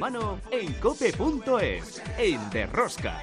balonmano 0.00 0.40
en 0.50 0.72
cope.es, 0.74 2.02
en 2.18 2.50
Derrosca. 2.50 3.22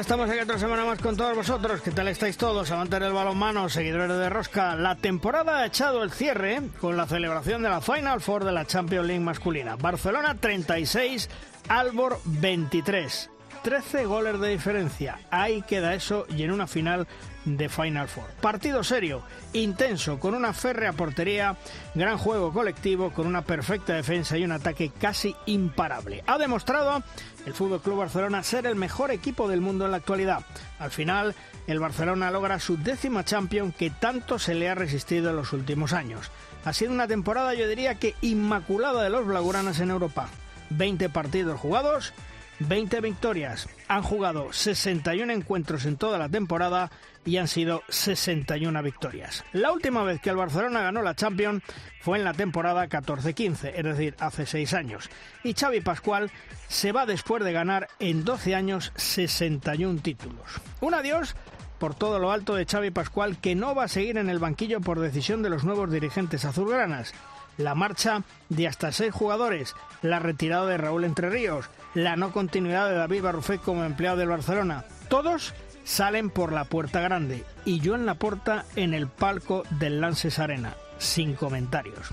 Estamos 0.00 0.30
aquí 0.30 0.38
otra 0.38 0.58
semana 0.58 0.84
más 0.84 1.00
con 1.00 1.16
todos 1.16 1.34
vosotros. 1.34 1.80
¿Qué 1.80 1.90
tal 1.90 2.06
estáis 2.06 2.36
todos? 2.36 2.70
Amantes 2.70 3.00
del 3.00 3.12
balonmano, 3.12 3.68
seguidores 3.68 4.16
de 4.16 4.30
Rosca. 4.30 4.76
La 4.76 4.94
temporada 4.94 5.58
ha 5.58 5.66
echado 5.66 6.04
el 6.04 6.12
cierre 6.12 6.62
con 6.80 6.96
la 6.96 7.06
celebración 7.06 7.62
de 7.62 7.68
la 7.68 7.80
Final 7.80 8.20
Four 8.20 8.44
de 8.44 8.52
la 8.52 8.64
Champions 8.64 9.06
League 9.06 9.24
masculina. 9.24 9.74
Barcelona 9.74 10.36
36, 10.36 11.28
Albor 11.68 12.20
23. 12.24 13.30
13 13.62 14.04
goles 14.04 14.38
de 14.40 14.48
diferencia. 14.50 15.18
Ahí 15.30 15.62
queda 15.62 15.94
eso 15.94 16.26
y 16.28 16.44
en 16.44 16.52
una 16.52 16.68
final 16.68 17.08
de 17.44 17.68
Final 17.68 18.08
Four. 18.08 18.26
Partido 18.40 18.84
serio, 18.84 19.22
intenso, 19.52 20.20
con 20.20 20.34
una 20.34 20.52
férrea 20.52 20.92
portería, 20.92 21.56
gran 21.94 22.18
juego 22.18 22.52
colectivo, 22.52 23.12
con 23.12 23.26
una 23.26 23.42
perfecta 23.42 23.94
defensa 23.94 24.38
y 24.38 24.44
un 24.44 24.52
ataque 24.52 24.92
casi 24.98 25.34
imparable. 25.46 26.22
Ha 26.26 26.38
demostrado 26.38 27.02
el 27.48 27.54
Fútbol 27.54 27.80
Club 27.80 28.00
Barcelona 28.00 28.42
ser 28.42 28.66
el 28.66 28.76
mejor 28.76 29.10
equipo 29.10 29.48
del 29.48 29.62
mundo 29.62 29.86
en 29.86 29.92
la 29.92 29.96
actualidad. 29.96 30.44
Al 30.78 30.90
final, 30.90 31.34
el 31.66 31.80
Barcelona 31.80 32.30
logra 32.30 32.60
su 32.60 32.76
décima 32.76 33.24
Champions 33.24 33.74
que 33.74 33.88
tanto 33.88 34.38
se 34.38 34.54
le 34.54 34.68
ha 34.68 34.74
resistido 34.74 35.30
en 35.30 35.36
los 35.36 35.54
últimos 35.54 35.94
años. 35.94 36.30
Ha 36.66 36.74
sido 36.74 36.92
una 36.92 37.08
temporada, 37.08 37.54
yo 37.54 37.66
diría 37.66 37.94
que 37.94 38.14
inmaculada 38.20 39.02
de 39.02 39.08
los 39.08 39.26
blaugranas 39.26 39.80
en 39.80 39.88
Europa. 39.88 40.28
20 40.68 41.08
partidos 41.08 41.58
jugados, 41.58 42.12
20 42.58 43.00
victorias. 43.00 43.66
Han 43.88 44.02
jugado 44.02 44.52
61 44.52 45.32
encuentros 45.32 45.86
en 45.86 45.96
toda 45.96 46.18
la 46.18 46.28
temporada 46.28 46.90
y 47.28 47.36
han 47.36 47.46
sido 47.46 47.82
61 47.90 48.82
victorias. 48.82 49.44
La 49.52 49.70
última 49.70 50.02
vez 50.02 50.18
que 50.18 50.30
el 50.30 50.36
Barcelona 50.36 50.80
ganó 50.80 51.02
la 51.02 51.14
Champions 51.14 51.62
fue 52.00 52.16
en 52.16 52.24
la 52.24 52.32
temporada 52.32 52.88
14-15, 52.88 53.72
es 53.76 53.84
decir, 53.84 54.14
hace 54.18 54.46
6 54.46 54.72
años. 54.72 55.10
Y 55.44 55.52
Xavi 55.52 55.82
Pascual 55.82 56.30
se 56.68 56.90
va 56.90 57.04
después 57.04 57.44
de 57.44 57.52
ganar 57.52 57.88
en 57.98 58.24
12 58.24 58.54
años 58.54 58.92
61 58.96 60.00
títulos. 60.00 60.60
Un 60.80 60.94
adiós 60.94 61.36
por 61.78 61.94
todo 61.94 62.18
lo 62.18 62.32
alto 62.32 62.54
de 62.54 62.64
Xavi 62.64 62.90
Pascual 62.90 63.36
que 63.38 63.54
no 63.54 63.74
va 63.74 63.84
a 63.84 63.88
seguir 63.88 64.16
en 64.16 64.30
el 64.30 64.38
banquillo 64.38 64.80
por 64.80 64.98
decisión 64.98 65.42
de 65.42 65.50
los 65.50 65.64
nuevos 65.64 65.92
dirigentes 65.92 66.46
azulgranas 66.46 67.12
la 67.58 67.74
marcha 67.74 68.22
de 68.48 68.66
hasta 68.66 68.92
seis 68.92 69.12
jugadores, 69.12 69.74
la 70.00 70.20
retirada 70.20 70.66
de 70.66 70.78
Raúl 70.78 71.04
Entre 71.04 71.28
Ríos, 71.28 71.68
la 71.92 72.16
no 72.16 72.32
continuidad 72.32 72.88
de 72.88 72.94
David 72.94 73.22
Barrufet 73.22 73.60
como 73.60 73.84
empleado 73.84 74.16
del 74.16 74.28
Barcelona. 74.28 74.84
Todos 75.08 75.54
salen 75.88 76.28
por 76.28 76.52
la 76.52 76.64
puerta 76.64 77.00
grande 77.00 77.44
y 77.64 77.80
yo 77.80 77.94
en 77.94 78.04
la 78.04 78.14
puerta 78.14 78.66
en 78.76 78.92
el 78.92 79.08
palco 79.08 79.62
del 79.80 80.02
Lances 80.02 80.38
Arena, 80.38 80.74
sin 80.98 81.32
comentarios. 81.32 82.10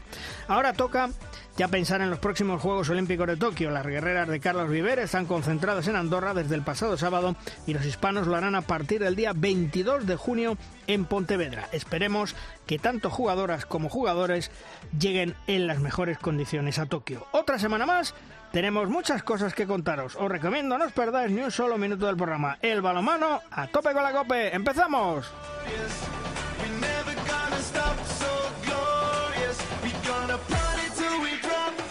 Ahora 0.47 0.71
toca 0.71 1.09
ya 1.57 1.67
pensar 1.67 1.99
en 1.99 2.09
los 2.09 2.19
próximos 2.19 2.61
Juegos 2.61 2.89
Olímpicos 2.89 3.27
de 3.27 3.35
Tokio. 3.35 3.71
Las 3.71 3.85
guerreras 3.85 4.29
de 4.29 4.39
Carlos 4.39 4.69
Viver 4.69 4.99
están 4.99 5.25
concentradas 5.25 5.89
en 5.89 5.97
Andorra 5.97 6.33
desde 6.33 6.55
el 6.55 6.61
pasado 6.61 6.95
sábado 6.95 7.35
y 7.67 7.73
los 7.73 7.85
hispanos 7.85 8.27
lo 8.27 8.37
harán 8.37 8.55
a 8.55 8.61
partir 8.61 9.03
del 9.03 9.17
día 9.17 9.33
22 9.35 10.07
de 10.07 10.15
junio 10.15 10.57
en 10.87 11.03
Pontevedra. 11.03 11.67
Esperemos 11.73 12.33
que 12.65 12.79
tanto 12.79 13.09
jugadoras 13.09 13.65
como 13.65 13.89
jugadores 13.89 14.51
lleguen 14.97 15.35
en 15.47 15.67
las 15.67 15.81
mejores 15.81 16.17
condiciones 16.17 16.79
a 16.79 16.85
Tokio. 16.85 17.27
Otra 17.33 17.59
semana 17.59 17.85
más 17.85 18.15
tenemos 18.51 18.89
muchas 18.89 19.23
cosas 19.23 19.53
que 19.53 19.67
contaros. 19.67 20.15
Os 20.15 20.29
recomiendo 20.29 20.77
no 20.77 20.85
os 20.85 20.91
perdáis 20.91 21.31
ni 21.31 21.41
un 21.41 21.51
solo 21.51 21.77
minuto 21.77 22.05
del 22.05 22.17
programa. 22.17 22.57
El 22.61 22.81
balomano 22.81 23.41
a 23.51 23.67
tope 23.67 23.93
con 23.93 24.03
la 24.03 24.11
cope. 24.11 24.55
¡Empezamos! 24.55 25.31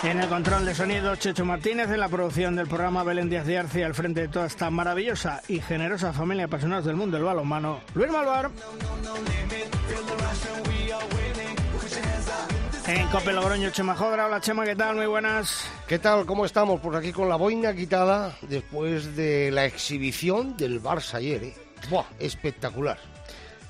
En 0.04 0.20
el 0.20 0.28
control 0.28 0.66
de 0.66 0.74
sonido, 0.74 1.16
Checho 1.16 1.46
Martínez, 1.46 1.90
en 1.90 1.98
la 1.98 2.10
producción 2.10 2.54
del 2.56 2.66
programa 2.66 3.02
Belén 3.04 3.30
Díaz 3.30 3.46
de 3.46 3.56
Arce, 3.56 3.84
al 3.84 3.94
frente 3.94 4.20
de 4.20 4.28
toda 4.28 4.44
esta 4.46 4.68
maravillosa 4.68 5.40
y 5.48 5.60
generosa 5.60 6.12
familia 6.12 6.42
de 6.42 6.46
apasionados 6.46 6.84
del 6.84 6.96
mundo 6.96 7.16
del 7.16 7.24
balonmano, 7.24 7.80
Luis 7.94 8.10
Malvar. 8.10 8.50
En 12.86 13.08
Cope 13.08 13.32
Logroño, 13.32 13.70
Chema 13.70 13.94
Jodra. 13.96 14.26
Hola 14.26 14.40
Chema, 14.40 14.64
¿qué 14.64 14.76
tal? 14.76 14.96
Muy 14.96 15.06
buenas. 15.06 15.66
¿Qué 15.88 15.98
tal? 15.98 16.26
¿Cómo 16.26 16.44
estamos? 16.44 16.80
Pues 16.80 16.94
aquí 16.96 17.12
con 17.12 17.30
la 17.30 17.36
boina 17.36 17.74
quitada 17.74 18.36
después 18.42 19.16
de 19.16 19.50
la 19.50 19.64
exhibición 19.64 20.54
del 20.56 20.82
Barça 20.82 21.14
ayer. 21.14 21.44
¿eh? 21.44 21.54
¡Buah! 21.88 22.04
Espectacular 22.18 23.13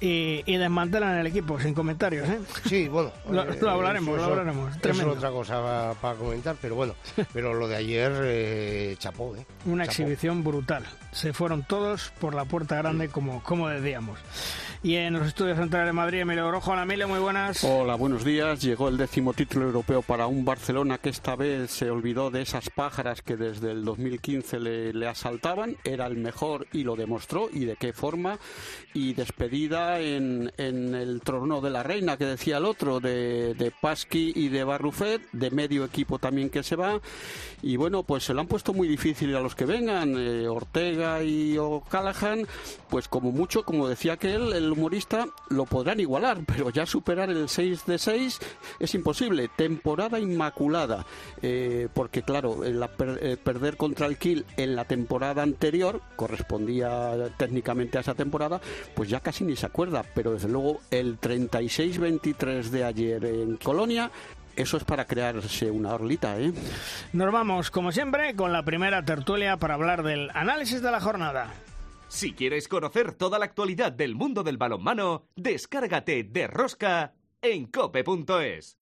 y, 0.04 0.42
y, 0.46 0.56
desmantelan 0.56 1.18
el 1.18 1.26
equipo, 1.26 1.58
sin 1.58 1.74
comentarios. 1.74 2.28
¿eh? 2.28 2.38
Sí, 2.66 2.88
bueno. 2.88 3.10
lo, 3.30 3.42
eh, 3.42 3.58
hablaremos, 3.68 4.16
lo 4.16 4.24
hablaremos. 4.24 4.78
Tremendo. 4.80 5.12
Es 5.12 5.16
otra 5.18 5.30
cosa 5.30 5.94
para 6.00 6.14
comentar, 6.16 6.56
pero 6.60 6.74
bueno. 6.74 6.94
Pero 7.32 7.54
lo 7.54 7.66
de 7.66 7.76
ayer, 7.76 8.12
eh, 8.22 8.96
chapó. 8.98 9.34
¿eh? 9.36 9.44
Una 9.64 9.84
exhibición 9.84 10.44
brutal. 10.44 10.84
Se 11.12 11.32
fueron 11.32 11.62
todos 11.62 12.12
por 12.20 12.34
la 12.34 12.44
puerta 12.44 12.76
grande, 12.76 13.08
como, 13.08 13.42
como 13.42 13.68
decíamos. 13.68 14.18
Y 14.82 14.96
en 14.96 15.14
los 15.14 15.26
estudios 15.26 15.56
centrales 15.56 15.88
de 15.88 15.92
Madrid, 15.94 16.20
Emilio 16.20 16.46
Orojo. 16.46 16.72
Hola, 16.72 16.82
Emilio, 16.82 17.08
muy 17.08 17.18
buenas. 17.18 17.64
Hola, 17.64 17.94
buenos 17.94 18.22
días. 18.22 18.60
Llegó 18.60 18.90
el 18.90 18.98
décimo 18.98 19.32
título 19.32 19.64
europeo 19.64 20.02
para 20.02 20.26
un 20.26 20.44
Barcelona 20.44 20.98
que 20.98 21.08
esta 21.08 21.36
vez 21.36 21.70
se 21.70 21.90
olvidó 21.90 22.30
de 22.30 22.42
esas 22.42 22.68
pájaras 22.68 23.22
que 23.22 23.36
desde 23.36 23.70
el 23.70 23.84
2015 23.84 24.60
le, 24.60 24.92
le 24.92 25.08
asaltaban. 25.08 25.76
Era 25.84 26.06
el 26.06 26.18
mejor 26.18 26.66
y 26.72 26.84
lo 26.84 26.96
demostró. 26.96 27.48
¿Y 27.50 27.64
de 27.64 27.76
qué 27.76 27.94
forma? 27.94 28.38
Y 28.92 29.14
despedida 29.14 29.93
en, 30.00 30.50
el 30.58 31.20
trono 31.22 31.60
de 31.60 31.70
la 31.70 31.82
reina, 31.82 32.16
que 32.16 32.24
decía 32.24 32.58
el 32.58 32.64
otro, 32.64 33.00
de, 33.00 33.72
Pasqui 33.80 34.32
y 34.34 34.48
de 34.48 34.64
Barrufet, 34.64 35.22
de 35.32 35.50
medio 35.50 35.84
equipo 35.84 36.18
también 36.18 36.50
que 36.50 36.62
se 36.62 36.76
va. 36.76 37.00
Y 37.62 37.76
bueno, 37.76 38.02
pues 38.02 38.24
se 38.24 38.34
lo 38.34 38.40
han 38.40 38.46
puesto 38.46 38.72
muy 38.72 38.88
difícil 38.88 39.34
a 39.36 39.40
los 39.40 39.54
que 39.54 39.64
vengan, 39.64 40.14
eh, 40.18 40.46
Ortega 40.48 41.22
y 41.22 41.56
O'Callaghan, 41.56 42.46
pues 42.88 43.08
como 43.08 43.32
mucho, 43.32 43.64
como 43.64 43.88
decía 43.88 44.14
aquel, 44.14 44.52
el 44.52 44.70
humorista, 44.70 45.26
lo 45.48 45.64
podrán 45.64 46.00
igualar, 46.00 46.40
pero 46.46 46.70
ya 46.70 46.86
superar 46.86 47.30
el 47.30 47.48
6 47.48 47.86
de 47.86 47.98
6 47.98 48.40
es 48.80 48.94
imposible. 48.94 49.48
Temporada 49.56 50.18
inmaculada, 50.18 51.06
eh, 51.42 51.88
porque 51.94 52.22
claro, 52.22 52.62
la 52.64 52.90
eh, 53.20 53.36
perder 53.42 53.76
contra 53.76 54.06
el 54.06 54.18
Kiel 54.18 54.44
en 54.56 54.76
la 54.76 54.84
temporada 54.84 55.42
anterior, 55.42 56.00
correspondía 56.16 57.30
técnicamente 57.36 57.98
a 57.98 58.00
esa 58.00 58.14
temporada, 58.14 58.60
pues 58.94 59.08
ya 59.08 59.20
casi 59.20 59.44
ni 59.44 59.56
se 59.56 59.66
acuerda, 59.66 59.83
pero 60.14 60.32
desde 60.32 60.48
luego 60.48 60.80
el 60.90 61.20
36-23 61.20 62.64
de 62.70 62.84
ayer 62.84 63.24
en 63.24 63.56
Colonia 63.56 64.10
eso 64.56 64.76
es 64.76 64.84
para 64.84 65.06
crearse 65.06 65.70
una 65.70 65.94
orlita, 65.94 66.38
¿eh? 66.38 66.52
Nos 67.12 67.32
vamos, 67.32 67.70
como 67.70 67.90
siempre, 67.90 68.36
con 68.36 68.52
la 68.52 68.64
primera 68.64 69.04
tertulia 69.04 69.56
para 69.56 69.74
hablar 69.74 70.02
del 70.04 70.30
análisis 70.32 70.80
de 70.80 70.90
la 70.92 71.00
jornada. 71.00 71.52
Si 72.08 72.32
quieres 72.32 72.68
conocer 72.68 73.12
toda 73.12 73.38
la 73.40 73.46
actualidad 73.46 73.90
del 73.90 74.14
mundo 74.14 74.44
del 74.44 74.56
balonmano, 74.56 75.26
descárgate 75.34 76.22
de 76.22 76.46
Rosca 76.46 77.14
en 77.42 77.66
cope.es. 77.66 78.78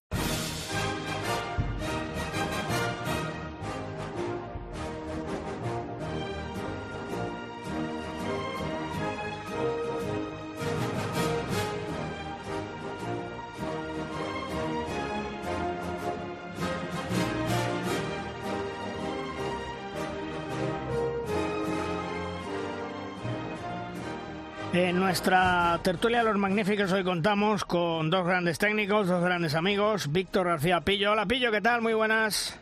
En 24.73 24.99
nuestra 24.99 25.79
tertulia 25.83 26.23
Los 26.23 26.35
Magníficos 26.35 26.91
hoy 26.91 27.03
contamos 27.03 27.63
con 27.63 28.09
dos 28.09 28.25
grandes 28.25 28.57
técnicos, 28.57 29.07
dos 29.07 29.23
grandes 29.23 29.53
amigos, 29.53 30.11
Víctor 30.11 30.47
García 30.47 30.81
Pillo. 30.81 31.11
Hola 31.11 31.27
Pillo, 31.27 31.51
¿qué 31.51 31.61
tal? 31.61 31.83
Muy 31.83 31.93
buenas. 31.93 32.59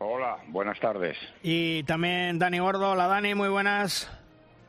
Hola, 0.00 0.38
buenas 0.48 0.80
tardes. 0.80 1.16
Y 1.44 1.84
también 1.84 2.40
Dani 2.40 2.58
Gordo. 2.58 2.90
Hola 2.90 3.06
Dani, 3.06 3.36
muy 3.36 3.48
buenas. 3.48 4.10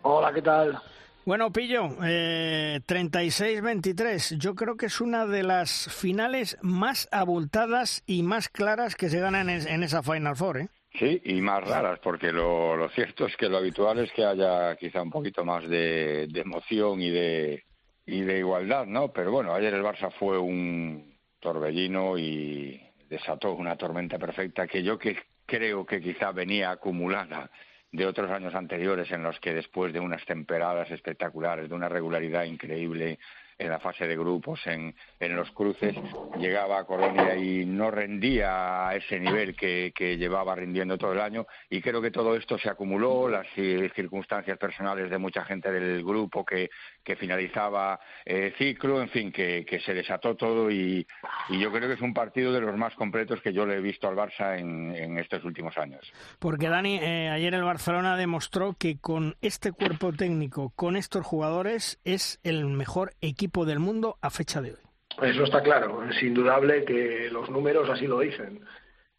Hola, 0.03 0.31
¿qué 0.31 0.43
tal? 0.43 0.79
Bueno, 1.25 1.51
Pillo, 1.51 1.89
eh, 2.03 2.79
36-23. 2.85 4.37
Yo 4.37 4.53
creo 4.53 4.77
que 4.77 4.85
es 4.85 5.01
una 5.01 5.25
de 5.25 5.41
las 5.41 5.91
finales 5.91 6.59
más 6.61 7.09
abultadas 7.11 8.03
y 8.05 8.21
más 8.21 8.49
claras 8.49 8.95
que 8.95 9.09
se 9.09 9.19
ganan 9.19 9.49
en, 9.49 9.67
en 9.67 9.81
esa 9.81 10.03
Final 10.03 10.35
Four, 10.35 10.57
¿eh? 10.59 10.69
Sí, 10.97 11.21
y 11.25 11.41
más 11.41 11.63
raras, 11.63 11.99
porque 11.99 12.31
lo, 12.31 12.75
lo, 12.75 12.89
cierto 12.89 13.27
es 13.27 13.37
que 13.37 13.49
lo 13.49 13.57
habitual 13.57 13.99
es 13.99 14.11
que 14.13 14.25
haya 14.25 14.75
quizá 14.77 15.01
un 15.03 15.11
poquito 15.11 15.45
más 15.45 15.67
de, 15.69 16.27
de, 16.27 16.41
emoción 16.41 16.99
y 17.01 17.11
de, 17.11 17.63
y 18.05 18.21
de 18.21 18.39
igualdad, 18.39 18.87
¿no? 18.87 19.11
Pero 19.13 19.31
bueno, 19.31 19.53
ayer 19.53 19.73
el 19.75 19.83
Barça 19.83 20.11
fue 20.11 20.39
un 20.39 21.15
torbellino 21.39 22.17
y 22.17 22.81
desató 23.09 23.53
una 23.53 23.75
tormenta 23.75 24.17
perfecta 24.17 24.65
que 24.65 24.81
yo 24.81 24.97
que 24.97 25.17
creo 25.45 25.85
que 25.85 26.01
quizá 26.01 26.31
venía 26.31 26.71
acumulada 26.71 27.51
de 27.91 28.05
otros 28.05 28.29
años 28.31 28.55
anteriores 28.55 29.11
en 29.11 29.23
los 29.23 29.39
que 29.39 29.53
después 29.53 29.93
de 29.93 29.99
unas 29.99 30.25
temporadas 30.25 30.89
espectaculares, 30.89 31.69
de 31.69 31.75
una 31.75 31.89
regularidad 31.89 32.43
increíble, 32.43 33.19
en 33.57 33.69
la 33.69 33.79
fase 33.79 34.07
de 34.07 34.15
grupos, 34.15 34.65
en, 34.67 34.95
en 35.19 35.35
los 35.35 35.49
cruces, 35.51 35.95
llegaba 36.37 36.79
a 36.79 36.83
Colonia 36.85 37.35
y 37.35 37.65
no 37.65 37.89
rendía 37.89 38.87
a 38.87 38.95
ese 38.95 39.19
nivel 39.19 39.55
que, 39.55 39.91
llevaba 40.17 40.55
rindiendo 40.55 40.97
todo 40.97 41.13
el 41.13 41.21
año. 41.21 41.45
Y 41.69 41.81
creo 41.81 42.01
que 42.01 42.11
todo 42.11 42.35
esto 42.35 42.57
se 42.57 42.69
acumuló, 42.69 43.27
las 43.27 43.47
eh, 43.55 43.89
circunstancias 43.95 44.57
personales 44.57 45.09
de 45.09 45.17
mucha 45.17 45.43
gente 45.43 45.71
del 45.71 46.03
grupo 46.03 46.45
que, 46.45 46.69
finalizaba 47.17 47.99
eh, 48.25 48.53
ciclo, 48.57 49.01
en 49.01 49.09
fin, 49.09 49.31
que, 49.31 49.81
se 49.83 49.93
desató 49.93 50.35
todo. 50.35 50.69
Y, 50.69 51.05
y, 51.49 51.59
yo 51.59 51.71
creo 51.71 51.87
que 51.87 51.95
es 51.95 52.01
un 52.01 52.13
partido 52.13 52.51
de 52.51 52.61
los 52.61 52.75
más 52.77 52.93
completos 52.95 53.41
que 53.41 53.53
yo 53.53 53.65
le 53.65 53.75
he 53.75 53.81
visto 53.81 54.07
al 54.07 54.15
Barça 54.15 54.59
en, 54.59 54.95
en 54.95 55.17
estos 55.17 55.43
últimos 55.43 55.77
años. 55.77 56.11
Porque, 56.39 56.69
Dani, 56.69 56.99
eh, 57.01 57.29
ayer 57.29 57.53
el 57.53 57.63
Barcelona 57.63 58.17
demostró 58.17 58.73
que 58.73 58.97
con 58.99 59.35
este 59.41 59.71
cuerpo 59.71 60.13
técnico, 60.13 60.71
con 60.75 60.95
estos 60.95 61.25
jugadores, 61.25 61.99
es 62.03 62.39
el 62.43 62.65
mejor 62.65 63.13
equipo 63.21 63.65
del 63.65 63.79
mundo 63.79 64.17
a 64.21 64.29
fecha 64.29 64.61
de 64.61 64.71
hoy. 64.71 64.86
Eso 65.21 65.43
está 65.43 65.63
claro, 65.63 66.03
es 66.03 66.21
indudable 66.21 66.85
que 66.85 67.29
los 67.31 67.49
números 67.49 67.89
así 67.89 68.05
lo 68.05 68.19
dicen. 68.19 68.63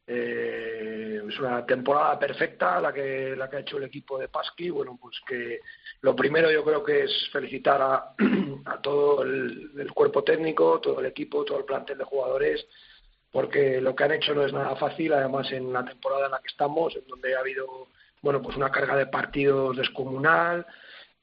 Eh, 0.07 1.21
es 1.29 1.39
una 1.39 1.67
temporada 1.67 2.19
perfecta 2.19 2.81
la 2.81 2.95
que 2.95 3.35
la 3.37 3.51
que 3.51 3.57
ha 3.57 3.61
hecho 3.61 3.77
el 3.77 3.85
equipo 3.85 4.19
de 4.19 4.29
Pasqui. 4.29 4.71
Bueno, 4.71 4.97
pues 5.01 5.21
que 5.27 5.61
lo 6.01 6.17
primero 6.17 6.51
yo 6.51 6.65
creo 6.65 6.83
que 6.83 7.05
es 7.05 7.29
felicitar 7.31 7.83
a, 7.83 8.15
a 8.65 8.81
todo 8.81 9.23
el, 9.23 9.73
el, 9.77 9.93
cuerpo 9.93 10.25
técnico, 10.25 10.81
todo 10.81 11.01
el 11.01 11.07
equipo, 11.07 11.45
todo 11.45 11.59
el 11.59 11.65
plantel 11.65 11.99
de 11.99 12.05
jugadores, 12.05 12.67
porque 13.31 13.81
lo 13.81 13.95
que 13.95 14.05
han 14.05 14.13
hecho 14.13 14.35
no 14.35 14.47
es 14.47 14.53
nada 14.53 14.77
fácil. 14.77 15.13
Además, 15.13 15.53
en 15.53 15.73
la 15.73 15.85
temporada 15.85 16.27
en 16.27 16.33
la 16.33 16.39
que 16.39 16.49
estamos, 16.49 16.97
en 16.97 17.07
donde 17.07 17.35
ha 17.37 17.41
habido 17.41 17.89
bueno 18.23 18.41
pues 18.41 18.57
una 18.57 18.71
carga 18.71 18.97
de 18.97 19.07
partidos 19.07 19.77
descomunal, 19.77 20.65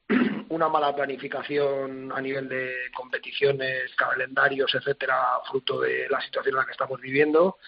una 0.48 0.68
mala 0.68 0.94
planificación 0.94 2.12
a 2.12 2.20
nivel 2.20 2.48
de 2.48 2.72
competiciones, 2.94 3.94
calendarios, 3.96 4.74
etcétera, 4.74 5.16
fruto 5.50 5.80
de 5.80 6.08
la 6.08 6.20
situación 6.20 6.54
en 6.54 6.58
la 6.60 6.66
que 6.66 6.72
estamos 6.72 7.00
viviendo. 7.00 7.58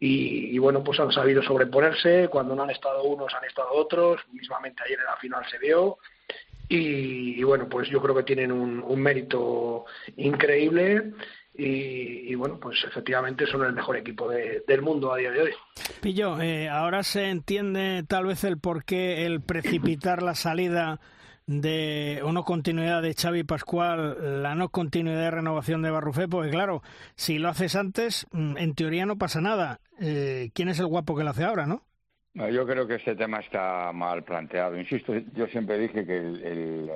Y, 0.00 0.58
bueno, 0.58 0.84
pues 0.84 1.00
han 1.00 1.12
sabido 1.12 1.42
sobreponerse. 1.42 2.28
Cuando 2.28 2.54
no 2.54 2.64
han 2.64 2.70
estado 2.70 3.04
unos, 3.04 3.32
han 3.32 3.44
estado 3.44 3.72
otros. 3.72 4.20
Mismamente 4.32 4.82
ayer 4.84 4.98
en 4.98 5.04
la 5.06 5.16
final 5.16 5.42
se 5.50 5.58
vio. 5.58 5.98
Y, 6.68 7.42
bueno, 7.42 7.68
pues 7.68 7.88
yo 7.88 8.02
creo 8.02 8.14
que 8.14 8.24
tienen 8.24 8.52
un, 8.52 8.82
un 8.82 9.00
mérito 9.00 9.86
increíble. 10.16 11.12
Y, 11.56 12.34
bueno, 12.34 12.58
pues 12.60 12.82
efectivamente 12.84 13.46
son 13.46 13.64
el 13.64 13.72
mejor 13.72 13.96
equipo 13.96 14.28
de, 14.28 14.64
del 14.66 14.82
mundo 14.82 15.12
a 15.12 15.16
día 15.16 15.30
de 15.30 15.42
hoy. 15.42 15.52
Pillo, 16.00 16.40
eh, 16.40 16.68
ahora 16.68 17.04
se 17.04 17.30
entiende 17.30 18.02
tal 18.06 18.26
vez 18.26 18.42
el 18.42 18.58
por 18.58 18.84
qué 18.84 19.24
el 19.24 19.40
precipitar 19.40 20.22
la 20.22 20.34
salida 20.34 20.98
de 21.46 22.20
no 22.32 22.44
continuidad 22.44 23.02
de 23.02 23.14
Xavi 23.14 23.44
Pascual, 23.44 24.42
la 24.42 24.54
no 24.54 24.70
continuidad 24.70 25.20
de 25.20 25.30
renovación 25.30 25.82
de 25.82 25.90
Barrufé, 25.90 26.28
porque 26.28 26.50
claro, 26.50 26.82
si 27.16 27.38
lo 27.38 27.48
haces 27.48 27.76
antes, 27.76 28.26
en 28.32 28.74
teoría 28.74 29.06
no 29.06 29.18
pasa 29.18 29.40
nada. 29.40 29.80
Eh, 30.00 30.50
¿Quién 30.54 30.68
es 30.68 30.80
el 30.80 30.86
guapo 30.86 31.16
que 31.16 31.24
lo 31.24 31.30
hace 31.30 31.44
ahora, 31.44 31.66
no? 31.66 31.82
Yo 32.34 32.66
creo 32.66 32.86
que 32.86 32.96
este 32.96 33.14
tema 33.14 33.38
está 33.38 33.92
mal 33.92 34.24
planteado. 34.24 34.76
Insisto, 34.76 35.14
yo 35.34 35.46
siempre 35.46 35.78
dije 35.78 36.04
que 36.04 36.16
el, 36.16 36.42
el, 36.42 36.90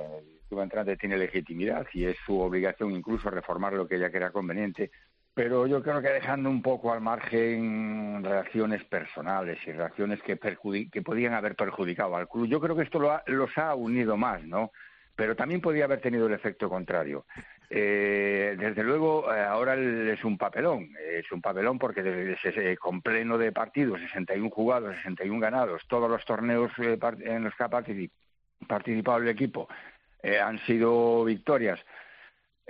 el 0.51 0.57
entrante 0.57 0.97
tiene 0.97 1.17
legitimidad 1.17 1.87
y 1.93 2.05
es 2.05 2.17
su 2.25 2.37
obligación 2.39 2.91
incluso 2.91 3.29
reformar 3.29 3.73
lo 3.73 3.87
que 3.87 3.95
ella 3.95 4.11
crea 4.11 4.31
conveniente 4.31 4.91
pero 5.39 5.65
yo 5.67 5.81
creo 5.81 6.01
que 6.01 6.09
dejando 6.09 6.49
un 6.49 6.61
poco 6.61 6.91
al 6.91 6.99
margen 6.99 8.21
reacciones 8.21 8.83
personales 8.83 9.57
y 9.65 9.71
reacciones 9.71 10.21
que, 10.21 10.37
que 10.37 11.01
podían 11.01 11.33
haber 11.33 11.55
perjudicado 11.55 12.17
al 12.17 12.27
club. 12.27 12.45
Yo 12.45 12.59
creo 12.59 12.75
que 12.75 12.83
esto 12.83 12.99
lo 12.99 13.13
ha, 13.13 13.23
los 13.25 13.57
ha 13.57 13.73
unido 13.73 14.17
más, 14.17 14.43
¿no? 14.43 14.73
Pero 15.15 15.37
también 15.37 15.61
podía 15.61 15.85
haber 15.85 16.01
tenido 16.01 16.27
el 16.27 16.33
efecto 16.33 16.67
contrario. 16.67 17.25
Eh, 17.69 18.57
desde 18.59 18.83
luego, 18.83 19.33
eh, 19.33 19.39
ahora 19.39 19.75
es 19.75 20.21
un 20.25 20.37
papelón. 20.37 20.89
Es 21.09 21.31
un 21.31 21.41
papelón 21.41 21.79
porque 21.79 22.03
desde, 22.03 22.75
con 22.75 23.01
pleno 23.01 23.37
de 23.37 23.53
partidos, 23.53 24.01
61 24.01 24.49
jugados, 24.49 24.93
61 24.97 25.39
ganados, 25.39 25.87
todos 25.87 26.11
los 26.11 26.25
torneos 26.25 26.69
eh, 26.79 26.99
en 27.21 27.45
los 27.45 27.55
que 27.55 27.63
ha 27.63 27.69
participado 27.69 29.19
el 29.19 29.29
equipo 29.29 29.69
eh, 30.21 30.39
han 30.39 30.59
sido 30.65 31.23
victorias 31.23 31.79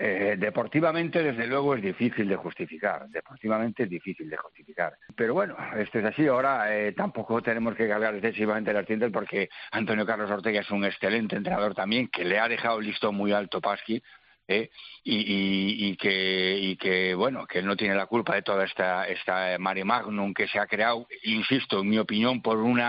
eh, 0.02 0.38
deportivamente, 0.38 1.22
desde 1.22 1.46
luego, 1.46 1.76
es 1.76 1.82
difícil 1.82 2.26
de 2.30 2.38
justificar. 2.38 3.10
Deportivamente 3.10 3.84
es 3.84 3.90
difícil 3.90 4.30
de 4.30 4.38
justificar. 4.38 4.94
Pero 5.14 5.34
bueno, 5.34 5.58
esto 5.78 6.00
es 6.00 6.06
así. 6.06 6.26
Ahora 6.26 6.74
eh, 6.74 6.94
tampoco 6.94 7.42
tenemos 7.42 7.76
que 7.76 7.86
cargar 7.86 8.16
excesivamente 8.16 8.72
las 8.72 8.86
tiendas 8.86 9.12
porque 9.12 9.50
Antonio 9.72 10.06
Carlos 10.06 10.32
Ortega 10.32 10.62
es 10.62 10.72
un 10.72 10.86
excelente 10.86 11.36
entrenador 11.36 11.76
también, 11.76 12.08
que 12.08 12.24
le 12.24 12.40
ha 12.40 12.48
dejado 12.48 12.80
listo 12.80 13.12
muy 13.12 13.34
alto 13.34 13.60
Pasqui. 13.60 14.02
¿eh? 14.48 14.70
Y, 15.04 15.98
que, 15.98 17.14
bueno, 17.18 17.46
que 17.46 17.62
no 17.62 17.76
tiene 17.76 17.94
la 17.94 18.06
culpa 18.06 18.36
de 18.36 18.42
toda 18.42 18.64
esta, 18.64 19.06
esta 19.06 19.58
mare 19.60 19.84
magnum 19.84 20.34
que 20.34 20.48
se 20.48 20.60
ha 20.60 20.68
creado, 20.68 21.08
insisto, 21.24 21.82
en 21.82 21.90
mi 21.90 22.00
opinión, 22.00 22.42
por 22.42 22.58
un 22.58 22.82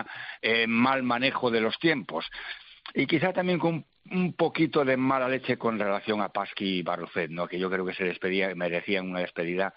mal 0.69 1.03
manejo 1.03 1.51
de 1.51 1.61
los 1.61 1.77
tiempos. 1.81 2.31
Y 2.95 3.07
quizá 3.07 3.33
también 3.33 3.59
con 3.59 3.85
un 4.11 4.33
poquito 4.35 4.85
de 4.85 4.97
mala 4.97 5.29
leche 5.29 5.57
con 5.57 5.79
relación 5.79 6.21
a 6.21 6.29
Pasqui 6.31 6.79
y 6.79 6.83
Barrufet, 6.83 7.31
¿no? 7.31 7.47
que 7.47 7.59
yo 7.59 7.71
creo 7.71 7.85
que 7.85 7.95
se 7.95 8.05
despedía, 8.05 8.55
merecían 8.55 9.09
una 9.09 9.21
despedida 9.21 9.75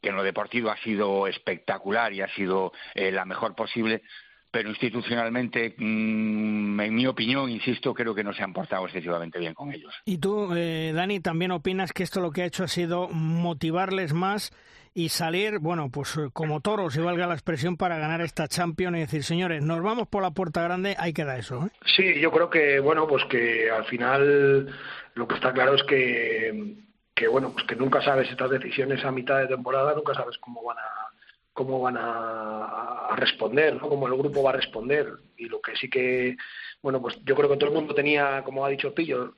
que 0.00 0.10
en 0.10 0.16
lo 0.16 0.22
deportivo 0.22 0.70
ha 0.70 0.76
sido 0.78 1.26
espectacular 1.26 2.12
y 2.12 2.20
ha 2.20 2.28
sido 2.28 2.72
eh, 2.94 3.10
la 3.10 3.24
mejor 3.24 3.54
posible, 3.54 4.02
pero 4.50 4.68
institucionalmente, 4.68 5.74
mmm, 5.76 6.80
en 6.80 6.94
mi 6.94 7.06
opinión, 7.06 7.50
insisto, 7.50 7.94
creo 7.94 8.14
que 8.14 8.24
no 8.24 8.32
se 8.32 8.42
han 8.42 8.52
portado 8.52 8.84
excesivamente 8.86 9.38
bien 9.38 9.54
con 9.54 9.72
ellos. 9.72 9.94
¿Y 10.04 10.18
tú, 10.18 10.54
eh, 10.54 10.92
Dani, 10.94 11.20
también 11.20 11.50
opinas 11.50 11.92
que 11.92 12.02
esto 12.02 12.20
lo 12.20 12.30
que 12.30 12.42
ha 12.42 12.46
hecho 12.46 12.64
ha 12.64 12.68
sido 12.68 13.08
motivarles 13.08 14.12
más 14.12 14.52
y 14.96 15.10
salir, 15.10 15.58
bueno, 15.58 15.90
pues 15.92 16.18
como 16.32 16.62
toros, 16.62 16.94
si 16.94 17.02
valga 17.02 17.26
la 17.26 17.34
expresión, 17.34 17.76
para 17.76 17.98
ganar 17.98 18.22
esta 18.22 18.48
Champions 18.48 18.96
y 18.96 19.00
decir, 19.00 19.24
señores, 19.24 19.62
nos 19.62 19.82
vamos 19.82 20.08
por 20.08 20.22
la 20.22 20.30
puerta 20.30 20.62
grande, 20.62 20.96
ahí 20.98 21.12
queda 21.12 21.36
eso. 21.36 21.66
¿eh? 21.66 21.70
Sí, 21.84 22.18
yo 22.18 22.30
creo 22.30 22.48
que, 22.48 22.80
bueno, 22.80 23.06
pues 23.06 23.22
que 23.26 23.70
al 23.70 23.84
final 23.84 24.74
lo 25.12 25.28
que 25.28 25.34
está 25.34 25.52
claro 25.52 25.74
es 25.74 25.82
que, 25.82 26.78
que, 27.14 27.28
bueno, 27.28 27.52
pues 27.52 27.66
que 27.66 27.76
nunca 27.76 28.00
sabes 28.00 28.30
estas 28.30 28.48
decisiones 28.48 29.04
a 29.04 29.10
mitad 29.10 29.38
de 29.38 29.48
temporada, 29.48 29.92
nunca 29.94 30.14
sabes 30.14 30.38
cómo 30.38 30.64
van 30.64 30.78
a 30.78 31.12
cómo 31.52 31.78
van 31.80 31.98
a, 31.98 33.08
a 33.10 33.16
responder, 33.16 33.74
¿no? 33.74 33.90
cómo 33.90 34.06
el 34.06 34.16
grupo 34.16 34.42
va 34.42 34.50
a 34.50 34.56
responder. 34.56 35.08
Y 35.36 35.44
lo 35.50 35.60
que 35.60 35.76
sí 35.76 35.90
que, 35.90 36.38
bueno, 36.80 37.02
pues 37.02 37.18
yo 37.22 37.34
creo 37.34 37.50
que 37.50 37.58
todo 37.58 37.68
el 37.68 37.76
mundo 37.76 37.94
tenía, 37.94 38.42
como 38.44 38.64
ha 38.64 38.70
dicho 38.70 38.94
Pillo, 38.94 39.34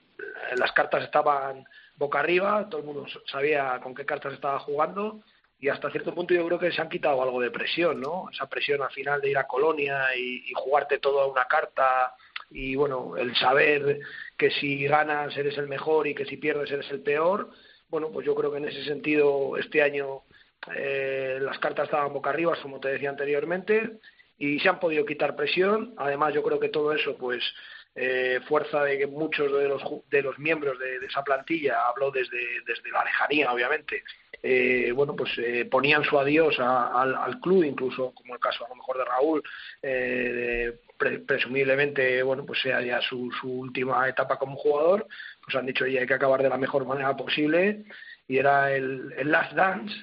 las 0.56 0.70
cartas 0.70 1.02
estaban 1.02 1.64
boca 1.96 2.20
arriba, 2.20 2.68
todo 2.70 2.80
el 2.80 2.86
mundo 2.86 3.06
sabía 3.26 3.80
con 3.82 3.92
qué 3.92 4.06
cartas 4.06 4.34
estaba 4.34 4.60
jugando 4.60 5.20
y 5.60 5.68
hasta 5.68 5.90
cierto 5.90 6.14
punto 6.14 6.34
yo 6.34 6.46
creo 6.46 6.58
que 6.58 6.70
se 6.70 6.80
han 6.80 6.88
quitado 6.88 7.22
algo 7.22 7.40
de 7.40 7.50
presión, 7.50 8.00
¿no? 8.00 8.28
Esa 8.30 8.48
presión 8.48 8.80
al 8.82 8.90
final 8.90 9.20
de 9.20 9.30
ir 9.30 9.38
a 9.38 9.46
Colonia 9.46 10.14
y, 10.16 10.52
jugarte 10.54 10.98
todo 10.98 11.20
a 11.20 11.26
una 11.26 11.46
carta 11.46 12.14
y 12.50 12.76
bueno, 12.76 13.16
el 13.16 13.34
saber 13.36 14.00
que 14.36 14.50
si 14.50 14.86
ganas 14.86 15.36
eres 15.36 15.58
el 15.58 15.68
mejor 15.68 16.06
y 16.06 16.14
que 16.14 16.26
si 16.26 16.36
pierdes 16.36 16.70
eres 16.70 16.90
el 16.90 17.00
peor, 17.00 17.50
bueno, 17.88 18.10
pues 18.10 18.24
yo 18.26 18.34
creo 18.34 18.52
que 18.52 18.58
en 18.58 18.68
ese 18.68 18.84
sentido 18.84 19.56
este 19.56 19.82
año 19.82 20.22
eh, 20.74 21.38
las 21.40 21.58
cartas 21.58 21.86
estaban 21.86 22.12
boca 22.12 22.30
arriba, 22.30 22.56
como 22.62 22.80
te 22.80 22.88
decía 22.88 23.10
anteriormente, 23.10 23.98
y 24.38 24.60
se 24.60 24.68
han 24.68 24.78
podido 24.78 25.04
quitar 25.04 25.36
presión. 25.36 25.94
Además, 25.96 26.34
yo 26.34 26.42
creo 26.42 26.60
que 26.60 26.68
todo 26.68 26.92
eso, 26.92 27.16
pues, 27.16 27.42
eh, 28.00 28.40
fuerza 28.46 28.84
de 28.84 28.96
que 28.96 29.06
muchos 29.08 29.52
de 29.52 29.68
los, 29.68 29.82
de 30.08 30.22
los 30.22 30.38
miembros 30.38 30.78
de, 30.78 31.00
de 31.00 31.06
esa 31.06 31.24
plantilla, 31.24 31.88
hablo 31.88 32.12
desde, 32.12 32.38
desde 32.64 32.90
la 32.92 33.04
lejanía, 33.04 33.52
obviamente, 33.52 34.04
eh, 34.40 34.92
bueno, 34.94 35.16
pues 35.16 35.32
eh, 35.38 35.64
ponían 35.64 36.04
su 36.04 36.18
adiós 36.18 36.58
a, 36.60 37.02
al, 37.02 37.40
club, 37.40 37.64
incluso 37.64 38.12
como 38.14 38.34
el 38.34 38.40
caso 38.40 38.64
a 38.64 38.68
lo 38.68 38.76
mejor 38.76 38.98
de 38.98 39.04
Raúl, 39.04 39.42
eh, 39.82 40.78
pre, 40.96 41.18
presumiblemente, 41.18 42.22
bueno, 42.22 42.46
pues 42.46 42.60
sea 42.60 42.80
ya 42.80 43.00
su, 43.00 43.32
su 43.40 43.50
última 43.50 44.08
etapa 44.08 44.38
como 44.38 44.56
jugador, 44.56 45.06
pues 45.42 45.56
han 45.56 45.66
dicho, 45.66 45.84
oye, 45.84 45.98
hay 45.98 46.06
que 46.06 46.14
acabar 46.14 46.40
de 46.42 46.50
la 46.50 46.56
mejor 46.56 46.86
manera 46.86 47.16
posible 47.16 47.84
y 48.28 48.38
era 48.38 48.72
el, 48.72 49.12
el 49.16 49.32
Last 49.32 49.54
Dance, 49.54 49.94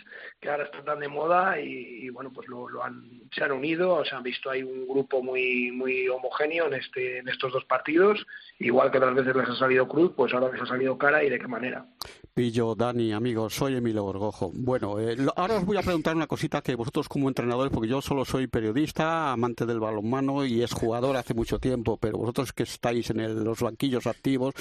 que 0.45 0.51
ahora 0.51 0.65
está 0.65 0.83
tan 0.83 0.99
de 0.99 1.07
moda 1.07 1.59
y, 1.59 2.05
y 2.05 2.09
bueno, 2.09 2.31
pues 2.31 2.47
lo, 2.47 2.69
lo, 2.69 2.83
han, 2.83 3.03
se 3.33 3.43
han 3.43 3.51
unido, 3.51 4.05
se 4.05 4.15
han 4.15 4.21
visto 4.21 4.51
ahí 4.51 4.61
un 4.61 4.87
grupo 4.87 5.23
muy 5.23 5.71
muy 5.71 6.07
homogéneo 6.07 6.67
en, 6.67 6.75
este, 6.75 7.17
en 7.17 7.27
estos 7.27 7.51
dos 7.51 7.65
partidos, 7.65 8.23
igual 8.59 8.91
que 8.91 8.99
otras 8.99 9.15
veces 9.15 9.35
les 9.35 9.49
ha 9.49 9.55
salido 9.55 9.87
cruz, 9.87 10.11
pues 10.15 10.31
ahora 10.35 10.51
les 10.51 10.61
ha 10.61 10.67
salido 10.67 10.99
cara 10.99 11.23
y 11.23 11.31
de 11.31 11.39
qué 11.39 11.47
manera. 11.47 11.87
Pillo, 12.35 12.75
Dani, 12.75 13.13
amigos, 13.13 13.55
soy 13.55 13.77
Emilio 13.77 14.03
Borgojo. 14.03 14.51
Bueno, 14.53 14.99
eh, 14.99 15.15
ahora 15.37 15.55
os 15.55 15.65
voy 15.65 15.77
a 15.77 15.81
preguntar 15.81 16.15
una 16.15 16.27
cosita 16.27 16.61
que 16.61 16.75
vosotros 16.75 17.07
como 17.07 17.29
entrenadores, 17.29 17.71
porque 17.73 17.87
yo 17.87 18.01
solo 18.01 18.25
soy 18.25 18.47
periodista, 18.47 19.31
amante 19.31 19.65
del 19.65 19.79
balonmano 19.79 20.45
y 20.45 20.61
es 20.61 20.73
jugador 20.73 21.15
hace 21.15 21.33
mucho 21.33 21.59
tiempo, 21.59 21.97
pero 21.97 22.17
vosotros 22.17 22.51
que 22.51 22.63
estáis 22.63 23.09
en 23.09 23.21
el, 23.21 23.43
los 23.43 23.61
banquillos 23.61 24.05
activos, 24.05 24.53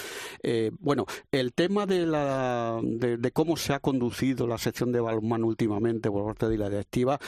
eh, 0.43 0.71
bueno, 0.79 1.05
el 1.33 1.53
tema 1.53 1.85
de, 1.85 2.07
la, 2.07 2.81
de, 2.81 3.17
de 3.17 3.31
cómo 3.33 3.57
se 3.57 3.75
ha 3.75 3.81
conducido 3.81 4.47
la 4.47 4.57
sección 4.57 4.93
de 4.93 5.01
balonmano 5.01 5.47
últimamente 5.49 5.74
por 6.11 6.25
parte 6.25 6.49
de 6.49 6.59
la 6.59 6.69
directiva, 6.69 7.19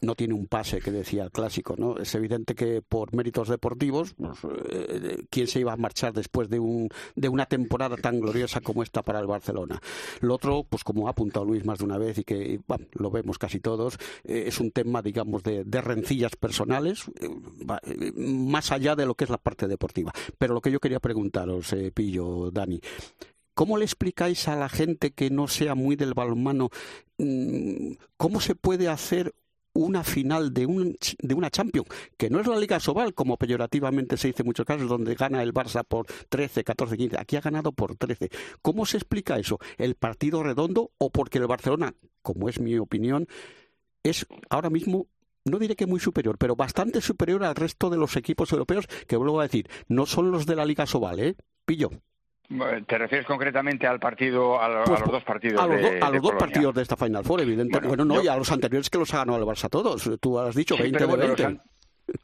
no 0.00 0.14
tiene 0.14 0.34
un 0.34 0.46
pase 0.46 0.80
que 0.80 0.90
decía 0.90 1.24
el 1.24 1.30
clásico, 1.30 1.74
¿no? 1.76 1.98
Es 1.98 2.14
evidente 2.14 2.54
que 2.54 2.82
por 2.82 3.14
méritos 3.14 3.48
deportivos, 3.48 4.14
pues, 4.14 4.38
eh, 4.68 5.24
¿quién 5.30 5.46
se 5.46 5.60
iba 5.60 5.72
a 5.72 5.76
marchar 5.76 6.12
después 6.12 6.48
de, 6.48 6.58
un, 6.58 6.88
de 7.14 7.28
una 7.28 7.46
temporada 7.46 7.96
tan 7.96 8.20
gloriosa 8.20 8.60
como 8.60 8.82
esta 8.82 9.02
para 9.02 9.20
el 9.20 9.26
Barcelona? 9.26 9.80
Lo 10.20 10.34
otro, 10.34 10.64
pues 10.68 10.84
como 10.84 11.08
ha 11.08 11.10
apuntado 11.10 11.44
Luis 11.44 11.64
más 11.64 11.78
de 11.78 11.84
una 11.84 11.98
vez 11.98 12.18
y 12.18 12.24
que 12.24 12.60
lo 12.92 13.10
vemos 13.10 13.38
casi 13.38 13.60
todos, 13.60 13.98
eh, 14.24 14.44
es 14.46 14.60
un 14.60 14.70
tema, 14.70 15.02
digamos, 15.02 15.42
de, 15.42 15.64
rencillas 15.84 16.36
personales, 16.36 17.04
eh, 17.20 18.12
más 18.16 18.72
allá 18.72 18.96
de 18.96 19.06
lo 19.06 19.14
que 19.14 19.24
es 19.24 19.30
la 19.30 19.38
parte 19.38 19.66
deportiva. 19.66 20.12
Pero 20.38 20.54
lo 20.54 20.60
que 20.60 20.70
yo 20.70 20.80
quería 20.80 21.00
preguntaros, 21.00 21.74
Pillo, 21.94 22.50
Dani, 22.50 22.80
¿Cómo 23.54 23.78
le 23.78 23.84
explicáis 23.84 24.48
a 24.48 24.56
la 24.56 24.68
gente 24.68 25.12
que 25.12 25.30
no 25.30 25.48
sea 25.48 25.74
muy 25.74 25.96
del 25.96 26.14
balonmano 26.14 26.70
mm, 27.18 27.92
cómo 28.16 28.40
se 28.40 28.54
puede 28.54 28.88
hacer 28.88 29.34
una 29.74 30.04
final 30.04 30.54
de, 30.54 30.66
un, 30.66 30.96
de 31.18 31.34
una 31.34 31.50
Champions, 31.50 31.88
que 32.16 32.30
no 32.30 32.40
es 32.40 32.46
la 32.46 32.56
Liga 32.56 32.78
Sobal, 32.78 33.12
como 33.12 33.36
peyorativamente 33.36 34.16
se 34.16 34.28
dice 34.28 34.42
en 34.42 34.46
muchos 34.46 34.64
casos, 34.64 34.88
donde 34.88 35.16
gana 35.16 35.42
el 35.42 35.52
Barça 35.52 35.84
por 35.84 36.06
13, 36.28 36.62
14, 36.62 36.96
15. 36.96 37.18
Aquí 37.18 37.36
ha 37.36 37.40
ganado 37.40 37.72
por 37.72 37.96
13. 37.96 38.30
¿Cómo 38.62 38.86
se 38.86 38.98
explica 38.98 39.38
eso? 39.38 39.58
¿El 39.76 39.96
partido 39.96 40.42
redondo 40.42 40.92
o 40.98 41.10
porque 41.10 41.38
el 41.38 41.48
Barcelona, 41.48 41.94
como 42.22 42.48
es 42.48 42.60
mi 42.60 42.78
opinión, 42.78 43.26
es 44.04 44.26
ahora 44.48 44.70
mismo 44.70 45.08
no 45.44 45.58
diré 45.58 45.76
que 45.76 45.86
muy 45.86 46.00
superior, 46.00 46.38
pero 46.38 46.56
bastante 46.56 47.02
superior 47.02 47.44
al 47.44 47.54
resto 47.54 47.90
de 47.90 47.98
los 47.98 48.16
equipos 48.16 48.50
europeos 48.52 48.86
que 49.06 49.16
vuelvo 49.16 49.40
a 49.40 49.42
decir, 49.42 49.68
no 49.88 50.06
son 50.06 50.30
los 50.30 50.46
de 50.46 50.56
la 50.56 50.64
Liga 50.64 50.86
Sobal, 50.86 51.20
¿eh? 51.20 51.36
Pillo. 51.66 51.90
¿Te 52.86 52.98
refieres 52.98 53.26
concretamente 53.26 53.86
al 53.86 53.98
partido, 53.98 54.60
a, 54.60 54.84
pues, 54.84 55.00
los 55.00 55.10
dos 55.10 55.24
partidos? 55.24 55.60
A 55.60 55.66
los, 55.66 55.80
de, 55.80 56.00
a 56.00 56.10
los 56.10 56.22
dos 56.22 56.34
partidos 56.34 56.74
de 56.74 56.82
esta 56.82 56.96
Final 56.96 57.24
Four, 57.24 57.40
evidentemente. 57.40 57.88
Bueno, 57.88 58.04
no, 58.04 58.22
y 58.22 58.28
a 58.28 58.36
los 58.36 58.50
anteriores 58.52 58.88
que 58.90 58.98
los 58.98 59.12
ha 59.14 59.18
ganado 59.18 59.38
el 59.38 59.44
Barça 59.44 59.68
todos. 59.68 60.10
Tú 60.20 60.38
has 60.38 60.54
dicho 60.54 60.76
20 60.76 61.06
de 61.06 61.16
20 61.16 61.60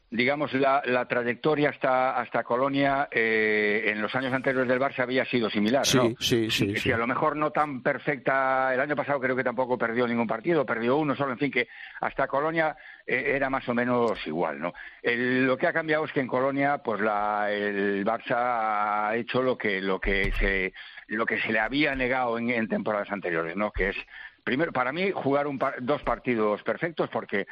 digamos, 0.09 0.53
la, 0.53 0.81
la, 0.85 1.07
trayectoria 1.07 1.69
hasta, 1.69 2.17
hasta 2.19 2.43
Colonia 2.43 3.07
eh, 3.09 3.85
en 3.87 4.01
los 4.01 4.13
años 4.13 4.33
anteriores 4.33 4.67
del 4.67 4.79
Barça 4.79 5.03
había 5.03 5.23
sido 5.25 5.49
similar, 5.49 5.85
sí, 5.85 5.97
¿no? 5.97 6.09
Sí, 6.19 6.51
sí, 6.51 6.75
sí. 6.75 6.91
a 6.91 6.97
lo 6.97 7.07
mejor 7.07 7.37
no 7.37 7.51
tan 7.51 7.81
perfecta. 7.81 8.73
El 8.73 8.81
año 8.81 8.95
pasado 8.95 9.19
creo 9.19 9.35
que 9.35 9.43
tampoco 9.43 9.77
perdió 9.77 10.05
ningún 10.07 10.27
partido, 10.27 10.65
perdió 10.65 10.97
uno 10.97 11.15
solo. 11.15 11.31
En 11.31 11.37
fin, 11.37 11.51
que 11.51 11.69
hasta 12.01 12.27
Colonia 12.27 12.75
eh, 13.07 13.31
era 13.35 13.49
más 13.49 13.67
o 13.69 13.73
menos 13.73 14.19
igual, 14.27 14.59
¿no? 14.59 14.73
lo 15.03 15.57
que 15.57 15.67
ha 15.67 15.73
cambiado 15.73 16.05
es 16.05 16.11
que 16.11 16.19
en 16.19 16.27
Colonia, 16.27 16.79
pues 16.79 17.01
la, 17.01 17.51
el 17.51 18.05
Barça 18.05 19.07
ha 19.09 19.15
hecho 19.15 19.41
lo 19.41 19.57
que, 19.57 19.81
lo 19.81 19.99
que 19.99 20.31
se 20.39 20.73
lo 21.07 21.25
que 21.25 21.39
se 21.41 21.51
le 21.51 21.59
había 21.59 21.95
negado 21.95 22.37
en, 22.37 22.49
en 22.49 22.67
temporadas 22.67 23.11
anteriores, 23.11 23.55
¿no? 23.55 23.71
Que 23.71 23.89
es 23.89 23.95
primero 24.43 24.71
para 24.71 24.91
mí 24.91 25.11
jugar 25.11 25.47
un 25.47 25.59
dos 25.81 26.01
partidos 26.03 26.61
perfectos 26.63 27.09
porque 27.09 27.47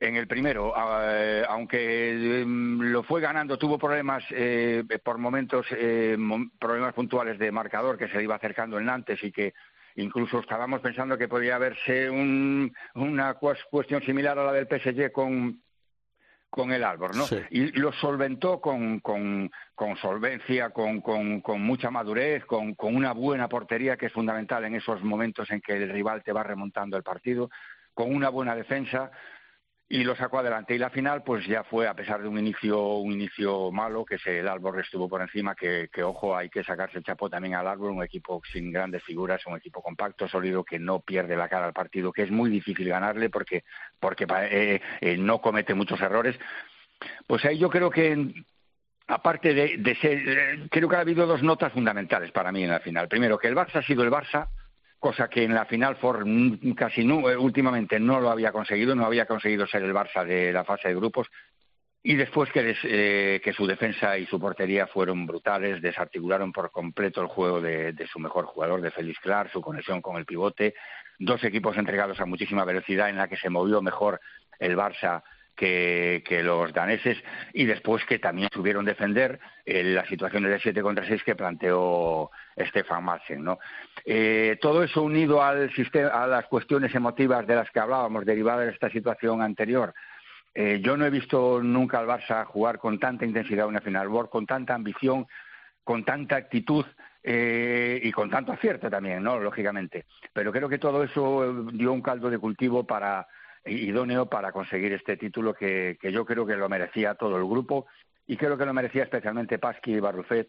en 0.00 0.16
el 0.16 0.26
primero, 0.26 0.72
eh, 0.76 1.44
aunque 1.48 2.40
em, 2.40 2.80
lo 2.80 3.02
fue 3.02 3.20
ganando, 3.20 3.58
tuvo 3.58 3.78
problemas 3.78 4.24
eh, 4.30 4.84
por 5.02 5.18
momentos, 5.18 5.66
eh, 5.72 6.16
problemas 6.58 6.94
puntuales 6.94 7.38
de 7.38 7.50
marcador 7.50 7.98
que 7.98 8.08
se 8.08 8.22
iba 8.22 8.36
acercando 8.36 8.78
el 8.78 8.84
Nantes 8.84 9.22
y 9.22 9.32
que 9.32 9.54
incluso 9.96 10.38
estábamos 10.38 10.80
pensando 10.80 11.18
que 11.18 11.26
podría 11.26 11.56
haberse 11.56 12.08
una 12.08 13.34
cuestión 13.34 14.02
similar 14.02 14.38
a 14.38 14.44
la 14.44 14.52
del 14.52 14.68
PSG 14.68 15.10
con 15.10 15.60
con 16.50 16.72
el 16.72 16.82
Albor, 16.82 17.14
¿no? 17.14 17.24
Y 17.50 17.72
lo 17.78 17.92
solventó 17.92 18.60
con, 18.60 19.00
con, 19.00 19.50
solvencia, 20.00 20.70
con, 20.70 21.00
con, 21.00 21.60
mucha 21.60 21.90
madurez, 21.90 22.44
con, 22.46 22.74
una 22.80 23.12
buena 23.12 23.48
portería 23.48 23.96
que 23.96 24.06
es 24.06 24.12
fundamental 24.12 24.64
en 24.64 24.74
esos 24.74 25.02
momentos 25.02 25.50
en 25.50 25.60
que 25.60 25.74
el 25.74 25.90
rival 25.90 26.22
te 26.22 26.32
va 26.32 26.42
remontando 26.42 26.96
el 26.96 27.02
partido, 27.02 27.50
con 27.92 28.14
una 28.14 28.30
buena 28.30 28.54
defensa, 28.54 29.10
y 29.90 30.04
lo 30.04 30.14
sacó 30.14 30.38
adelante. 30.38 30.74
Y 30.74 30.78
la 30.78 30.90
final, 30.90 31.22
pues 31.22 31.46
ya 31.46 31.64
fue, 31.64 31.88
a 31.88 31.94
pesar 31.94 32.20
de 32.20 32.28
un 32.28 32.38
inicio, 32.38 32.96
un 32.96 33.12
inicio 33.12 33.70
malo, 33.70 34.04
que 34.04 34.18
se, 34.18 34.40
el 34.40 34.48
Albor 34.48 34.78
estuvo 34.80 35.08
por 35.08 35.22
encima, 35.22 35.54
que, 35.54 35.88
ojo, 36.02 36.36
hay 36.36 36.50
que 36.50 36.62
sacarse 36.62 36.98
el 36.98 37.04
chapo 37.04 37.30
también 37.30 37.54
al 37.54 37.66
Albor, 37.66 37.90
un 37.90 38.02
equipo 38.02 38.42
sin 38.52 38.70
grandes 38.70 39.02
figuras, 39.02 39.46
un 39.46 39.56
equipo 39.56 39.82
compacto, 39.82 40.28
sólido, 40.28 40.62
que 40.62 40.78
no 40.78 41.00
pierde 41.00 41.36
la 41.36 41.48
cara 41.48 41.66
al 41.66 41.72
partido, 41.72 42.12
que 42.12 42.22
es 42.22 42.30
muy 42.30 42.50
difícil 42.50 42.88
ganarle 42.88 43.30
porque, 43.30 43.64
porque 43.98 44.26
eh, 44.50 44.80
eh, 45.00 45.16
no 45.16 45.40
comete 45.40 45.72
muchos 45.74 46.00
errores. 46.00 46.38
Pues 47.26 47.44
ahí 47.46 47.58
yo 47.58 47.70
creo 47.70 47.90
que 47.90 48.44
aparte 49.06 49.54
de, 49.54 49.78
de 49.78 49.94
ser, 49.96 50.18
eh, 50.28 50.68
creo 50.70 50.88
que 50.88 50.96
ha 50.96 51.00
habido 51.00 51.26
dos 51.26 51.42
notas 51.42 51.72
fundamentales 51.72 52.30
para 52.30 52.52
mí 52.52 52.62
en 52.62 52.70
la 52.70 52.80
final. 52.80 53.08
Primero, 53.08 53.38
que 53.38 53.48
el 53.48 53.56
Barça 53.56 53.76
ha 53.76 53.82
sido 53.82 54.02
el 54.02 54.10
Barça, 54.10 54.48
cosa 54.98 55.28
que 55.28 55.44
en 55.44 55.54
la 55.54 55.64
final 55.64 55.96
for 55.96 56.24
casi 56.76 57.04
no, 57.04 57.28
eh, 57.30 57.36
últimamente 57.36 58.00
no 58.00 58.20
lo 58.20 58.30
había 58.30 58.52
conseguido, 58.52 58.94
no 58.94 59.04
había 59.06 59.26
conseguido 59.26 59.66
ser 59.66 59.82
el 59.82 59.94
Barça 59.94 60.24
de 60.24 60.52
la 60.52 60.64
fase 60.64 60.88
de 60.88 60.94
grupos. 60.94 61.28
Y 62.02 62.14
después 62.14 62.50
que, 62.52 62.74
eh, 62.84 63.40
que 63.42 63.52
su 63.52 63.66
defensa 63.66 64.16
y 64.16 64.26
su 64.26 64.40
portería 64.40 64.86
fueron 64.86 65.26
brutales, 65.26 65.82
desarticularon 65.82 66.52
por 66.52 66.70
completo 66.70 67.20
el 67.20 67.26
juego 67.26 67.60
de, 67.60 67.92
de 67.92 68.06
su 68.06 68.18
mejor 68.18 68.46
jugador, 68.46 68.80
de 68.80 68.90
Félix 68.90 69.18
Clark, 69.20 69.50
su 69.50 69.60
conexión 69.60 70.00
con 70.00 70.16
el 70.16 70.24
pivote, 70.24 70.74
dos 71.18 71.42
equipos 71.42 71.76
entregados 71.76 72.20
a 72.20 72.26
muchísima 72.26 72.64
velocidad 72.64 73.10
en 73.10 73.16
la 73.16 73.28
que 73.28 73.36
se 73.36 73.50
movió 73.50 73.82
mejor 73.82 74.20
el 74.58 74.76
Barça 74.76 75.22
que, 75.58 76.40
los 76.44 76.72
daneses 76.72 77.18
y 77.52 77.64
después 77.64 78.04
que 78.04 78.18
también 78.18 78.48
supieron 78.52 78.84
defender 78.84 79.40
eh, 79.66 79.82
las 79.82 80.08
situaciones 80.08 80.50
de 80.50 80.60
7 80.60 80.82
contra 80.82 81.06
6 81.06 81.22
que 81.24 81.34
planteó 81.34 82.30
Stefan 82.56 83.04
Madsen. 83.04 83.42
¿no? 83.42 83.58
Eh, 84.04 84.56
todo 84.60 84.84
eso 84.84 85.02
unido 85.02 85.42
al 85.42 85.74
sistema, 85.74 86.10
a 86.10 86.26
las 86.26 86.46
cuestiones 86.46 86.94
emotivas 86.94 87.46
de 87.46 87.56
las 87.56 87.70
que 87.70 87.80
hablábamos, 87.80 88.24
derivadas 88.24 88.66
de 88.66 88.72
esta 88.72 88.88
situación 88.90 89.42
anterior, 89.42 89.92
eh, 90.54 90.80
yo 90.82 90.96
no 90.96 91.04
he 91.04 91.10
visto 91.10 91.60
nunca 91.62 91.98
al 91.98 92.06
Barça 92.06 92.44
jugar 92.44 92.78
con 92.78 92.98
tanta 92.98 93.24
intensidad 93.24 93.66
una 93.66 93.80
final 93.80 94.08
con 94.30 94.46
tanta 94.46 94.74
ambición, 94.74 95.26
con 95.84 96.04
tanta 96.04 96.36
actitud 96.36 96.84
y 97.30 98.10
con 98.12 98.30
tanto 98.30 98.52
acierto 98.52 98.88
también, 98.88 99.22
¿no? 99.22 99.38
Lógicamente. 99.38 100.06
Pero 100.32 100.50
creo 100.50 100.66
que 100.66 100.78
todo 100.78 101.02
eso 101.02 101.66
dio 101.72 101.92
un 101.92 102.00
caldo 102.00 102.30
de 102.30 102.38
cultivo 102.38 102.86
para 102.86 103.26
idóneo 103.68 104.26
para 104.26 104.52
conseguir 104.52 104.92
este 104.92 105.16
título 105.16 105.54
que, 105.54 105.98
yo 106.02 106.24
creo 106.24 106.46
que 106.46 106.56
lo 106.56 106.68
merecía 106.68 107.14
todo 107.14 107.36
el 107.36 107.44
grupo 107.44 107.86
y 108.26 108.36
creo 108.36 108.56
que 108.56 108.66
lo 108.66 108.74
merecía 108.74 109.04
especialmente 109.04 109.58
Pasqui 109.58 109.94
y 109.94 110.00
Barrufet 110.00 110.48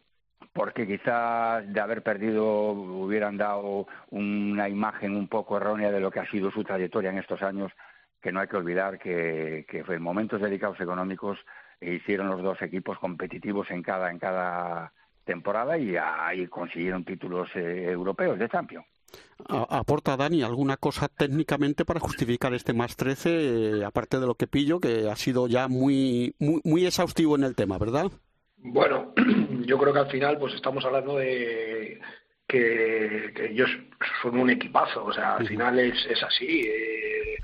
porque 0.53 0.87
quizás 0.87 1.71
de 1.71 1.79
haber 1.79 2.01
perdido 2.01 2.71
hubieran 2.71 3.37
dado 3.37 3.87
una 4.09 4.69
imagen 4.69 5.15
un 5.15 5.27
poco 5.27 5.57
errónea 5.57 5.91
de 5.91 5.99
lo 5.99 6.11
que 6.11 6.19
ha 6.19 6.31
sido 6.31 6.49
su 6.51 6.63
trayectoria 6.63 7.11
en 7.11 7.17
estos 7.17 7.41
años, 7.41 7.71
que 8.21 8.31
no 8.31 8.39
hay 8.39 8.47
que 8.47 8.57
olvidar 8.57 8.97
que, 8.97 9.65
que 9.67 9.83
en 9.87 10.01
momentos 10.01 10.41
dedicados 10.41 10.79
económicos 10.79 11.37
hicieron 11.81 12.29
los 12.29 12.41
dos 12.41 12.61
equipos 12.61 12.97
competitivos 12.99 13.69
en 13.71 13.83
cada, 13.83 14.11
en 14.11 14.19
cada 14.19 14.93
temporada 15.25 15.77
y 15.77 15.95
ahí 15.95 16.47
consiguieron 16.47 17.05
títulos 17.05 17.49
eh, 17.55 17.91
europeos 17.91 18.39
de 18.39 18.49
Champions 18.49 18.85
aporta 19.47 20.17
Dani 20.17 20.43
alguna 20.43 20.77
cosa 20.77 21.07
técnicamente 21.07 21.85
para 21.85 21.99
justificar 21.99 22.53
este 22.53 22.73
más 22.73 22.95
13, 22.95 23.29
eh, 23.79 23.85
aparte 23.85 24.19
de 24.19 24.27
lo 24.27 24.35
que 24.35 24.47
pillo, 24.47 24.79
que 24.79 25.09
ha 25.09 25.15
sido 25.15 25.47
ya 25.47 25.67
muy, 25.67 26.35
muy, 26.39 26.85
exhaustivo 26.85 27.35
en 27.35 27.43
el 27.43 27.55
tema, 27.55 27.77
¿verdad? 27.77 28.11
Bueno, 28.57 29.13
yo 29.65 29.77
creo 29.77 29.93
que 29.93 29.99
al 29.99 30.11
final 30.11 30.37
pues 30.37 30.53
estamos 30.53 30.83
hablando 30.85 31.17
de 31.17 31.99
que, 32.47 33.33
ellos 33.49 33.69
son 34.21 34.39
un 34.39 34.49
equipazo, 34.49 35.05
o 35.05 35.13
sea, 35.13 35.35
al 35.35 35.47
final 35.47 35.79
es, 35.79 36.05
es 36.09 36.21
así. 36.23 36.67
Eh, 36.67 37.37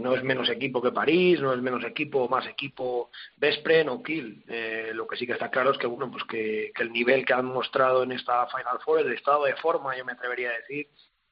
no 0.00 0.14
es 0.14 0.22
menos 0.22 0.50
equipo 0.50 0.82
que 0.82 0.92
París, 0.92 1.40
no 1.40 1.54
es 1.54 1.62
menos 1.62 1.82
equipo, 1.82 2.28
más 2.28 2.46
equipo 2.46 3.10
Vespren 3.38 3.88
o 3.88 4.02
Kiel. 4.02 4.44
Eh, 4.46 4.90
lo 4.92 5.06
que 5.06 5.16
sí 5.16 5.26
que 5.26 5.32
está 5.32 5.50
claro 5.50 5.70
es 5.70 5.78
que 5.78 5.86
bueno, 5.86 6.10
pues 6.10 6.24
que, 6.24 6.72
que, 6.74 6.82
el 6.82 6.92
nivel 6.92 7.24
que 7.24 7.32
han 7.32 7.46
mostrado 7.46 8.02
en 8.02 8.12
esta 8.12 8.46
Final 8.48 8.80
Four, 8.84 9.00
el 9.00 9.12
estado 9.14 9.44
de 9.44 9.56
forma, 9.56 9.96
yo 9.96 10.04
me 10.04 10.12
atrevería 10.12 10.50
a 10.50 10.58
decir, 10.58 10.88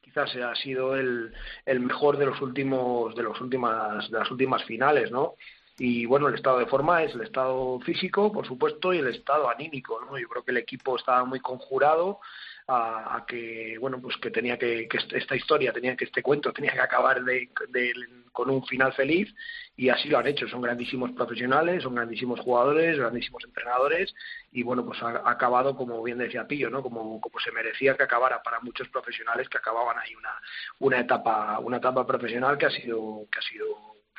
quizás 0.06 0.36
ha 0.36 0.54
sido 0.54 0.94
el, 0.94 1.32
el 1.64 1.80
mejor 1.80 2.16
de 2.16 2.26
los 2.26 2.40
últimos 2.40 3.12
de 3.16 3.25
los 3.25 3.40
últimas 3.40 4.08
de 4.08 4.18
las 4.18 4.30
últimas 4.30 4.62
finales, 4.64 5.10
¿no? 5.10 5.34
Y 5.78 6.06
bueno, 6.06 6.28
el 6.28 6.36
estado 6.36 6.60
de 6.60 6.66
forma 6.66 7.02
es 7.02 7.12
el 7.14 7.22
estado 7.22 7.80
físico, 7.80 8.32
por 8.32 8.46
supuesto, 8.46 8.94
y 8.94 8.98
el 8.98 9.08
estado 9.08 9.50
anímico, 9.50 10.00
¿no? 10.00 10.16
Yo 10.16 10.28
creo 10.28 10.44
que 10.44 10.52
el 10.52 10.58
equipo 10.58 10.96
estaba 10.96 11.25
muy 11.25 11.40
conjurado 11.40 12.20
a, 12.68 13.25
que 13.26 13.76
bueno 13.78 14.00
pues 14.00 14.16
que 14.16 14.30
tenía 14.30 14.58
que, 14.58 14.88
que, 14.88 14.98
esta 15.16 15.36
historia 15.36 15.72
tenía 15.72 15.96
que 15.96 16.04
este 16.04 16.22
cuento 16.22 16.52
tenía 16.52 16.72
que 16.72 16.80
acabar 16.80 17.22
de, 17.22 17.48
con 18.32 18.50
un 18.50 18.64
final 18.66 18.92
feliz 18.92 19.32
y 19.76 19.88
así 19.88 20.08
lo 20.08 20.18
han 20.18 20.26
hecho 20.26 20.48
son 20.48 20.62
grandísimos 20.62 21.12
profesionales 21.12 21.84
son 21.84 21.94
grandísimos 21.94 22.40
jugadores 22.40 22.98
grandísimos 22.98 23.44
entrenadores 23.44 24.12
y 24.56 24.62
bueno 24.62 24.86
pues 24.86 25.02
ha, 25.02 25.30
acabado 25.30 25.76
como 25.76 26.02
bien 26.02 26.16
decía 26.16 26.46
Pillo 26.46 26.70
no 26.70 26.82
como, 26.82 27.20
como 27.20 27.38
se 27.40 27.52
merecía 27.52 27.94
que 27.94 28.04
acabara 28.04 28.42
para 28.42 28.58
muchos 28.60 28.88
profesionales 28.88 29.50
que 29.50 29.58
acababan 29.58 29.98
ahí 29.98 30.14
una 30.14 30.40
una 30.78 31.00
etapa 31.00 31.58
una 31.58 31.76
etapa 31.76 32.06
profesional 32.06 32.56
que 32.56 32.64
ha 32.64 32.70
sido 32.70 33.26
que 33.30 33.38
ha 33.38 33.42
sido 33.42 33.66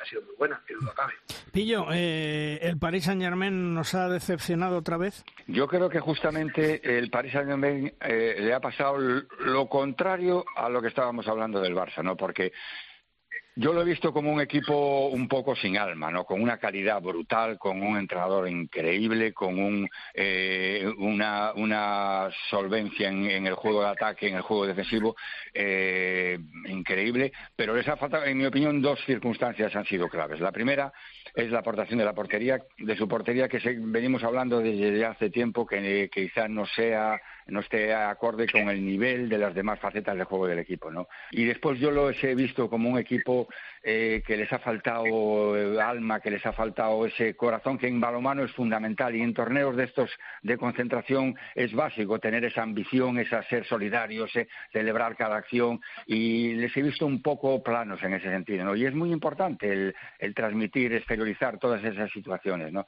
ha 0.00 0.04
sido 0.04 0.22
muy 0.22 0.36
buena, 0.38 0.62
que 0.64 0.74
lo 0.74 0.88
acabe. 0.88 1.14
Pillo, 1.52 1.86
eh, 1.90 2.60
¿el 2.62 2.78
Paris 2.78 3.02
Saint 3.02 3.20
Germain 3.20 3.74
nos 3.74 3.96
ha 3.96 4.08
decepcionado 4.08 4.76
otra 4.76 4.96
vez? 4.96 5.24
Yo 5.48 5.66
creo 5.66 5.88
que 5.88 5.98
justamente 5.98 6.98
el 6.98 7.10
Paris 7.10 7.32
Saint 7.32 7.48
Germain 7.48 7.92
eh, 8.00 8.36
le 8.38 8.54
ha 8.54 8.60
pasado 8.60 8.96
lo 8.96 9.68
contrario 9.68 10.44
a 10.54 10.68
lo 10.68 10.80
que 10.80 10.86
estábamos 10.86 11.26
hablando 11.26 11.60
del 11.60 11.74
Barça, 11.74 12.04
¿no? 12.04 12.16
Porque 12.16 12.52
yo 13.58 13.72
lo 13.72 13.82
he 13.82 13.84
visto 13.84 14.12
como 14.12 14.32
un 14.32 14.40
equipo 14.40 15.08
un 15.08 15.26
poco 15.26 15.56
sin 15.56 15.76
alma, 15.76 16.12
¿no? 16.12 16.24
Con 16.24 16.40
una 16.40 16.58
calidad 16.58 17.02
brutal, 17.02 17.58
con 17.58 17.82
un 17.82 17.98
entrenador 17.98 18.48
increíble, 18.48 19.32
con 19.32 19.58
un, 19.58 19.90
eh, 20.14 20.88
una, 20.98 21.52
una, 21.56 22.28
solvencia 22.50 23.08
en, 23.08 23.28
en, 23.28 23.46
el 23.48 23.54
juego 23.54 23.82
de 23.82 23.88
ataque, 23.88 24.28
en 24.28 24.36
el 24.36 24.42
juego 24.42 24.64
defensivo 24.64 25.16
eh, 25.52 26.38
increíble. 26.66 27.32
Pero 27.56 27.74
les 27.74 27.88
ha 27.88 27.96
faltado, 27.96 28.26
en 28.26 28.38
mi 28.38 28.46
opinión, 28.46 28.80
dos 28.80 29.00
circunstancias 29.04 29.74
han 29.74 29.86
sido 29.86 30.08
claves. 30.08 30.38
La 30.38 30.52
primera 30.52 30.92
es 31.34 31.50
la 31.50 31.58
aportación 31.58 31.98
de 31.98 32.04
la 32.04 32.14
portería, 32.14 32.62
de 32.78 32.96
su 32.96 33.08
portería, 33.08 33.48
que 33.48 33.58
se, 33.58 33.76
venimos 33.76 34.22
hablando 34.22 34.60
desde 34.60 35.04
hace 35.04 35.30
tiempo, 35.30 35.66
que 35.66 36.08
quizás 36.14 36.48
no 36.48 36.64
sea 36.64 37.20
no 37.48 37.60
esté 37.60 37.94
acorde 37.94 38.46
con 38.46 38.68
el 38.68 38.84
nivel 38.84 39.28
de 39.28 39.38
las 39.38 39.54
demás 39.54 39.78
facetas 39.80 40.16
del 40.16 40.24
juego 40.24 40.46
del 40.46 40.58
equipo, 40.58 40.90
¿no? 40.90 41.08
Y 41.30 41.44
después 41.44 41.78
yo 41.78 41.90
lo 41.90 42.10
he 42.10 42.34
visto 42.34 42.68
como 42.68 42.90
un 42.90 42.98
equipo 42.98 43.48
eh, 43.82 44.22
que 44.26 44.36
les 44.36 44.52
ha 44.52 44.58
faltado 44.58 45.56
eh, 45.56 45.80
alma, 45.80 46.20
que 46.20 46.30
les 46.30 46.44
ha 46.44 46.52
faltado 46.52 47.06
ese 47.06 47.34
corazón 47.34 47.78
que 47.78 47.88
en 47.88 48.00
balomano 48.00 48.44
es 48.44 48.52
fundamental 48.52 49.16
y 49.16 49.22
en 49.22 49.34
torneos 49.34 49.76
de 49.76 49.84
estos 49.84 50.10
de 50.42 50.58
concentración 50.58 51.36
es 51.54 51.72
básico 51.72 52.18
tener 52.18 52.44
esa 52.44 52.62
ambición, 52.62 53.18
esa 53.18 53.42
ser 53.44 53.64
solidarios, 53.66 54.34
eh, 54.36 54.48
celebrar 54.72 55.16
cada 55.16 55.36
acción 55.36 55.80
y 56.06 56.54
les 56.54 56.76
he 56.76 56.82
visto 56.82 57.06
un 57.06 57.22
poco 57.22 57.62
planos 57.62 58.02
en 58.02 58.14
ese 58.14 58.28
sentido, 58.28 58.64
¿no? 58.64 58.76
Y 58.76 58.84
es 58.84 58.94
muy 58.94 59.10
importante 59.10 59.72
el, 59.72 59.94
el 60.18 60.34
transmitir, 60.34 60.92
exteriorizar 60.92 61.58
todas 61.58 61.82
esas 61.82 62.10
situaciones, 62.12 62.72
¿no? 62.72 62.86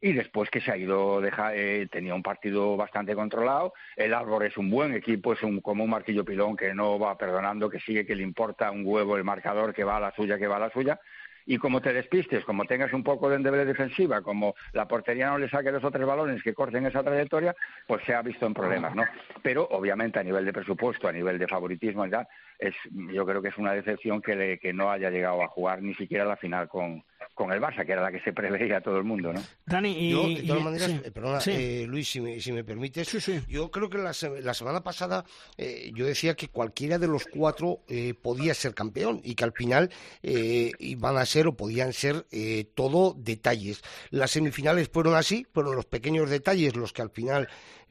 Y 0.00 0.12
después 0.12 0.50
que 0.50 0.60
se 0.60 0.72
ha 0.72 0.76
ido, 0.76 1.22
eh, 1.24 1.88
tenía 1.90 2.14
un 2.14 2.22
partido 2.22 2.76
bastante 2.76 3.14
controlado, 3.14 3.74
el 3.96 4.14
Árbol 4.14 4.46
es 4.46 4.56
un 4.56 4.70
buen 4.70 4.94
equipo, 4.94 5.34
es 5.34 5.42
un, 5.42 5.60
como 5.60 5.84
un 5.84 5.90
marquillo 5.90 6.24
pilón 6.24 6.56
que 6.56 6.74
no 6.74 6.98
va 6.98 7.18
perdonando, 7.18 7.68
que 7.68 7.80
sigue, 7.80 8.06
que 8.06 8.16
le 8.16 8.22
importa 8.22 8.70
un 8.70 8.82
huevo 8.84 9.16
el 9.16 9.24
marcador, 9.24 9.74
que 9.74 9.84
va 9.84 9.98
a 9.98 10.00
la 10.00 10.12
suya, 10.12 10.38
que 10.38 10.46
va 10.46 10.56
a 10.56 10.60
la 10.60 10.70
suya, 10.70 10.98
y 11.46 11.58
como 11.58 11.80
te 11.80 11.92
despistes, 11.92 12.44
como 12.44 12.64
tengas 12.64 12.92
un 12.92 13.02
poco 13.02 13.28
de 13.28 13.36
endeble 13.36 13.64
defensiva, 13.64 14.22
como 14.22 14.54
la 14.72 14.86
portería 14.86 15.28
no 15.30 15.38
le 15.38 15.48
saque 15.48 15.72
dos 15.72 15.84
o 15.84 15.90
tres 15.90 16.06
balones 16.06 16.42
que 16.42 16.54
corten 16.54 16.86
esa 16.86 17.02
trayectoria, 17.02 17.54
pues 17.86 18.04
se 18.04 18.14
ha 18.14 18.22
visto 18.22 18.46
en 18.46 18.54
problemas, 18.54 18.94
¿no? 18.94 19.04
Pero 19.42 19.66
obviamente 19.70 20.18
a 20.18 20.22
nivel 20.22 20.44
de 20.44 20.52
presupuesto, 20.52 21.08
a 21.08 21.12
nivel 21.12 21.38
de 21.38 21.48
favoritismo 21.48 22.06
ya, 22.06 22.26
es, 22.60 22.74
yo 22.92 23.24
creo 23.26 23.42
que 23.42 23.48
es 23.48 23.58
una 23.58 23.72
decepción 23.72 24.20
que, 24.20 24.58
que 24.60 24.72
no 24.72 24.90
haya 24.90 25.10
llegado 25.10 25.42
a 25.42 25.48
jugar 25.48 25.82
ni 25.82 25.94
siquiera 25.94 26.24
la 26.24 26.36
final 26.36 26.68
con, 26.68 27.02
con 27.34 27.52
el 27.52 27.60
Barça, 27.60 27.86
que 27.86 27.92
era 27.92 28.02
la 28.02 28.12
que 28.12 28.20
se 28.20 28.34
preveía 28.34 28.76
a 28.76 28.80
todo 28.82 28.98
el 28.98 29.04
mundo, 29.04 29.32
¿no? 29.32 29.42
Dani, 29.64 29.92
y, 29.92 30.10
yo, 30.10 30.28
de 30.28 30.42
todas 30.46 30.62
maneras, 30.62 30.90
eh, 30.90 31.10
perdona, 31.10 31.38
eh, 31.46 31.86
Luis, 31.88 32.08
si 32.08 32.20
me, 32.20 32.38
si 32.38 32.52
me 32.52 32.64
permites, 32.64 33.10
yo 33.48 33.70
creo 33.70 33.88
que 33.88 33.96
la, 33.96 34.12
la 34.42 34.54
semana 34.54 34.82
pasada 34.82 35.24
eh, 35.56 35.90
yo 35.94 36.04
decía 36.04 36.34
que 36.34 36.48
cualquiera 36.48 36.98
de 36.98 37.08
los 37.08 37.24
cuatro 37.24 37.80
podía 38.22 38.52
ser 38.52 38.74
campeón 38.74 39.20
y 39.24 39.34
que 39.34 39.44
al 39.44 39.52
final 39.52 39.90
iban 40.22 41.16
a 41.16 41.24
ser 41.24 41.46
o 41.46 41.56
podían 41.56 41.92
ser 41.92 42.26
todo 42.74 43.14
detalles. 43.16 43.82
Las 44.10 44.32
semifinales 44.32 44.90
fueron 44.92 45.14
así, 45.14 45.46
fueron 45.52 45.76
los 45.76 45.86
pequeños 45.86 46.28
detalles 46.28 46.76
los 46.76 46.92
que 46.92 47.02
al 47.02 47.10
final 47.10 47.48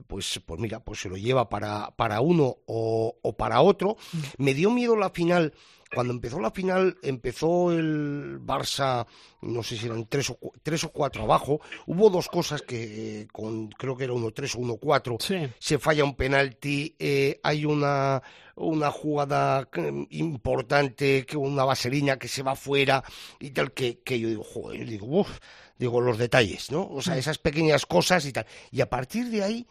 pues, 0.07 0.41
pues 0.45 0.59
mira, 0.59 0.79
pues 0.79 1.01
se 1.01 1.09
lo 1.09 1.17
lleva 1.17 1.49
para, 1.49 1.91
para 1.95 2.21
uno 2.21 2.57
o, 2.65 3.17
o 3.21 3.37
para 3.37 3.61
otro. 3.61 3.97
Mm. 4.11 4.43
Me 4.43 4.53
dio 4.53 4.71
miedo 4.71 4.95
la 4.95 5.09
final 5.09 5.53
cuando 5.93 6.13
empezó 6.13 6.39
la 6.39 6.51
final, 6.51 6.97
empezó 7.01 7.71
el 7.71 8.39
Barça, 8.41 9.07
no 9.41 9.63
sé 9.63 9.75
si 9.75 9.87
eran 9.87 10.05
tres 10.07 10.29
o, 10.29 10.37
tres 10.61 10.83
o 10.83 10.91
cuatro 10.91 11.23
abajo. 11.23 11.61
Hubo 11.87 12.09
dos 12.09 12.27
cosas 12.27 12.61
que, 12.61 13.27
con, 13.31 13.69
creo 13.69 13.97
que 13.97 14.03
era 14.03 14.13
uno 14.13 14.31
tres 14.31 14.55
o 14.55 14.59
uno 14.59 14.77
cuatro, 14.77 15.17
se 15.19 15.79
falla 15.79 16.03
un 16.03 16.15
penalti, 16.15 16.95
eh, 16.99 17.39
hay 17.41 17.65
una, 17.65 18.21
una 18.55 18.91
jugada 18.91 19.67
mm, 19.75 20.03
importante, 20.11 21.25
que 21.25 21.37
una 21.37 21.63
vaselina 21.63 22.17
que 22.17 22.27
se 22.27 22.43
va 22.43 22.55
fuera 22.55 23.03
y 23.39 23.49
tal, 23.49 23.71
que, 23.71 23.99
que 23.99 24.19
yo 24.19 24.29
digo, 24.29 24.43
joder, 24.43 24.87
digo, 24.87 25.07
uff, 25.07 25.39
digo, 25.77 26.01
los 26.01 26.19
detalles, 26.19 26.69
¿no? 26.69 26.87
O 26.87 27.01
sea, 27.01 27.17
esas 27.17 27.39
pequeñas 27.39 27.87
cosas 27.87 28.25
y 28.25 28.33
tal. 28.33 28.45
Y 28.71 28.81
a 28.81 28.89
partir 28.89 29.29
de 29.29 29.43
ahí 29.43 29.67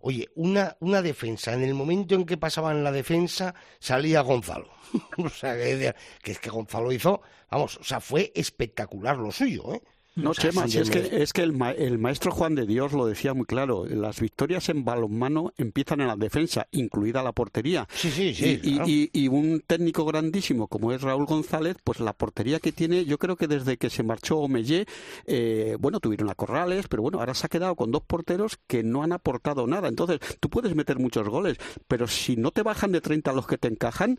Oye, 0.00 0.28
una, 0.34 0.76
una 0.80 1.02
defensa, 1.02 1.52
en 1.52 1.62
el 1.62 1.74
momento 1.74 2.14
en 2.14 2.24
que 2.24 2.38
pasaban 2.38 2.82
la 2.82 2.90
defensa, 2.90 3.54
salía 3.78 4.22
Gonzalo. 4.22 4.68
o 5.18 5.28
sea, 5.28 5.54
que, 5.54 5.94
que, 6.22 6.32
es 6.32 6.38
que 6.38 6.50
Gonzalo 6.50 6.90
hizo, 6.90 7.20
vamos, 7.50 7.76
o 7.76 7.84
sea, 7.84 8.00
fue 8.00 8.32
espectacular 8.34 9.18
lo 9.18 9.30
suyo, 9.30 9.74
¿eh? 9.74 9.82
No, 10.16 10.34
Chema, 10.34 10.64
es 10.64 10.90
que, 10.90 11.22
es 11.22 11.32
que 11.32 11.42
el, 11.42 11.54
el, 11.78 11.98
maestro 11.98 12.32
Juan 12.32 12.56
de 12.56 12.66
Dios 12.66 12.92
lo 12.92 13.06
decía 13.06 13.32
muy 13.32 13.46
claro. 13.46 13.86
Las 13.86 14.20
victorias 14.20 14.68
en 14.68 14.84
balonmano 14.84 15.52
empiezan 15.56 16.00
en 16.00 16.08
la 16.08 16.16
defensa, 16.16 16.66
incluida 16.72 17.22
la 17.22 17.30
portería. 17.32 17.86
Sí, 17.94 18.10
sí, 18.10 18.34
sí. 18.34 18.60
Y, 18.62 19.10
y, 19.12 19.28
un 19.28 19.62
técnico 19.64 20.04
grandísimo 20.04 20.66
como 20.66 20.92
es 20.92 21.02
Raúl 21.02 21.26
González, 21.26 21.76
pues 21.84 22.00
la 22.00 22.12
portería 22.12 22.58
que 22.58 22.72
tiene, 22.72 23.04
yo 23.04 23.18
creo 23.18 23.36
que 23.36 23.46
desde 23.46 23.76
que 23.76 23.88
se 23.88 24.02
marchó 24.02 24.38
Omellé, 24.38 24.86
eh, 25.26 25.76
bueno, 25.78 26.00
tuvieron 26.00 26.28
a 26.28 26.34
Corrales, 26.34 26.88
pero 26.88 27.02
bueno, 27.02 27.20
ahora 27.20 27.34
se 27.34 27.46
ha 27.46 27.48
quedado 27.48 27.76
con 27.76 27.92
dos 27.92 28.02
porteros 28.02 28.58
que 28.66 28.82
no 28.82 29.04
han 29.04 29.12
aportado 29.12 29.68
nada. 29.68 29.86
Entonces, 29.86 30.18
tú 30.40 30.50
puedes 30.50 30.74
meter 30.74 30.98
muchos 30.98 31.28
goles, 31.28 31.56
pero 31.86 32.08
si 32.08 32.36
no 32.36 32.50
te 32.50 32.62
bajan 32.62 32.90
de 32.90 33.00
30 33.00 33.32
los 33.32 33.46
que 33.46 33.58
te 33.58 33.68
encajan, 33.68 34.18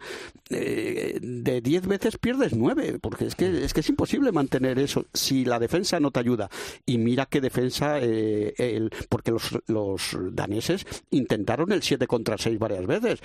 eh, 0.49 1.19
de 1.21 1.59
10 1.59 1.87
veces 1.87 2.17
pierdes 2.17 2.53
9, 2.53 2.99
porque 3.01 3.25
es 3.25 3.35
que, 3.35 3.65
es 3.65 3.73
que 3.73 3.81
es 3.81 3.89
imposible 3.89 4.31
mantener 4.31 4.79
eso. 4.79 5.05
Si 5.13 5.43
la 5.43 5.59
defensa 5.59 5.80
no 5.99 6.11
te 6.11 6.19
ayuda. 6.19 6.49
Y 6.85 6.97
mira 6.97 7.25
qué 7.25 7.41
defensa, 7.41 7.99
eh, 7.99 8.53
el, 8.57 8.91
porque 9.09 9.31
los, 9.31 9.57
los 9.67 10.17
daneses 10.31 10.85
intentaron 11.11 11.71
el 11.71 11.81
7 11.81 12.07
contra 12.07 12.37
6 12.37 12.59
varias 12.59 12.85
veces 12.85 13.21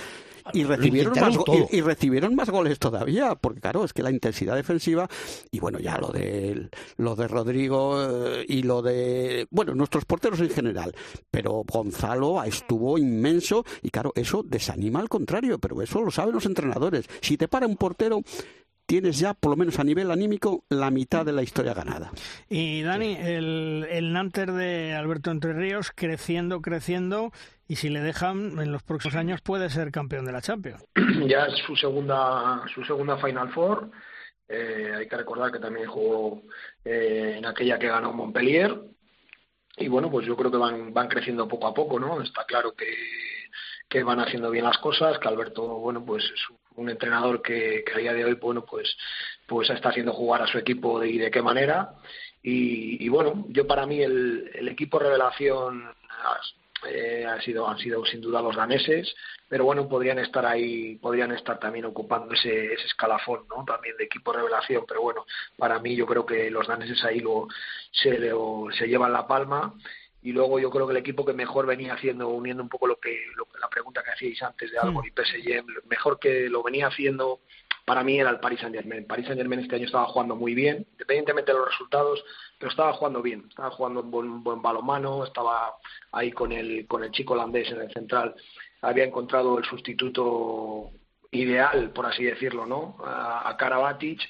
y 0.53 0.65
recibieron, 0.65 1.19
más, 1.19 1.37
y, 1.71 1.81
recibieron 1.81 2.35
más 2.35 2.51
goles 2.51 2.79
todavía, 2.79 3.35
porque 3.35 3.61
claro, 3.61 3.85
es 3.85 3.93
que 3.93 4.03
la 4.03 4.11
intensidad 4.11 4.55
defensiva, 4.55 5.09
y 5.51 5.59
bueno, 5.59 5.79
ya 5.79 5.99
lo 5.99 6.09
de, 6.09 6.69
lo 6.97 7.17
de 7.17 7.29
Rodrigo 7.29 8.03
eh, 8.03 8.45
y 8.49 8.63
lo 8.63 8.83
de, 8.83 9.47
bueno, 9.51 9.75
nuestros 9.75 10.05
porteros 10.05 10.41
en 10.41 10.51
general, 10.51 10.95
pero 11.31 11.63
Gonzalo 11.65 12.43
estuvo 12.45 12.99
inmenso 12.99 13.65
y 13.83 13.91
claro, 13.91 14.13
eso 14.15 14.43
desanima 14.43 15.01
al 15.01 15.09
contrario, 15.09 15.59
pero 15.59 15.81
eso 15.83 16.01
lo 16.03 16.11
saben 16.11 16.35
los 16.35 16.47
entrenadores. 16.47 17.07
Si 17.21 17.37
te 17.37 17.49
para 17.49 17.67
un 17.67 17.77
portero, 17.77 18.23
tienes 18.87 19.19
ya, 19.19 19.35
por 19.35 19.51
lo 19.51 19.57
menos 19.57 19.79
a 19.79 19.85
nivel 19.85 20.11
anímico, 20.11 20.65
la 20.69 20.91
mitad 20.91 21.27
de 21.27 21.33
la 21.33 21.43
historia 21.43 21.75
ganada. 21.75 22.11
Y 22.49 22.83
Dani, 22.83 23.17
el, 23.17 23.87
el 23.91 24.13
Nanter 24.13 24.53
de 24.53 24.95
Alberto 24.95 25.31
Entre 25.31 25.53
Ríos 25.53 25.93
creciendo, 25.95 26.63
creciendo, 26.63 27.33
y 27.69 27.77
si 27.77 27.89
le 27.89 28.01
dejan, 28.01 28.59
en 28.59 28.73
los 28.73 28.83
próximos 28.83 29.17
años 29.17 29.41
puede 29.43 29.69
ser 29.71 29.91
campeón 29.91 30.25
de 30.25 30.33
la 30.33 30.41
Champions. 30.41 30.85
Ya 31.27 31.47
es 31.47 31.59
su 31.67 31.75
segunda, 31.75 32.63
su 32.73 32.85
segunda 32.85 33.17
Final 33.17 33.53
Four. 33.53 33.91
Eh, 34.49 34.93
hay 34.97 35.09
que 35.09 35.17
recordar 35.17 35.51
que 35.51 35.59
también 35.59 35.89
jugó 35.89 36.43
eh, 36.85 37.35
en 37.39 37.47
aquella 37.47 37.79
que 37.79 37.89
ganó 37.89 38.13
Montpellier. 38.13 38.81
Y 39.77 39.89
bueno, 39.89 40.11
pues 40.11 40.27
yo 40.27 40.37
creo 40.37 40.51
que 40.51 40.57
van, 40.57 40.95
van 40.95 41.09
creciendo 41.09 41.49
poco 41.49 41.67
a 41.67 41.75
poco, 41.75 41.99
¿no? 41.99 42.23
Está 42.23 42.45
claro 42.45 42.73
que, 42.75 42.87
que 43.89 44.03
van 44.05 44.21
haciendo 44.21 44.51
bien 44.51 44.65
las 44.65 44.79
cosas, 44.79 45.19
que 45.19 45.29
Alberto, 45.29 45.67
bueno, 45.79 46.05
pues 46.05 46.25
es 46.25 46.51
un 46.51 46.59
entrenador 46.91 47.43
que, 47.43 47.85
a 47.95 47.99
día 47.99 48.13
de 48.15 48.25
hoy 48.25 48.35
bueno 48.35 48.65
pues 48.65 48.97
pues 49.47 49.71
está 49.71 49.91
haciendo 49.91 50.13
jugar 50.13 50.43
a 50.43 50.47
su 50.47 50.59
equipo 50.59 51.01
de, 51.01 51.09
y 51.09 51.19
de 51.19 51.31
qué 51.31 51.43
manera. 51.43 51.95
Y, 52.43 53.05
y 53.05 53.09
bueno 53.09 53.47
yo 53.49 53.67
para 53.67 53.87
mí 53.87 54.01
el, 54.01 54.51
el 54.55 54.69
equipo 54.69 54.99
revelación 54.99 55.85
eh, 56.89 57.25
ha 57.27 57.41
sido 57.41 57.69
han 57.69 57.79
sido 57.79 58.05
sin 58.05 58.21
duda 58.21 58.43
los 58.43 58.55
daneses 58.55 59.15
pero 59.49 59.65
bueno 59.65 59.89
podrían 59.89 60.19
estar 60.19 60.45
ahí 60.45 60.97
podrían 60.97 61.33
estar 61.33 61.59
también 61.59 61.85
ocupando 61.85 62.35
ese, 62.35 62.75
ese 62.75 62.87
escalafón 62.87 63.47
no 63.49 63.65
también 63.65 63.97
de 63.97 64.05
equipo 64.05 64.33
revelación. 64.33 64.85
Pero 64.87 65.03
bueno 65.03 65.27
para 65.57 65.79
mí 65.79 65.95
yo 65.97 66.07
creo 66.07 66.27
que 66.27 66.51
los 66.51 66.67
daneses 66.67 67.03
ahí 67.05 67.21
lo 67.21 67.49
se, 67.93 68.19
lo, 68.19 68.67
se 68.77 68.87
llevan 68.87 69.13
la 69.13 69.27
palma 69.27 69.75
y 70.27 70.33
luego 70.33 70.59
yo 70.59 70.71
creo 70.71 70.89
que 70.89 70.91
el 70.91 70.97
equipo 70.97 71.25
que 71.25 71.33
mejor 71.33 71.67
venía 71.67 71.95
haciendo, 71.95 72.29
uniendo 72.31 72.61
un 72.61 72.69
poco 72.69 72.89
lo 72.89 72.99
que, 72.99 73.17
la 73.61 73.69
pregunta 73.69 74.03
que 74.03 74.11
hacíais 74.11 74.43
antes 74.43 74.73
de 74.73 74.77
algo 74.77 75.05
y 75.05 75.11
PSG, 75.11 75.65
mejor 75.89 76.19
que 76.19 76.51
lo 76.51 76.65
venía 76.65 76.89
haciendo 76.89 77.43
para 77.85 78.03
mí 78.03 78.19
era 78.19 78.31
el 78.31 78.41
Paris 78.41 78.59
Saint 78.59 78.75
Germain. 78.75 79.07
Paris 79.07 79.27
Saint 79.27 79.39
Germain 79.39 79.61
este 79.61 79.77
año 79.77 79.85
estaba 79.85 80.07
jugando 80.07 80.35
muy 80.35 80.53
bien, 80.53 80.85
independientemente 80.91 81.53
de 81.53 81.59
los 81.59 81.69
resultados, 81.69 82.25
pero 82.59 82.73
estaba 82.73 82.93
jugando 82.95 83.23
bien, 83.23 83.45
estaba 83.49 83.71
jugando 83.71 84.01
un 84.01 84.11
buen, 84.11 84.43
buen 84.43 84.61
balomano, 84.61 85.23
estaba 85.23 85.77
ahí 86.11 86.33
con 86.33 86.51
el, 86.51 86.89
con 86.89 87.05
el 87.05 87.13
chico 87.13 87.35
holandés 87.35 87.71
en 87.71 87.83
el 87.83 87.93
central, 87.93 88.35
había 88.83 89.05
encontrado 89.05 89.57
el 89.57 89.65
sustituto 89.65 90.91
ideal, 91.31 91.91
por 91.91 92.07
así 92.07 92.25
decirlo, 92.25 92.67
¿no? 92.67 92.97
A, 93.05 93.49
a 93.49 93.57
Karabatic 93.57 94.29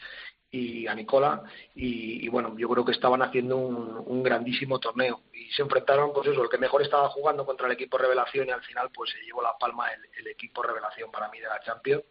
y 0.57 0.87
a 0.87 0.95
Nicola 0.95 1.42
y, 1.75 2.29
bueno 2.29 2.57
yo 2.57 2.69
creo 2.69 2.85
que 2.85 2.92
estaban 2.92 3.23
haciendo 3.23 3.57
un, 3.57 4.23
grandísimo 4.23 4.79
torneo. 4.81 5.23
Y 5.33 5.51
se 5.53 5.62
enfrentaron 5.62 6.12
pues 6.12 6.29
eso 6.29 6.42
el 6.42 6.49
que 6.49 6.59
mejor 6.59 6.83
estaba 6.83 7.09
jugando 7.11 7.45
contra 7.45 7.66
el 7.66 7.73
equipo 7.73 7.99
revelación 7.99 8.49
y 8.49 8.51
al 8.51 8.62
final 8.62 8.90
pues 8.92 9.11
se 9.11 9.25
llevó 9.25 9.42
la 9.42 9.57
palma 9.59 9.87
el, 10.19 10.27
equipo 10.27 10.62
revelación 10.62 11.11
para 11.11 11.29
mí 11.29 11.38
de 11.38 11.47
la 11.47 11.61
Champions. 11.61 12.05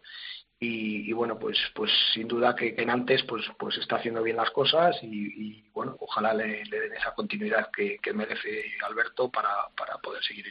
Y, 0.58 1.12
bueno 1.12 1.38
pues 1.38 1.58
pues 1.74 1.90
sin 2.14 2.28
duda 2.28 2.54
que, 2.56 2.74
en 2.78 2.88
antes 2.88 3.22
pues 3.24 3.44
pues 3.58 3.76
está 3.76 3.96
haciendo 3.96 4.22
bien 4.22 4.36
las 4.36 4.50
cosas 4.50 4.96
y, 5.02 5.68
bueno 5.72 5.96
ojalá 6.00 6.32
le, 6.32 6.64
den 6.64 6.94
esa 6.96 7.12
continuidad 7.14 7.70
que, 7.70 7.98
merece 8.14 8.64
Alberto 8.82 9.30
para, 9.30 9.68
para 9.76 9.98
poder 9.98 10.22
seguir 10.22 10.46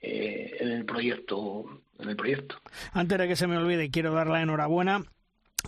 eh, 0.00 0.56
en 0.60 0.70
el 0.70 0.84
proyecto 0.86 1.64
en 1.98 2.08
el 2.08 2.16
proyecto. 2.16 2.56
Antes 2.92 3.18
de 3.18 3.28
que 3.28 3.36
se 3.36 3.46
me 3.46 3.58
olvide 3.58 3.90
quiero 3.90 4.14
dar 4.14 4.28
la 4.28 4.40
enhorabuena 4.40 5.02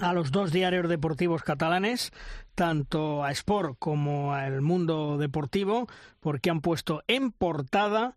a 0.01 0.13
los 0.13 0.31
dos 0.31 0.53
diarios 0.53 0.89
deportivos 0.89 1.43
catalanes, 1.43 2.13
tanto 2.55 3.25
a 3.25 3.31
Sport 3.33 3.77
como 3.79 4.33
a 4.33 4.47
El 4.47 4.63
Mundo 4.63 5.19
Deportivo, 5.19 5.89
porque 6.21 6.51
han 6.51 6.61
puesto 6.61 7.03
en 7.07 7.33
portada 7.33 8.17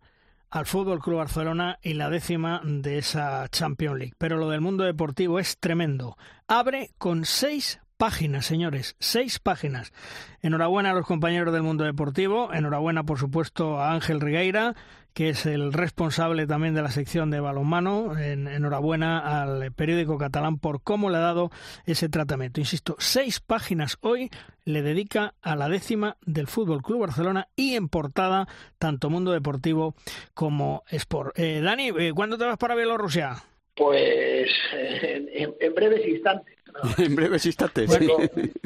al 0.50 0.66
Fútbol 0.66 1.00
Club 1.00 1.16
Barcelona 1.16 1.78
y 1.82 1.94
la 1.94 2.10
décima 2.10 2.60
de 2.62 2.98
esa 2.98 3.48
Champions 3.48 3.98
League. 3.98 4.14
Pero 4.18 4.36
lo 4.36 4.50
del 4.50 4.60
mundo 4.60 4.84
deportivo 4.84 5.38
es 5.38 5.58
tremendo. 5.58 6.16
Abre 6.46 6.90
con 6.98 7.24
seis 7.24 7.80
páginas, 7.96 8.46
señores, 8.46 8.94
seis 8.98 9.38
páginas. 9.38 9.92
Enhorabuena 10.40 10.90
a 10.90 10.94
los 10.94 11.06
compañeros 11.06 11.54
del 11.54 11.62
mundo 11.62 11.84
deportivo, 11.84 12.52
enhorabuena 12.52 13.04
por 13.04 13.18
supuesto 13.18 13.80
a 13.80 13.92
Ángel 13.92 14.20
Rigueira, 14.20 14.74
que 15.14 15.28
es 15.30 15.46
el 15.46 15.72
responsable 15.72 16.46
también 16.46 16.74
de 16.74 16.82
la 16.82 16.90
sección 16.90 17.30
de 17.30 17.40
balonmano. 17.40 18.18
enhorabuena 18.18 19.42
al 19.42 19.72
periódico 19.72 20.18
catalán 20.18 20.58
por 20.58 20.82
cómo 20.82 21.10
le 21.10 21.18
ha 21.18 21.20
dado 21.20 21.50
ese 21.86 22.08
tratamiento. 22.08 22.60
Insisto, 22.60 22.96
seis 22.98 23.40
páginas 23.40 23.98
hoy 24.00 24.30
le 24.64 24.82
dedica 24.82 25.34
a 25.42 25.56
la 25.56 25.68
décima 25.68 26.16
del 26.24 26.46
Fútbol 26.46 26.82
Club 26.82 27.00
Barcelona 27.00 27.48
y 27.56 27.74
en 27.74 27.88
portada 27.88 28.46
tanto 28.78 29.10
Mundo 29.10 29.32
Deportivo 29.32 29.94
como 30.34 30.84
Sport. 30.88 31.38
Eh, 31.38 31.60
Dani, 31.62 31.88
eh, 31.98 32.12
¿cuándo 32.14 32.38
te 32.38 32.44
vas 32.44 32.58
para 32.58 32.74
Bielorrusia? 32.74 33.36
Pues 33.74 34.50
en, 34.72 35.74
breves 35.74 36.06
instantes. 36.06 36.56
en 36.98 37.16
breves 37.16 37.46
instantes. 37.46 37.90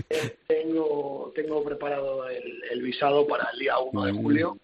Eh, 0.09 0.37
tengo, 0.47 1.33
tengo 1.35 1.65
preparado 1.65 2.29
el, 2.29 2.81
visado 2.81 3.27
para 3.27 3.49
el 3.53 3.59
día 3.59 3.77
1 3.77 4.05
de 4.05 4.13
julio 4.13 4.57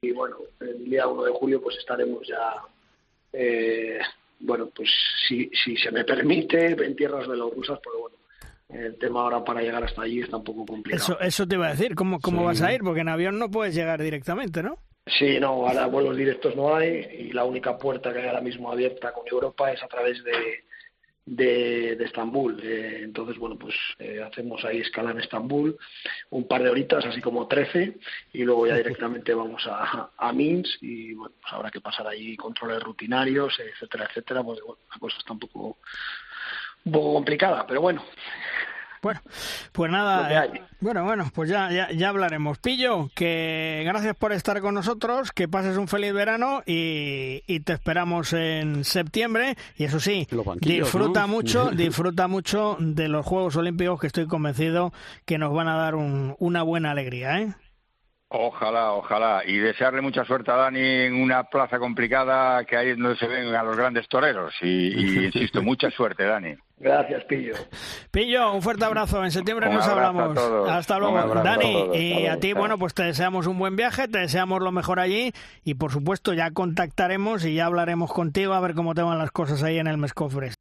y 0.00 0.12
bueno, 0.12 0.36
el 0.60 0.84
día 0.84 1.06
1 1.08 1.24
de 1.24 1.32
julio 1.32 1.60
pues 1.60 1.76
estaremos 1.76 2.26
ya, 2.26 2.62
eh, 3.32 3.98
bueno, 4.40 4.70
pues 4.74 4.88
si, 5.26 5.50
si 5.64 5.76
se 5.76 5.90
me 5.90 6.04
permite, 6.04 6.72
en 6.72 6.94
tierras 6.94 7.26
belorusas, 7.26 7.80
pero 7.82 8.00
bueno, 8.00 8.16
el 8.68 8.96
tema 8.98 9.22
ahora 9.22 9.42
para 9.42 9.60
llegar 9.60 9.82
hasta 9.82 10.02
allí 10.02 10.20
está 10.20 10.36
un 10.36 10.44
poco 10.44 10.64
complicado. 10.66 11.02
Eso, 11.02 11.20
eso 11.20 11.48
te 11.48 11.56
iba 11.56 11.66
a 11.66 11.70
decir, 11.70 11.94
¿cómo, 11.94 12.20
cómo 12.20 12.44
vas 12.44 12.62
a 12.62 12.72
ir? 12.72 12.82
Porque 12.82 13.00
en 13.00 13.08
avión 13.08 13.38
no 13.38 13.50
puedes 13.50 13.74
llegar 13.74 14.00
directamente, 14.00 14.62
¿no? 14.62 14.78
Sí, 15.06 15.40
no, 15.40 15.66
ahora 15.66 15.86
vuelos 15.86 16.16
directos 16.16 16.54
no 16.54 16.76
hay 16.76 17.06
y 17.18 17.32
la 17.32 17.44
única 17.44 17.78
puerta 17.78 18.12
que 18.12 18.20
hay 18.20 18.28
ahora 18.28 18.42
mismo 18.42 18.70
abierta 18.70 19.12
con 19.12 19.26
Europa 19.26 19.72
es 19.72 19.82
a 19.82 19.88
través 19.88 20.22
de, 20.22 20.32
de, 21.28 21.92
Estambul. 22.04 22.60
Eh, 22.62 23.00
entonces, 23.02 23.38
bueno, 23.38 23.56
pues 23.58 23.74
eh, 23.98 24.22
hacemos 24.22 24.64
ahí 24.64 24.78
escala 24.80 25.10
en 25.10 25.20
Estambul, 25.20 25.76
un 26.30 26.48
par 26.48 26.62
de 26.62 26.70
horitas, 26.70 27.04
así 27.04 27.20
como 27.20 27.46
13, 27.46 27.98
y 28.32 28.44
luego 28.44 28.66
ya 28.66 28.76
directamente 28.76 29.34
vamos 29.34 29.66
a, 29.66 30.10
a 30.16 30.32
Minsk 30.32 30.82
y, 30.82 31.14
bueno, 31.14 31.34
pues 31.40 31.52
habrá 31.52 31.70
que 31.70 31.80
pasar 31.80 32.06
ahí 32.06 32.36
controles 32.36 32.82
rutinarios, 32.82 33.58
etcétera, 33.60 34.06
etcétera, 34.08 34.42
porque, 34.42 34.62
bueno, 34.62 34.80
la 34.92 34.98
cosa 34.98 35.18
está 35.18 35.34
poco, 35.34 35.78
un 36.84 36.92
poco 36.92 37.14
complicada, 37.14 37.66
pero 37.66 37.80
bueno, 37.80 38.04
bueno, 39.02 39.20
pues 39.72 39.90
nada, 39.90 40.46
eh, 40.46 40.62
bueno, 40.80 41.04
bueno, 41.04 41.30
pues 41.34 41.50
ya, 41.50 41.90
ya, 41.90 42.08
hablaremos. 42.08 42.58
Pillo, 42.58 43.10
que 43.14 43.82
gracias 43.84 44.14
por 44.16 44.32
estar 44.32 44.60
con 44.60 44.74
nosotros, 44.74 45.32
que 45.32 45.48
pases 45.48 45.76
un 45.76 45.88
feliz 45.88 46.12
verano 46.12 46.62
y, 46.66 47.40
te 47.60 47.72
esperamos 47.72 48.32
en 48.32 48.84
septiembre. 48.84 49.56
Y 49.76 49.84
eso 49.84 50.00
sí, 50.00 50.26
disfruta 50.60 51.26
mucho, 51.26 51.70
disfruta 51.72 52.28
mucho 52.28 52.76
de 52.78 53.08
los 53.08 53.26
Juegos 53.26 53.56
Olímpicos 53.56 54.00
que 54.00 54.06
estoy 54.06 54.26
convencido 54.26 54.92
que 55.24 55.38
nos 55.38 55.52
van 55.52 55.68
a 55.68 55.76
dar 55.76 55.94
una 55.94 56.62
buena 56.62 56.92
alegría, 56.92 57.40
¿eh? 57.40 57.54
Ojalá, 58.30 58.92
ojalá. 58.92 59.42
Y 59.46 59.56
desearle 59.56 60.02
mucha 60.02 60.22
suerte 60.24 60.50
a 60.50 60.56
Dani 60.56 60.80
en 60.80 61.14
una 61.14 61.44
plaza 61.44 61.78
complicada 61.78 62.62
que 62.64 62.76
ahí 62.76 62.90
es 62.90 62.98
donde 62.98 63.16
se 63.16 63.26
ven 63.26 63.54
a 63.54 63.62
los 63.62 63.76
grandes 63.76 64.06
toreros. 64.06 64.52
Y, 64.60 65.24
insisto, 65.26 65.62
mucha 65.62 65.90
suerte, 65.90 66.24
Dani. 66.24 66.54
Gracias, 66.76 67.24
Pillo. 67.24 67.54
Pillo, 68.10 68.52
un 68.52 68.60
fuerte 68.62 68.84
abrazo. 68.84 69.24
En 69.24 69.30
septiembre 69.30 69.70
nos 69.70 69.86
hablamos. 69.88 70.38
Hasta 70.68 70.98
luego. 70.98 71.34
Dani, 71.42 71.88
y 71.94 72.26
a 72.26 72.38
ti, 72.38 72.52
bueno, 72.52 72.78
pues 72.78 72.92
te 72.92 73.02
deseamos 73.02 73.46
un 73.46 73.58
buen 73.58 73.76
viaje, 73.76 74.08
te 74.08 74.18
deseamos 74.18 74.60
lo 74.62 74.72
mejor 74.72 75.00
allí 75.00 75.32
y 75.64 75.74
por 75.74 75.90
supuesto 75.90 76.34
ya 76.34 76.50
contactaremos 76.50 77.44
y 77.46 77.54
ya 77.54 77.66
hablaremos 77.66 78.12
contigo 78.12 78.52
a 78.52 78.60
ver 78.60 78.74
cómo 78.74 78.94
te 78.94 79.02
van 79.02 79.18
las 79.18 79.30
cosas 79.32 79.62
ahí 79.62 79.78
en 79.78 79.86
el 79.86 79.96
Mescofres. 79.96 80.54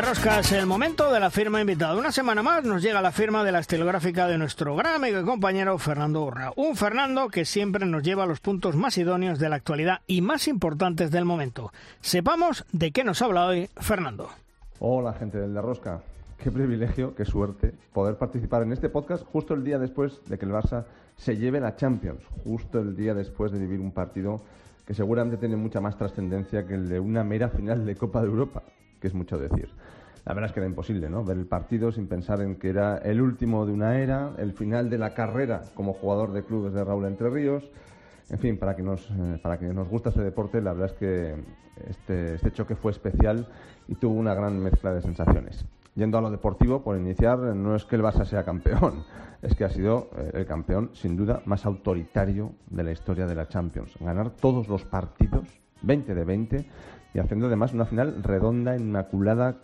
Roscas, 0.00 0.50
el 0.50 0.66
momento 0.66 1.12
de 1.12 1.20
la 1.20 1.30
firma 1.30 1.60
invitada. 1.60 1.96
Una 1.96 2.10
semana 2.10 2.42
más 2.42 2.64
nos 2.64 2.82
llega 2.82 3.00
la 3.00 3.12
firma 3.12 3.44
de 3.44 3.52
la 3.52 3.60
estilográfica 3.60 4.26
de 4.26 4.38
nuestro 4.38 4.74
gran 4.74 4.96
amigo 4.96 5.20
y 5.20 5.24
compañero 5.24 5.78
Fernando 5.78 6.24
Urra. 6.24 6.52
Un 6.56 6.74
Fernando 6.74 7.28
que 7.28 7.44
siempre 7.44 7.86
nos 7.86 8.02
lleva 8.02 8.24
a 8.24 8.26
los 8.26 8.40
puntos 8.40 8.74
más 8.74 8.98
idóneos 8.98 9.38
de 9.38 9.48
la 9.48 9.54
actualidad 9.54 10.00
y 10.08 10.20
más 10.20 10.48
importantes 10.48 11.12
del 11.12 11.24
momento. 11.24 11.72
Sepamos 12.00 12.66
de 12.72 12.90
qué 12.90 13.04
nos 13.04 13.22
habla 13.22 13.46
hoy 13.46 13.70
Fernando. 13.76 14.30
Hola 14.80 15.12
gente 15.12 15.38
del 15.38 15.54
de 15.54 15.62
Rosca. 15.62 16.00
Qué 16.42 16.50
privilegio, 16.50 17.14
qué 17.14 17.24
suerte 17.24 17.72
poder 17.92 18.16
participar 18.16 18.62
en 18.62 18.72
este 18.72 18.88
podcast 18.88 19.24
justo 19.24 19.54
el 19.54 19.62
día 19.62 19.78
después 19.78 20.20
de 20.26 20.38
que 20.38 20.44
el 20.44 20.52
Barça 20.52 20.86
se 21.16 21.36
lleve 21.36 21.60
la 21.60 21.76
Champions, 21.76 22.24
justo 22.42 22.80
el 22.80 22.96
día 22.96 23.14
después 23.14 23.52
de 23.52 23.60
vivir 23.60 23.78
un 23.78 23.92
partido 23.92 24.42
que 24.84 24.92
seguramente 24.92 25.36
tiene 25.36 25.54
mucha 25.54 25.80
más 25.80 25.96
trascendencia 25.96 26.66
que 26.66 26.74
el 26.74 26.88
de 26.88 26.98
una 26.98 27.22
mera 27.22 27.48
final 27.48 27.86
de 27.86 27.94
Copa 27.94 28.20
de 28.20 28.26
Europa 28.26 28.64
que 29.04 29.08
es 29.08 29.14
mucho 29.14 29.36
decir. 29.36 29.68
La 30.24 30.32
verdad 30.32 30.48
es 30.48 30.54
que 30.54 30.60
era 30.60 30.66
imposible, 30.66 31.10
¿no? 31.10 31.22
Ver 31.22 31.36
el 31.36 31.44
partido 31.44 31.92
sin 31.92 32.06
pensar 32.06 32.40
en 32.40 32.56
que 32.56 32.70
era 32.70 32.96
el 32.96 33.20
último 33.20 33.66
de 33.66 33.72
una 33.72 33.98
era, 33.98 34.32
el 34.38 34.54
final 34.54 34.88
de 34.88 34.96
la 34.96 35.12
carrera 35.12 35.60
como 35.74 35.92
jugador 35.92 36.32
de 36.32 36.42
clubes 36.42 36.72
de 36.72 36.82
Raúl 36.82 37.04
Entre 37.04 37.28
Ríos. 37.28 37.70
En 38.30 38.38
fin, 38.38 38.56
para 38.56 38.74
que 38.74 38.82
nos, 38.82 39.10
eh, 39.10 39.38
para 39.42 39.58
que 39.58 39.66
nos 39.66 39.90
gusta 39.90 40.08
ese 40.08 40.22
deporte, 40.22 40.62
la 40.62 40.72
verdad 40.72 40.92
es 40.92 40.98
que 40.98 41.34
este, 41.86 42.36
este 42.36 42.50
choque 42.52 42.76
fue 42.76 42.92
especial 42.92 43.46
y 43.88 43.96
tuvo 43.96 44.14
una 44.14 44.32
gran 44.32 44.58
mezcla 44.58 44.94
de 44.94 45.02
sensaciones. 45.02 45.66
Yendo 45.94 46.16
a 46.16 46.22
lo 46.22 46.30
deportivo, 46.30 46.82
por 46.82 46.96
iniciar, 46.96 47.38
no 47.38 47.76
es 47.76 47.84
que 47.84 47.96
el 47.96 48.02
Barça 48.02 48.24
sea 48.24 48.42
campeón, 48.42 49.04
es 49.42 49.54
que 49.54 49.64
ha 49.64 49.68
sido 49.68 50.08
eh, 50.16 50.30
el 50.32 50.46
campeón, 50.46 50.88
sin 50.94 51.14
duda, 51.14 51.42
más 51.44 51.66
autoritario 51.66 52.52
de 52.70 52.84
la 52.84 52.92
historia 52.92 53.26
de 53.26 53.34
la 53.34 53.48
Champions. 53.48 53.92
Ganar 54.00 54.30
todos 54.30 54.66
los 54.66 54.86
partidos, 54.86 55.46
20 55.82 56.14
de 56.14 56.24
20, 56.24 56.66
y 57.14 57.20
haciendo 57.20 57.46
además 57.46 57.72
una 57.72 57.86
final 57.86 58.22
redonda, 58.22 58.76
inmaculada, 58.76 59.54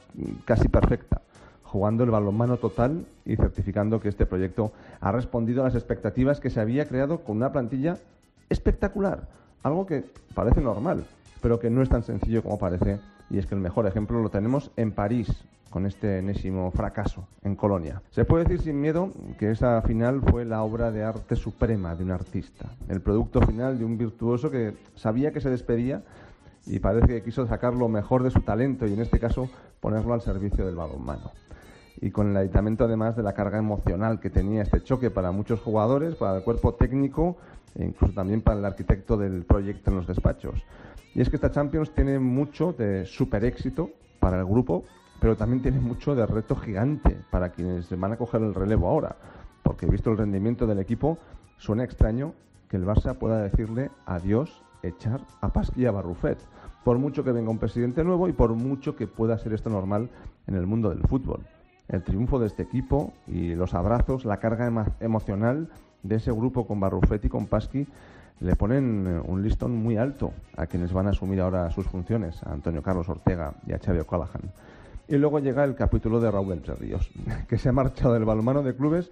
casi 0.44 0.68
perfecta, 0.68 1.20
jugando 1.64 2.04
el 2.04 2.10
balonmano 2.10 2.56
total 2.56 3.04
y 3.26 3.36
certificando 3.36 4.00
que 4.00 4.08
este 4.08 4.24
proyecto 4.24 4.72
ha 5.00 5.12
respondido 5.12 5.62
a 5.62 5.64
las 5.64 5.74
expectativas 5.74 6.40
que 6.40 6.50
se 6.50 6.60
había 6.60 6.86
creado 6.86 7.20
con 7.20 7.36
una 7.36 7.52
plantilla 7.52 7.98
espectacular, 8.48 9.28
algo 9.62 9.84
que 9.84 10.04
parece 10.34 10.60
normal, 10.60 11.04
pero 11.42 11.58
que 11.58 11.70
no 11.70 11.82
es 11.82 11.88
tan 11.88 12.04
sencillo 12.04 12.42
como 12.42 12.58
parece, 12.58 13.00
y 13.28 13.38
es 13.38 13.46
que 13.46 13.56
el 13.56 13.60
mejor 13.60 13.86
ejemplo 13.86 14.22
lo 14.22 14.30
tenemos 14.30 14.70
en 14.76 14.92
París, 14.92 15.44
con 15.70 15.86
este 15.86 16.18
enésimo 16.18 16.70
fracaso 16.72 17.28
en 17.42 17.54
Colonia. 17.54 18.02
Se 18.10 18.24
puede 18.24 18.44
decir 18.44 18.60
sin 18.60 18.80
miedo 18.80 19.12
que 19.38 19.52
esa 19.52 19.80
final 19.82 20.20
fue 20.20 20.44
la 20.44 20.62
obra 20.62 20.90
de 20.90 21.04
arte 21.04 21.36
suprema 21.36 21.94
de 21.94 22.04
un 22.04 22.10
artista, 22.10 22.66
el 22.88 23.00
producto 23.00 23.40
final 23.40 23.78
de 23.78 23.84
un 23.84 23.96
virtuoso 23.96 24.50
que 24.50 24.74
sabía 24.96 25.30
que 25.30 25.40
se 25.40 25.48
despedía 25.48 26.02
y 26.66 26.78
parece 26.78 27.06
que 27.06 27.22
quiso 27.22 27.46
sacar 27.46 27.74
lo 27.74 27.88
mejor 27.88 28.22
de 28.22 28.30
su 28.30 28.40
talento 28.40 28.86
y 28.86 28.92
en 28.92 29.00
este 29.00 29.18
caso 29.18 29.48
ponerlo 29.80 30.14
al 30.14 30.20
servicio 30.20 30.66
del 30.66 30.76
balonmano. 30.76 31.32
Y 32.00 32.10
con 32.10 32.30
el 32.30 32.36
aditamento 32.36 32.84
además 32.84 33.16
de 33.16 33.22
la 33.22 33.34
carga 33.34 33.58
emocional 33.58 34.20
que 34.20 34.30
tenía 34.30 34.62
este 34.62 34.82
choque 34.82 35.10
para 35.10 35.32
muchos 35.32 35.60
jugadores, 35.60 36.14
para 36.14 36.38
el 36.38 36.44
cuerpo 36.44 36.74
técnico 36.74 37.36
e 37.74 37.84
incluso 37.84 38.14
también 38.14 38.42
para 38.42 38.58
el 38.58 38.64
arquitecto 38.64 39.16
del 39.16 39.44
proyecto 39.44 39.90
en 39.90 39.96
los 39.96 40.06
despachos. 40.06 40.64
Y 41.14 41.20
es 41.20 41.28
que 41.28 41.36
esta 41.36 41.50
Champions 41.50 41.92
tiene 41.92 42.18
mucho 42.18 42.72
de 42.72 43.04
super 43.04 43.44
éxito 43.44 43.90
para 44.18 44.38
el 44.38 44.46
grupo, 44.46 44.84
pero 45.20 45.36
también 45.36 45.62
tiene 45.62 45.80
mucho 45.80 46.14
de 46.14 46.26
reto 46.26 46.56
gigante 46.56 47.16
para 47.30 47.50
quienes 47.50 47.90
van 47.98 48.12
a 48.12 48.16
coger 48.16 48.42
el 48.42 48.54
relevo 48.54 48.88
ahora, 48.88 49.16
porque 49.62 49.86
visto 49.86 50.10
el 50.10 50.18
rendimiento 50.18 50.66
del 50.66 50.78
equipo, 50.78 51.18
suena 51.58 51.84
extraño 51.84 52.32
que 52.68 52.76
el 52.76 52.86
Barça 52.86 53.16
pueda 53.18 53.42
decirle 53.42 53.90
adiós 54.06 54.62
echar 54.82 55.20
a 55.40 55.52
Pasqui 55.52 55.82
y 55.82 55.84
Barrufet, 55.86 56.38
por 56.84 56.98
mucho 56.98 57.24
que 57.24 57.32
venga 57.32 57.50
un 57.50 57.58
presidente 57.58 58.04
nuevo 58.04 58.28
y 58.28 58.32
por 58.32 58.54
mucho 58.54 58.96
que 58.96 59.06
pueda 59.06 59.38
ser 59.38 59.52
esto 59.52 59.70
normal 59.70 60.10
en 60.46 60.54
el 60.54 60.66
mundo 60.66 60.90
del 60.90 61.02
fútbol. 61.02 61.40
El 61.88 62.02
triunfo 62.02 62.38
de 62.38 62.46
este 62.46 62.62
equipo 62.62 63.12
y 63.26 63.54
los 63.54 63.74
abrazos, 63.74 64.24
la 64.24 64.38
carga 64.38 64.94
emocional 65.00 65.68
de 66.02 66.16
ese 66.16 66.32
grupo 66.32 66.66
con 66.66 66.80
Barrufet 66.80 67.24
y 67.24 67.28
con 67.28 67.46
Pasqui 67.46 67.86
le 68.40 68.56
ponen 68.56 69.06
eh, 69.06 69.20
un 69.26 69.42
listón 69.42 69.76
muy 69.76 69.96
alto 69.96 70.32
a 70.56 70.66
quienes 70.66 70.92
van 70.92 71.06
a 71.06 71.10
asumir 71.10 71.40
ahora 71.40 71.70
sus 71.70 71.86
funciones, 71.86 72.42
a 72.42 72.52
Antonio 72.52 72.82
Carlos 72.82 73.08
Ortega 73.08 73.54
y 73.66 73.72
a 73.72 73.78
Xavi 73.78 74.00
O'Callaghan. 74.00 74.50
Y 75.08 75.16
luego 75.16 75.40
llega 75.40 75.64
el 75.64 75.74
capítulo 75.74 76.20
de 76.20 76.30
Raúl 76.30 76.52
Entre 76.52 76.74
Ríos, 76.74 77.10
que 77.48 77.58
se 77.58 77.68
ha 77.68 77.72
marchado 77.72 78.14
del 78.14 78.24
balonmano 78.24 78.62
de 78.62 78.74
clubes 78.74 79.10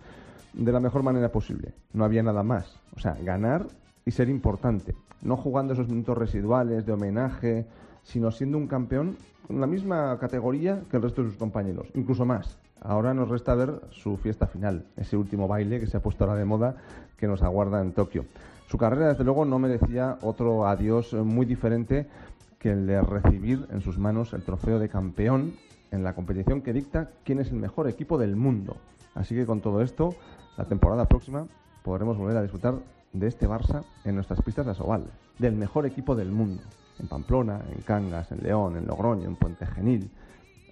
de 0.55 0.73
la 0.73 0.81
mejor 0.81 1.03
manera 1.03 1.31
posible. 1.31 1.75
No 1.93 2.05
había 2.05 2.23
nada 2.23 2.43
más. 2.43 2.81
O 2.97 3.01
sea, 3.01 3.17
ganar 3.23 3.67
y 4.09 4.11
ser 4.11 4.31
importante. 4.31 4.95
No 5.21 5.37
jugando 5.37 5.75
esos 5.75 5.89
minutos 5.89 6.17
residuales 6.17 6.87
de 6.87 6.93
homenaje, 6.93 7.67
sino 8.03 8.31
siendo 8.31 8.57
un 8.57 8.67
campeón 8.67 9.19
con 9.47 9.61
la 9.61 9.67
misma 9.67 10.17
categoría 10.19 10.81
que 10.91 10.97
el 10.97 11.03
resto 11.03 11.23
de 11.23 11.29
sus 11.29 11.37
compañeros, 11.37 11.89
incluso 11.95 12.25
más. 12.25 12.57
Ahora 12.81 13.13
nos 13.13 13.29
resta 13.29 13.55
ver 13.55 13.83
su 13.91 14.17
fiesta 14.17 14.47
final, 14.47 14.87
ese 14.97 15.19
último 15.19 15.47
baile 15.47 15.79
que 15.79 15.87
se 15.87 15.99
ha 15.99 16.01
puesto 16.01 16.25
ahora 16.25 16.39
de 16.39 16.47
moda 16.47 16.77
que 17.19 17.27
nos 17.27 17.43
aguarda 17.43 17.83
en 17.83 17.93
Tokio. 17.93 18.25
Su 18.67 18.79
carrera, 18.79 19.09
desde 19.09 19.25
luego, 19.25 19.45
no 19.45 19.59
merecía 19.59 20.17
otro 20.23 20.67
adiós 20.67 21.13
muy 21.13 21.45
diferente 21.45 22.07
que 22.59 22.71
el 22.71 22.87
de 22.87 23.03
recibir 23.03 23.67
en 23.71 23.83
sus 23.83 23.99
manos 23.99 24.33
el 24.33 24.43
trofeo 24.43 24.79
de 24.79 24.89
campeón 24.89 25.53
en 25.91 26.03
la 26.03 26.15
competición 26.15 26.63
que 26.63 26.73
dicta 26.73 27.11
quién 27.25 27.41
es 27.41 27.51
el 27.51 27.59
mejor 27.59 27.91
equipo 27.91 28.17
del 28.17 28.37
mundo. 28.37 28.79
Así 29.15 29.35
que 29.35 29.45
con 29.45 29.61
todo 29.61 29.83
esto, 29.83 30.15
la 30.57 30.65
temporada 30.65 31.05
próxima 31.05 31.47
podremos 31.83 32.17
volver 32.17 32.39
a 32.39 32.43
disfrutar 32.43 32.77
de 33.19 33.27
este 33.27 33.49
Barça 33.49 33.85
en 34.05 34.15
nuestras 34.15 34.43
pistas 34.43 34.67
de 34.67 34.73
Asobal, 34.73 35.05
del 35.39 35.55
mejor 35.55 35.87
equipo 35.87 36.15
del 36.15 36.31
mundo, 36.31 36.63
en 36.99 37.09
Pamplona, 37.09 37.61
en 37.75 37.83
Cangas, 37.83 38.31
en 38.33 38.43
León, 38.43 38.77
en 38.77 38.87
Logroño, 38.87 39.27
en 39.27 39.37
Puente 39.37 39.67
Genil. 39.67 40.11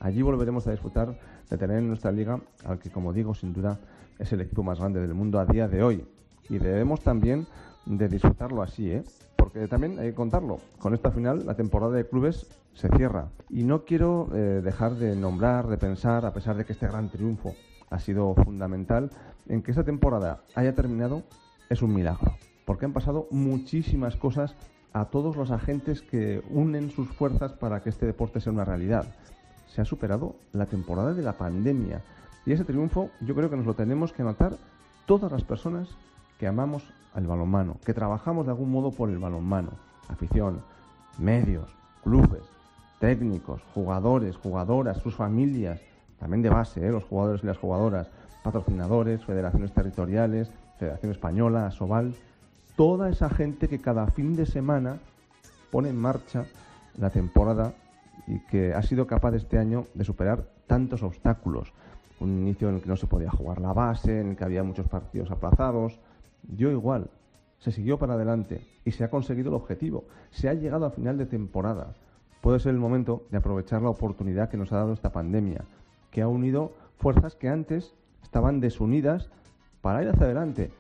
Allí 0.01 0.23
volveremos 0.23 0.67
a 0.67 0.71
disfrutar 0.71 1.17
de 1.49 1.59
tener 1.59 1.79
en 1.79 1.89
nuestra 1.89 2.13
liga 2.13 2.41
al 2.65 2.79
que, 2.79 2.91
como 2.91 3.13
digo, 3.13 3.35
sin 3.35 3.53
duda 3.53 3.79
es 4.19 4.33
el 4.33 4.41
equipo 4.41 4.63
más 4.63 4.79
grande 4.79 5.01
del 5.01 5.15
mundo 5.15 5.39
a 5.39 5.47
día 5.47 5.69
de 5.69 5.83
hoy. 5.83 6.05
Y 6.49 6.59
debemos 6.59 7.01
también 7.03 7.47
de 7.87 8.09
disfrutarlo 8.09 8.63
así, 8.63 8.91
¿eh? 8.91 9.05
Porque 9.37 9.69
también 9.69 9.99
hay 9.99 10.11
que 10.11 10.15
contarlo. 10.15 10.59
Con 10.79 10.95
esta 10.95 11.11
final, 11.11 11.47
la 11.47 11.55
temporada 11.55 11.93
de 11.93 12.07
clubes 12.07 12.47
se 12.75 12.89
cierra. 12.97 13.29
Y 13.49 13.65
no 13.65 13.85
quiero 13.85 14.29
eh, 14.35 14.61
dejar 14.63 14.95
de 14.97 15.15
nombrar, 15.17 15.69
de 15.69 15.79
pensar, 15.79 16.27
a 16.27 16.33
pesar 16.33 16.57
de 16.57 16.65
que 16.65 16.73
este 16.73 16.87
gran 16.87 17.11
triunfo 17.11 17.55
ha 17.91 17.99
sido 17.99 18.35
fundamental, 18.35 19.11
en 19.49 19.63
que 19.63 19.71
esta 19.71 19.85
temporada 19.85 20.43
haya 20.55 20.75
terminado 20.75 21.23
es 21.69 21.83
un 21.83 21.95
milagro. 21.95 22.37
Porque 22.65 22.85
han 22.85 22.93
pasado 22.93 23.29
muchísimas 23.31 24.17
cosas 24.17 24.55
a 24.93 25.07
todos 25.07 25.37
los 25.37 25.51
agentes 25.51 26.03
que 26.03 26.43
unen 26.51 26.91
sus 26.91 27.09
fuerzas 27.09 27.53
para 27.53 27.83
que 27.83 27.91
este 27.91 28.07
deporte 28.07 28.41
sea 28.41 28.53
una 28.53 28.65
realidad 28.65 29.07
se 29.77 29.83
ha 29.83 29.85
superado 29.85 30.37
la 30.55 30.65
temporada 30.65 31.13
de 31.13 31.23
la 31.23 31.35
pandemia. 31.35 32.01
Y 32.47 32.53
ese 32.53 32.65
triunfo 32.65 33.11
yo 33.21 33.35
creo 33.35 33.51
que 33.51 33.57
nos 33.57 33.67
lo 33.67 33.75
tenemos 33.75 34.11
que 34.11 34.23
notar 34.23 34.57
todas 35.05 35.31
las 35.31 35.45
personas 35.45 35.89
que 36.39 36.47
amamos 36.47 36.83
al 37.13 37.27
balonmano, 37.27 37.77
que 37.85 37.93
trabajamos 37.93 38.47
de 38.47 38.53
algún 38.53 38.71
modo 38.71 38.91
por 38.91 39.11
el 39.11 39.19
balonmano. 39.19 39.73
Afición, 40.09 40.63
medios, 41.19 41.69
clubes, 42.03 42.43
técnicos, 43.01 43.61
jugadores, 43.75 44.37
jugadoras, 44.37 44.97
sus 45.03 45.15
familias, 45.15 45.79
también 46.19 46.41
de 46.41 46.49
base, 46.49 46.87
¿eh? 46.87 46.91
los 46.91 47.05
jugadores 47.05 47.43
y 47.43 47.47
las 47.47 47.59
jugadoras, 47.59 48.09
patrocinadores, 48.43 49.27
federaciones 49.27 49.73
territoriales, 49.73 50.51
Federación 50.79 51.13
Española, 51.13 51.67
Asobal, 51.67 52.15
toda 52.77 53.09
esa 53.09 53.31
gente 53.31 53.69
que 53.69 53.81
cada 53.81 54.07
fin 54.09 54.37
de 54.37 54.47
semana 54.47 54.99
pone 55.71 55.89
en 55.89 55.97
marcha 55.97 56.47
la 56.99 57.11
temporada 57.11 57.75
y 58.27 58.41
que 58.41 58.75
ha 58.75 58.83
sido 58.83 59.07
capaz 59.07 59.35
este 59.35 59.59
año 59.59 59.87
de 59.95 60.05
superar 60.05 60.45
tantos 60.67 61.03
obstáculos. 61.03 61.73
Un 62.21 62.31
inicio 62.31 62.69
en 62.69 62.77
el 62.77 62.83
que 62.83 62.89
no 62.89 62.97
se 62.97 63.07
podía 63.07 63.31
jugar 63.31 63.61
la 63.61 63.73
base, 63.73 64.21
en 64.21 64.31
el 64.31 64.37
que 64.37 64.45
había 64.45 64.63
muchos 64.63 64.89
partidos 64.89 65.31
aplazados. 65.31 65.99
Dio 66.43 66.71
igual, 66.71 67.11
se 67.59 67.73
siguió 67.73 67.99
para 67.99 68.15
adelante 68.15 68.67
y 68.85 68.93
se 68.93 69.05
ha 69.05 69.11
conseguido 69.11 69.49
el 69.49 69.55
objetivo. 69.55 70.05
Se 70.31 70.49
ha 70.49 70.55
llegado 70.55 70.87
a 70.87 70.91
final 70.91 71.19
de 71.19 71.27
temporada. 71.27 71.95
Puede 72.41 72.61
ser 72.61 72.73
el 72.73 72.79
momento 72.79 73.25
de 73.31 73.39
aprovechar 73.39 73.83
la 73.83 73.91
oportunidad 73.91 74.49
que 74.49 74.57
nos 74.57 74.73
ha 74.73 74.77
dado 74.77 74.93
esta 74.93 75.13
pandemia, 75.13 75.65
que 76.11 76.23
ha 76.23 76.29
unido 76.29 76.73
fuerzas 76.99 77.35
que 77.35 77.49
antes 77.49 77.95
estaban 78.23 78.61
desunidas 78.61 79.31
para 79.87 80.03
ir 80.03 80.09
hacia 80.09 80.25
adelante. 80.25 80.73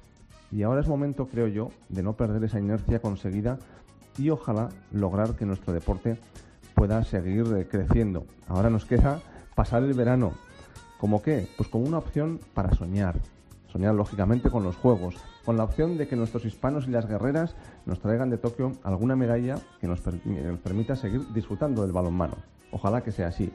Y 0.51 0.65
ahora 0.65 0.81
es 0.81 0.89
momento, 0.89 1.29
creo 1.29 1.47
yo, 1.47 1.71
de 1.89 2.03
no 2.03 2.15
perder 2.15 2.43
esa 2.43 2.59
inercia 2.59 2.99
conseguida 2.99 3.57
y 4.19 4.31
ojalá 4.31 4.71
lograr 4.91 5.37
que 5.37 5.47
nuestro 5.47 5.73
deporte 5.73 6.19
pueda 6.75 7.05
seguir 7.05 7.47
eh, 7.57 7.69
creciendo. 7.71 8.27
Ahora 8.49 8.69
nos 8.69 8.85
queda 8.85 9.21
pasar 9.55 9.85
el 9.85 9.95
verano. 9.95 10.33
¿Como 10.99 11.23
qué? 11.23 11.49
Pues 11.57 11.69
como 11.69 11.85
una 11.85 11.99
opción 11.99 12.41
para 12.53 12.75
soñar. 12.75 13.15
Soñar 13.69 13.95
lógicamente 13.95 14.51
con 14.51 14.65
los 14.65 14.75
Juegos, 14.75 15.15
con 15.45 15.57
la 15.57 15.63
opción 15.63 15.97
de 15.99 16.09
que 16.09 16.17
nuestros 16.17 16.45
hispanos 16.45 16.89
y 16.89 16.91
las 16.91 17.07
guerreras 17.07 17.55
nos 17.85 18.01
traigan 18.01 18.29
de 18.29 18.39
Tokio 18.39 18.73
alguna 18.83 19.15
medalla 19.15 19.61
que 19.81 19.87
nos, 19.87 20.01
permita 20.01 20.97
seguir 20.97 21.33
disfrutando 21.33 21.83
del 21.83 21.93
balonmano. 21.93 22.35
Ojalá 22.73 23.05
que 23.05 23.13
sea 23.13 23.29
así. 23.29 23.53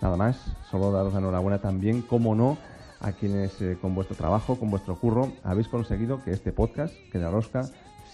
Nada 0.00 0.16
más, 0.16 0.56
solo 0.72 0.90
daros 0.90 1.12
la 1.12 1.20
enhorabuena 1.20 1.60
también, 1.60 2.02
como 2.02 2.34
no, 2.34 2.58
a 3.02 3.12
quienes 3.12 3.52
con 3.80 3.94
vuestro 3.94 4.16
trabajo, 4.16 4.58
con 4.58 4.70
vuestro 4.70 4.96
curro, 4.96 5.32
habéis 5.42 5.68
conseguido 5.68 6.22
que 6.22 6.30
este 6.30 6.52
podcast, 6.52 6.94
que 7.10 7.18
la 7.18 7.30
rosca, 7.30 7.62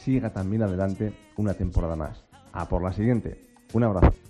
siga 0.03 0.33
también 0.33 0.63
adelante 0.63 1.13
una 1.37 1.55
temporada 1.55 1.95
más. 1.95 2.25
A 2.53 2.69
por 2.69 2.83
la 2.83 2.93
siguiente. 2.93 3.47
Un 3.75 3.85
abrazo. 3.85 4.28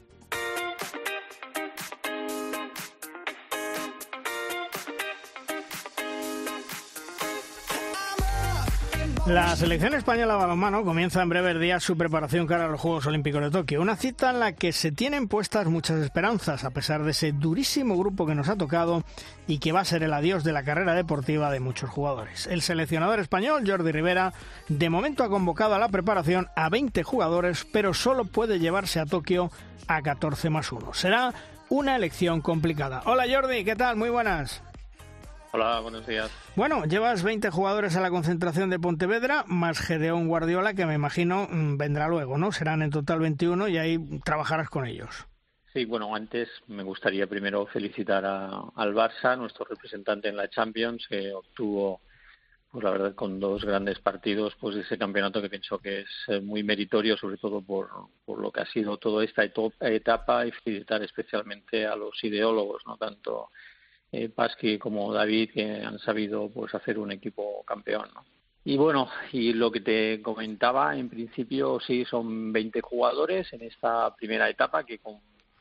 La 9.29 9.55
selección 9.57 9.93
española 9.93 10.33
de 10.33 10.41
balonmano 10.41 10.85
comienza 10.85 11.21
en 11.21 11.29
breves 11.29 11.61
días 11.61 11.85
su 11.85 11.99
preparación 11.99 12.47
cara 12.47 12.65
a 12.65 12.69
los 12.69 12.81
Juegos 12.81 13.05
Olímpicos 13.05 13.43
de 13.43 13.51
Tokio. 13.51 13.83
Una 13.83 13.95
cita 13.95 14.31
en 14.31 14.41
la 14.41 14.53
que 14.53 14.73
se 14.73 14.91
tienen 14.91 15.29
puestas 15.29 15.67
muchas 15.67 16.01
esperanzas, 16.01 16.65
a 16.65 16.71
pesar 16.71 17.03
de 17.03 17.11
ese 17.11 17.33
durísimo 17.33 17.99
grupo 17.99 18.25
que 18.25 18.35
nos 18.35 18.49
ha 18.49 18.57
tocado 18.57 19.05
y 19.47 19.59
que 19.59 19.71
va 19.71 19.81
a 19.81 19.85
ser 19.85 20.03
el 20.03 20.15
adiós 20.15 20.45
de 20.45 20.53
la 20.53 20.63
carrera 20.63 20.95
deportiva 20.95 21.51
de 21.51 21.61
muchos 21.61 21.91
jugadores. 21.91 22.47
El 22.47 22.63
seleccionador 22.63 23.21
español, 23.21 23.65
Jordi 23.67 23.93
Rivera, 23.93 24.33
de 24.69 24.89
momento 24.89 25.23
ha 25.25 25.29
convocado 25.29 25.75
a 25.75 25.79
la 25.79 25.91
preparación 25.91 26.49
a 26.57 26.71
20 26.71 27.03
jugadores, 27.03 27.67
pero 27.71 27.93
solo 27.93 28.25
puede 28.25 28.61
llevarse 28.61 28.99
a 28.99 29.05
Tokio 29.05 29.51
a 29.89 30.01
14 30.01 30.49
más 30.49 30.73
1. 30.73 30.95
Será 30.95 31.35
una 31.69 31.97
elección 31.97 32.41
complicada. 32.41 33.03
Hola 33.05 33.27
Jordi, 33.31 33.63
¿qué 33.63 33.77
tal? 33.77 33.97
Muy 33.97 34.09
buenas. 34.09 34.63
Hola, 35.51 35.81
buenos 35.81 36.07
días. 36.07 36.31
Bueno, 36.57 36.85
llevas 36.85 37.23
20 37.23 37.49
jugadores 37.51 37.97
a 37.97 38.03
la 38.03 38.11
concentración 38.11 38.69
de 38.69 38.79
Pontevedra, 38.79 39.45
más 39.47 39.81
Gedeón 39.81 40.29
Guardiola, 40.29 40.75
que 40.75 40.85
me 40.85 40.95
imagino 40.95 41.49
mm, 41.51 41.79
vendrá 41.79 42.07
luego, 42.09 42.37
¿no? 42.37 42.53
Serán 42.53 42.83
en 42.83 42.91
total 42.91 43.21
21 43.21 43.69
y 43.69 43.79
ahí 43.79 43.99
trabajarás 44.25 44.69
con 44.69 44.87
ellos. 44.87 45.27
Sí, 45.73 45.87
bueno, 45.87 46.15
antes 46.15 46.51
me 46.67 46.83
gustaría 46.83 47.27
primero 47.27 47.65
felicitar 47.67 48.27
al 48.27 48.95
Barça, 48.95 49.39
nuestro 49.39 49.65
representante 49.65 50.29
en 50.29 50.37
la 50.37 50.51
Champions, 50.51 51.07
que 51.09 51.33
obtuvo, 51.33 52.03
pues 52.71 52.85
la 52.85 52.91
verdad, 52.91 53.15
con 53.15 53.41
dos 53.41 53.65
grandes 53.65 54.01
partidos, 54.01 54.55
pues 54.61 54.77
ese 54.77 54.99
campeonato 54.99 55.41
que 55.41 55.49
pienso 55.49 55.79
que 55.79 56.01
es 56.01 56.09
eh, 56.29 56.41
muy 56.41 56.63
meritorio, 56.63 57.17
sobre 57.17 57.39
todo 57.39 57.63
por, 57.63 57.89
por 58.27 58.39
lo 58.39 58.51
que 58.51 58.61
ha 58.61 58.67
sido 58.67 58.99
toda 58.99 59.25
esta 59.25 59.45
etapa, 59.45 60.47
y 60.47 60.53
felicitar 60.53 61.03
especialmente 61.03 61.87
a 61.87 61.97
los 61.97 62.23
ideólogos, 62.23 62.83
no 62.87 62.99
tanto 62.99 63.51
eh, 64.13 64.29
Pasqui 64.29 64.79
como 64.79 65.13
David 65.13 65.51
que 65.53 65.83
han 65.83 65.99
sabido 65.99 66.51
pues 66.51 66.75
hacer 66.75 66.99
un 66.99 67.13
equipo 67.13 67.63
campeón. 67.65 68.09
¿no? 68.15 68.25
Y 68.65 68.77
bueno, 68.77 69.09
y 69.33 69.53
lo 69.53 69.71
que 69.71 69.81
te 69.81 70.21
comentaba, 70.23 70.97
en 70.97 71.09
principio 71.09 71.81
sí 71.81 72.05
son 72.05 72.53
20 72.53 72.81
jugadores 72.81 73.53
en 73.53 73.63
esta 73.63 74.15
primera 74.15 74.49
etapa, 74.49 74.85
que 74.85 75.01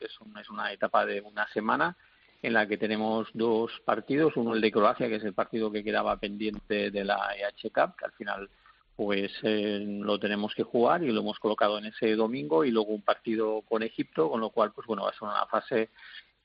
es 0.00 0.50
una 0.50 0.72
etapa 0.72 1.06
de 1.06 1.20
una 1.20 1.48
semana, 1.48 1.96
en 2.42 2.52
la 2.52 2.66
que 2.66 2.76
tenemos 2.76 3.28
dos 3.34 3.72
partidos, 3.84 4.36
uno 4.36 4.54
el 4.54 4.60
de 4.60 4.70
Croacia, 4.70 5.08
que 5.08 5.16
es 5.16 5.24
el 5.24 5.34
partido 5.34 5.72
que 5.72 5.82
quedaba 5.82 6.16
pendiente 6.18 6.90
de 6.90 7.04
la 7.04 7.34
EH 7.36 7.70
Cup, 7.70 7.96
que 7.96 8.04
al 8.04 8.12
final 8.12 8.48
pues 8.94 9.30
eh, 9.42 9.84
lo 9.86 10.18
tenemos 10.18 10.54
que 10.54 10.64
jugar 10.64 11.04
y 11.04 11.12
lo 11.12 11.20
hemos 11.20 11.38
colocado 11.38 11.78
en 11.78 11.86
ese 11.86 12.16
domingo 12.16 12.64
y 12.64 12.72
luego 12.72 12.92
un 12.92 13.02
partido 13.02 13.62
con 13.62 13.84
Egipto, 13.84 14.28
con 14.28 14.40
lo 14.40 14.50
cual 14.50 14.72
pues 14.72 14.86
bueno 14.86 15.04
va 15.04 15.10
a 15.10 15.12
ser 15.12 15.22
una 15.22 15.46
fase 15.46 15.90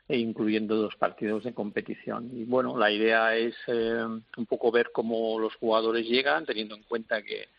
e 0.08 0.18
incluyendo 0.18 0.76
dos 0.76 0.96
partidos 0.96 1.44
de 1.44 1.54
competición. 1.54 2.30
Y 2.34 2.44
bueno, 2.44 2.78
la 2.78 2.92
idea 2.92 3.36
es 3.36 3.56
eh, 3.68 4.04
un 4.04 4.46
poco 4.46 4.72
ver 4.72 4.92
cómo 4.92 5.40
los 5.40 5.56
jugadores 5.56 6.06
llegan, 6.08 6.46
teniendo 6.46 6.76
en 6.76 6.84
cuenta 6.84 7.22
que, 7.22 7.50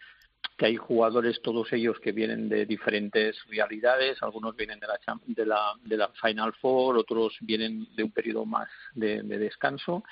que 0.56 0.66
hay 0.66 0.76
jugadores, 0.76 1.40
todos 1.42 1.72
ellos 1.72 1.98
que 2.00 2.12
vienen 2.12 2.48
de 2.48 2.66
diferentes 2.66 3.36
realidades, 3.48 4.22
algunos 4.22 4.54
vienen 4.56 4.78
de 4.78 4.86
la, 4.86 4.98
de 5.26 5.46
la, 5.46 5.72
de 5.82 5.96
la 5.96 6.08
Final 6.22 6.52
Four, 6.54 6.98
otros 6.98 7.36
vienen 7.40 7.88
de 7.96 8.04
un 8.04 8.10
periodo 8.10 8.44
más 8.44 8.68
de, 8.94 9.22
de 9.22 9.38
descanso 9.38 10.04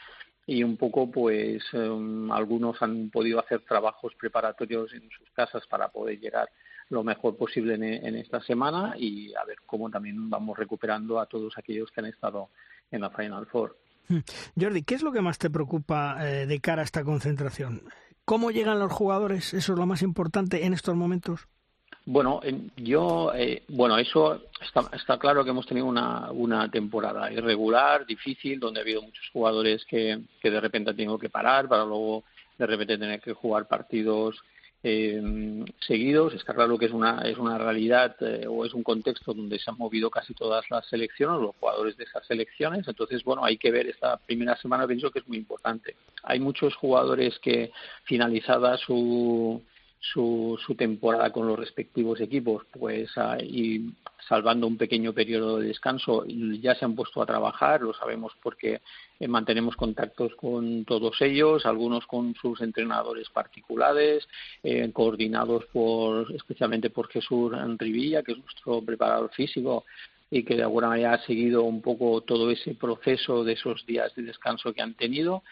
y 0.47 0.65
un 0.65 0.77
poco 0.77 1.11
pues 1.11 1.63
eh, 1.73 2.29
algunos 2.33 2.81
han 2.83 3.11
podido 3.11 3.39
hacer 3.39 3.61
trabajos 3.61 4.15
preparatorios 4.17 4.93
en 4.93 5.09
sus 5.11 5.31
casas 5.31 5.67
para 5.69 5.89
poder 5.89 6.19
llegar 6.19 6.49
lo 6.89 7.03
mejor 7.03 7.37
posible 7.37 7.75
en, 7.75 8.17
esta 8.17 8.41
semana 8.41 8.95
y 8.99 9.35
a 9.35 9.45
ver 9.45 9.59
cómo 9.67 9.91
también 9.91 10.29
vamos 10.29 10.59
recuperando 10.59 11.21
a 11.21 11.27
todos 11.27 11.57
aquellos 11.57 11.91
que 11.91 12.01
han 12.01 12.07
estado 12.07 12.51
en 12.91 13.01
la 13.01 13.11
Final 13.11 13.47
Four. 13.47 13.77
Hmm. 14.09 14.19
Jordi, 14.61 14.83
¿qué 14.83 14.95
es 14.95 15.03
lo 15.03 15.13
que 15.13 15.21
más 15.21 15.39
te 15.39 15.51
preocupa 15.51 16.17
eh, 16.21 16.47
de 16.47 16.61
cara 16.61 16.83
a 16.83 16.85
esta 16.85 17.05
concentración? 17.05 17.83
¿Cómo 18.25 18.51
llegan 18.51 18.79
los 18.79 18.93
jugadores? 18.93 19.55
Eso 19.55 19.73
es 19.73 19.79
lo 19.79 19.87
más 19.87 20.03
importante 20.03 20.65
en 20.65 20.75
estos 20.75 20.95
momentos. 20.95 21.49
Bueno, 22.05 22.41
yo, 22.77 23.33
eh, 23.35 23.63
bueno, 23.69 23.97
eso 23.97 24.43
está, 24.61 24.91
está, 24.93 25.19
claro 25.19 25.45
que 25.45 25.51
hemos 25.51 25.67
tenido 25.67 25.87
una, 25.87 26.33
una 26.33 26.69
temporada 26.69 27.33
irregular, 27.33 28.05
difícil, 28.05 28.59
donde 28.59 28.81
ha 28.81 28.83
habido 28.83 29.03
muchos 29.03 29.29
jugadores 29.33 29.85
que, 29.85 30.21
que 30.41 30.51
de 30.51 30.61
repente 30.61 30.91
han 30.91 30.97
tenido 30.97 31.19
que 31.19 31.31
parar 31.31 31.69
para 31.69 31.85
luego 31.85 32.25
de 32.59 32.67
repente 32.67 32.99
tener 32.99 33.21
que 33.21 33.33
jugar 33.33 33.67
partidos 33.67 34.43
eh, 34.83 35.65
seguidos. 35.87 36.35
Está 36.35 36.55
claro 36.55 36.79
que 36.79 36.87
es 36.87 36.93
una, 36.93 37.23
es 37.23 37.39
una 37.39 37.59
realidad 37.59 38.17
eh, 38.21 38.47
o 38.49 38.65
es 38.65 38.75
un 38.75 38.83
contexto 38.83 39.33
donde 39.33 39.59
se 39.59 39.71
han 39.71 39.79
movido 39.79 40.11
casi 40.11 40.35
todas 40.35 40.65
las 40.71 40.87
selecciones, 40.87 41.41
los 41.41 41.57
jugadores 41.57 41.97
de 41.97 42.05
esas 42.05 42.27
selecciones. 42.27 42.87
Entonces, 42.89 43.23
bueno, 43.25 43.45
hay 43.45 43.57
que 43.59 43.71
ver 43.71 43.87
esta 43.87 44.17
primera 44.17 44.57
semana, 44.57 44.87
pienso 44.87 45.11
que 45.11 45.21
es 45.21 45.29
muy 45.29 45.39
importante. 45.39 45.97
Hay 46.23 46.41
muchos 46.41 46.75
jugadores 46.77 47.39
que 47.39 47.73
finalizada 48.05 48.77
su, 48.77 49.63
su, 50.03 50.59
su 50.67 50.75
temporada 50.75 51.31
con 51.31 51.47
los 51.47 51.59
respectivos 51.59 52.21
equipos, 52.21 52.65
pues 52.73 53.11
y 53.41 53.93
salvando 54.29 54.67
un 54.67 54.77
pequeño 54.77 55.13
periodo 55.13 55.59
de 55.59 55.69
descanso, 55.69 56.25
ya 56.27 56.75
se 56.75 56.85
han 56.85 56.95
puesto 56.95 57.23
a 57.23 57.27
trabajar, 57.27 57.83
lo 57.83 57.95
sabemos 57.95 58.33
porque 58.43 58.81
eh, 59.21 59.29
mantenemos 59.29 59.77
contactos 59.77 60.35
con 60.35 60.85
todos 60.85 61.21
ellos, 61.21 61.67
algunos 61.67 62.07
con 62.07 62.35
sus 62.35 62.61
entrenadores 62.61 63.29
particulares, 63.31 64.29
eh, 64.63 64.91
coordinados 64.93 65.67
por 65.67 66.33
especialmente 66.35 66.91
por 66.91 67.09
Jesús 67.09 67.53
Enrivilla, 67.53 68.23
que 68.23 68.33
es 68.33 68.39
nuestro 68.39 68.83
preparador 68.83 69.31
físico 69.31 69.85
y 70.31 70.45
que 70.45 70.57
de 70.57 70.63
alguna 70.63 70.89
manera 70.89 71.15
ha 71.15 71.27
seguido 71.27 71.63
un 71.63 71.83
poco 71.83 72.23
todo 72.23 72.51
ese 72.51 72.75
proceso 72.75 73.45
de 73.45 73.53
esos 73.53 73.85
días 73.87 74.15
de 74.15 74.23
descanso 74.23 74.73
que 74.73 74.83
han 74.83 74.95
tenido 74.95 75.43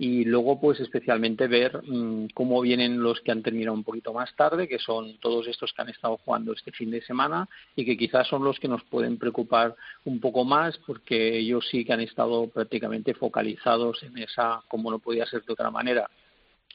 y 0.00 0.24
luego 0.24 0.58
pues 0.58 0.80
especialmente 0.80 1.46
ver 1.46 1.82
mm, 1.86 2.28
cómo 2.32 2.62
vienen 2.62 3.02
los 3.02 3.20
que 3.20 3.32
han 3.32 3.42
terminado 3.42 3.74
un 3.74 3.84
poquito 3.84 4.14
más 4.14 4.34
tarde, 4.34 4.66
que 4.66 4.78
son 4.78 5.18
todos 5.18 5.46
estos 5.46 5.74
que 5.74 5.82
han 5.82 5.90
estado 5.90 6.16
jugando 6.16 6.54
este 6.54 6.72
fin 6.72 6.90
de 6.90 7.02
semana 7.02 7.46
y 7.76 7.84
que 7.84 7.98
quizás 7.98 8.26
son 8.26 8.42
los 8.42 8.58
que 8.58 8.66
nos 8.66 8.82
pueden 8.84 9.18
preocupar 9.18 9.76
un 10.06 10.18
poco 10.18 10.42
más 10.42 10.78
porque 10.86 11.36
ellos 11.36 11.68
sí 11.70 11.84
que 11.84 11.92
han 11.92 12.00
estado 12.00 12.48
prácticamente 12.48 13.12
focalizados 13.12 14.02
en 14.02 14.16
esa, 14.16 14.62
como 14.68 14.90
no 14.90 15.00
podía 15.00 15.26
ser 15.26 15.44
de 15.44 15.52
otra 15.52 15.70
manera, 15.70 16.08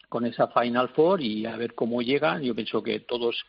con 0.08 0.28
esa 0.28 0.50
Final 0.50 0.90
Four 0.90 1.20
y 1.20 1.48
a 1.48 1.58
ver 1.58 1.74
cómo 1.74 2.04
llegan. 2.04 2.44
Yo 2.44 2.54
pienso 2.54 2.84
que 2.84 3.00
todos 3.00 3.44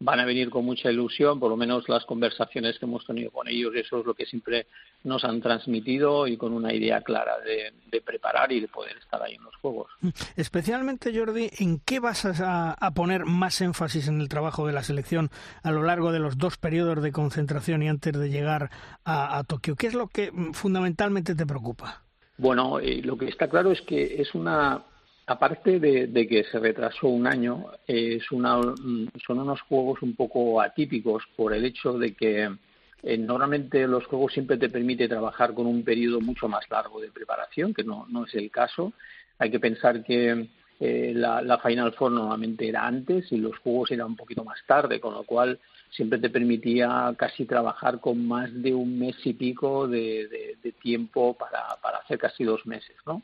van 0.00 0.20
a 0.20 0.24
venir 0.24 0.48
con 0.48 0.64
mucha 0.64 0.90
ilusión, 0.90 1.40
por 1.40 1.50
lo 1.50 1.56
menos 1.56 1.88
las 1.88 2.04
conversaciones 2.04 2.78
que 2.78 2.86
hemos 2.86 3.04
tenido 3.04 3.30
con 3.30 3.48
ellos, 3.48 3.74
eso 3.74 4.00
es 4.00 4.06
lo 4.06 4.14
que 4.14 4.26
siempre 4.26 4.66
nos 5.02 5.24
han 5.24 5.40
transmitido 5.40 6.26
y 6.26 6.36
con 6.36 6.52
una 6.52 6.72
idea 6.72 7.02
clara 7.02 7.34
de, 7.40 7.72
preparar 8.00 8.52
y 8.52 8.60
de 8.60 8.68
poder 8.68 8.96
estar 8.96 9.20
ahí 9.22 9.34
en 9.34 9.42
los 9.42 9.54
Juegos. 9.56 9.90
Especialmente, 10.36 11.16
Jordi, 11.16 11.50
¿en 11.58 11.80
qué 11.80 12.00
vas 12.00 12.24
a, 12.24 12.76
poner 12.94 13.24
más 13.24 13.60
énfasis 13.60 14.08
en 14.08 14.20
el 14.20 14.28
trabajo 14.28 14.66
de 14.66 14.72
la 14.72 14.82
selección 14.82 15.30
a 15.62 15.72
lo 15.72 15.82
largo 15.82 16.12
de 16.12 16.20
los 16.20 16.38
dos 16.38 16.56
periodos 16.56 17.02
de 17.02 17.12
concentración 17.12 17.82
y 17.82 17.88
antes 17.88 18.18
de 18.18 18.30
llegar 18.30 18.70
a, 19.04 19.42
Tokio? 19.46 19.76
¿Qué 19.76 19.88
es 19.88 19.94
lo 19.94 20.08
que 20.08 20.30
mm, 20.32 20.52
fundamentalmente 20.52 21.34
te 21.34 21.46
preocupa? 21.46 22.02
Bueno, 22.38 22.78
eh, 22.78 23.02
lo 23.02 23.18
que 23.18 23.28
está 23.28 23.48
claro 23.48 23.72
es 23.72 23.82
que 23.82 24.22
es 24.22 24.34
una 24.34 24.82
aparte 25.28 25.78
de, 25.78 26.26
que 26.26 26.42
se 26.44 26.58
retrasó 26.58 27.08
un 27.08 27.26
año, 27.26 27.66
es 27.86 28.32
una, 28.32 28.60
son 29.26 29.38
unos 29.38 29.60
juegos 29.62 30.00
un 30.00 30.16
poco 30.16 30.60
atípicos 30.60 31.22
por 31.36 31.52
el 31.52 31.66
hecho 31.66 31.98
de 31.98 32.14
que 32.14 32.50
eh, 33.02 33.18
normalmente 33.18 33.86
los 33.86 34.06
juegos 34.06 34.32
siempre 34.32 34.56
te 34.56 34.70
permite 34.70 35.06
trabajar 35.06 35.52
con 35.52 35.66
un 35.66 35.84
periodo 35.84 36.22
mucho 36.22 36.48
más 36.48 36.64
largo 36.70 36.98
de 37.00 37.10
preparación, 37.10 37.74
que 37.74 37.84
no, 37.84 38.06
es 38.26 38.34
el 38.34 38.50
caso. 38.50 38.94
Hay 39.38 39.50
que 39.50 39.60
pensar 39.60 40.02
que 40.02 40.48
eh, 40.80 41.12
la, 41.14 41.58
Final 41.58 41.92
Four 41.92 42.12
normalmente 42.12 42.66
era 42.66 42.86
antes 42.86 43.30
y 43.30 43.36
los 43.36 43.58
juegos 43.58 43.90
eran 43.90 44.08
un 44.08 44.16
poquito 44.16 44.44
más 44.44 44.58
tarde, 44.66 44.98
con 44.98 45.12
lo 45.12 45.24
cual 45.24 45.60
siempre 45.90 46.18
te 46.18 46.30
permitía 46.30 47.14
casi 47.18 47.44
trabajar 47.44 48.00
con 48.00 48.26
más 48.26 48.50
de 48.62 48.72
un 48.72 48.98
mes 48.98 49.16
y 49.24 49.34
pico 49.34 49.86
de, 49.86 50.56
de 50.62 50.72
tiempo 50.72 51.34
para, 51.34 51.76
para 51.82 51.98
hacer 51.98 52.18
casi 52.18 52.44
dos 52.44 52.64
meses, 52.64 52.96
¿no? 53.06 53.22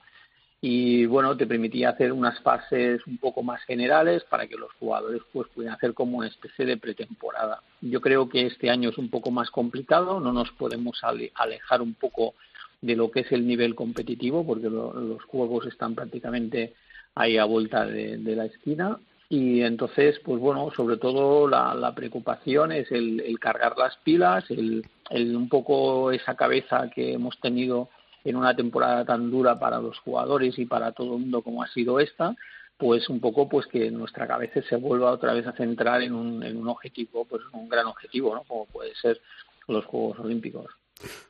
Y 0.66 1.05
bueno, 1.05 1.37
te 1.37 1.46
permitía 1.46 1.90
hacer 1.90 2.11
unas 2.11 2.40
fases 2.40 3.07
un 3.07 3.18
poco 3.18 3.42
más 3.42 3.62
generales 3.64 4.24
para 4.24 4.46
que 4.46 4.57
los 4.57 4.72
jugadores 4.81 5.20
pues 5.31 5.46
pudieran 5.48 5.77
hacer 5.77 5.92
como 5.92 6.16
una 6.16 6.29
especie 6.29 6.64
de 6.64 6.79
pretemporada. 6.79 7.61
Yo 7.83 8.00
creo 8.00 8.31
que 8.31 8.46
este 8.46 8.70
año 8.70 8.88
es 8.88 8.96
un 8.96 9.11
poco 9.11 9.31
más 9.31 9.50
complicado, 9.50 10.20
no 10.20 10.33
nos 10.33 10.50
podemos 10.53 10.98
alejar 11.35 11.83
un 11.83 11.92
poco 11.92 12.33
de 12.81 12.96
lo 12.96 13.11
que 13.11 13.20
es 13.20 13.33
el 13.33 13.46
nivel 13.46 13.74
competitivo 13.74 14.46
porque 14.46 14.70
los 14.70 15.22
juegos 15.24 15.66
están 15.66 15.94
prácticamente 15.94 16.72
ahí 17.14 17.37
a 17.37 17.44
vuelta 17.44 17.85
de, 17.85 18.16
la 18.35 18.46
esquina 18.46 18.98
y 19.29 19.61
entonces 19.61 20.18
pues 20.24 20.40
bueno 20.40 20.70
sobre 20.74 20.96
todo 20.96 21.46
la, 21.46 21.92
preocupación 21.94 22.72
es 22.72 22.90
el, 22.90 23.38
cargar 23.38 23.77
las 23.77 23.98
pilas 23.98 24.50
el, 24.50 24.83
el 25.11 25.37
un 25.37 25.50
poco 25.50 26.11
esa 26.11 26.37
cabeza 26.37 26.88
que 26.94 27.12
hemos 27.12 27.38
tenido 27.40 27.90
en 28.24 28.37
una 28.37 28.56
temporada 28.56 29.04
tan 29.04 29.30
dura 29.30 29.58
para 29.58 29.78
los 29.78 29.98
jugadores 29.98 30.58
y 30.58 30.64
para 30.64 30.92
todo 30.92 31.14
el 31.14 31.20
mundo 31.20 31.42
como 31.42 31.62
ha 31.62 31.68
sido 31.68 32.00
esta, 32.00 32.34
pues 32.76 33.08
un 33.08 33.20
poco 33.20 33.48
pues 33.48 33.66
que 33.66 33.90
nuestra 33.90 34.26
cabeza 34.26 34.60
se 34.68 34.76
vuelva 34.76 35.12
otra 35.12 35.34
vez 35.34 35.46
a 35.46 35.52
centrar 35.52 36.02
en 36.02 36.14
un, 36.14 36.42
en 36.42 36.56
un 36.56 36.68
objetivo, 36.68 37.24
pues 37.24 37.42
un 37.52 37.68
gran 37.68 37.87
objetivo, 37.87 38.34
¿no? 38.34 38.42
Como 38.44 38.66
puede 38.66 38.94
ser 38.96 39.20
los 39.68 39.84
Juegos 39.84 40.18
Olímpicos. 40.18 40.66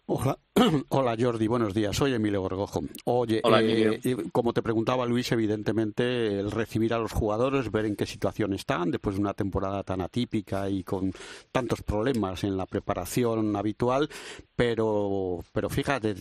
Hola, 0.07 0.39
hola 0.91 1.17
Jordi, 1.19 1.47
buenos 1.47 1.75
días. 1.75 1.97
Soy 1.97 2.13
Emilio 2.13 2.43
Gorgojo. 2.43 2.83
Oye, 3.05 3.41
eh, 3.45 4.17
como 4.33 4.53
te 4.53 4.63
preguntaba 4.63 5.07
Luis, 5.07 5.33
evidentemente 5.33 6.39
el 6.39 6.51
recibir 6.51 6.93
a 6.93 6.99
los 6.99 7.13
jugadores, 7.13 7.71
ver 7.71 7.87
en 7.87 7.97
qué 7.97 8.05
situación 8.05 8.53
están 8.53 8.91
después 8.91 9.17
de 9.17 9.23
una 9.23 9.35
temporada 9.35 9.83
tan 9.83 10.03
atípica 10.03 10.69
y 10.69 10.85
con 10.85 11.13
tantos 11.51 11.83
problemas 11.83 12.45
en 12.45 12.57
la 12.57 12.67
preparación 12.67 13.57
habitual, 13.57 14.11
pero, 14.55 15.43
pero 15.53 15.71
fíjate, 15.71 16.17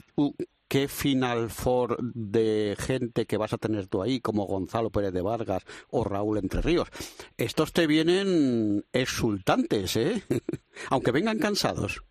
qué 0.74 0.88
Final 0.88 1.52
Four 1.52 1.98
de 2.02 2.76
gente 2.80 3.28
que 3.28 3.38
vas 3.38 3.54
a 3.54 3.60
tener 3.60 3.86
tú 3.86 4.02
ahí, 4.02 4.20
como 4.20 4.48
Gonzalo 4.48 4.90
Pérez 4.90 5.14
de 5.14 5.22
Vargas 5.22 5.64
o 5.92 6.04
Raúl 6.04 6.40
Entre 6.40 6.64
Ríos. 6.64 6.90
Estos 7.38 7.74
te 7.74 7.86
vienen 7.86 8.84
exultantes, 8.92 9.96
¿eh? 9.98 10.24
Aunque 10.90 11.12
vengan 11.12 11.38
cansados. 11.38 12.02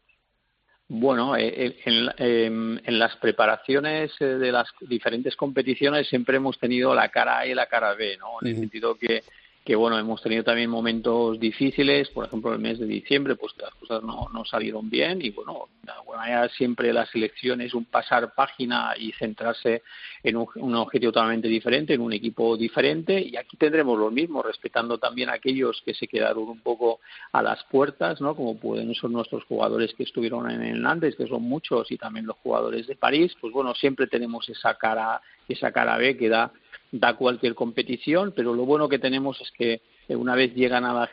Bueno, 0.87 1.37
eh, 1.37 1.48
eh, 1.48 1.77
em, 2.18 2.79
en, 2.85 2.98
las 3.01 3.16
preparaciones 3.16 4.12
eh, 4.20 4.27
de 4.27 4.53
las 4.53 4.68
diferentes 4.83 5.35
competiciones 5.35 6.09
siempre 6.09 6.37
hemos 6.37 6.57
tenido 6.61 6.94
la 6.94 7.09
cara 7.09 7.38
A 7.38 7.46
y 7.48 7.55
la 7.55 7.66
cara 7.66 7.94
B, 7.94 8.16
¿no? 8.16 8.37
En 8.42 8.46
el 8.46 8.57
sentido 8.61 8.94
que 8.94 9.25
que 9.64 9.77
bueno, 9.77 9.98
hemos 9.98 10.20
tenido 10.20 10.42
también 10.42 10.68
momentos 10.68 11.38
difíciles, 11.38 12.09
por 12.09 12.27
ejemplo 12.27 12.53
el 12.53 12.59
mes 12.59 12.81
de 12.81 12.87
diciembre, 12.87 13.37
pues 13.37 13.53
las 13.59 13.72
cosas 13.75 14.03
no, 14.03 14.29
no 14.33 14.44
salieron 14.44 14.90
bien 14.90 15.22
y 15.22 15.31
bueno, 15.31 15.68
de 15.83 15.92
alguna 15.92 16.18
manera 16.18 16.48
siempre 16.48 16.92
la 16.92 17.07
selección 17.07 17.61
es 17.61 17.72
un 17.72 17.85
pasar 17.85 18.35
página 18.35 18.94
y 18.98 19.12
centrarse 19.12 19.83
en 20.25 20.37
un, 20.37 20.75
objetivo 20.75 21.12
totalmente 21.12 21.46
diferente, 21.46 21.94
en 21.94 22.01
un 22.01 22.12
equipo 22.12 22.57
diferente 22.57 23.20
y 23.20 23.37
aquí 23.37 23.57
tendremos 23.57 23.96
lo 23.98 24.11
mismo, 24.11 24.42
respetando 24.42 24.98
también 24.98 25.29
a 25.29 25.35
aquellos 25.35 25.81
que 25.85 25.94
se 25.94 26.09
quedaron 26.09 26.48
un 26.48 26.61
poco 26.61 27.01
a 27.31 27.40
las 27.40 27.62
puertas, 27.64 28.20
¿no? 28.20 28.35
Como 28.35 28.59
pueden 28.59 28.92
ser 28.94 29.11
nuestros 29.11 29.44
jugadores 29.44 29.94
que 29.94 30.03
estuvieron 30.03 30.51
en 30.51 30.62
el 30.62 30.83
Nantes, 30.83 31.14
que 31.14 31.27
son 31.27 31.42
muchos, 31.42 31.90
y 31.90 31.98
también 31.98 32.27
los 32.27 32.37
jugadores 32.38 32.87
de 32.87 32.96
París, 32.96 33.37
pues 33.40 33.53
bueno, 33.53 33.75
siempre 33.75 34.07
tenemos 34.07 34.48
esa 34.48 34.75
cara, 34.75 35.20
esa 35.48 35.72
cara 35.72 35.96
B 35.98 36.16
que 36.16 36.29
da 36.29 36.53
da 36.93 37.15
cualquier 37.15 37.55
competición, 37.55 38.33
pero 38.37 38.55
lo 38.55 38.67
bueno 38.67 38.89
que 38.89 38.99
tenemos 38.99 39.41
es 39.41 39.51
que 39.53 39.81
eh, 40.09 40.15
una 40.15 40.35
vez 40.35 40.55
llegan 40.55 40.85
a 40.85 40.93
la, 40.93 41.11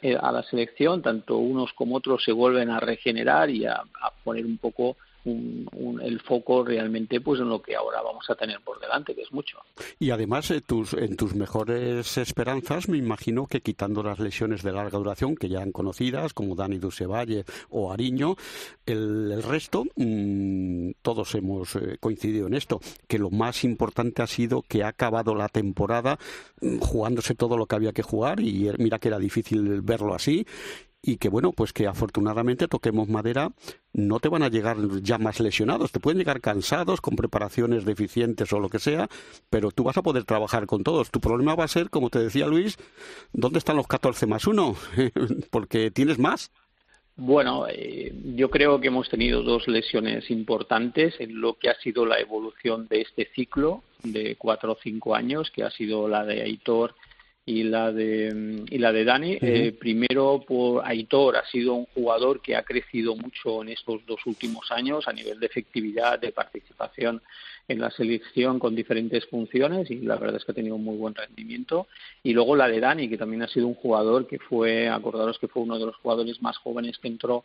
eh, 0.00 0.16
a 0.18 0.32
la 0.32 0.42
selección, 0.42 1.02
tanto 1.02 1.36
unos 1.36 1.72
como 1.74 1.96
otros 1.96 2.24
se 2.24 2.32
vuelven 2.32 2.70
a 2.70 2.80
regenerar 2.80 3.50
y 3.50 3.66
a 3.66 3.84
poner 4.24 4.46
un 4.46 4.56
poco 4.56 4.96
el 6.00 6.20
foco 6.20 6.64
realmente 6.64 7.20
pues 7.20 7.40
en 7.40 7.48
lo 7.48 7.60
que 7.60 7.76
ahora 7.76 8.02
vamos 8.02 8.28
a 8.28 8.34
tener 8.34 8.60
por 8.60 8.80
delante, 8.80 9.14
que 9.14 9.22
es 9.22 9.32
mucho. 9.32 9.58
Y 9.98 10.10
además, 10.10 10.50
eh, 10.50 10.60
tus, 10.60 10.94
en 10.94 11.16
tus 11.16 11.34
mejores 11.34 12.16
esperanzas, 12.18 12.88
me 12.88 12.96
imagino 12.96 13.46
que 13.46 13.60
quitando 13.60 14.02
las 14.02 14.18
lesiones 14.18 14.62
de 14.62 14.72
larga 14.72 14.98
duración, 14.98 15.36
que 15.36 15.48
ya 15.48 15.60
han 15.60 15.72
conocidas, 15.72 16.32
como 16.34 16.54
Dani 16.54 16.78
Dusevalle 16.78 17.44
o 17.70 17.92
Ariño, 17.92 18.36
el, 18.86 19.42
resto, 19.42 19.84
mm, 19.96 20.90
todos 21.02 21.34
hemos 21.34 21.76
eh, 21.76 21.96
coincidido 22.00 22.46
en 22.46 22.54
esto, 22.54 22.80
que 23.06 23.18
lo 23.18 23.30
más 23.30 23.64
importante 23.64 24.22
ha 24.22 24.26
sido 24.26 24.62
que 24.62 24.82
ha 24.82 24.88
acabado 24.88 25.34
la 25.34 25.48
temporada 25.48 26.18
mm, 26.60 26.78
jugándose 26.78 27.34
todo 27.34 27.56
lo 27.56 27.66
que 27.66 27.76
había 27.76 27.92
que 27.92 28.02
jugar, 28.02 28.40
y 28.40 28.70
mira 28.78 28.98
que 28.98 29.08
era 29.08 29.18
difícil 29.18 29.82
verlo 29.82 30.14
así, 30.14 30.46
y 31.02 31.16
que 31.16 31.28
bueno, 31.28 31.52
pues 31.52 31.72
que 31.72 31.86
afortunadamente 31.86 32.68
toquemos 32.68 33.08
madera, 33.08 33.52
no 33.92 34.18
te 34.20 34.28
van 34.28 34.42
a 34.42 34.48
llegar 34.48 34.76
ya 35.02 35.18
más 35.18 35.40
lesionados, 35.40 35.92
te 35.92 36.00
pueden 36.00 36.18
llegar 36.18 36.40
cansados, 36.40 37.00
con 37.00 37.16
preparaciones 37.16 37.84
deficientes 37.84 38.52
o 38.52 38.60
lo 38.60 38.68
que 38.68 38.78
sea, 38.78 39.08
pero 39.50 39.70
tú 39.70 39.84
vas 39.84 39.96
a 39.96 40.02
poder 40.02 40.24
trabajar 40.24 40.66
con 40.66 40.82
todos. 40.82 41.10
Tu 41.10 41.20
problema 41.20 41.54
va 41.54 41.64
a 41.64 41.68
ser, 41.68 41.90
como 41.90 42.10
te 42.10 42.18
decía 42.18 42.46
Luis, 42.46 42.76
¿dónde 43.32 43.58
están 43.58 43.76
los 43.76 43.86
14 43.86 44.26
más 44.26 44.46
uno? 44.46 44.74
Porque 45.50 45.90
tienes 45.90 46.18
más. 46.18 46.50
Bueno, 47.16 47.66
eh, 47.68 48.14
yo 48.36 48.48
creo 48.48 48.80
que 48.80 48.88
hemos 48.88 49.08
tenido 49.08 49.42
dos 49.42 49.66
lesiones 49.66 50.30
importantes 50.30 51.14
en 51.18 51.40
lo 51.40 51.54
que 51.54 51.68
ha 51.68 51.74
sido 51.80 52.06
la 52.06 52.20
evolución 52.20 52.86
de 52.86 53.00
este 53.00 53.28
ciclo 53.34 53.82
de 54.04 54.36
cuatro 54.36 54.72
o 54.72 54.78
cinco 54.80 55.16
años, 55.16 55.50
que 55.50 55.64
ha 55.64 55.70
sido 55.70 56.06
la 56.06 56.24
de 56.24 56.42
Aitor 56.42 56.94
y 57.48 57.62
la 57.62 57.90
de 57.90 58.66
y 58.68 58.76
la 58.76 58.92
de 58.92 59.04
Dani. 59.04 59.38
Eh, 59.40 59.72
primero 59.72 60.44
por 60.46 60.84
Aitor 60.84 61.36
ha 61.36 61.46
sido 61.46 61.74
un 61.74 61.86
jugador 61.86 62.42
que 62.42 62.54
ha 62.54 62.62
crecido 62.62 63.16
mucho 63.16 63.62
en 63.62 63.70
estos 63.70 64.04
dos 64.04 64.20
últimos 64.26 64.70
años 64.70 65.08
a 65.08 65.14
nivel 65.14 65.40
de 65.40 65.46
efectividad, 65.46 66.18
de 66.18 66.30
participación 66.30 67.22
en 67.66 67.80
la 67.80 67.90
selección 67.90 68.58
con 68.58 68.74
diferentes 68.74 69.26
funciones 69.26 69.90
y 69.90 69.96
la 69.96 70.16
verdad 70.16 70.36
es 70.36 70.44
que 70.44 70.52
ha 70.52 70.54
tenido 70.54 70.76
un 70.76 70.84
muy 70.84 70.96
buen 70.96 71.14
rendimiento. 71.14 71.86
Y 72.22 72.34
luego 72.34 72.54
la 72.54 72.68
de 72.68 72.80
Dani, 72.80 73.08
que 73.08 73.16
también 73.16 73.42
ha 73.42 73.48
sido 73.48 73.66
un 73.66 73.74
jugador 73.74 74.26
que 74.26 74.38
fue, 74.38 74.88
acordaros 74.88 75.38
que 75.38 75.48
fue 75.48 75.62
uno 75.62 75.78
de 75.78 75.86
los 75.86 75.96
jugadores 75.96 76.42
más 76.42 76.58
jóvenes 76.58 76.98
que 76.98 77.08
entró 77.08 77.44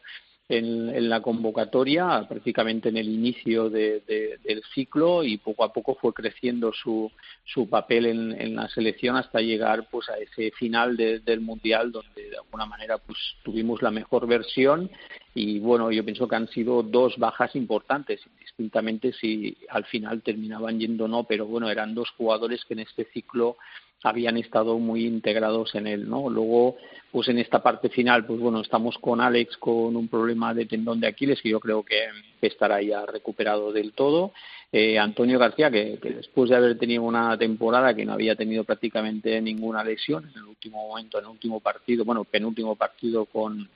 en, 0.50 1.10
la 1.10 1.22
convocatoria, 1.22 2.26
prácticamente 2.28 2.90
en 2.90 2.98
el 2.98 3.10
inicio 3.10 3.70
del 3.70 4.64
ciclo 4.74 5.24
y 5.24 5.38
poco 5.38 5.64
a 5.64 5.72
poco 5.72 5.96
fue 5.96 6.14
creciendo 6.14 6.72
su, 6.74 7.12
su 7.46 7.70
papel 7.70 8.06
en, 8.06 8.56
la 8.56 8.68
selección 8.70 9.16
hasta 9.16 9.40
llegar 9.40 9.88
pues 9.90 10.10
a 10.10 10.18
ese 10.18 10.52
final 10.52 10.98
del 10.98 11.42
mundial 11.42 11.92
donde 11.92 12.30
de 12.30 12.38
alguna 12.38 12.66
manera 12.66 12.98
pues 12.98 13.18
tuvimos 13.44 13.82
la 13.82 13.92
mejor 13.92 14.28
versión 14.28 14.90
y 15.36 15.60
bueno 15.60 15.92
yo 15.92 16.04
pienso 16.04 16.28
que 16.28 16.36
han 16.36 16.48
sido 16.50 16.84
dos 16.84 17.18
bajas 17.18 17.56
importantes 17.56 18.22
indistintamente 18.26 19.14
si 19.14 19.58
al 19.70 19.86
final 19.86 20.22
terminaban 20.22 20.80
yendo 20.80 21.06
o 21.06 21.08
no 21.08 21.24
pero 21.24 21.46
bueno 21.46 21.70
eran 21.70 21.96
dos 21.96 22.10
jugadores 22.12 22.64
que 22.66 22.74
en 22.74 22.82
este 22.82 23.06
ciclo 23.06 23.58
habían 24.04 24.38
estado 24.38 24.78
muy 24.80 25.06
integrados 25.06 25.74
en 25.76 25.88
él, 25.88 26.10
¿no? 26.10 26.30
Luego, 26.30 26.76
pues 27.12 27.30
en 27.30 27.40
esta 27.40 27.64
parte 27.64 27.90
final, 27.90 28.26
pues 28.26 28.40
bueno, 28.40 28.60
estamos 28.60 28.98
con 28.98 29.22
Alex 29.22 29.58
con 29.58 29.96
un 29.96 30.08
problema 30.10 30.54
de 30.54 30.66
tendón 30.66 31.00
de 31.00 31.08
Aquiles 31.08 31.42
que 31.42 31.50
yo 31.50 31.60
creo 31.60 31.84
que 31.84 32.02
estará 32.42 32.82
ya 32.82 33.06
recuperado 33.06 33.72
del 33.72 33.94
todo. 33.94 34.34
Eh, 34.72 35.00
Antonio 35.00 35.40
García, 35.40 35.72
que, 35.72 36.00
después 36.02 36.50
de 36.50 36.58
haber 36.58 36.78
tenido 36.78 37.04
una 37.04 37.38
temporada 37.38 37.96
que 37.96 38.06
no 38.06 38.14
había 38.14 38.36
tenido 38.36 38.64
prácticamente 38.64 39.40
ninguna 39.40 39.84
lesión 39.84 40.26
en 40.30 40.38
el 40.38 40.46
último 40.46 40.88
momento, 40.88 41.20
en 41.20 41.26
el 41.26 41.32
último 41.32 41.60
partido, 41.60 42.04
bueno, 42.04 42.24
penúltimo 42.26 42.76
partido 42.76 43.26
con, 43.26 43.70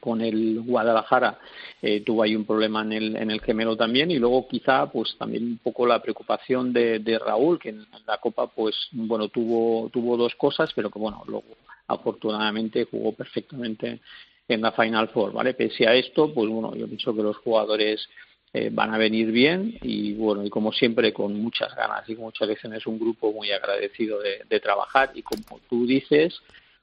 con 0.00 0.20
el 0.20 0.60
Guadalajara 0.60 1.38
eh, 1.82 2.00
tuvo 2.00 2.22
ahí 2.22 2.34
un 2.34 2.44
problema 2.44 2.82
en 2.82 2.92
el, 2.92 3.16
en 3.16 3.30
el 3.30 3.40
gemelo 3.40 3.76
también 3.76 4.10
y 4.10 4.18
luego 4.18 4.48
quizá 4.48 4.90
pues 4.90 5.16
también 5.18 5.44
un 5.44 5.58
poco 5.58 5.86
la 5.86 6.02
preocupación 6.02 6.72
de, 6.72 6.98
de 6.98 7.18
Raúl 7.18 7.58
que 7.58 7.70
en, 7.70 7.86
la 8.06 8.18
Copa 8.18 8.46
pues 8.48 8.74
bueno 8.92 9.28
tuvo 9.28 9.88
tuvo 9.90 10.16
dos 10.16 10.34
cosas 10.34 10.72
pero 10.74 10.90
que 10.90 10.98
bueno 10.98 11.22
luego 11.26 11.56
afortunadamente 11.86 12.86
jugó 12.90 13.12
perfectamente 13.12 14.00
en 14.48 14.60
la 14.60 14.72
Final 14.72 15.08
Four 15.08 15.32
vale 15.32 15.54
pese 15.54 15.86
a 15.86 15.94
esto 15.94 16.32
pues 16.32 16.48
bueno 16.48 16.74
yo 16.74 16.86
pienso 16.86 17.14
que 17.14 17.22
los 17.22 17.36
jugadores 17.38 18.08
eh, 18.52 18.70
van 18.72 18.94
a 18.94 18.98
venir 18.98 19.30
bien 19.30 19.78
y 19.82 20.14
bueno 20.14 20.44
y 20.44 20.50
como 20.50 20.72
siempre 20.72 21.12
con 21.12 21.34
muchas 21.34 21.74
ganas 21.76 22.08
y 22.08 22.16
muchas 22.16 22.48
veces 22.48 22.72
es 22.72 22.86
un 22.86 22.98
grupo 22.98 23.32
muy 23.32 23.52
agradecido 23.52 24.20
de, 24.20 24.42
de 24.48 24.60
trabajar 24.60 25.10
y 25.14 25.22
como 25.22 25.60
tú 25.68 25.86
dices 25.86 26.40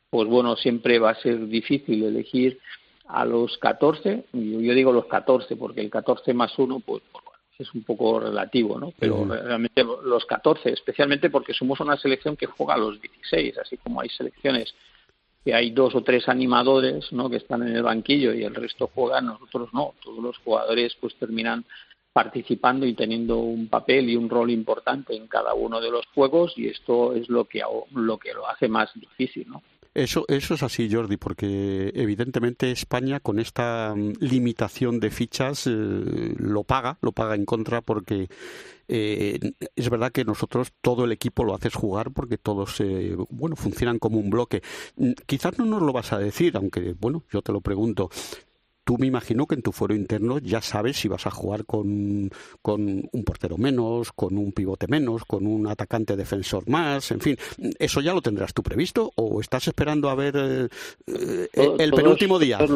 pues 0.09 0.29
bueno 0.29 0.55
siempre 0.55 0.99
va 0.99 1.09
a 1.09 1.21
ser 1.21 1.47
difícil 1.47 2.03
elegir 2.03 2.59
a 3.07 3.25
los 3.25 3.57
14, 3.57 4.25
yo, 4.33 4.73
digo 4.73 4.91
los 4.91 5.05
14 5.05 5.55
porque 5.55 5.81
el 5.81 5.89
14 5.89 6.33
más 6.33 6.57
1 6.57 6.79
pues, 6.79 7.03
pues 7.11 7.23
es 7.57 7.73
un 7.73 7.83
poco 7.83 8.19
relativo, 8.19 8.79
¿no? 8.79 8.93
Pero 8.99 9.25
realmente 9.25 9.83
los 9.83 10.25
14, 10.25 10.71
especialmente 10.71 11.29
porque 11.29 11.53
somos 11.53 11.79
una 11.79 11.97
selección 11.97 12.35
que 12.35 12.47
juega 12.47 12.73
a 12.73 12.77
los 12.77 12.99
16, 12.99 13.57
así 13.59 13.77
como 13.77 14.01
hay 14.01 14.09
selecciones 14.09 14.73
que 15.45 15.53
hay 15.53 15.69
dos 15.69 15.93
o 15.93 16.01
tres 16.01 16.27
animadores, 16.27 17.13
¿no? 17.13 17.29
Que 17.29 17.37
están 17.37 17.61
en 17.61 17.75
el 17.75 17.83
banquillo 17.83 18.33
y 18.33 18.43
el 18.43 18.55
resto 18.55 18.89
juegan, 18.93 19.27
nosotros 19.27 19.69
no, 19.73 19.93
todos 20.03 20.17
los 20.17 20.37
jugadores 20.39 20.97
pues 20.99 21.13
terminan 21.15 21.63
participando 22.11 22.85
y 22.85 22.93
teniendo 22.93 23.37
un 23.37 23.67
papel 23.67 24.09
y 24.09 24.15
un 24.15 24.29
rol 24.29 24.49
importante 24.49 25.15
en 25.15 25.27
cada 25.27 25.53
uno 25.53 25.79
de 25.81 25.91
los 25.91 26.05
juegos 26.15 26.53
y 26.57 26.67
esto 26.67 27.13
es 27.13 27.29
lo 27.29 27.45
que 27.45 27.61
lo 27.93 28.17
que 28.17 28.33
lo 28.33 28.47
hace 28.47 28.67
más 28.67 28.89
difícil, 28.95 29.47
¿no? 29.49 29.61
Eso, 29.95 30.25
eso 30.27 30.55
es 30.55 30.61
así, 30.61 30.89
Jordi, 30.91 31.15
porque 31.15 31.93
evidentemente 31.95 32.69
España 32.69 33.21
con 33.21 33.39
esta 33.39 33.93
mm, 33.95 34.15
limitación 34.19 34.99
de 34.99 35.09
fichas 35.09 35.67
eh, 35.67 35.71
lo 35.71 36.65
paga, 36.65 36.97
lo 37.01 37.13
paga 37.13 37.33
en 37.33 37.45
contra 37.45 37.81
porque 37.81 38.27
eh, 38.89 39.39
es 39.73 39.89
verdad 39.89 40.11
que 40.11 40.25
nosotros 40.25 40.73
todo 40.81 41.05
el 41.05 41.13
equipo 41.13 41.45
lo 41.45 41.55
haces 41.55 41.73
jugar 41.73 42.11
porque 42.11 42.37
todos 42.37 42.81
eh, 42.81 43.15
bueno 43.29 43.55
funcionan 43.55 43.97
como 43.97 44.19
un 44.19 44.29
bloque. 44.29 44.61
Mm, 44.97 45.11
quizás 45.25 45.57
no 45.57 45.63
nos 45.63 45.81
lo 45.81 45.93
vas 45.93 46.11
a 46.11 46.19
decir, 46.19 46.57
aunque 46.57 46.91
bueno 46.91 47.23
yo 47.31 47.41
te 47.41 47.53
lo 47.53 47.61
pregunto 47.61 48.09
tú 48.85 48.97
me 48.97 49.07
imagino 49.07 49.47
que 49.47 49.55
en 49.55 49.63
tu 49.63 49.71
foro 49.71 49.95
interno 49.95 50.37
ya 50.37 50.61
sabes 50.61 50.97
si 50.97 51.07
vas 51.07 51.25
a 51.27 51.31
jugar 51.31 51.65
con, 51.65 52.29
con, 52.61 53.09
un 53.11 53.23
portero 53.25 53.57
menos, 53.57 54.11
con 54.13 54.37
un 54.37 54.51
pivote 54.53 54.87
menos, 54.87 55.25
con 55.25 55.47
un 55.47 55.67
atacante 55.67 56.15
defensor 56.15 56.69
más, 56.69 57.11
en 57.11 57.19
fin, 57.19 57.37
¿eso 57.79 57.99
ya 57.99 58.13
lo 58.13 58.21
tendrás 58.21 58.53
tú 58.53 58.63
previsto 58.63 59.11
o 59.15 59.41
estás 59.41 59.67
esperando 59.67 60.09
a 60.09 60.15
ver 60.15 60.35
eh, 60.37 60.67
eh, 61.07 61.75
el 61.79 61.91
penúltimo 61.91 62.39
día? 62.39 62.59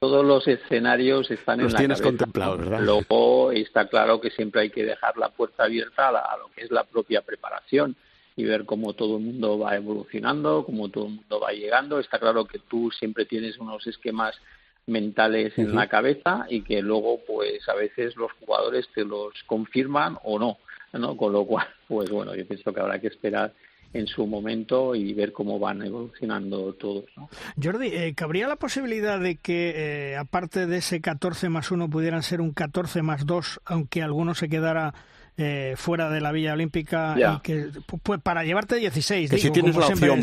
Todos 0.00 0.24
los, 0.24 0.48
escenarios 0.48 1.30
están 1.30 1.60
en 1.60 1.70
la 1.70 1.78
tienes 1.78 2.00
contemplados, 2.00 2.58
¿verdad? 2.58 2.80
Luego 2.80 3.52
está 3.52 3.86
claro 3.86 4.18
que 4.18 4.30
siempre 4.30 4.62
hay 4.62 4.70
que 4.70 4.82
dejar 4.82 5.18
la 5.18 5.28
puerta 5.28 5.64
abierta 5.64 6.08
a, 6.08 6.38
lo 6.38 6.48
que 6.54 6.62
es 6.62 6.70
la 6.70 6.84
propia 6.84 7.20
preparación 7.20 7.94
y 8.34 8.44
ver 8.44 8.64
cómo 8.64 8.94
todo 8.94 9.18
el 9.18 9.24
mundo 9.24 9.58
va 9.58 9.76
evolucionando, 9.76 10.64
cómo 10.64 10.88
todo 10.88 11.04
el 11.04 11.10
mundo 11.16 11.40
va 11.40 11.52
llegando. 11.52 11.98
Está 11.98 12.18
claro 12.18 12.46
que 12.46 12.60
tú 12.60 12.90
siempre 12.90 13.26
tienes 13.26 13.58
unos 13.58 13.86
esquemas 13.86 14.40
mentales 14.86 15.56
en 15.58 15.74
la 15.74 15.88
cabeza 15.88 16.46
y 16.48 16.62
que 16.62 16.82
luego 16.82 17.20
pues 17.26 17.68
a 17.68 17.74
veces 17.74 18.16
los 18.16 18.32
jugadores 18.32 18.88
te 18.94 19.04
los 19.04 19.32
confirman 19.46 20.18
o 20.24 20.38
no, 20.38 20.58
¿no? 20.92 21.16
Con 21.16 21.32
lo 21.32 21.44
cual, 21.44 21.66
pues 21.88 22.10
bueno, 22.10 22.34
yo 22.34 22.46
pienso 22.46 22.72
que 22.72 22.80
habrá 22.80 23.00
que 23.00 23.08
esperar 23.08 23.52
en 23.92 24.06
su 24.06 24.26
momento 24.26 24.94
y 24.94 25.12
ver 25.14 25.32
cómo 25.32 25.58
van 25.58 25.82
evolucionando 25.82 26.72
todos. 26.74 27.04
¿no? 27.16 27.28
Jordi, 27.60 27.88
eh, 27.88 28.14
¿cabría 28.14 28.46
la 28.46 28.56
posibilidad 28.56 29.18
de 29.18 29.36
que, 29.36 30.12
eh, 30.12 30.16
aparte 30.16 30.66
de 30.66 30.76
ese 30.76 31.00
14 31.00 31.48
más 31.48 31.70
1, 31.70 31.90
pudieran 31.90 32.22
ser 32.22 32.40
un 32.40 32.52
14 32.52 33.02
más 33.02 33.26
2, 33.26 33.60
aunque 33.64 34.02
alguno 34.02 34.34
se 34.34 34.48
quedara 34.48 34.94
eh, 35.40 35.74
fuera 35.76 36.10
de 36.10 36.20
la 36.20 36.32
Villa 36.32 36.52
Olímpica 36.52 37.16
y 37.16 37.40
que 37.42 37.68
pues 38.02 38.20
para 38.20 38.44
llevarte 38.44 38.76
16 38.76 39.30
que 39.30 39.38
si 39.38 39.50
tienes 39.50 39.76
la 39.76 39.86
opción 39.86 40.20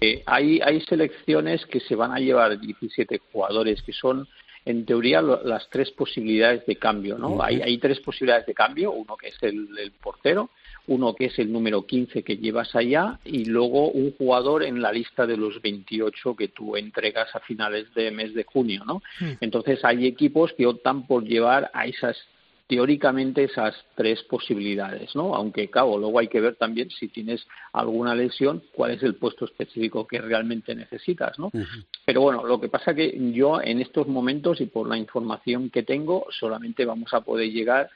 eh, 0.00 0.22
hay 0.26 0.60
hay 0.60 0.80
selecciones 0.82 1.64
que 1.66 1.80
se 1.80 1.94
van 1.94 2.12
a 2.12 2.18
llevar 2.18 2.58
17 2.58 3.20
jugadores 3.32 3.82
que 3.82 3.92
son 3.92 4.28
en 4.64 4.84
teoría 4.84 5.22
las 5.22 5.68
tres 5.70 5.90
posibilidades 5.90 6.66
de 6.66 6.76
cambio 6.76 7.18
no 7.18 7.42
hay 7.42 7.62
hay 7.62 7.78
tres 7.78 8.00
posibilidades 8.00 8.46
de 8.46 8.54
cambio 8.54 8.92
uno 8.92 9.16
que 9.16 9.28
es 9.28 9.36
el, 9.42 9.68
el 9.78 9.92
portero 9.92 10.50
uno 10.88 11.14
que 11.14 11.26
es 11.26 11.38
el 11.38 11.52
número 11.52 11.86
15 11.86 12.22
que 12.22 12.36
llevas 12.36 12.74
allá 12.74 13.18
y 13.24 13.44
luego 13.46 13.90
un 13.90 14.12
jugador 14.12 14.62
en 14.62 14.80
la 14.80 14.92
lista 14.92 15.26
de 15.26 15.36
los 15.36 15.60
28 15.60 16.36
que 16.36 16.48
tú 16.48 16.76
entregas 16.76 17.34
a 17.34 17.40
finales 17.40 17.92
de 17.94 18.10
mes 18.10 18.34
de 18.34 18.44
junio, 18.44 18.84
¿no? 18.86 19.02
Entonces 19.40 19.84
hay 19.84 20.06
equipos 20.06 20.52
que 20.56 20.66
optan 20.66 21.06
por 21.06 21.24
llevar 21.24 21.70
a 21.74 21.86
esas 21.86 22.16
teóricamente 22.66 23.44
esas 23.44 23.74
tres 23.94 24.22
posibilidades, 24.24 25.14
¿no? 25.14 25.34
Aunque, 25.34 25.68
claro, 25.70 25.98
luego 25.98 26.18
hay 26.18 26.28
que 26.28 26.40
ver 26.40 26.56
también 26.56 26.90
si 26.90 27.08
tienes 27.08 27.46
alguna 27.72 28.14
lesión, 28.14 28.62
cuál 28.72 28.92
es 28.92 29.02
el 29.02 29.14
puesto 29.14 29.44
específico 29.44 30.06
que 30.06 30.20
realmente 30.20 30.74
necesitas, 30.74 31.38
¿no? 31.38 31.52
Pero 32.04 32.22
bueno, 32.22 32.44
lo 32.44 32.60
que 32.60 32.68
pasa 32.68 32.94
que 32.94 33.16
yo 33.32 33.60
en 33.60 33.80
estos 33.80 34.08
momentos 34.08 34.60
y 34.60 34.66
por 34.66 34.88
la 34.88 34.98
información 34.98 35.70
que 35.70 35.84
tengo, 35.84 36.26
solamente 36.30 36.84
vamos 36.84 37.14
a 37.14 37.20
poder 37.20 37.50
llegar 37.50 37.88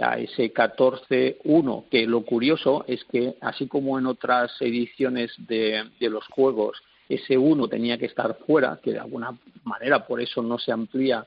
a 0.00 0.18
ese 0.18 0.52
14-1, 0.52 1.84
que 1.88 2.06
lo 2.06 2.22
curioso 2.22 2.84
es 2.88 3.04
que 3.04 3.36
así 3.40 3.68
como 3.68 3.98
en 3.98 4.06
otras 4.06 4.50
ediciones 4.60 5.32
de, 5.38 5.90
de 5.98 6.10
los 6.10 6.26
Juegos 6.26 6.82
ese 7.08 7.38
1 7.38 7.68
tenía 7.68 7.96
que 7.96 8.06
estar 8.06 8.36
fuera, 8.46 8.78
que 8.82 8.92
de 8.92 8.98
alguna 8.98 9.36
manera 9.64 10.06
por 10.06 10.20
eso 10.20 10.42
no 10.42 10.58
se 10.58 10.72
amplía 10.72 11.24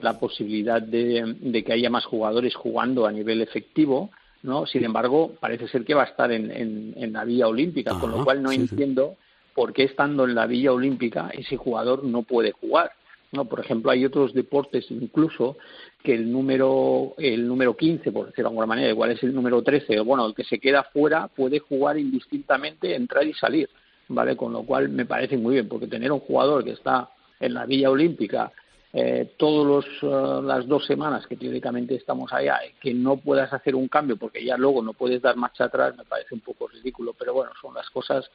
la 0.00 0.18
posibilidad 0.18 0.80
de, 0.80 1.62
que 1.64 1.72
haya 1.72 1.90
más 1.90 2.04
jugadores 2.04 2.54
jugando 2.54 3.06
a 3.06 3.12
nivel 3.12 3.42
efectivo, 3.42 4.10
¿no? 4.42 4.66
Sin 4.66 4.84
embargo, 4.84 5.32
parece 5.38 5.68
ser 5.68 5.84
que 5.84 5.94
va 5.94 6.02
a 6.02 6.06
estar 6.06 6.32
en, 6.32 6.50
en, 6.96 7.12
la 7.12 7.24
vía 7.24 7.46
olímpica, 7.46 7.98
con 7.98 8.10
lo 8.10 8.24
cual 8.24 8.42
no 8.42 8.50
entiendo 8.50 9.16
por 9.54 9.72
qué 9.72 9.84
estando 9.84 10.24
en 10.24 10.34
la 10.34 10.46
vía 10.46 10.72
olímpica 10.72 11.30
ese 11.32 11.56
jugador 11.56 12.04
no 12.04 12.22
puede 12.22 12.52
jugar. 12.52 12.92
¿no? 13.32 13.44
Por 13.44 13.60
ejemplo, 13.60 13.90
hay 13.90 14.04
otros 14.04 14.32
deportes 14.34 14.90
incluso 14.90 15.56
que 16.02 16.14
el 16.14 16.30
número 16.30 17.14
el 17.18 17.46
número 17.46 17.76
15, 17.76 18.10
por 18.12 18.26
decirlo 18.26 18.48
de 18.48 18.52
alguna 18.52 18.66
manera, 18.66 18.90
igual 18.90 19.12
es 19.12 19.22
el 19.22 19.34
número 19.34 19.62
13, 19.62 20.00
bueno, 20.00 20.26
el 20.26 20.34
que 20.34 20.44
se 20.44 20.58
queda 20.58 20.84
fuera 20.84 21.28
puede 21.28 21.60
jugar 21.60 21.98
indistintamente, 21.98 22.94
entrar 22.94 23.26
y 23.26 23.34
salir, 23.34 23.68
¿vale? 24.08 24.36
Con 24.36 24.52
lo 24.52 24.64
cual 24.64 24.88
me 24.88 25.06
parece 25.06 25.36
muy 25.36 25.54
bien, 25.54 25.68
porque 25.68 25.86
tener 25.86 26.10
un 26.10 26.20
jugador 26.20 26.64
que 26.64 26.72
está 26.72 27.10
en 27.38 27.54
la 27.54 27.66
vía 27.66 27.90
olímpica 27.90 28.52
eh, 28.92 29.34
todas 29.38 29.86
eh, 30.02 30.40
las 30.42 30.66
dos 30.66 30.84
semanas 30.86 31.26
que 31.26 31.36
teóricamente 31.36 31.94
estamos 31.94 32.32
allá, 32.32 32.60
que 32.80 32.92
no 32.92 33.16
puedas 33.16 33.52
hacer 33.52 33.74
un 33.74 33.88
cambio 33.88 34.16
porque 34.16 34.44
ya 34.44 34.56
luego 34.56 34.82
no 34.82 34.92
puedes 34.92 35.22
dar 35.22 35.36
marcha 35.36 35.64
atrás, 35.64 35.96
me 35.96 36.04
parece 36.04 36.34
un 36.34 36.40
poco 36.40 36.68
ridículo, 36.68 37.14
pero 37.18 37.32
bueno, 37.32 37.52
son 37.60 37.74
las 37.74 37.88
cosas 37.90 38.30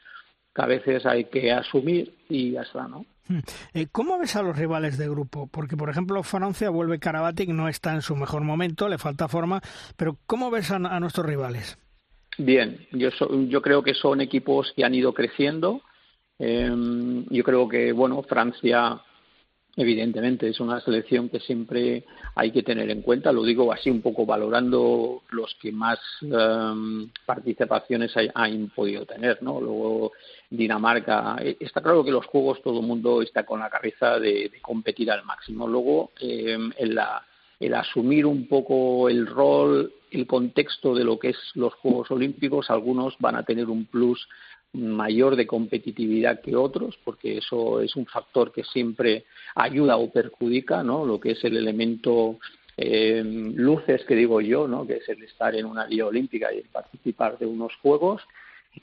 que 0.53 0.61
a 0.61 0.65
veces 0.65 1.05
hay 1.05 1.25
que 1.25 1.51
asumir 1.51 2.13
y 2.27 2.51
ya 2.51 2.61
está, 2.61 2.87
¿no? 2.87 3.05
Hmm. 3.27 3.39
Eh, 3.73 3.87
¿Cómo 3.91 4.17
ves 4.17 4.35
a 4.35 4.41
los 4.41 4.57
rivales 4.57 4.97
de 4.97 5.07
grupo? 5.07 5.47
Porque, 5.51 5.77
por 5.77 5.89
ejemplo, 5.89 6.23
Francia 6.23 6.69
vuelve 6.69 6.97
Karabatic, 6.97 7.49
no 7.49 7.67
está 7.67 7.93
en 7.93 8.01
su 8.01 8.15
mejor 8.15 8.41
momento, 8.41 8.87
le 8.87 8.97
falta 8.97 9.27
forma, 9.27 9.61
pero 9.95 10.17
¿cómo 10.25 10.49
ves 10.49 10.71
a 10.71 10.99
nuestros 10.99 11.25
rivales? 11.25 11.77
Bien, 12.37 12.87
yo, 12.91 13.09
yo 13.47 13.61
creo 13.61 13.83
que 13.83 13.93
son 13.93 14.21
equipos 14.21 14.71
que 14.75 14.85
han 14.85 14.93
ido 14.93 15.13
creciendo. 15.13 15.81
Em, 16.39 17.25
yo 17.29 17.43
creo 17.43 17.67
que, 17.67 17.91
bueno, 17.91 18.21
Francia 18.23 19.01
evidentemente 19.78 20.49
es 20.49 20.59
una 20.59 20.82
selección 20.82 21.30
que 21.30 21.39
siempre 21.39 22.03
hay 22.34 22.51
que 22.51 22.63
tener 22.63 22.89
en 22.89 23.03
cuenta. 23.03 23.32
Lo 23.32 23.43
digo 23.43 23.71
así 23.71 23.91
un 23.91 24.01
poco 24.01 24.25
valorando 24.25 25.21
los 25.30 25.55
que 25.61 25.71
más 25.71 25.99
em, 26.23 27.09
participaciones 27.25 28.11
han 28.34 28.69
podido 28.69 29.05
tener, 29.05 29.41
¿no? 29.43 29.61
Luego 29.61 30.13
Dinamarca. 30.49 31.38
Eh, 31.41 31.57
está 31.59 31.82
claro 31.82 32.03
que 32.03 32.11
los 32.11 32.25
juegos 32.25 32.61
todo 32.63 32.80
el 32.80 32.88
mundo 32.88 33.21
está 33.21 33.45
con 33.45 33.59
la 33.59 33.69
cabeza 33.69 34.19
de, 34.19 34.51
competir 34.61 35.11
al 35.11 35.23
máximo. 35.23 35.67
Luego 35.67 36.11
em, 36.19 36.71
el 37.59 37.73
asumir 37.75 38.25
un 38.25 38.47
poco 38.47 39.09
el 39.09 39.28
rol, 39.28 39.93
el 40.09 40.25
contexto 40.25 40.95
de 40.95 41.03
lo 41.03 41.19
que 41.19 41.30
es 41.30 41.38
los 41.53 41.73
Juegos 41.75 42.09
Olímpicos, 42.09 42.71
algunos 42.71 43.15
van 43.19 43.36
a 43.36 43.43
tener 43.43 43.67
un 43.67 43.86
plus 43.86 44.28
mayor 44.74 45.36
de 45.36 45.47
competitividad 45.47 46.41
que 46.41 46.55
otros, 46.55 46.97
porque 47.03 47.38
eso 47.38 47.82
es 47.82 47.95
un 47.95 48.05
factor 48.05 48.51
que 48.51 48.63
siempre 48.63 49.26
ayuda 49.55 49.97
o 49.97 50.11
perjudica, 50.11 50.84
¿no? 50.84 51.05
Lo 51.05 51.20
que 51.20 51.32
es 51.32 51.43
el 51.43 51.57
elemento 51.57 52.38
eh, 52.76 53.24
luces 53.24 54.03
que 54.05 54.15
digo 54.15 54.39
yo, 54.41 54.68
¿no? 54.68 54.86
Que 54.86 54.97
es 54.97 55.09
el 55.09 55.24
estar 55.24 55.55
en 55.55 55.65
una 55.65 55.88
liga 55.88 56.05
olímpica 56.05 56.53
y 56.53 56.61
participar 56.61 57.38
de 57.39 57.45
unos 57.45 57.76
juegos. 57.78 58.22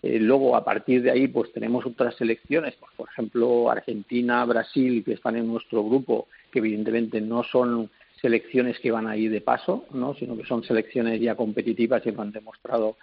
Eh, 0.03 0.19
luego, 0.19 0.57
a 0.57 0.65
partir 0.65 1.03
de 1.03 1.13
ahí, 1.13 1.29
pues 1.29 1.53
tenemos 1.53 1.87
otras 1.87 2.17
selecciones, 2.17 2.75
pues, 2.81 2.93
por 2.97 3.09
ejemplo, 3.09 3.71
Argentina, 3.71 4.45
Brasil, 4.45 5.05
que 5.05 5.13
están 5.13 5.37
en 5.37 5.47
nuestro 5.47 5.85
grupo, 5.85 6.27
que 6.51 6.59
evidentemente 6.59 7.21
no 7.21 7.45
son 7.45 7.91
selecciones 8.21 8.81
que 8.81 8.91
van 8.91 9.07
a 9.07 9.17
ir 9.17 9.31
de 9.31 9.43
paso, 9.43 9.85
¿no? 9.93 10.15
sino 10.15 10.37
que 10.37 10.47
son 10.47 10.65
selecciones 10.65 11.21
ya 11.21 11.35
competitivas 11.35 12.05
y 12.07 12.11
lo 12.11 12.23
han 12.23 12.33
demostrado 12.33 12.97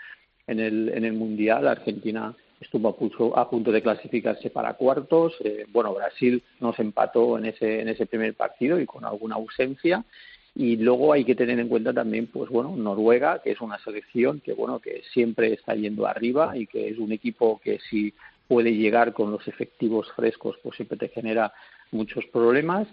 en 0.47 0.59
el, 0.59 0.89
en 0.89 1.05
el 1.05 1.13
Mundial. 1.13 1.67
Argentina 1.67 2.35
estuvo 2.61 2.87
a 2.89 2.95
punto, 2.95 3.37
a 3.37 3.49
punto 3.49 3.71
de 3.71 3.81
clasificarse 3.81 4.51
para 4.51 4.75
cuartos. 4.75 5.33
Eh, 5.43 5.65
bueno, 5.69 5.93
Brasil 5.93 6.41
nos 6.59 6.79
empató 6.79 7.37
en 7.37 7.47
ese, 7.47 7.81
en 7.81 7.89
ese 7.89 8.05
primer 8.05 8.35
partido 8.35 8.79
y 8.79 8.85
con 8.85 9.03
alguna 9.03 9.35
ausencia. 9.35 10.05
Y 10.53 10.75
luego 10.77 11.13
hay 11.13 11.23
que 11.23 11.35
tener 11.35 11.59
en 11.59 11.69
cuenta 11.69 11.93
también, 11.93 12.27
pues 12.27 12.49
bueno, 12.49 12.75
Noruega, 12.75 13.41
que 13.41 13.51
es 13.51 13.61
una 13.61 13.79
selección 13.79 14.41
que 14.41 14.53
bueno, 14.53 14.79
que 14.79 15.01
siempre 15.13 15.53
está 15.53 15.75
yendo 15.75 16.05
arriba 16.05 16.57
y 16.57 16.67
que 16.67 16.89
es 16.89 16.97
un 16.99 17.11
equipo 17.11 17.59
que 17.63 17.79
si 17.89 18.13
puede 18.47 18.73
llegar 18.73 19.13
con 19.13 19.31
los 19.31 19.47
efectivos 19.47 20.11
frescos, 20.13 20.57
pues 20.61 20.75
siempre 20.75 20.97
te 20.97 21.07
genera 21.07 21.53
muchos 21.91 22.25
problemas. 22.25 22.87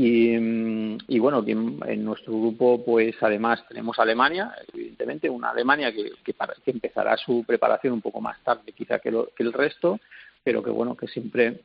Mm, 0.00 0.98
y, 1.08 1.18
bueno, 1.18 1.42
en, 1.44 2.04
nuestro 2.04 2.32
grupo, 2.32 2.84
pues 2.84 3.16
además 3.20 3.66
tenemos 3.66 3.98
Alemania, 3.98 4.54
evidentemente, 4.72 5.28
una 5.28 5.50
Alemania 5.50 5.92
que, 5.92 6.12
que, 6.22 6.34
empezará 6.66 7.16
su 7.16 7.42
preparación 7.44 7.94
un 7.94 8.00
poco 8.00 8.20
más 8.20 8.40
tarde 8.44 8.70
quizá 8.72 9.00
que, 9.00 9.10
que 9.34 9.42
el 9.42 9.52
resto, 9.52 9.98
pero 10.44 10.62
que 10.62 10.70
bueno, 10.70 10.96
que 10.96 11.08
siempre 11.08 11.62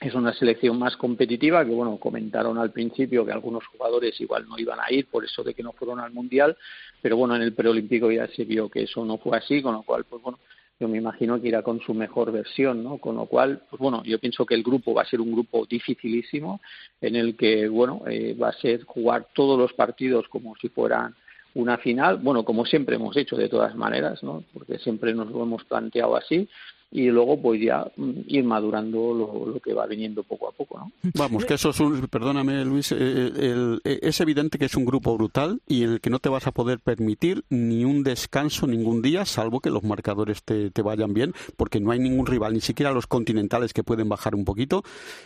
es 0.00 0.12
una 0.14 0.32
selección 0.32 0.76
más 0.76 0.96
competitiva, 0.96 1.64
que 1.64 1.70
bueno, 1.70 1.98
comentaron 1.98 2.58
al 2.58 2.72
principio 2.72 3.24
que 3.24 3.30
algunos 3.30 3.64
jugadores 3.66 4.20
igual 4.20 4.48
no 4.48 4.58
iban 4.58 4.80
a 4.80 4.92
ir 4.92 5.06
por 5.06 5.24
eso 5.24 5.44
de 5.44 5.54
que 5.54 5.62
no 5.62 5.72
fueron 5.72 6.00
al 6.00 6.10
Mundial, 6.10 6.56
pero 7.00 7.16
bueno, 7.16 7.36
en 7.36 7.42
el 7.42 7.52
preolímpico 7.52 8.10
ya 8.10 8.26
se 8.26 8.44
vio 8.44 8.68
que 8.68 8.82
eso 8.82 9.04
no 9.04 9.18
fue 9.18 9.38
así, 9.38 9.62
con 9.62 9.74
lo 9.74 9.82
cual, 9.82 10.04
pues 10.04 10.20
bueno, 10.20 10.40
yo 10.80 10.88
me 10.88 10.98
imagino 10.98 11.40
que 11.40 11.48
irá 11.48 11.62
con 11.62 11.80
su 11.80 11.92
mejor 11.92 12.30
versión, 12.30 12.84
¿no? 12.84 12.98
Con 12.98 13.16
lo 13.16 13.26
cual, 13.26 13.62
pues 13.68 13.80
bueno, 13.80 14.02
yo 14.04 14.18
pienso 14.18 14.46
que 14.46 14.54
el 14.54 14.62
grupo 14.62 14.94
va 14.94 15.02
a 15.02 15.06
ser 15.06 15.20
un 15.20 15.32
grupo 15.32 15.66
dificilísimo, 15.66 16.60
en 17.00 17.16
el 17.16 17.36
que, 17.36 17.68
bueno, 17.68 18.02
eh, 18.08 18.34
va 18.40 18.50
a 18.50 18.52
ser 18.52 18.84
jugar 18.84 19.26
todos 19.34 19.58
los 19.58 19.72
partidos 19.72 20.28
como 20.28 20.54
si 20.56 20.68
fueran 20.68 21.14
una 21.54 21.78
final, 21.78 22.18
bueno, 22.18 22.44
como 22.44 22.64
siempre 22.64 22.96
hemos 22.96 23.16
hecho 23.16 23.36
de 23.36 23.48
todas 23.48 23.74
maneras, 23.74 24.22
¿no? 24.22 24.44
Porque 24.52 24.78
siempre 24.78 25.12
nos 25.14 25.30
lo 25.30 25.42
hemos 25.42 25.64
planteado 25.64 26.14
así, 26.14 26.48
y 26.90 27.06
luego 27.08 27.40
pues 27.40 27.60
ya 27.60 27.86
mm, 27.96 28.10
ir 28.26 28.44
madurando 28.44 29.12
lo, 29.14 29.60
que 29.60 29.74
va 29.74 29.86
viniendo 29.86 30.22
poco 30.22 30.48
a 30.48 30.52
poco. 30.52 30.78
¿no? 30.78 30.92
Vamos, 31.14 31.44
que 31.44 31.54
eso 31.54 31.70
es 31.70 31.80
un, 31.80 32.06
perdóname 32.08 32.64
Luis, 32.64 32.92
eh, 32.92 32.96
eh, 32.98 33.78
eh, 33.84 33.98
es 34.02 34.20
evidente 34.20 34.58
que 34.58 34.64
es 34.66 34.74
un 34.74 34.84
grupo 34.84 35.16
brutal 35.16 35.60
y 35.66 35.84
en 35.84 35.92
el 35.92 36.00
que 36.00 36.10
no 36.10 36.18
te 36.18 36.28
vas 36.28 36.46
a 36.46 36.52
poder 36.52 36.78
permitir 36.80 37.44
ni 37.50 37.84
un 37.84 38.02
descanso 38.02 38.66
ningún 38.66 39.02
día, 39.02 39.24
salvo 39.24 39.60
que 39.60 39.70
los 39.70 39.84
marcadores 39.84 40.42
te, 40.42 40.70
te 40.70 40.82
vayan 40.82 41.12
bien, 41.12 41.34
porque 41.56 41.80
no 41.80 41.90
hay 41.90 41.98
ningún 41.98 42.26
rival, 42.26 42.54
ni 42.54 42.60
siquiera 42.60 42.92
los 42.92 43.06
continentales 43.06 43.72
que 43.72 43.84
pueden 43.84 44.08
bajar 44.08 44.34
un 44.34 44.44
poquito. 44.44 44.82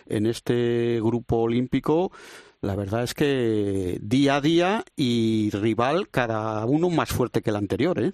En 0.07 0.27
este 0.27 1.01
grupo 1.01 1.37
olímpico 1.37 2.13
la 2.61 2.77
verdad 2.77 3.03
es 3.03 3.13
que 3.13 3.99
día 4.01 4.37
a 4.37 4.41
día 4.41 4.85
y 4.95 5.51
rival 5.51 6.09
cada 6.09 6.65
uno 6.65 6.91
más 6.91 7.11
fuerte 7.11 7.43
que 7.43 7.51
el 7.51 7.57
anterior, 7.57 8.01
¿eh? 8.01 8.13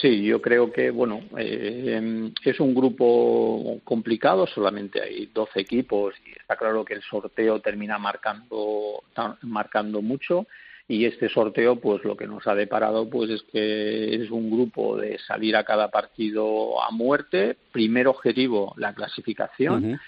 Sí, 0.00 0.24
yo 0.24 0.42
creo 0.42 0.72
que 0.72 0.90
bueno 0.90 1.20
eh, 1.38 2.32
es 2.44 2.60
un 2.60 2.74
grupo 2.74 3.80
complicado, 3.84 4.46
solamente 4.46 5.00
hay 5.00 5.26
12 5.26 5.60
equipos 5.60 6.14
y 6.26 6.32
está 6.32 6.56
claro 6.56 6.84
que 6.84 6.94
el 6.94 7.02
sorteo 7.02 7.60
termina 7.60 7.98
marcando 7.98 9.04
marcando 9.42 10.02
mucho 10.02 10.46
y 10.88 11.04
este 11.04 11.28
sorteo 11.28 11.76
pues 11.76 12.02
lo 12.04 12.16
que 12.16 12.26
nos 12.26 12.46
ha 12.46 12.54
deparado 12.54 13.08
pues 13.08 13.30
es 13.30 13.42
que 13.44 14.16
es 14.16 14.30
un 14.30 14.50
grupo 14.50 14.96
de 14.96 15.18
salir 15.18 15.56
a 15.56 15.64
cada 15.64 15.90
partido 15.90 16.82
a 16.82 16.90
muerte, 16.90 17.56
primer 17.72 18.08
objetivo 18.08 18.74
la 18.76 18.94
clasificación. 18.94 20.00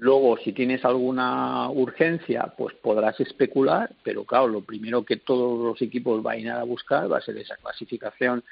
Luego, 0.00 0.36
si 0.38 0.52
tienes 0.52 0.84
alguna 0.84 1.68
urgencia, 1.70 2.54
pues 2.56 2.72
podrás 2.76 3.18
especular, 3.18 3.90
pero 4.04 4.24
claro, 4.24 4.46
lo 4.46 4.60
primero 4.60 5.04
que 5.04 5.16
todos 5.16 5.58
los 5.58 5.82
equipos 5.82 6.22
van 6.22 6.36
a 6.36 6.38
ir 6.38 6.50
a 6.50 6.62
buscar 6.62 7.10
va 7.10 7.18
a 7.18 7.22
ser 7.22 7.36
esa 7.36 7.56
clasificación 7.56 8.44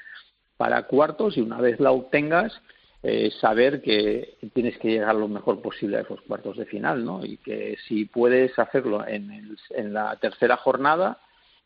para 0.57 0.83
cuartos 0.83 1.37
y 1.37 1.41
una 1.41 1.61
vez 1.61 1.79
la 1.79 1.91
obtengas, 1.91 2.61
eh, 3.03 3.31
saber 3.39 3.81
que 3.81 4.37
tienes 4.53 4.77
que 4.79 4.89
llegar 4.89 5.15
lo 5.15 5.27
mejor 5.27 5.61
posible 5.61 5.97
a 5.97 6.01
esos 6.01 6.19
cuartos 6.21 6.57
de 6.57 6.65
final, 6.65 7.05
¿no? 7.05 7.23
Y 7.23 7.37
que 7.37 7.77
si 7.87 8.05
puedes 8.05 8.57
hacerlo 8.57 9.07
en, 9.07 9.55
en 9.69 9.93
la 9.93 10.15
tercera 10.17 10.57
jornada 10.57 11.19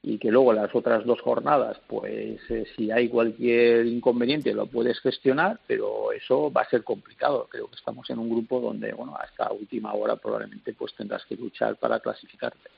y 0.04 0.18
que 0.18 0.32
luego 0.32 0.52
las 0.52 0.74
otras 0.74 1.06
dos 1.06 1.22
jornadas, 1.22 1.80
pues 1.88 2.40
eh, 2.50 2.66
si 2.76 2.90
hay 2.92 3.08
cualquier 3.08 3.86
inconveniente 3.86 4.54
lo 4.54 4.66
puedes 4.66 5.00
gestionar, 5.00 5.60
pero 5.68 6.12
eso 6.12 6.52
va 6.52 6.62
a 6.62 6.70
ser 6.70 6.84
complicado. 6.84 7.48
Creo 7.50 7.68
que 7.68 7.76
estamos 7.76 8.10
en 8.10 8.18
un 8.18 8.30
grupo 8.30 8.60
donde, 8.60 8.94
bueno, 8.94 9.16
hasta 9.16 9.52
última 9.52 9.94
hora 9.94 10.16
probablemente 10.16 10.74
pues 10.74 10.96
tendrás 10.96 11.24
que 11.26 11.36
luchar 11.36 11.76
para 11.76 12.00
clasificarte. 12.00 12.70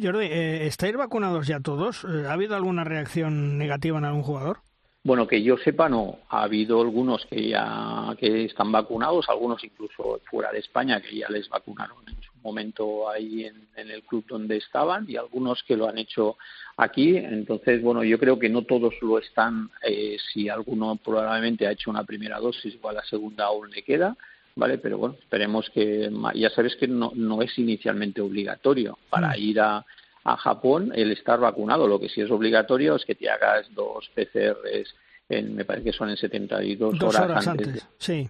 Jordi, 0.00 0.26
eh, 0.26 0.66
¿estáis 0.66 0.96
vacunados 0.96 1.46
ya 1.46 1.60
todos? 1.60 2.04
¿Ha 2.04 2.32
habido 2.32 2.56
alguna 2.56 2.84
reacción 2.84 3.58
negativa 3.58 3.98
en 3.98 4.06
algún 4.06 4.22
jugador? 4.22 4.58
Bueno, 5.02 5.26
que 5.26 5.42
yo 5.42 5.56
sepa, 5.56 5.88
no. 5.88 6.18
Ha 6.28 6.42
habido 6.42 6.82
algunos 6.82 7.24
que 7.24 7.48
ya 7.48 8.14
que 8.18 8.44
están 8.44 8.70
vacunados, 8.70 9.30
algunos 9.30 9.64
incluso 9.64 10.20
fuera 10.30 10.52
de 10.52 10.58
España 10.58 11.00
que 11.00 11.16
ya 11.16 11.28
les 11.30 11.48
vacunaron 11.48 11.96
en 12.06 12.20
su 12.22 12.32
momento 12.42 13.08
ahí 13.08 13.46
en, 13.46 13.66
el 13.76 14.02
club 14.02 14.26
donde 14.28 14.58
estaban 14.58 15.06
y 15.08 15.16
algunos 15.16 15.62
que 15.62 15.74
lo 15.74 15.88
han 15.88 15.96
hecho 15.96 16.36
aquí. 16.76 17.16
Entonces, 17.16 17.82
bueno, 17.82 18.04
yo 18.04 18.18
creo 18.18 18.38
que 18.38 18.50
no 18.50 18.62
todos 18.62 18.92
lo 19.00 19.18
están. 19.18 19.70
Eh, 19.82 20.18
si 20.32 20.50
alguno 20.50 20.96
probablemente 20.96 21.66
ha 21.66 21.72
hecho 21.72 21.90
una 21.90 22.04
primera 22.04 22.38
dosis, 22.38 22.74
igual 22.74 22.96
la 22.96 23.04
segunda 23.04 23.46
aún 23.46 23.70
le 23.70 23.82
queda. 23.82 24.14
¿Vale? 24.54 24.76
Pero 24.76 24.98
bueno, 24.98 25.16
esperemos 25.18 25.70
que. 25.70 26.10
Ya 26.34 26.50
sabes 26.50 26.76
que 26.76 26.86
no, 26.86 27.12
no 27.14 27.40
es 27.40 27.58
inicialmente 27.58 28.20
obligatorio 28.20 28.98
para 29.08 29.28
mm. 29.28 29.38
ir 29.38 29.60
a, 29.60 29.86
a 30.24 30.36
Japón 30.36 30.92
el 30.94 31.12
estar 31.12 31.38
vacunado. 31.40 31.86
Lo 31.86 31.98
que 31.98 32.08
sí 32.08 32.20
es 32.20 32.30
obligatorio 32.30 32.96
es 32.96 33.04
que 33.04 33.14
te 33.14 33.30
hagas 33.30 33.72
dos 33.74 34.10
PCRs 34.14 34.94
en, 35.28 35.54
me 35.54 35.64
parece 35.64 35.90
que 35.90 35.96
son 35.96 36.10
en 36.10 36.16
72 36.16 36.98
dos 36.98 37.14
horas, 37.14 37.46
antes, 37.46 37.74
de, 37.74 37.82
sí, 37.98 38.26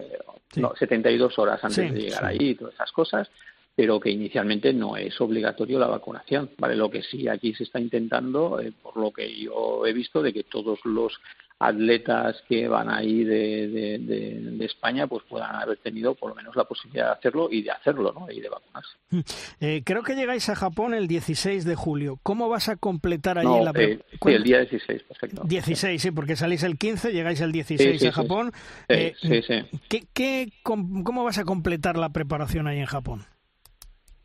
No, 0.55 0.73
72 0.77 1.37
horas 1.39 1.63
antes 1.63 1.91
de 1.91 1.99
llegar 1.99 2.25
ahí 2.25 2.49
y 2.49 2.55
todas 2.55 2.75
esas 2.75 2.91
cosas, 2.91 3.29
pero 3.75 3.99
que 3.99 4.11
inicialmente 4.11 4.71
no 4.71 4.95
es 4.95 5.19
obligatorio 5.19 5.79
la 5.79 5.87
vacunación, 5.87 6.51
¿vale? 6.57 6.75
Lo 6.75 6.91
que 6.91 7.01
sí 7.01 7.27
aquí 7.27 7.53
se 7.55 7.63
está 7.63 7.79
intentando, 7.79 8.59
eh, 8.59 8.71
por 8.81 8.97
lo 8.97 9.11
que 9.11 9.33
yo 9.35 9.85
he 9.85 9.93
visto, 9.93 10.21
de 10.21 10.31
que 10.31 10.43
todos 10.43 10.79
los 10.85 11.19
atletas 11.61 12.43
que 12.49 12.67
van 12.67 12.89
ahí 12.89 13.23
de, 13.23 13.67
de, 13.99 14.65
España 14.65 15.05
pues 15.07 15.23
puedan 15.29 15.55
haber 15.55 15.77
tenido 15.77 16.15
por 16.15 16.29
lo 16.29 16.35
menos 16.35 16.55
la 16.55 16.63
posibilidad 16.63 17.07
de 17.07 17.11
hacerlo 17.13 17.49
y 17.51 17.61
de 17.61 17.71
hacerlo 17.71 18.13
¿no? 18.13 18.31
y 18.31 18.39
de 18.39 18.49
vacunarse. 18.49 18.97
Mm. 19.09 19.19
Eh, 19.59 19.81
creo 19.83 20.01
que 20.03 20.15
llegáis 20.15 20.49
a 20.49 20.55
Japón 20.55 20.93
el 20.93 21.07
16 21.07 21.65
de 21.65 21.75
julio. 21.75 22.19
¿Cómo 22.23 22.49
vas 22.49 22.69
a 22.69 22.77
completar 22.77 23.37
allí 23.37 23.63
la 23.63 23.71
eh, 23.75 23.99
Sí, 24.11 24.29
el 24.31 24.43
día 24.43 24.59
16, 24.59 25.03
perfecto. 25.03 25.43
16, 25.45 26.01
sí, 26.01 26.11
porque 26.11 26.35
salís 26.35 26.63
el 26.63 26.77
15, 26.77 27.11
llegáis 27.11 27.41
el 27.41 27.51
16 27.51 28.05
a 28.05 28.11
Japón. 28.11 28.51
Sí, 28.89 29.13
sí, 29.21 29.33
eh, 29.33 29.43
sí. 29.47 29.79
¿qué, 29.89 30.03
qué, 30.13 30.51
¿Cómo 30.63 31.23
vas 31.23 31.37
a 31.37 31.43
completar 31.43 31.97
la 31.97 32.09
preparación 32.09 32.67
ahí 32.67 32.79
en 32.79 32.85
Japón? 32.85 33.25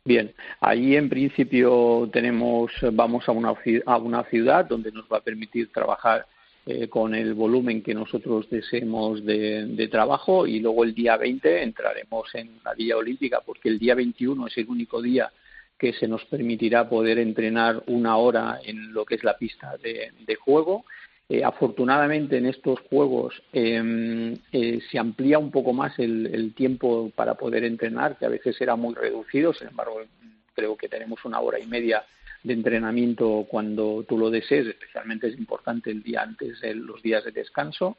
Bien, 0.05 0.33
ahí 0.61 0.95
en 0.95 1.09
principio 1.09 2.09
tenemos, 2.13 2.71
vamos 2.93 3.27
a 3.27 3.31
una, 3.31 3.53
a 3.85 3.97
una 3.97 4.23
ciudad 4.25 4.65
donde 4.65 4.91
nos 4.91 5.05
va 5.05 5.17
a 5.17 5.21
permitir 5.21 5.71
trabajar 5.71 6.25
eh, 6.69 6.89
con 6.89 7.15
el 7.15 7.33
volumen 7.33 7.81
que 7.81 7.93
nosotros 7.93 8.49
deseemos 8.49 9.23
de, 9.23 9.87
trabajo 9.89 10.45
y 10.45 10.59
luego 10.59 10.83
el 10.83 10.93
día 10.93 11.15
20 11.15 11.63
entraremos 11.63 12.27
en 12.35 12.59
la 12.65 12.73
Villa 12.73 12.97
Olímpica 12.97 13.39
porque 13.39 13.69
el 13.69 13.79
día 13.79 13.95
21 13.95 14.47
es 14.47 14.57
el 14.57 14.67
único 14.67 15.01
día 15.01 15.31
que 15.79 15.93
se 15.93 16.09
nos 16.09 16.25
permitirá 16.25 16.89
poder 16.89 17.19
entrenar 17.19 17.83
una 17.87 18.17
hora 18.17 18.59
en 18.65 18.91
lo 18.91 19.05
que 19.05 19.15
es 19.15 19.23
la 19.23 19.37
pista 19.37 19.77
de, 19.77 20.35
juego. 20.35 20.83
Eh, 21.29 21.41
afortunadamente 21.41 22.35
en 22.35 22.47
estos 22.47 22.81
juegos 22.89 23.41
em, 23.53 24.35
eh, 24.51 24.81
se 24.91 24.99
amplía 24.99 25.39
un 25.39 25.51
poco 25.51 25.71
más 25.71 25.97
el, 25.99 26.53
tiempo 26.53 27.09
para 27.15 27.35
poder 27.35 27.63
entrenar, 27.63 28.17
que 28.17 28.25
a 28.25 28.29
veces 28.29 28.59
era 28.59 28.75
muy 28.75 28.93
reducido, 28.93 29.53
sin 29.53 29.69
embargo 29.69 30.01
creo 30.53 30.75
que 30.75 30.89
tenemos 30.89 31.23
una 31.23 31.39
hora 31.39 31.59
y 31.59 31.65
media 31.65 32.03
de 32.43 32.53
entrenamiento 32.53 33.45
cuando 33.49 34.05
tú 34.07 34.17
lo 34.17 34.29
desees, 34.29 34.67
especialmente 34.67 35.27
es 35.27 35.37
importante 35.37 35.91
el 35.91 36.03
día 36.03 36.21
antes 36.21 36.61
de 36.61 36.75
los 36.75 37.01
días 37.01 37.23
de 37.25 37.31
descanso. 37.31 37.97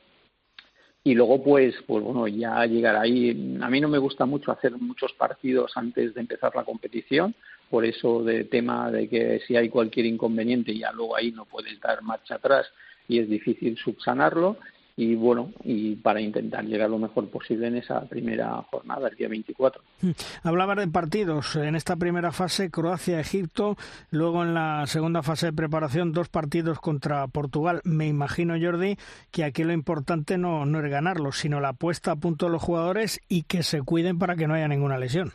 Y 1.04 1.14
luego, 1.14 1.42
pues, 1.42 1.74
pues 1.86 2.02
bueno, 2.02 2.26
ya 2.26 2.66
llegar 2.66 2.96
ahí. 2.96 3.58
A 3.62 3.70
mí 3.70 3.80
no 3.80 3.88
me 3.88 3.98
gusta 3.98 4.26
mucho 4.26 4.52
hacer 4.52 4.72
muchos 4.72 5.12
partidos 5.14 5.72
antes 5.76 6.12
de 6.14 6.20
empezar 6.20 6.54
la 6.54 6.64
competición, 6.64 7.34
por 7.70 7.84
eso 7.84 8.22
de 8.24 8.44
tema 8.44 8.90
de 8.90 9.08
que 9.08 9.40
si 9.46 9.56
hay 9.56 9.68
cualquier 9.68 10.06
inconveniente, 10.06 10.76
ya 10.76 10.92
luego 10.92 11.16
ahí 11.16 11.30
no 11.30 11.44
puedes 11.44 11.80
dar 11.80 12.02
marcha 12.02 12.34
atrás 12.34 12.66
y 13.06 13.20
es 13.20 13.28
difícil 13.28 13.76
subsanarlo 13.78 14.58
y 14.98 15.14
bueno, 15.14 15.52
y 15.62 15.94
para 15.94 16.20
intentar 16.20 16.64
llegar 16.64 16.90
lo 16.90 16.98
mejor 16.98 17.30
posible 17.30 17.68
en 17.68 17.76
esa 17.76 18.00
primera 18.06 18.60
jornada, 18.68 19.06
el 19.06 19.14
día 19.14 19.28
24. 19.28 19.80
Hmm. 20.02 20.10
Hablaba 20.42 20.74
de 20.74 20.88
partidos. 20.88 21.54
En 21.54 21.76
esta 21.76 21.94
primera 21.94 22.32
fase, 22.32 22.68
Croacia-Egipto. 22.68 23.76
Luego, 24.10 24.42
en 24.42 24.54
la 24.54 24.84
segunda 24.88 25.22
fase 25.22 25.46
de 25.46 25.52
preparación, 25.52 26.10
dos 26.10 26.28
partidos 26.28 26.80
contra 26.80 27.28
Portugal. 27.28 27.80
Me 27.84 28.08
imagino, 28.08 28.56
Jordi, 28.60 28.96
que 29.30 29.44
aquí 29.44 29.62
lo 29.62 29.72
importante 29.72 30.36
no, 30.36 30.66
no 30.66 30.80
es 30.80 30.90
ganarlos, 30.90 31.38
sino 31.38 31.60
la 31.60 31.74
puesta 31.74 32.10
a 32.10 32.16
punto 32.16 32.46
de 32.46 32.52
los 32.52 32.62
jugadores 32.62 33.20
y 33.28 33.44
que 33.44 33.62
se 33.62 33.82
cuiden 33.82 34.18
para 34.18 34.34
que 34.34 34.48
no 34.48 34.54
haya 34.54 34.66
ninguna 34.66 34.98
lesión. 34.98 35.30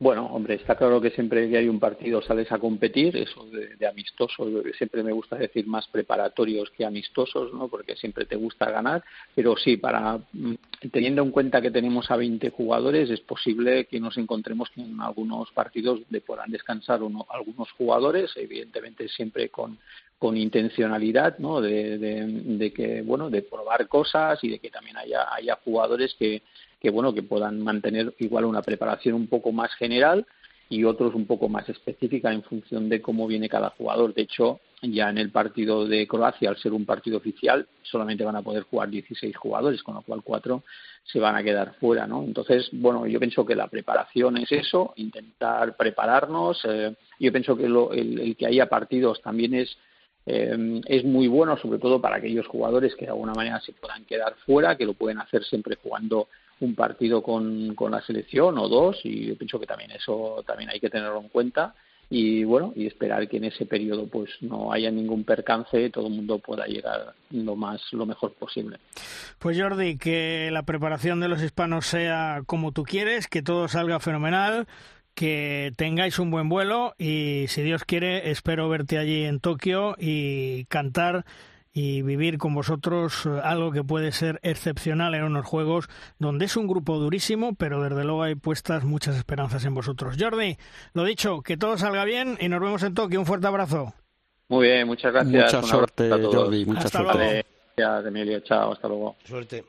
Bueno, 0.00 0.26
hombre, 0.26 0.54
está 0.54 0.76
claro 0.76 1.00
que 1.00 1.10
siempre 1.10 1.50
que 1.50 1.58
hay 1.58 1.68
un 1.68 1.80
partido 1.80 2.22
sales 2.22 2.52
a 2.52 2.58
competir, 2.60 3.16
eso 3.16 3.44
de, 3.46 3.74
de 3.74 4.72
siempre 4.74 5.02
me 5.02 5.10
gusta 5.10 5.34
decir 5.34 5.66
más 5.66 5.88
preparatorios 5.88 6.70
que 6.70 6.84
amistosos, 6.84 7.52
¿no? 7.52 7.66
Porque 7.66 7.96
siempre 7.96 8.24
te 8.24 8.36
gusta 8.36 8.70
ganar, 8.70 9.02
pero 9.34 9.56
sí, 9.56 9.76
para 9.76 10.20
mm, 10.32 10.54
teniendo 10.92 11.22
en 11.24 11.32
cuenta 11.32 11.60
que 11.60 11.72
tenemos 11.72 12.12
a 12.12 12.16
20 12.16 12.50
jugadores, 12.50 13.10
es 13.10 13.20
posible 13.22 13.86
que 13.86 13.98
nos 13.98 14.16
encontremos 14.18 14.70
en 14.76 15.00
algunos 15.00 15.50
partidos 15.50 16.00
de 16.08 16.20
puedan 16.20 16.52
descansar 16.52 17.02
uno, 17.02 17.26
algunos 17.28 17.72
jugadores, 17.72 18.30
evidentemente 18.36 19.08
siempre 19.08 19.48
con, 19.48 19.78
con 20.16 20.36
intencionalidad, 20.36 21.38
¿no? 21.38 21.60
De, 21.60 21.98
de, 21.98 22.24
de, 22.24 22.72
que, 22.72 23.02
bueno, 23.02 23.30
de 23.30 23.42
probar 23.42 23.88
cosas 23.88 24.38
y 24.44 24.48
de 24.48 24.60
que 24.60 24.70
también 24.70 24.96
haya, 24.96 25.34
haya 25.34 25.58
jugadores 25.64 26.14
que 26.16 26.42
que 26.80 26.90
bueno 26.90 27.14
que 27.14 27.22
puedan 27.22 27.62
mantener 27.62 28.14
igual 28.18 28.44
una 28.44 28.62
preparación 28.62 29.14
un 29.14 29.26
poco 29.26 29.52
más 29.52 29.74
general 29.74 30.26
y 30.70 30.84
otros 30.84 31.14
un 31.14 31.26
poco 31.26 31.48
más 31.48 31.68
específica 31.68 32.32
en 32.32 32.42
función 32.42 32.88
de 32.88 33.00
cómo 33.00 33.26
viene 33.26 33.48
cada 33.48 33.70
jugador. 33.70 34.12
De 34.12 34.22
hecho, 34.22 34.60
ya 34.82 35.08
en 35.08 35.18
el 35.18 35.30
partido 35.30 35.86
de 35.86 36.06
Croacia, 36.06 36.50
al 36.50 36.58
ser 36.58 36.72
un 36.72 36.84
partido 36.84 37.16
oficial, 37.16 37.66
solamente 37.82 38.24
van 38.24 38.36
a 38.36 38.42
poder 38.42 38.64
jugar 38.64 38.90
16 38.90 39.34
jugadores, 39.36 39.82
con 39.82 39.94
lo 39.94 40.02
cual 40.02 40.22
cuatro 40.22 40.62
se 41.04 41.18
van 41.18 41.36
a 41.36 41.42
quedar 41.42 41.74
fuera, 41.80 42.06
¿no? 42.06 42.22
Entonces, 42.22 42.68
bueno, 42.72 43.06
yo 43.06 43.18
pienso 43.18 43.46
que 43.46 43.54
la 43.54 43.68
preparación 43.68 44.36
es 44.36 44.52
eso, 44.52 44.92
intentar 44.96 45.74
prepararnos. 45.76 46.60
Eh, 46.64 46.94
yo 47.18 47.32
pienso 47.32 47.56
que 47.56 47.64
el, 47.64 48.36
que 48.36 48.46
haya 48.46 48.66
partidos 48.66 49.22
también 49.22 49.54
es 49.54 49.76
eh, 50.26 50.82
es 50.86 51.04
muy 51.04 51.26
bueno, 51.26 51.56
sobre 51.56 51.78
todo 51.78 52.02
para 52.02 52.16
aquellos 52.16 52.46
jugadores 52.46 52.94
que 52.94 53.06
de 53.06 53.12
alguna 53.12 53.32
manera 53.32 53.60
se 53.60 53.72
puedan 53.72 54.04
quedar 54.04 54.34
fuera, 54.44 54.76
que 54.76 54.84
lo 54.84 54.92
pueden 54.92 55.18
hacer 55.18 55.42
siempre 55.42 55.76
jugando 55.82 56.28
un 56.60 56.74
partido 56.74 57.22
con, 57.22 57.74
con 57.74 57.92
la 57.92 58.02
selección 58.02 58.58
o 58.58 58.68
dos 58.68 59.00
y 59.04 59.26
yo 59.26 59.36
pienso 59.36 59.60
que 59.60 59.66
también 59.66 59.90
eso 59.92 60.42
también 60.46 60.70
hay 60.70 60.80
que 60.80 60.90
tenerlo 60.90 61.20
en 61.20 61.28
cuenta 61.28 61.74
y 62.10 62.44
bueno 62.44 62.72
y 62.74 62.86
esperar 62.86 63.28
que 63.28 63.36
en 63.36 63.44
ese 63.44 63.66
periodo 63.66 64.06
pues 64.06 64.30
no 64.40 64.72
haya 64.72 64.90
ningún 64.90 65.24
percance 65.24 65.90
todo 65.90 66.06
el 66.06 66.14
mundo 66.14 66.38
pueda 66.38 66.66
llegar 66.66 67.14
lo 67.30 67.54
más 67.54 67.80
lo 67.92 68.06
mejor 68.06 68.32
posible. 68.34 68.78
Pues 69.38 69.60
Jordi 69.60 69.98
que 69.98 70.50
la 70.50 70.62
preparación 70.62 71.20
de 71.20 71.28
los 71.28 71.42
hispanos 71.42 71.86
sea 71.86 72.42
como 72.46 72.72
tú 72.72 72.82
quieres 72.82 73.28
que 73.28 73.42
todo 73.42 73.68
salga 73.68 74.00
fenomenal 74.00 74.66
que 75.14 75.72
tengáis 75.76 76.18
un 76.18 76.30
buen 76.30 76.48
vuelo 76.48 76.94
y 76.96 77.46
si 77.48 77.62
Dios 77.62 77.84
quiere 77.84 78.30
espero 78.30 78.68
verte 78.68 78.98
allí 78.98 79.24
en 79.24 79.40
Tokio 79.40 79.96
y 79.98 80.64
cantar 80.66 81.24
y 81.72 82.02
vivir 82.02 82.38
con 82.38 82.54
vosotros 82.54 83.26
eh, 83.26 83.40
algo 83.42 83.72
que 83.72 83.84
puede 83.84 84.12
ser 84.12 84.40
excepcional 84.42 85.14
en 85.14 85.24
unos 85.24 85.46
juegos 85.46 85.88
donde 86.18 86.46
es 86.46 86.56
un 86.56 86.66
grupo 86.66 86.98
durísimo, 86.98 87.54
pero 87.54 87.82
desde 87.82 88.04
luego 88.04 88.22
hay 88.22 88.34
puestas 88.34 88.84
muchas 88.84 89.16
esperanzas 89.16 89.64
en 89.64 89.74
vosotros. 89.74 90.16
Jordi, 90.18 90.56
lo 90.94 91.04
dicho, 91.04 91.42
que 91.42 91.56
todo 91.56 91.78
salga 91.78 92.04
bien 92.04 92.36
y 92.40 92.48
nos 92.48 92.60
vemos 92.60 92.82
en 92.82 92.94
Tokio. 92.94 93.20
Un 93.20 93.26
fuerte 93.26 93.46
abrazo. 93.46 93.94
Muy 94.48 94.66
bien, 94.66 94.86
muchas 94.86 95.12
gracias. 95.12 95.54
Mucha 95.54 95.62
suerte, 95.62 96.10
Jordi. 96.10 96.64
Mucha 96.64 96.80
hasta 96.80 97.02
suerte. 97.02 97.18
Luego. 97.18 97.48
Gracias, 97.76 98.06
Emilio. 98.06 98.40
Chao, 98.40 98.72
hasta 98.72 98.88
luego. 98.88 99.16
Suerte. 99.24 99.64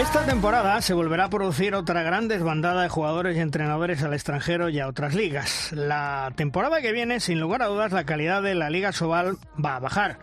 Esta 0.00 0.24
temporada 0.24 0.80
se 0.80 0.94
volverá 0.94 1.26
a 1.26 1.30
producir 1.30 1.74
otra 1.74 2.02
gran 2.02 2.26
desbandada 2.26 2.82
de 2.82 2.88
jugadores 2.88 3.36
y 3.36 3.40
entrenadores 3.40 4.02
al 4.02 4.14
extranjero 4.14 4.70
y 4.70 4.80
a 4.80 4.88
otras 4.88 5.14
ligas. 5.14 5.72
La 5.72 6.32
temporada 6.36 6.80
que 6.80 6.92
viene, 6.92 7.20
sin 7.20 7.38
lugar 7.38 7.60
a 7.60 7.66
dudas, 7.66 7.92
la 7.92 8.04
calidad 8.04 8.42
de 8.42 8.54
la 8.54 8.70
Liga 8.70 8.92
Sobal 8.92 9.36
va 9.62 9.76
a 9.76 9.78
bajar 9.78 10.18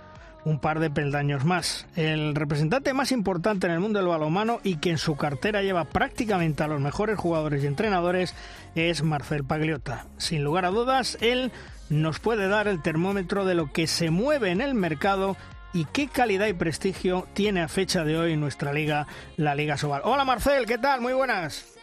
un 0.45 0.59
par 0.59 0.79
de 0.79 0.89
peldaños 0.89 1.45
más. 1.45 1.85
El 1.95 2.33
representante 2.33 2.91
más 2.95 3.11
importante 3.11 3.67
en 3.67 3.73
el 3.73 3.79
mundo 3.79 3.99
del 3.99 4.07
balonmano 4.07 4.59
y 4.63 4.77
que 4.77 4.89
en 4.89 4.97
su 4.97 5.15
cartera 5.15 5.61
lleva 5.61 5.85
prácticamente 5.85 6.63
a 6.63 6.67
los 6.67 6.81
mejores 6.81 7.19
jugadores 7.19 7.63
y 7.63 7.67
entrenadores 7.67 8.33
es 8.73 9.03
Marcel 9.03 9.43
Pagliota. 9.43 10.07
Sin 10.17 10.43
lugar 10.43 10.65
a 10.65 10.69
dudas, 10.69 11.19
él 11.21 11.51
nos 11.91 12.19
puede 12.19 12.47
dar 12.47 12.67
el 12.67 12.81
termómetro 12.81 13.45
de 13.45 13.53
lo 13.53 13.71
que 13.71 13.85
se 13.85 14.09
mueve 14.09 14.49
en 14.49 14.61
el 14.61 14.73
mercado 14.73 15.37
y 15.73 15.85
qué 15.85 16.07
calidad 16.07 16.47
y 16.47 16.53
prestigio 16.53 17.27
tiene 17.33 17.61
a 17.61 17.67
fecha 17.67 18.03
de 18.03 18.17
hoy 18.17 18.37
nuestra 18.37 18.73
liga, 18.73 19.07
la 19.37 19.55
Liga 19.55 19.77
Sobal. 19.77 20.01
Hola 20.05 20.25
Marcel, 20.25 20.65
¿qué 20.65 20.77
tal? 20.77 21.01
Muy 21.01 21.13
buenas. 21.13 21.73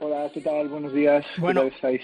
Hola, 0.00 0.30
¿qué 0.32 0.40
tal? 0.40 0.68
Buenos 0.68 0.92
días. 0.92 1.26
Bueno, 1.38 1.62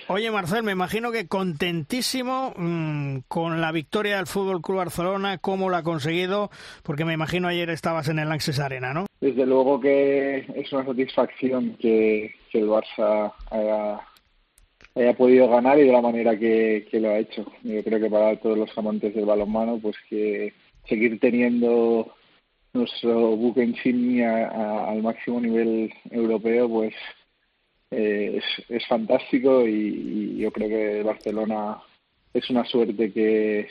oye 0.08 0.30
Marcel, 0.30 0.64
me 0.64 0.72
imagino 0.72 1.12
que 1.12 1.28
contentísimo 1.28 2.52
mmm, 2.56 3.18
con 3.28 3.60
la 3.60 3.70
victoria 3.70 4.16
del 4.16 4.26
Fútbol 4.26 4.60
Club 4.62 4.78
Barcelona, 4.78 5.38
cómo 5.38 5.68
lo 5.68 5.76
ha 5.76 5.84
conseguido, 5.84 6.50
porque 6.82 7.04
me 7.04 7.12
imagino 7.12 7.46
ayer 7.46 7.70
estabas 7.70 8.08
en 8.08 8.18
el 8.18 8.28
Lanxess 8.28 8.58
Arena, 8.58 8.92
¿no? 8.92 9.06
Desde 9.20 9.46
luego 9.46 9.80
que 9.80 10.38
es 10.56 10.72
una 10.72 10.84
satisfacción 10.84 11.76
que, 11.80 12.34
que 12.50 12.58
el 12.58 12.68
Barça 12.68 13.32
haya 13.52 14.00
haya 14.94 15.14
podido 15.14 15.48
ganar 15.48 15.78
y 15.78 15.84
de 15.84 15.92
la 15.92 16.00
manera 16.00 16.38
que, 16.38 16.86
lo 16.92 17.10
ha 17.10 17.18
hecho. 17.18 17.44
Yo 17.62 17.82
creo 17.82 18.00
que 18.00 18.10
para 18.10 18.36
todos 18.36 18.56
los 18.56 18.78
amantes 18.78 19.14
del 19.14 19.24
balonmano, 19.24 19.78
pues 19.80 19.96
que 20.08 20.52
seguir 20.88 21.18
teniendo 21.18 22.14
nuestro 22.72 23.36
buque 23.36 23.64
insignia 23.64 24.48
al 24.88 25.02
máximo 25.02 25.40
nivel 25.40 25.92
europeo, 26.10 26.68
pues 26.68 26.94
eh, 27.90 28.38
es, 28.38 28.64
es 28.68 28.86
fantástico 28.86 29.66
y, 29.66 30.36
yo 30.36 30.50
creo 30.50 30.68
que 30.68 31.02
Barcelona 31.02 31.78
es 32.32 32.48
una 32.50 32.64
suerte 32.64 33.12
que, 33.12 33.68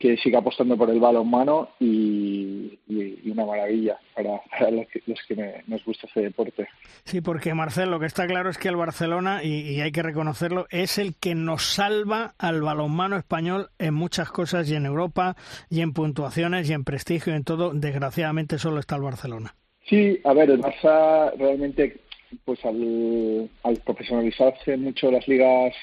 que 0.00 0.16
siga 0.16 0.38
apostando 0.38 0.78
por 0.78 0.88
el 0.88 0.98
balonmano 0.98 1.68
y, 1.78 2.78
y, 2.88 3.30
una 3.30 3.44
maravilla 3.44 3.98
para, 4.14 4.40
los 4.70 4.86
que, 4.88 5.02
los 5.06 5.20
que 5.28 5.62
nos 5.66 5.84
gusta 5.84 6.06
ese 6.06 6.22
deporte. 6.22 6.66
Sí, 7.04 7.20
porque 7.20 7.52
Marcelo, 7.52 7.92
lo 7.92 8.00
que 8.00 8.06
está 8.06 8.26
claro 8.26 8.48
es 8.48 8.56
que 8.56 8.68
el 8.68 8.76
Barcelona, 8.76 9.44
y, 9.44 9.60
y, 9.60 9.82
hay 9.82 9.92
que 9.92 10.02
reconocerlo, 10.02 10.66
es 10.70 10.96
el 10.96 11.14
que 11.16 11.34
nos 11.34 11.74
salva 11.74 12.34
al 12.38 12.62
balonmano 12.62 13.18
español 13.18 13.68
en 13.78 13.92
muchas 13.92 14.30
cosas 14.30 14.70
y 14.70 14.74
en 14.74 14.86
Europa 14.86 15.36
y 15.68 15.82
en 15.82 15.92
puntuaciones 15.92 16.70
y 16.70 16.72
en 16.72 16.84
prestigio 16.84 17.34
y 17.34 17.36
en 17.36 17.44
todo. 17.44 17.74
Desgraciadamente 17.74 18.56
solo 18.58 18.80
está 18.80 18.96
el 18.96 19.02
Barcelona. 19.02 19.54
Sí, 19.86 20.18
a 20.24 20.32
ver, 20.32 20.48
el 20.48 20.62
Barça 20.62 21.30
realmente, 21.36 22.00
pues 22.46 22.64
al, 22.64 23.50
al 23.64 23.76
profesionalizarse 23.84 24.78
mucho 24.78 25.10
las 25.10 25.28
ligas 25.28 25.74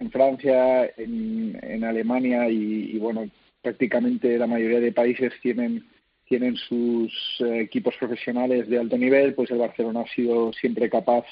en 0.00 0.10
Francia, 0.10 0.86
en, 0.96 1.56
en 1.62 1.84
Alemania 1.84 2.48
y, 2.48 2.96
y 2.96 2.98
bueno, 2.98 3.28
prácticamente 3.62 4.38
la 4.38 4.46
mayoría 4.46 4.80
de 4.80 4.92
países 4.92 5.32
tienen 5.42 5.84
tienen 6.26 6.56
sus 6.56 7.12
eh, 7.40 7.62
equipos 7.62 7.96
profesionales 7.96 8.68
de 8.68 8.78
alto 8.78 8.96
nivel, 8.96 9.34
pues 9.34 9.50
el 9.50 9.58
Barcelona 9.58 10.02
ha 10.02 10.14
sido 10.14 10.52
siempre 10.52 10.88
capaz 10.88 11.24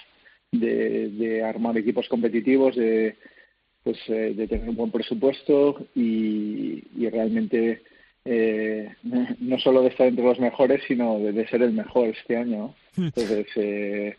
de, 0.51 1.09
de 1.11 1.45
armar 1.45 1.79
equipos 1.79 2.09
competitivos, 2.09 2.75
de 2.75 3.15
pues 3.85 3.97
eh, 4.09 4.35
de 4.35 4.49
tener 4.49 4.69
un 4.69 4.77
buen 4.77 4.91
presupuesto 4.91 5.87
y, 5.95 6.83
y 6.97 7.09
realmente 7.09 7.83
eh, 8.25 8.93
no 9.41 9.59
solo 9.59 9.83
de 9.83 9.89
estar 9.89 10.07
entre 10.07 10.25
los 10.25 10.39
mejores, 10.39 10.83
sino 10.87 11.19
de, 11.19 11.33
de 11.33 11.49
ser 11.49 11.63
el 11.63 11.73
mejor 11.73 12.09
este 12.09 12.37
año. 12.37 12.75
Entonces, 12.97 13.47
eh, 13.57 14.17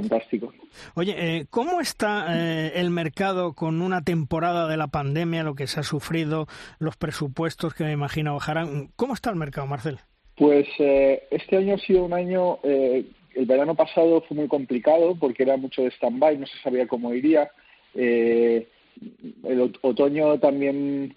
fantástico. 0.00 0.52
Oye, 0.94 1.14
eh, 1.16 1.46
¿cómo 1.50 1.80
está 1.80 2.26
eh, 2.36 2.72
el 2.76 2.90
mercado 2.90 3.54
con 3.54 3.80
una 3.80 4.02
temporada 4.02 4.68
de 4.68 4.76
la 4.76 4.88
pandemia, 4.88 5.42
lo 5.42 5.54
que 5.54 5.66
se 5.66 5.80
ha 5.80 5.82
sufrido, 5.82 6.46
los 6.78 6.96
presupuestos 6.96 7.74
que 7.74 7.84
me 7.84 7.92
imagino 7.92 8.34
bajarán? 8.34 8.88
¿Cómo 8.96 9.14
está 9.14 9.30
el 9.30 9.36
mercado, 9.36 9.66
Marcel? 9.66 9.98
Pues 10.36 10.66
eh, 10.78 11.22
este 11.30 11.56
año 11.56 11.74
ha 11.74 11.78
sido 11.78 12.04
un 12.04 12.12
año, 12.12 12.58
el 12.62 13.46
verano 13.46 13.74
pasado 13.74 14.22
fue 14.28 14.36
muy 14.36 14.48
complicado 14.48 15.16
porque 15.18 15.44
era 15.44 15.56
mucho 15.56 15.82
de 15.82 15.90
stand-by, 15.92 16.38
no 16.38 16.46
se 16.46 16.58
sabía 16.62 16.86
cómo 16.86 17.14
iría. 17.14 17.50
el 17.94 18.66
otoño 19.80 20.38
también, 20.38 21.14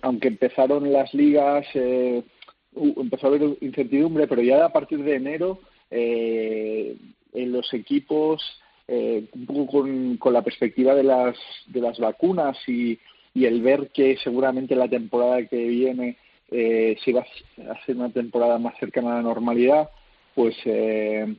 aunque 0.00 0.28
empezaron 0.28 0.90
las 0.90 1.12
ligas, 1.12 1.66
empezó 1.74 3.26
a 3.26 3.30
haber 3.30 3.58
incertidumbre, 3.60 4.26
pero 4.26 4.40
ya 4.40 4.64
a 4.64 4.72
partir 4.72 5.02
de 5.02 5.16
enero 5.16 5.60
eh, 5.94 6.96
en 7.32 7.52
los 7.52 7.72
equipos, 7.74 8.42
eh, 8.88 9.24
un 9.32 9.46
poco 9.46 9.82
con, 10.18 10.32
la 10.32 10.42
perspectiva 10.42 10.94
de 10.94 11.04
las, 11.04 11.36
de 11.66 11.80
las 11.80 11.98
vacunas 11.98 12.56
y, 12.66 12.98
y 13.34 13.46
el 13.46 13.62
ver 13.62 13.90
que 13.90 14.16
seguramente 14.18 14.76
la 14.76 14.88
temporada 14.88 15.46
que 15.46 15.64
viene 15.68 16.16
eh, 16.50 16.98
se 17.02 17.12
va 17.12 17.24
a 17.70 17.86
ser 17.86 17.96
una 17.96 18.10
temporada 18.10 18.58
más 18.58 18.76
cercana 18.78 19.12
a 19.12 19.16
la 19.16 19.22
normalidad, 19.22 19.88
pues 20.34 20.54
eh, 20.66 21.34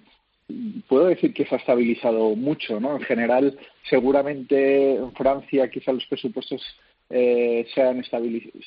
puedo 0.87 1.05
decir 1.05 1.33
que 1.33 1.45
se 1.45 1.53
ha 1.53 1.59
estabilizado 1.59 2.35
mucho, 2.35 2.79
¿no? 2.79 2.95
En 2.95 3.01
general, 3.01 3.57
seguramente 3.89 4.95
en 4.95 5.11
Francia 5.13 5.69
quizá 5.69 5.91
los 5.93 6.05
presupuestos 6.07 6.63
eh, 7.11 7.67
sean 7.75 8.03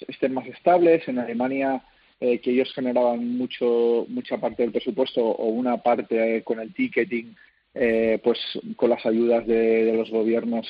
estén 0.06 0.34
más 0.34 0.46
estables, 0.46 1.06
en 1.08 1.18
Alemania 1.18 1.82
eh, 2.18 2.38
que 2.40 2.50
ellos 2.50 2.72
generaban 2.74 3.36
mucho 3.36 4.06
mucha 4.08 4.38
parte 4.38 4.62
del 4.62 4.72
presupuesto 4.72 5.22
o 5.22 5.48
una 5.48 5.76
parte 5.82 6.36
eh, 6.36 6.42
con 6.42 6.60
el 6.60 6.72
ticketing, 6.72 7.36
eh, 7.74 8.18
pues 8.24 8.38
con 8.76 8.88
las 8.88 9.04
ayudas 9.04 9.46
de, 9.46 9.92
los 9.94 10.10
gobiernos 10.10 10.66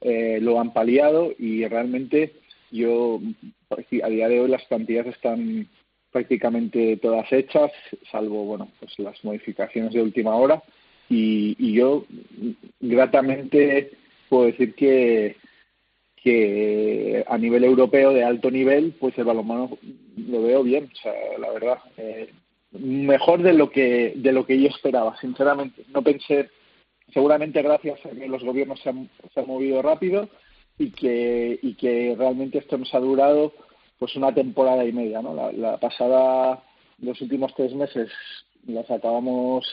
lo 0.00 0.60
han 0.60 0.72
paliado 0.72 1.32
y 1.38 1.66
realmente 1.66 2.34
yo 2.70 3.20
a 4.02 4.08
día 4.08 4.28
de 4.28 4.40
hoy 4.40 4.48
las 4.48 4.64
plantillas 4.66 5.08
están 5.08 5.68
prácticamente 6.12 6.96
todas 6.98 7.32
hechas, 7.32 7.72
salvo 8.10 8.44
bueno 8.44 8.68
pues 8.78 8.96
las 8.98 9.22
modificaciones 9.24 9.92
de 9.92 10.02
última 10.02 10.36
hora. 10.36 10.62
Y, 11.08 11.56
y 11.58 11.72
yo 11.72 12.04
gratamente 12.80 13.92
puedo 14.28 14.46
decir 14.46 14.74
que 14.74 15.36
que 16.22 17.24
a 17.26 17.38
nivel 17.38 17.64
europeo 17.64 18.12
de 18.12 18.24
alto 18.24 18.50
nivel, 18.50 18.94
pues 18.98 19.16
el 19.18 19.24
balonmano 19.24 19.78
lo 20.16 20.42
veo 20.42 20.62
bien, 20.62 20.90
o 20.92 20.96
sea, 20.96 21.12
la 21.38 21.50
verdad, 21.50 21.78
eh, 21.96 22.30
mejor 22.72 23.42
de 23.42 23.52
lo 23.52 23.70
que 23.70 24.12
de 24.16 24.32
lo 24.32 24.44
que 24.46 24.60
yo 24.60 24.68
esperaba, 24.68 25.16
sinceramente. 25.20 25.84
No 25.92 26.02
pensé, 26.02 26.50
seguramente 27.12 27.62
gracias 27.62 28.04
a 28.04 28.10
que 28.10 28.28
los 28.28 28.44
gobiernos 28.44 28.80
se 28.80 28.90
han, 28.90 29.08
se 29.32 29.40
han 29.40 29.46
movido 29.46 29.80
rápido 29.82 30.28
y 30.78 30.90
que 30.90 31.58
y 31.62 31.74
que 31.74 32.14
realmente 32.18 32.58
esto 32.58 32.78
nos 32.78 32.94
ha 32.94 33.00
durado 33.00 33.52
pues 33.98 34.14
una 34.16 34.32
temporada 34.32 34.84
y 34.84 34.92
media, 34.92 35.22
¿no? 35.22 35.34
La, 35.34 35.50
la 35.52 35.76
pasada, 35.78 36.62
los 37.00 37.20
últimos 37.20 37.52
tres 37.56 37.74
meses 37.74 38.10
las 38.66 38.90
acabamos 38.90 39.66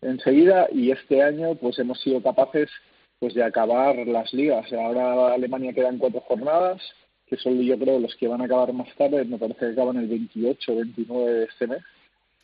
enseguida 0.00 0.68
y 0.72 0.90
este 0.90 1.22
año 1.22 1.54
pues 1.56 1.78
hemos 1.78 2.00
sido 2.00 2.22
capaces 2.22 2.70
pues 3.18 3.34
de 3.34 3.42
acabar 3.42 3.96
las 4.06 4.32
ligas. 4.32 4.72
Ahora 4.72 5.34
Alemania 5.34 5.72
quedan 5.72 5.98
cuatro 5.98 6.20
jornadas, 6.20 6.80
que 7.26 7.36
son 7.36 7.60
yo 7.60 7.78
creo 7.78 7.98
los 7.98 8.14
que 8.16 8.28
van 8.28 8.40
a 8.40 8.44
acabar 8.44 8.72
más 8.72 8.88
tarde, 8.96 9.24
me 9.24 9.38
parece 9.38 9.60
que 9.60 9.72
acaban 9.72 9.96
el 9.96 10.08
28 10.08 10.72
o 10.72 10.76
29 10.76 11.32
de 11.32 11.44
este 11.44 11.66
mes, 11.66 11.82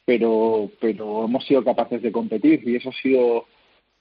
pero, 0.04 0.70
pero 0.80 1.24
hemos 1.24 1.44
sido 1.44 1.64
capaces 1.64 2.02
de 2.02 2.12
competir 2.12 2.66
y 2.66 2.76
eso 2.76 2.90
ha 2.90 3.02
sido 3.02 3.46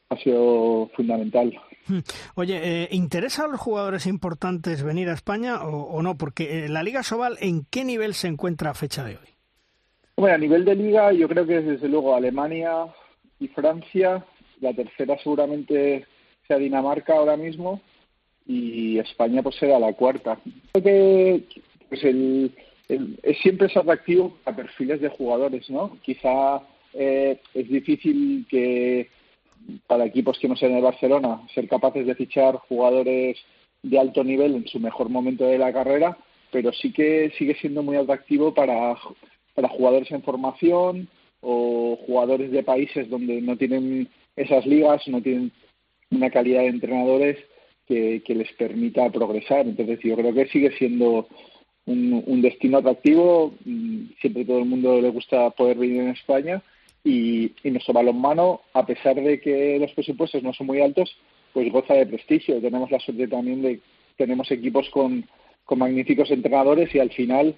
ha 0.10 0.18
sido 0.18 0.90
fundamental. 0.96 1.54
Hmm. 1.88 2.00
Oye, 2.36 2.84
eh, 2.84 2.88
¿interesa 2.92 3.46
a 3.46 3.48
los 3.48 3.60
jugadores 3.60 4.06
importantes 4.06 4.84
venir 4.84 5.10
a 5.10 5.14
España 5.14 5.64
o, 5.64 6.02
no? 6.02 6.18
Porque 6.18 6.66
eh, 6.66 6.70
la 6.70 6.84
Liga 6.84 7.04
Sobal, 7.04 7.38
¿en 7.40 7.66
qué 7.66 7.84
nivel 7.84 8.14
se 8.14 8.28
encuentra 8.28 8.72
a 8.72 8.74
fecha 8.74 9.04
de 9.04 9.18
hoy? 9.18 9.28
Bueno, 10.16 10.36
a 10.36 10.38
nivel 10.38 10.64
de 10.66 10.76
liga, 10.76 11.12
yo 11.12 11.28
creo 11.28 11.48
que 11.48 11.62
desde 11.62 11.90
luego 11.90 12.16
Alemania 12.16 12.86
y 13.40 13.48
Francia. 13.48 14.24
La 14.62 14.74
tercera 14.74 15.18
seguramente 15.22 16.06
sea 16.48 16.58
Dinamarca 16.58 17.14
ahora 17.16 17.38
mismo 17.38 17.82
y 18.46 19.00
España 19.00 19.42
pues 19.42 19.56
será 19.56 19.80
la 19.80 19.94
cuarta. 19.94 20.40
Creo 20.74 20.84
que 20.84 21.44
pues 21.90 22.04
el, 22.04 22.52
siempre 23.42 23.68
es 23.68 23.78
atractivo 23.78 24.38
a 24.46 24.56
perfiles 24.56 25.02
de 25.02 25.10
jugadores, 25.10 25.70
¿no? 25.70 25.98
Quizá 26.02 26.62
eh, 26.94 27.40
es 27.54 27.70
difícil 27.70 28.46
que 28.50 29.10
para 29.88 30.06
equipos 30.06 30.38
que 30.40 30.50
no 30.50 30.56
sean 30.56 30.74
de 30.74 30.82
Barcelona 30.82 31.42
ser 31.54 31.68
capaces 31.68 32.06
de 32.06 32.16
fichar 32.16 32.58
jugadores 32.58 33.38
de 33.82 34.00
alto 34.00 34.24
nivel 34.24 34.56
en 34.56 34.68
su 34.68 34.80
mejor 34.80 35.10
momento 35.10 35.46
de 35.46 35.58
la 35.58 35.72
carrera, 35.72 36.18
pero 36.52 36.72
sí 36.74 36.92
que 36.92 37.32
sigue 37.38 37.56
siendo 37.56 37.84
muy 37.84 37.98
atractivo 37.98 38.54
para, 38.54 38.96
para 39.54 39.70
jugadores 39.70 40.12
en 40.12 40.24
formación 40.24 41.08
o 41.42 41.98
jugadores 42.06 42.52
de 42.52 42.64
países 42.64 43.10
donde 43.10 43.42
no 43.42 43.58
tienen 43.58 44.10
esas 44.36 44.66
ligas, 44.66 45.06
no 45.08 45.22
tienen 45.22 45.52
una 46.12 46.30
calidad 46.30 46.62
de 46.62 46.68
entrenadores 46.68 47.38
que, 47.88 48.22
les 48.28 48.52
permita 48.54 49.10
progresar. 49.12 49.68
Entonces 49.68 50.00
yo 50.04 50.16
creo 50.16 50.34
que 50.34 50.48
sigue 50.48 50.72
siendo 50.78 51.28
un, 51.86 52.42
destino 52.42 52.80
atractivo. 52.80 53.54
Mm, 53.66 54.06
siempre 54.22 54.46
todo 54.46 54.60
el 54.60 54.66
mundo 54.66 55.02
le 55.02 55.10
gusta 55.10 55.50
poder 55.52 55.78
vivir 55.78 56.02
en 56.02 56.10
España 56.10 56.62
y, 57.04 57.52
y 57.64 57.72
nuestro 57.72 57.94
balonmano, 57.94 58.62
a 58.74 58.86
pesar 58.86 59.16
de 59.16 59.40
que 59.40 59.78
los 59.80 59.92
presupuestos 59.92 60.42
no 60.44 60.54
son 60.54 60.68
muy 60.68 60.82
altos, 60.82 61.16
pues 61.54 61.72
goza 61.72 61.94
de 61.94 62.08
prestigio. 62.08 62.62
Tenemos 62.62 62.90
la 62.92 63.00
suerte 63.00 63.28
también 63.28 63.62
de 63.62 63.80
tenemos 64.18 64.50
equipos 64.52 64.90
con, 64.90 65.26
con 65.66 65.80
magníficos 65.80 66.32
entrenadores 66.32 66.94
y 66.94 67.00
al 67.00 67.12
final 67.12 67.56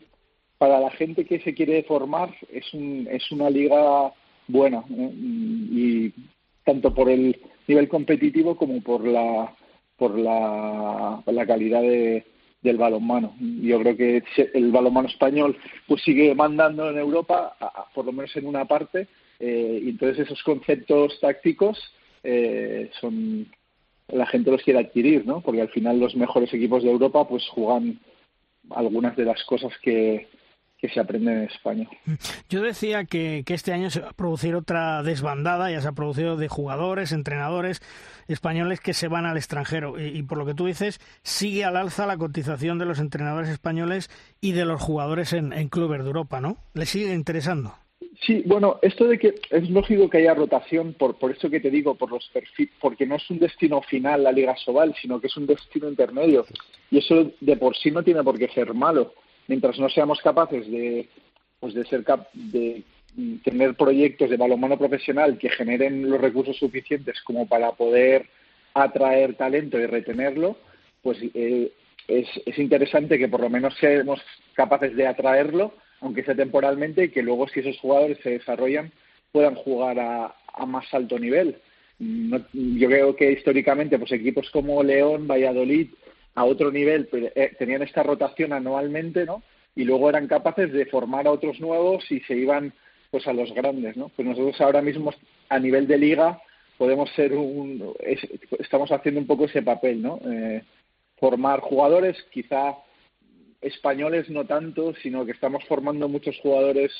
para 0.58 0.80
la 0.80 0.91
gente 0.91 1.26
que 1.26 1.39
se 1.41 1.54
quiere 1.54 1.84
formar 1.84 2.34
es, 2.52 2.74
un, 2.74 3.08
es 3.12 3.30
una 3.32 3.50
liga 3.50 4.14
buena 4.48 4.84
y 4.89 6.14
tanto 6.66 6.93
por 6.93 7.09
el 7.09 7.39
nivel 7.68 7.88
competitivo 7.88 8.57
como 8.57 8.82
por 8.82 9.07
la 9.07 9.55
por 9.97 10.20
la, 10.20 11.24
la 11.26 11.45
calidad 11.45 11.82
de, 11.82 12.26
del 12.61 12.78
balonmano. 12.78 13.34
Yo 13.39 13.80
creo 13.80 13.95
que 13.95 14.24
el 14.53 14.72
balonmano 14.72 15.07
español 15.07 15.57
pues 15.88 16.03
sigue 16.03 16.36
mandando 16.36 16.89
en 16.89 16.97
Europa, 16.97 17.55
por 17.93 18.05
lo 18.05 18.11
menos 18.11 18.36
en 18.36 18.45
una 18.45 18.66
parte, 18.66 19.07
eh, 19.39 19.80
y 19.84 19.89
entonces 19.89 20.26
esos 20.26 20.43
conceptos 20.43 21.18
tácticos 21.22 21.80
eh, 22.24 22.89
son 22.99 23.47
la 24.07 24.26
gente 24.26 24.51
los 24.51 24.61
quiere 24.61 24.80
adquirir, 24.80 25.26
¿no? 25.26 25.41
Porque 25.41 25.61
al 25.61 25.70
final 25.70 25.99
los 25.99 26.16
mejores 26.16 26.53
equipos 26.53 26.84
de 26.84 26.91
Europa 26.91 27.28
pues 27.28 27.47
juegan 27.49 27.99
algunas 28.72 29.16
de 29.16 29.26
las 29.26 29.43
cosas 29.45 29.72
que, 29.82 30.28
que 30.86 30.94
se 30.94 31.00
aprende 31.00 31.32
en 31.32 31.44
España. 31.44 31.90
Yo 32.50 32.62
decía 32.62 33.06
que, 33.06 33.44
este 33.48 33.74
año 33.74 33.90
se 33.90 34.02
va 34.02 34.10
a 34.10 34.14
producir 34.14 34.56
otra 34.56 35.02
desbandada, 35.04 35.72
ya 35.72 35.82
se 35.82 35.88
ha 35.88 35.94
producido 35.94 36.38
de 36.38 36.48
jugadores, 36.48 37.12
entrenadores 37.12 37.82
españoles 38.28 38.82
que 38.82 38.94
se 38.94 39.08
van 39.08 39.26
al 39.26 39.38
extranjero. 39.38 40.00
Y, 40.00 40.22
por 40.24 40.38
lo 40.38 40.46
que 40.46 40.54
tú 40.54 40.68
dices, 40.68 41.00
sigue 41.24 41.64
al 41.64 41.78
alza 41.78 42.06
la 42.06 42.18
cotización 42.18 42.78
de 42.78 42.86
los 42.86 43.00
entrenadores 43.00 43.50
españoles 43.50 44.10
y 44.42 44.52
de 44.52 44.66
los 44.66 44.82
jugadores 44.82 45.34
en, 45.34 45.52
clubes 45.70 46.02
de 46.02 46.08
Europa, 46.08 46.40
¿no? 46.40 46.58
¿Le 46.74 46.86
sigue 46.86 47.14
interesando? 47.14 47.74
Sí, 48.22 48.44
bueno, 48.46 48.80
esto 48.82 49.08
de 49.08 49.18
que 49.18 49.36
es 49.50 49.70
lógico 49.70 50.10
que 50.10 50.20
haya 50.20 50.34
rotación, 50.34 50.94
por, 50.94 51.18
por 51.18 51.32
eso 51.32 51.50
que 51.50 51.60
te 51.60 51.70
digo, 51.70 51.96
por 51.96 52.12
los 52.12 52.30
perfiles, 52.30 52.74
porque 52.80 53.06
no 53.06 53.16
es 53.16 53.30
un 53.30 53.40
destino 53.40 53.82
final 53.82 54.24
la 54.24 54.32
Liga 54.32 54.56
Sobal, 54.56 54.96
sino 55.02 55.20
que 55.20 55.28
es 55.28 55.36
un 55.36 55.48
destino 55.48 55.90
intermedio. 55.90 56.46
Y 56.92 57.00
eso 57.00 57.32
de 57.42 57.58
por 57.58 57.76
sí 57.76 57.92
no 57.92 58.04
tiene 58.04 58.24
por 58.24 58.38
qué 58.38 58.48
ser 58.50 58.74
malo 58.74 59.14
mientras 59.48 59.80
no 59.80 59.89
seamos 59.89 60.22
capaces 60.22 60.70
de, 60.70 61.08
pues 61.60 61.74
de 61.74 61.86
ser 61.86 62.04
de 62.34 62.84
tener 63.43 63.76
proyectos 63.76 64.30
de 64.30 64.38
balonmano 64.38 64.78
profesional 64.78 65.38
que 65.38 65.50
generen 65.50 66.10
los 66.10 66.20
recursos 66.20 66.58
suficientes 66.58 67.22
como 67.22 67.48
para 67.48 67.72
poder 67.72 68.28
atraer 68.74 69.36
talento 69.36 69.80
y 69.80 69.86
retenerlo, 69.86 70.58
pues 71.02 71.18
eh, 71.34 71.72
es, 72.08 72.28
es 72.46 72.58
interesante 72.60 73.18
que 73.18 73.30
por 73.30 73.39
lo 73.39 73.50
menos 73.50 73.74
seamos 73.80 74.22
capaces 74.54 74.96
de 74.96 75.08
atraerlo, 75.08 75.74
aunque 76.02 76.24
sea 76.24 76.36
temporalmente, 76.36 77.06
y 77.06 77.10
que 77.10 77.24
luego 77.24 77.48
si 77.48 77.62
esos 77.62 77.80
jugadores 77.80 78.18
se 78.22 78.32
desarrollan 78.32 78.91
puedan 79.32 79.56
jugar 79.56 80.00
a, 80.00 80.36
a 80.54 80.66
más 80.66 80.93
alto 80.93 81.18
nivel. 81.18 81.58
yo 82.00 82.88
creo 82.88 83.16
que 83.16 83.32
históricamente 83.32 83.98
pues 83.98 84.12
equipos 84.12 84.50
como 84.52 84.84
León, 84.84 85.28
Valladolid 85.28 85.89
a 86.36 86.44
otro 86.44 86.72
nivel, 86.72 87.10
eh, 87.14 87.56
tenían 87.58 87.82
esta 87.82 88.04
rotación 88.04 88.54
anualmente, 88.54 89.26
¿no? 89.26 89.42
Y 89.76 89.86
luego 89.86 90.10
eran 90.10 90.28
capaces 90.28 90.72
de 90.72 90.86
formar 90.86 91.28
a 91.28 91.32
otros 91.32 91.60
nuevos 91.60 92.10
y 92.12 92.20
se 92.22 92.36
iban 92.36 92.74
pues 93.10 93.28
a 93.28 93.34
los 93.34 93.54
grandes, 93.54 93.96
¿no? 93.96 94.10
Pues 94.10 94.28
nosotros 94.28 94.60
ahora 94.60 94.82
mismo 94.82 95.14
a 95.50 95.60
nivel 95.60 95.88
de 95.88 95.98
liga 95.98 96.42
podemos 96.78 97.10
ser 97.12 97.34
un, 97.34 97.94
estamos 98.60 98.92
haciendo 98.92 99.22
un 99.22 99.28
poco 99.28 99.46
ese 99.46 99.62
papel, 99.62 100.02
¿no? 100.02 100.20
Eh, 100.30 100.62
formar 101.18 101.62
jugadores, 101.62 102.18
quizá 102.32 102.76
españoles 103.62 104.30
no 104.30 104.46
tanto, 104.46 104.94
sino 105.02 105.26
que 105.26 105.32
estamos 105.32 105.64
formando 105.66 106.10
muchos 106.10 106.38
jugadores 106.42 106.92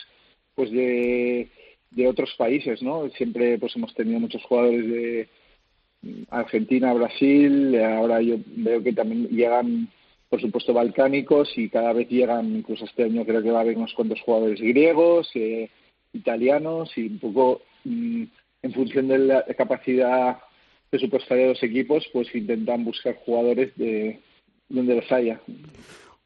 pues 0.56 0.72
de, 0.72 1.50
de 1.92 2.08
otros 2.08 2.34
países, 2.38 2.82
¿no? 2.82 3.10
Siempre 3.10 3.58
pues 3.58 3.76
hemos 3.76 3.94
tenido 3.94 4.20
muchos 4.20 4.44
jugadores 4.44 4.88
de 4.88 5.30
Argentina, 6.30 6.94
Brasil, 6.94 7.76
ahora 7.82 8.22
yo 8.22 8.38
veo 8.46 8.84
que 8.84 8.94
también 8.94 9.28
llegan, 9.28 9.90
por 10.30 10.42
supuesto, 10.42 10.74
balcánicos 10.74 11.58
y 11.58 11.70
cada 11.70 11.94
vez 11.94 12.10
llegan, 12.10 12.58
incluso 12.58 12.86
este 12.86 13.04
año 13.04 13.26
creo 13.26 13.42
que 13.42 13.52
va 13.52 13.60
a 13.60 13.62
haber 13.62 13.78
unos 13.78 13.94
cuantos 13.94 14.22
jugadores 14.22 14.60
griegos, 14.60 15.30
eh, 15.36 15.70
italianos 16.14 16.92
y 16.98 17.08
un 17.08 17.20
poco 17.20 17.62
mm, 17.84 18.24
en 18.64 18.74
función 18.74 19.08
de 19.08 19.20
la 19.20 19.44
capacidad 19.58 20.38
presupuestaria 20.90 21.44
de 21.44 21.50
los 21.50 21.64
equipos, 21.64 22.08
pues 22.14 22.34
intentan 22.34 22.86
buscar 22.86 23.16
jugadores 23.16 23.76
de 23.76 24.20
donde 24.70 24.96
los 24.96 25.12
haya. 25.12 25.40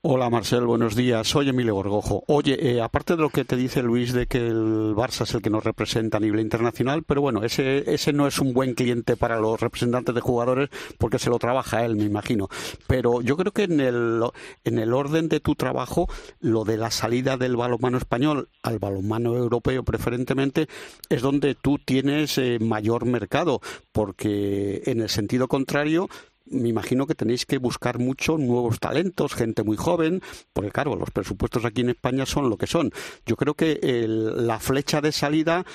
Hola 0.02 0.30
Marcel, 0.30 0.66
buenos 0.66 0.96
días. 0.96 1.28
Soy 1.28 1.50
Emilio 1.50 1.76
Gorgojo. 1.76 2.24
Oye, 2.28 2.58
eh, 2.72 2.82
aparte 2.82 3.18
de 3.18 3.22
lo 3.22 3.30
que 3.30 3.44
te 3.44 3.58
dice 3.58 3.84
Luis 3.84 4.14
de 4.14 4.28
que 4.28 4.38
el 4.38 4.96
Barça 4.96 5.24
es 5.24 5.34
el 5.34 5.42
que 5.42 5.50
nos 5.50 5.66
representa 5.66 6.16
a 6.16 6.20
nivel 6.22 6.40
internacional, 6.40 7.04
pero 7.04 7.20
bueno, 7.20 7.44
ese, 7.44 7.84
ese 7.94 8.14
no 8.14 8.26
es 8.26 8.40
un 8.40 8.54
buen 8.54 8.76
cliente 8.76 9.18
para 9.18 9.42
los 9.42 9.60
representantes 9.60 10.16
de 10.16 10.22
jugadores 10.22 10.70
porque 10.98 11.20
se 11.20 11.30
lo 11.30 11.38
trabaja 11.38 11.84
él, 11.84 11.98
me 11.98 12.06
imagino. 12.06 12.48
Pero 12.88 13.22
yo 13.22 13.36
creo 13.36 13.52
que 13.52 13.64
en 13.64 13.82
el, 13.82 14.24
en 14.64 14.80
el 14.80 14.94
orden 14.94 15.28
de 15.28 15.42
tu 15.42 15.56
trabajo, 15.56 16.08
lo 16.40 16.64
de 16.64 16.78
la 16.78 16.92
salida 16.92 17.36
del 17.36 17.58
balonmano 17.58 17.98
español 17.98 18.48
al 18.64 18.80
balonmano 18.80 19.36
europeo 19.36 19.84
preferentemente, 19.84 20.70
es 21.10 21.22
donde 21.22 21.56
tú 21.56 21.78
tienes 21.78 22.38
eh, 22.38 22.58
mayor 22.62 23.04
mercado, 23.04 23.60
porque 23.92 24.82
en 24.86 25.02
el 25.02 25.10
sentido 25.10 25.50
contrario, 25.50 26.08
me 26.52 26.70
imagino 26.70 27.06
que 27.08 27.16
tenéis 27.16 27.46
que 27.46 27.58
buscar 27.58 28.00
mucho 28.00 28.38
nuevos 28.38 28.80
talentos, 28.80 29.34
gente 29.34 29.64
muy 29.64 29.78
joven, 29.78 30.22
porque 30.54 30.72
claro, 30.72 30.96
los 30.96 31.12
presupuestos 31.12 31.66
aquí 31.66 31.82
en 31.82 31.90
España 31.90 32.26
son 32.26 32.50
lo 32.50 32.58
que 32.58 32.68
son. 32.68 32.92
Yo 33.26 33.36
creo 33.36 33.54
que 33.54 33.80
la 34.08 34.60
flecha 34.60 35.02
de 35.02 35.12
salida 35.12 35.66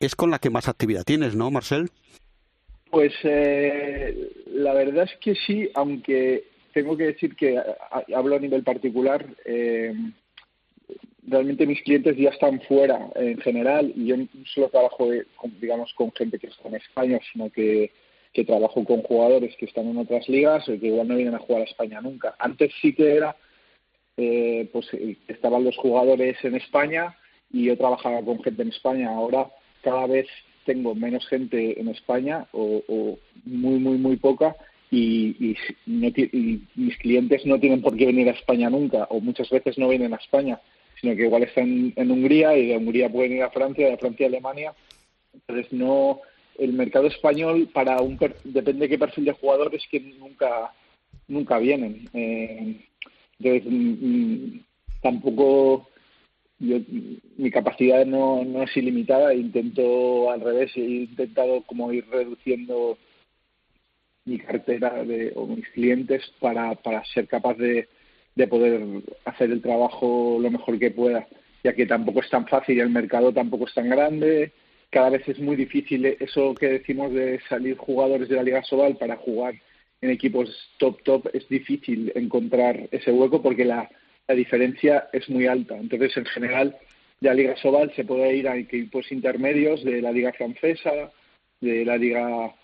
es 0.00 0.14
con 0.14 0.30
la 0.30 0.38
que 0.38 0.50
más 0.50 0.68
actividad 0.68 1.04
tienes, 1.04 1.34
¿no, 1.34 1.50
Marcel? 1.50 1.90
Pues 2.90 3.12
eh, 3.24 4.32
la 4.46 4.72
verdad 4.72 5.04
es 5.04 5.18
que 5.20 5.34
sí, 5.34 5.68
aunque 5.74 6.44
tengo 6.72 6.96
que 6.96 7.04
decir 7.04 7.34
que 7.34 7.60
hablo 8.14 8.36
a 8.36 8.40
nivel 8.40 8.62
particular. 8.62 9.26
Eh, 9.44 9.92
realmente 11.26 11.66
mis 11.66 11.82
clientes 11.82 12.16
ya 12.16 12.30
están 12.30 12.60
fuera 12.62 13.10
en 13.16 13.38
general 13.40 13.92
y 13.94 14.06
yo 14.06 14.16
no 14.16 14.26
solo 14.46 14.68
trabajo, 14.68 15.10
digamos, 15.60 15.92
con 15.94 16.12
gente 16.12 16.38
que 16.38 16.46
está 16.46 16.68
en 16.68 16.76
España, 16.76 17.20
sino 17.32 17.50
que 17.50 17.90
que 18.38 18.44
trabajo 18.44 18.84
con 18.84 19.02
jugadores 19.02 19.56
que 19.56 19.66
están 19.66 19.88
en 19.88 19.98
otras 19.98 20.28
ligas 20.28 20.68
o 20.68 20.78
que 20.78 20.86
igual 20.86 21.08
no 21.08 21.16
vienen 21.16 21.34
a 21.34 21.40
jugar 21.40 21.62
a 21.62 21.64
España 21.64 22.00
nunca. 22.00 22.36
Antes 22.38 22.72
sí 22.80 22.94
que 22.94 23.16
era, 23.16 23.34
eh, 24.16 24.68
pues 24.72 24.86
eh, 24.92 25.16
estaban 25.26 25.64
los 25.64 25.76
jugadores 25.76 26.36
en 26.44 26.54
España 26.54 27.16
y 27.52 27.64
yo 27.64 27.76
trabajaba 27.76 28.22
con 28.22 28.40
gente 28.44 28.62
en 28.62 28.68
España. 28.68 29.10
Ahora 29.10 29.50
cada 29.82 30.06
vez 30.06 30.28
tengo 30.64 30.94
menos 30.94 31.26
gente 31.26 31.80
en 31.80 31.88
España 31.88 32.46
o, 32.52 33.18
muy, 33.44 33.80
muy, 33.80 33.98
muy 33.98 34.16
poca 34.18 34.54
y, 34.88 35.56
y, 35.84 36.62
mis 36.76 36.96
clientes 36.98 37.44
no 37.44 37.58
tienen 37.58 37.82
por 37.82 37.96
qué 37.96 38.06
venir 38.06 38.28
a 38.28 38.38
España 38.38 38.70
nunca 38.70 39.08
o 39.10 39.18
muchas 39.18 39.50
veces 39.50 39.78
no 39.78 39.88
vienen 39.88 40.14
a 40.14 40.18
España, 40.18 40.60
sino 41.00 41.16
que 41.16 41.24
igual 41.24 41.42
están 41.42 41.92
en 41.96 42.10
Hungría 42.12 42.56
y 42.56 42.68
de 42.68 42.76
Hungría 42.76 43.10
pueden 43.10 43.32
ir 43.32 43.42
a 43.42 43.50
Francia, 43.50 43.88
de 43.88 43.96
Francia 43.96 44.26
a 44.26 44.28
Alemania. 44.28 44.74
Entonces 45.34 45.72
no 45.72 46.20
el 46.58 46.72
mercado 46.72 47.06
español 47.06 47.68
para 47.72 48.00
un 48.02 48.18
depende 48.44 48.86
de 48.86 48.88
qué 48.88 48.98
perfil 48.98 49.24
de 49.26 49.32
jugadores 49.32 49.82
que 49.90 50.00
nunca 50.00 50.72
nunca 51.28 51.58
vienen. 51.58 52.08
Eh, 52.12 52.76
entonces 53.38 53.72
mm, 53.72 54.06
mm, 54.06 54.64
tampoco 55.00 55.88
mi 56.58 57.50
capacidad 57.52 58.04
no, 58.04 58.44
no 58.44 58.64
es 58.64 58.76
ilimitada 58.76 59.32
intento 59.32 60.28
al 60.30 60.40
revés 60.40 60.72
he 60.76 60.80
intentado 60.80 61.62
como 61.62 61.92
ir 61.92 62.04
reduciendo 62.10 62.98
mi 64.24 64.38
cartera 64.38 65.04
de, 65.04 65.32
o 65.36 65.46
mis 65.46 65.68
clientes 65.68 66.22
para, 66.40 66.74
para 66.74 67.04
ser 67.04 67.28
capaz 67.28 67.54
de, 67.58 67.88
de 68.34 68.48
poder 68.48 68.82
hacer 69.24 69.52
el 69.52 69.62
trabajo 69.62 70.38
lo 70.40 70.50
mejor 70.50 70.80
que 70.80 70.90
pueda 70.90 71.28
ya 71.62 71.72
que 71.74 71.86
tampoco 71.86 72.22
es 72.22 72.30
tan 72.30 72.46
fácil 72.48 72.80
el 72.80 72.90
mercado 72.90 73.32
tampoco 73.32 73.68
es 73.68 73.74
tan 73.74 73.88
grande 73.88 74.52
cada 74.90 75.10
vez 75.10 75.28
es 75.28 75.38
muy 75.38 75.56
difícil 75.56 76.04
eso 76.06 76.54
que 76.54 76.68
decimos 76.68 77.12
de 77.12 77.40
salir 77.48 77.76
jugadores 77.76 78.28
de 78.28 78.36
la 78.36 78.42
Liga 78.42 78.62
Sobal 78.62 78.96
para 78.96 79.16
jugar 79.16 79.54
en 80.00 80.10
equipos 80.10 80.48
top 80.78 81.02
top 81.02 81.28
es 81.32 81.48
difícil 81.48 82.12
encontrar 82.14 82.88
ese 82.90 83.12
hueco 83.12 83.42
porque 83.42 83.64
la, 83.64 83.88
la 84.26 84.34
diferencia 84.34 85.08
es 85.12 85.28
muy 85.28 85.46
alta. 85.46 85.76
Entonces, 85.76 86.16
en 86.16 86.24
general, 86.26 86.76
de 87.20 87.28
la 87.28 87.34
Liga 87.34 87.56
Sobal 87.56 87.92
se 87.96 88.04
puede 88.04 88.36
ir 88.36 88.48
a 88.48 88.56
equipos 88.56 89.10
intermedios 89.10 89.84
de 89.84 90.00
la 90.00 90.12
Liga 90.12 90.32
Francesa, 90.32 91.10
de 91.60 91.84
la 91.84 91.96
Liga 91.96 92.54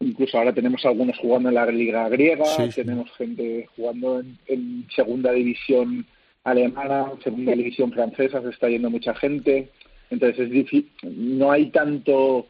incluso 0.00 0.36
ahora 0.36 0.52
tenemos 0.52 0.84
algunos 0.84 1.16
jugando 1.18 1.48
en 1.48 1.54
la 1.54 1.66
liga 1.66 2.08
griega, 2.08 2.44
tenemos 2.74 3.10
gente 3.16 3.68
jugando 3.76 4.20
en, 4.20 4.38
en, 4.46 4.86
segunda 4.94 5.32
división 5.32 6.04
alemana, 6.42 7.12
segunda 7.22 7.52
división 7.52 7.92
francesa, 7.92 8.42
se 8.42 8.50
está 8.50 8.68
yendo 8.68 8.90
mucha 8.90 9.14
gente. 9.14 9.70
Entonces 10.10 10.50
es 10.50 10.84
no 11.02 11.50
hay 11.50 11.70
tanto, 11.70 12.46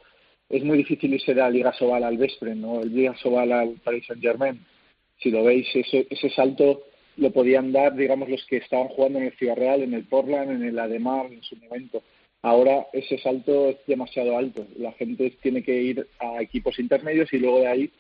es 0.49 0.63
muy 0.65 0.79
difícil 0.79 1.15
irse 1.15 1.35
de 1.35 1.41
la 1.41 1.51
Liga 1.51 1.73
Sobal 1.73 2.05
al 2.05 2.19
Vespre, 2.19 2.55
¿no? 2.55 2.83
El 2.83 2.95
Liga 2.95 3.17
Sobal 3.17 3.53
al 3.53 3.71
Paris 3.83 4.05
Saint 4.07 4.23
Germain. 4.23 4.61
Si 5.19 5.31
lo 5.31 5.45
veis, 5.45 5.67
ese, 5.75 6.07
ese 6.11 6.31
salto 6.31 6.83
lo 7.17 7.31
podían 7.31 7.73
dar, 7.73 7.95
digamos, 7.95 8.29
los 8.29 8.45
que 8.47 8.57
estaban 8.57 8.89
jugando 8.89 9.21
en 9.21 9.27
el 9.27 9.37
Ciudad 9.37 9.57
Real, 9.57 9.83
en 9.83 9.95
el 9.95 10.05
Portland, 10.05 10.51
en 10.51 10.65
el 10.65 10.79
Ademar, 10.79 11.27
en 11.33 11.43
su 11.43 11.57
momento. 11.57 12.03
Ahora 12.43 12.89
ese 12.93 13.17
salto 13.19 13.71
es 13.71 13.79
demasiado 13.87 14.37
alto. 14.37 14.67
La 14.77 14.93
gente 14.93 15.31
tiene 15.43 15.63
que 15.63 15.81
ir 15.81 16.07
a 16.19 16.43
equipos 16.43 16.79
intermedios 16.79 17.33
y 17.33 17.39
luego 17.39 17.61
de 17.61 17.69
ahí 17.69 17.91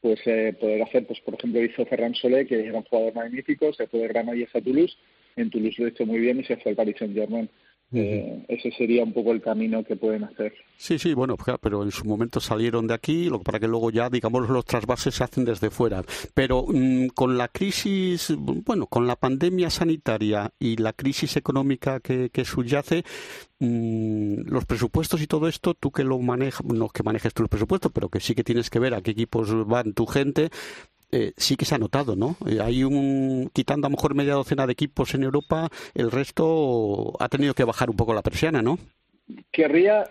pues 0.00 0.20
eh, 0.26 0.54
poder 0.58 0.82
hacer, 0.82 1.04
pues 1.06 1.20
por 1.20 1.34
ejemplo 1.34 1.62
hizo 1.62 1.84
Ferran 1.84 2.14
Solé, 2.14 2.46
que 2.46 2.64
era 2.64 2.78
un 2.78 2.84
jugador 2.84 3.14
magnífico, 3.14 3.72
se 3.72 3.88
fue 3.88 3.98
de 4.00 4.08
Granollers 4.08 4.54
a 4.54 4.60
Toulouse, 4.60 4.96
en 5.34 5.50
Toulouse 5.50 5.82
lo 5.82 5.88
hizo 5.88 6.06
muy 6.06 6.20
bien 6.20 6.38
y 6.38 6.44
se 6.44 6.56
fue 6.58 6.70
al 6.70 6.76
Paris 6.76 6.96
Saint 6.98 7.14
Germain. 7.14 7.48
Eh, 7.90 8.44
ese 8.48 8.70
sería 8.72 9.02
un 9.02 9.14
poco 9.14 9.32
el 9.32 9.40
camino 9.40 9.82
que 9.82 9.96
pueden 9.96 10.24
hacer. 10.24 10.52
Sí, 10.76 10.98
sí, 10.98 11.14
bueno, 11.14 11.36
pues 11.36 11.56
pero 11.60 11.82
en 11.82 11.90
su 11.90 12.04
momento 12.04 12.38
salieron 12.38 12.86
de 12.86 12.92
aquí, 12.92 13.30
para 13.42 13.58
que 13.58 13.66
luego 13.66 13.90
ya, 13.90 14.10
digamos, 14.10 14.48
los 14.48 14.64
trasvases 14.66 15.14
se 15.14 15.24
hacen 15.24 15.44
desde 15.46 15.70
fuera. 15.70 16.02
Pero 16.34 16.66
mm, 16.68 17.08
con 17.08 17.38
la 17.38 17.48
crisis, 17.48 18.34
bueno, 18.36 18.86
con 18.86 19.06
la 19.06 19.16
pandemia 19.16 19.70
sanitaria 19.70 20.50
y 20.58 20.76
la 20.76 20.92
crisis 20.92 21.36
económica 21.38 22.00
que, 22.00 22.44
subyace, 22.44 23.04
mm, 23.58 24.42
los 24.50 24.66
presupuestos 24.66 25.22
y 25.22 25.26
todo 25.26 25.48
esto, 25.48 25.72
tú 25.72 25.90
que 25.90 26.04
lo 26.04 26.18
manejas, 26.18 26.64
no 26.64 26.90
que 26.90 27.02
manejes 27.02 27.32
tú 27.32 27.42
los 27.42 27.50
presupuestos, 27.50 27.90
pero 27.92 28.10
que 28.10 28.20
sí 28.20 28.34
que 28.34 28.44
tienes 28.44 28.68
que 28.68 28.78
ver 28.80 28.92
a 28.92 29.00
qué 29.00 29.12
equipos 29.12 29.66
van 29.66 29.94
tu 29.94 30.04
gente, 30.06 30.50
eh, 31.10 31.32
sí 31.38 31.56
que 31.56 31.64
se 31.64 31.74
ha 31.74 31.78
notado, 31.78 32.16
¿no? 32.16 32.36
Eh, 32.46 32.58
hay 32.60 32.84
un, 32.84 33.50
quitando 33.54 33.86
a 33.86 33.90
lo 33.90 33.96
mejor 33.96 34.14
media 34.14 34.34
docena 34.34 34.66
de 34.66 34.74
equipos 34.74 35.14
en 35.14 35.22
Europa, 35.22 35.70
el 35.94 36.10
resto 36.10 37.14
ha 37.18 37.28
tenido 37.30 37.54
que 37.54 37.64
bajar 37.64 37.88
un 37.88 37.96
poco 37.96 38.12
la 38.12 38.20
persiana, 38.20 38.60
¿no? 38.60 38.78
Querría, 39.50 40.04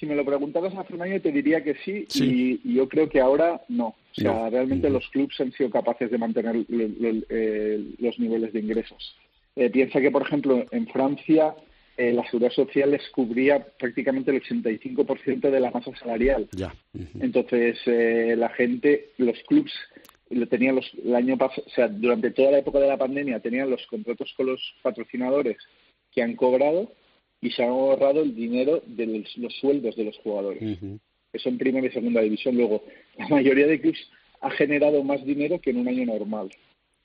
si 0.00 0.06
me 0.06 0.14
lo 0.14 0.24
preguntaras 0.24 0.74
hace 0.74 0.94
un 0.94 1.02
año, 1.02 1.20
te 1.20 1.32
diría 1.32 1.62
que 1.62 1.74
sí, 1.84 2.06
Y, 2.14 2.74
yo 2.74 2.88
creo 2.88 3.10
que 3.10 3.20
ahora 3.20 3.60
no. 3.68 3.88
O 3.88 4.20
sea, 4.20 4.48
realmente 4.48 4.90
los 4.90 5.06
clubes 5.10 5.38
han 5.40 5.52
sido 5.52 5.70
capaces 5.70 6.10
de 6.10 6.18
mantener 6.18 6.56
eh, 6.68 7.84
los 7.98 8.18
niveles 8.18 8.52
de 8.52 8.60
ingresos. 8.60 9.16
piensa 9.54 10.00
que, 10.00 10.10
por 10.10 10.22
ejemplo, 10.22 10.64
en 10.70 10.86
Francia 10.88 11.54
la 11.96 12.24
seguridad 12.26 12.52
social 12.52 12.92
les 12.92 13.08
cubría 13.10 13.64
prácticamente 13.76 14.30
el 14.30 14.40
85% 14.42 15.50
de 15.50 15.60
la 15.60 15.70
masa 15.72 15.90
salarial. 15.96 16.48
Ya. 16.52 16.72
Entonces, 17.20 17.78
la 17.86 18.48
gente, 18.50 19.10
los 19.18 19.36
clubes 19.48 19.72
lo 20.30 20.46
tenían 20.46 20.76
los, 20.76 20.90
el 20.94 21.14
año 21.14 21.36
pasado, 21.36 21.64
o 21.66 21.70
sea, 21.70 21.88
durante 21.88 22.30
toda 22.30 22.52
la 22.52 22.58
época 22.58 22.78
de 22.80 22.88
la 22.88 22.96
pandemia 22.96 23.40
tenían 23.40 23.70
los 23.70 23.86
contratos 23.86 24.32
con 24.36 24.46
los 24.46 24.74
patrocinadores 24.82 25.56
que 26.12 26.22
han 26.22 26.36
cobrado 26.36 26.92
y 27.40 27.50
se 27.50 27.62
han 27.62 27.70
ahorrado 27.70 28.22
el 28.22 28.34
dinero 28.34 28.82
de 28.86 29.06
los, 29.36 29.54
sueldos 29.60 29.96
de 29.96 30.04
los 30.04 30.18
jugadores. 30.18 30.62
Eso 31.32 31.48
en 31.48 31.58
primera 31.58 31.86
y 31.86 31.90
segunda 31.90 32.20
división. 32.20 32.56
Luego, 32.56 32.82
la 33.16 33.28
mayoría 33.28 33.66
de 33.66 33.80
clubes 33.80 34.08
ha 34.40 34.50
generado 34.50 35.02
más 35.04 35.24
dinero 35.24 35.60
que 35.60 35.70
en 35.70 35.78
un 35.78 35.88
año 35.88 36.06
normal. 36.06 36.50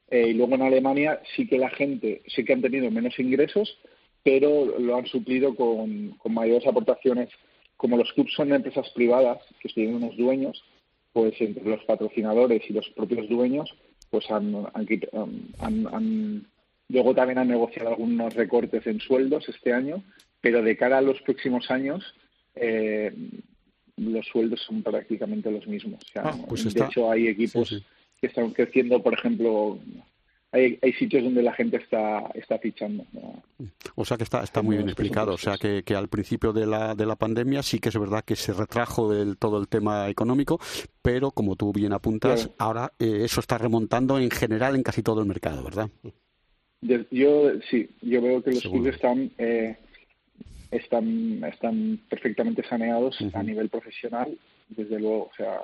Eh, 0.10 0.30
y 0.30 0.34
luego 0.34 0.56
en 0.56 0.62
Alemania 0.62 1.22
sí 1.36 1.48
que 1.48 1.58
la 1.58 1.70
gente, 1.70 2.22
sí 2.28 2.44
que 2.44 2.54
han 2.54 2.62
tenido 2.62 2.90
menos 2.90 3.18
ingresos, 3.20 3.78
pero 4.24 4.80
lo 4.80 4.96
han 4.96 5.06
suplido 5.08 5.56
con, 5.56 6.12
con 6.12 6.34
mayores 6.34 6.66
aportaciones. 6.68 7.30
Como 7.78 7.98
los 7.98 8.12
clubes 8.14 8.34
son 8.34 8.54
empresas 8.54 8.90
privadas, 8.92 9.40
que 9.60 9.70
tienen 9.70 9.96
unos 9.96 10.16
dueños, 10.16 10.64
pues 11.14 11.40
entre 11.40 11.64
los 11.64 11.84
patrocinadores 11.86 12.64
y 12.70 12.74
los 12.74 12.90
propios 12.90 13.30
dueños, 13.30 13.74
pues 14.10 14.30
han, 14.30 14.68
han, 14.74 16.48
luego 16.90 17.16
también 17.16 17.38
han 17.38 17.48
negociado 17.48 17.90
algunos 17.90 18.34
recortes 18.34 18.86
en 18.88 19.00
sueldos 19.00 19.48
este 19.48 19.74
año, 19.74 20.04
pero 20.42 20.62
de 20.62 20.76
cara 20.76 20.98
a 20.98 21.02
los 21.02 21.22
próximos 21.22 21.70
años 21.72 22.04
eh, 22.56 23.14
los 23.98 24.26
sueldos 24.28 24.62
son 24.62 24.82
prácticamente 24.82 25.52
los 25.52 25.68
mismos. 25.68 26.02
Ah, 26.16 26.36
pues 26.50 26.74
de 26.74 26.84
hecho, 26.84 27.12
hay 27.12 27.28
equipos 27.28 27.82
que 28.20 28.28
están 28.28 28.52
creciendo, 28.52 29.02
por 29.02 29.14
ejemplo, 29.14 29.80
hay, 30.54 30.78
hay 30.84 30.94
sitios 30.94 31.24
donde 31.24 31.42
la 31.42 31.52
gente 31.54 31.78
está, 31.78 32.32
está 32.36 32.60
fichando. 32.60 33.06
O 33.96 34.06
sea 34.06 34.18
que 34.18 34.24
está, 34.24 34.44
está 34.44 34.62
muy 34.62 34.78
bien 34.78 34.88
explicado. 34.88 35.34
O 35.34 35.38
sea 35.38 35.58
que, 35.58 35.82
que, 35.84 35.96
al 35.96 36.10
principio 36.10 36.54
de 36.54 36.68
la, 36.68 36.94
de 36.94 37.08
la 37.08 37.16
pandemia 37.16 37.64
sí 37.64 37.80
que 37.80 37.90
es 37.90 38.00
verdad 38.00 38.24
que 38.24 38.36
se 38.36 38.54
retrajo 38.54 39.12
del 39.12 39.38
todo 39.38 39.60
el 39.60 39.68
tema 39.68 40.10
económico, 40.10 40.60
pero 41.02 41.32
como 41.32 41.56
tú 41.56 41.74
bien 41.74 41.92
apuntas, 41.92 42.52
ahora 42.60 42.94
eh, 43.00 43.22
eso 43.24 43.40
está 43.40 43.58
remontando 43.58 44.20
en 44.20 44.30
general 44.30 44.76
en 44.76 44.84
casi 44.84 45.02
todo 45.02 45.22
el 45.22 45.28
mercado, 45.28 45.64
¿verdad? 45.64 45.90
Yo 46.82 47.60
sí, 47.70 47.90
yo 48.02 48.22
veo 48.22 48.44
que 48.44 48.52
los 48.52 48.62
clubes 48.64 48.96
están, 48.96 49.32
eh, 49.40 49.76
están, 50.70 51.44
están 51.46 52.00
perfectamente 52.10 52.64
saneados 52.68 53.18
a 53.34 53.42
nivel 53.42 53.70
profesional, 53.70 54.38
desde 54.70 55.00
luego. 55.00 55.24
O 55.24 55.36
sea, 55.36 55.62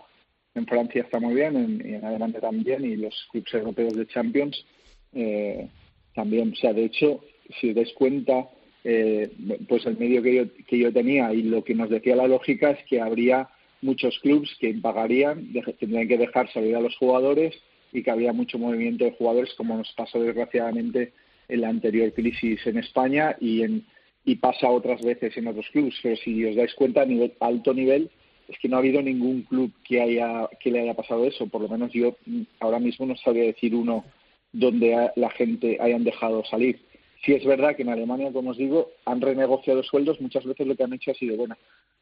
en 0.56 0.66
Francia 0.66 1.04
está 1.04 1.20
muy 1.20 1.36
bien, 1.36 1.56
en, 1.56 1.88
y 1.88 1.94
en 1.94 2.06
Alemania 2.06 2.40
también, 2.40 2.84
y 2.86 2.96
los 2.96 3.14
clubes 3.32 3.54
europeos 3.54 3.94
de 3.94 4.08
Champions 4.08 4.66
eh, 5.14 5.68
también. 6.14 6.54
O 6.54 6.56
sea, 6.56 6.74
de 6.74 6.86
hecho, 6.86 7.22
si 7.60 7.70
os 7.70 7.76
dais 7.76 7.94
cuenta, 7.94 8.50
eh, 8.84 9.30
pues 9.68 9.86
el 9.86 9.98
medio 9.98 10.22
que 10.22 10.36
yo, 10.36 10.44
que 10.68 10.78
yo 10.78 10.94
tenía 10.94 11.34
y 11.34 11.44
lo 11.44 11.64
que 11.64 11.76
nos 11.76 11.90
decía 11.90 12.16
la 12.16 12.28
lógica 12.28 12.72
es 12.72 12.84
que 12.86 13.02
habría 13.02 13.50
muchos 13.82 14.20
clubes 14.20 14.50
que 14.60 14.74
pagarían, 14.76 15.54
tendrían 15.80 16.08
que 16.08 16.18
dejar 16.18 16.52
salir 16.52 16.76
a 16.76 16.82
los 16.82 16.96
jugadores 16.98 17.56
y 17.92 18.04
que 18.04 18.12
había 18.12 18.34
mucho 18.34 18.60
movimiento 18.60 19.06
de 19.06 19.12
jugadores, 19.12 19.54
como 19.56 19.78
nos 19.78 19.92
pasó 19.94 20.22
desgraciadamente 20.22 21.14
en 21.48 21.62
la 21.62 21.70
anterior 21.70 22.14
crisis 22.14 22.66
en 22.68 22.78
España 22.78 23.36
y 23.40 23.64
en 23.64 23.86
y 24.26 24.36
pasa 24.36 24.70
otras 24.70 25.02
veces 25.02 25.36
en 25.38 25.48
otros 25.48 25.68
clubes. 25.72 25.96
Pero 26.04 26.16
si 26.18 26.46
os 26.46 26.56
dais 26.56 26.74
cuenta, 26.76 27.02
a 27.02 27.06
nivel, 27.06 27.34
alto 27.40 27.74
nivel, 27.74 28.10
es 28.48 28.58
que 28.60 28.68
no 28.68 28.76
ha 28.76 28.80
habido 28.80 29.02
ningún 29.02 29.44
club 29.44 29.72
que 29.84 30.02
haya 30.02 30.48
que 30.60 30.72
le 30.72 30.82
haya 30.82 30.94
pasado 30.94 31.26
eso. 31.26 31.48
Por 31.48 31.62
lo 31.62 31.70
menos 31.70 31.92
yo 31.94 32.16
ahora 32.60 32.80
mismo 32.80 33.06
no 33.06 33.16
sabría 33.16 33.46
decir 33.46 33.74
uno 33.74 34.06
donde 34.52 35.12
la 35.16 35.30
gente 35.30 35.78
hayan 35.80 36.04
dejado 36.04 36.44
salir. 36.46 36.80
Si 37.24 37.34
es 37.34 37.46
verdad 37.46 37.76
que 37.76 37.82
en 37.82 37.90
Alemania, 37.90 38.32
como 38.32 38.52
os 38.52 38.58
digo, 38.58 38.92
han 39.06 39.22
renegociado 39.22 39.84
sueldos, 39.84 40.22
muchas 40.22 40.46
veces 40.46 40.66
lo 40.66 40.76
que 40.76 40.84
han 40.84 40.94
hecho 40.94 41.12
ha 41.12 41.16
sido, 41.16 41.36
bueno, 41.36 41.58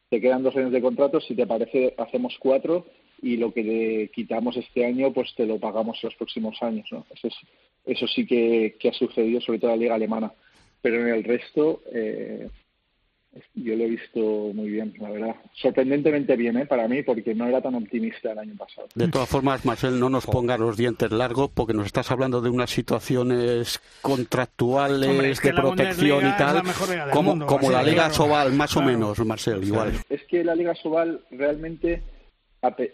te 0.10 0.22
quedan 0.22 0.44
dos 0.44 0.56
años 0.56 0.72
de 0.72 0.82
contrato, 0.82 1.20
si 1.20 1.36
te 1.36 1.48
parece 1.48 1.94
hacemos 1.98 2.38
cuatro 2.40 2.86
y 3.22 3.38
lo 3.38 3.52
que 3.52 3.64
le 3.64 4.08
quitamos 4.10 4.56
este 4.58 4.86
año 4.86 5.12
pues 5.12 5.34
te 5.36 5.46
lo 5.46 5.60
pagamos 5.60 6.02
los 6.04 6.16
próximos 6.16 6.62
años. 6.62 6.88
¿no? 6.92 7.06
Eso, 7.14 7.30
eso 7.86 8.08
sí 8.08 8.26
que, 8.26 8.76
que, 8.80 8.90
ha 8.90 8.94
sucedido, 8.94 9.42
sobre 9.42 9.60
todo 9.60 9.72
en 9.72 9.78
la 9.78 9.82
liga 9.82 9.96
alemana. 9.96 10.32
Pero 10.82 11.02
en 11.02 11.14
el 11.14 11.24
resto, 11.24 11.82
eh, 11.92 12.48
yo 13.54 13.76
lo 13.76 13.84
he 13.84 13.90
visto 13.90 14.20
muy 14.54 14.70
bien, 14.70 14.94
la 15.00 15.10
verdad. 15.10 15.36
Sorprendentemente 15.54 16.36
bien, 16.36 16.58
¿eh? 16.58 16.66
Para 16.66 16.88
mí, 16.88 17.04
porque 17.04 17.36
no 17.36 17.48
era 17.48 17.62
tan 17.62 17.76
optimista 17.76 18.32
el 18.32 18.40
año 18.40 18.56
pasado. 18.58 18.88
De 18.96 19.08
todas 19.08 19.30
formas, 19.30 19.66
Marcel, 19.66 20.00
no 20.00 20.10
nos 20.10 20.26
pongas 20.26 20.60
los 20.60 20.78
dientes 20.78 21.12
largos, 21.12 21.50
porque 21.54 21.74
nos 21.74 21.86
estás 21.86 22.10
hablando 22.12 22.42
de 22.42 22.50
unas 22.50 22.70
situaciones 22.70 23.80
contractuales 24.02 25.42
de 25.42 25.54
protección 25.54 26.28
y 26.28 26.38
tal, 26.38 26.64
como, 27.12 27.46
como 27.46 27.72
la 27.72 27.84
Liga 27.84 28.10
Sobal, 28.12 28.54
más 28.54 28.76
o 28.76 28.82
menos, 28.82 29.20
Marcel, 29.26 29.64
igual. 29.64 29.94
Es 30.10 30.24
que 30.24 30.44
la 30.44 30.56
Liga 30.56 30.74
Sobal 30.76 31.22
realmente 31.32 32.02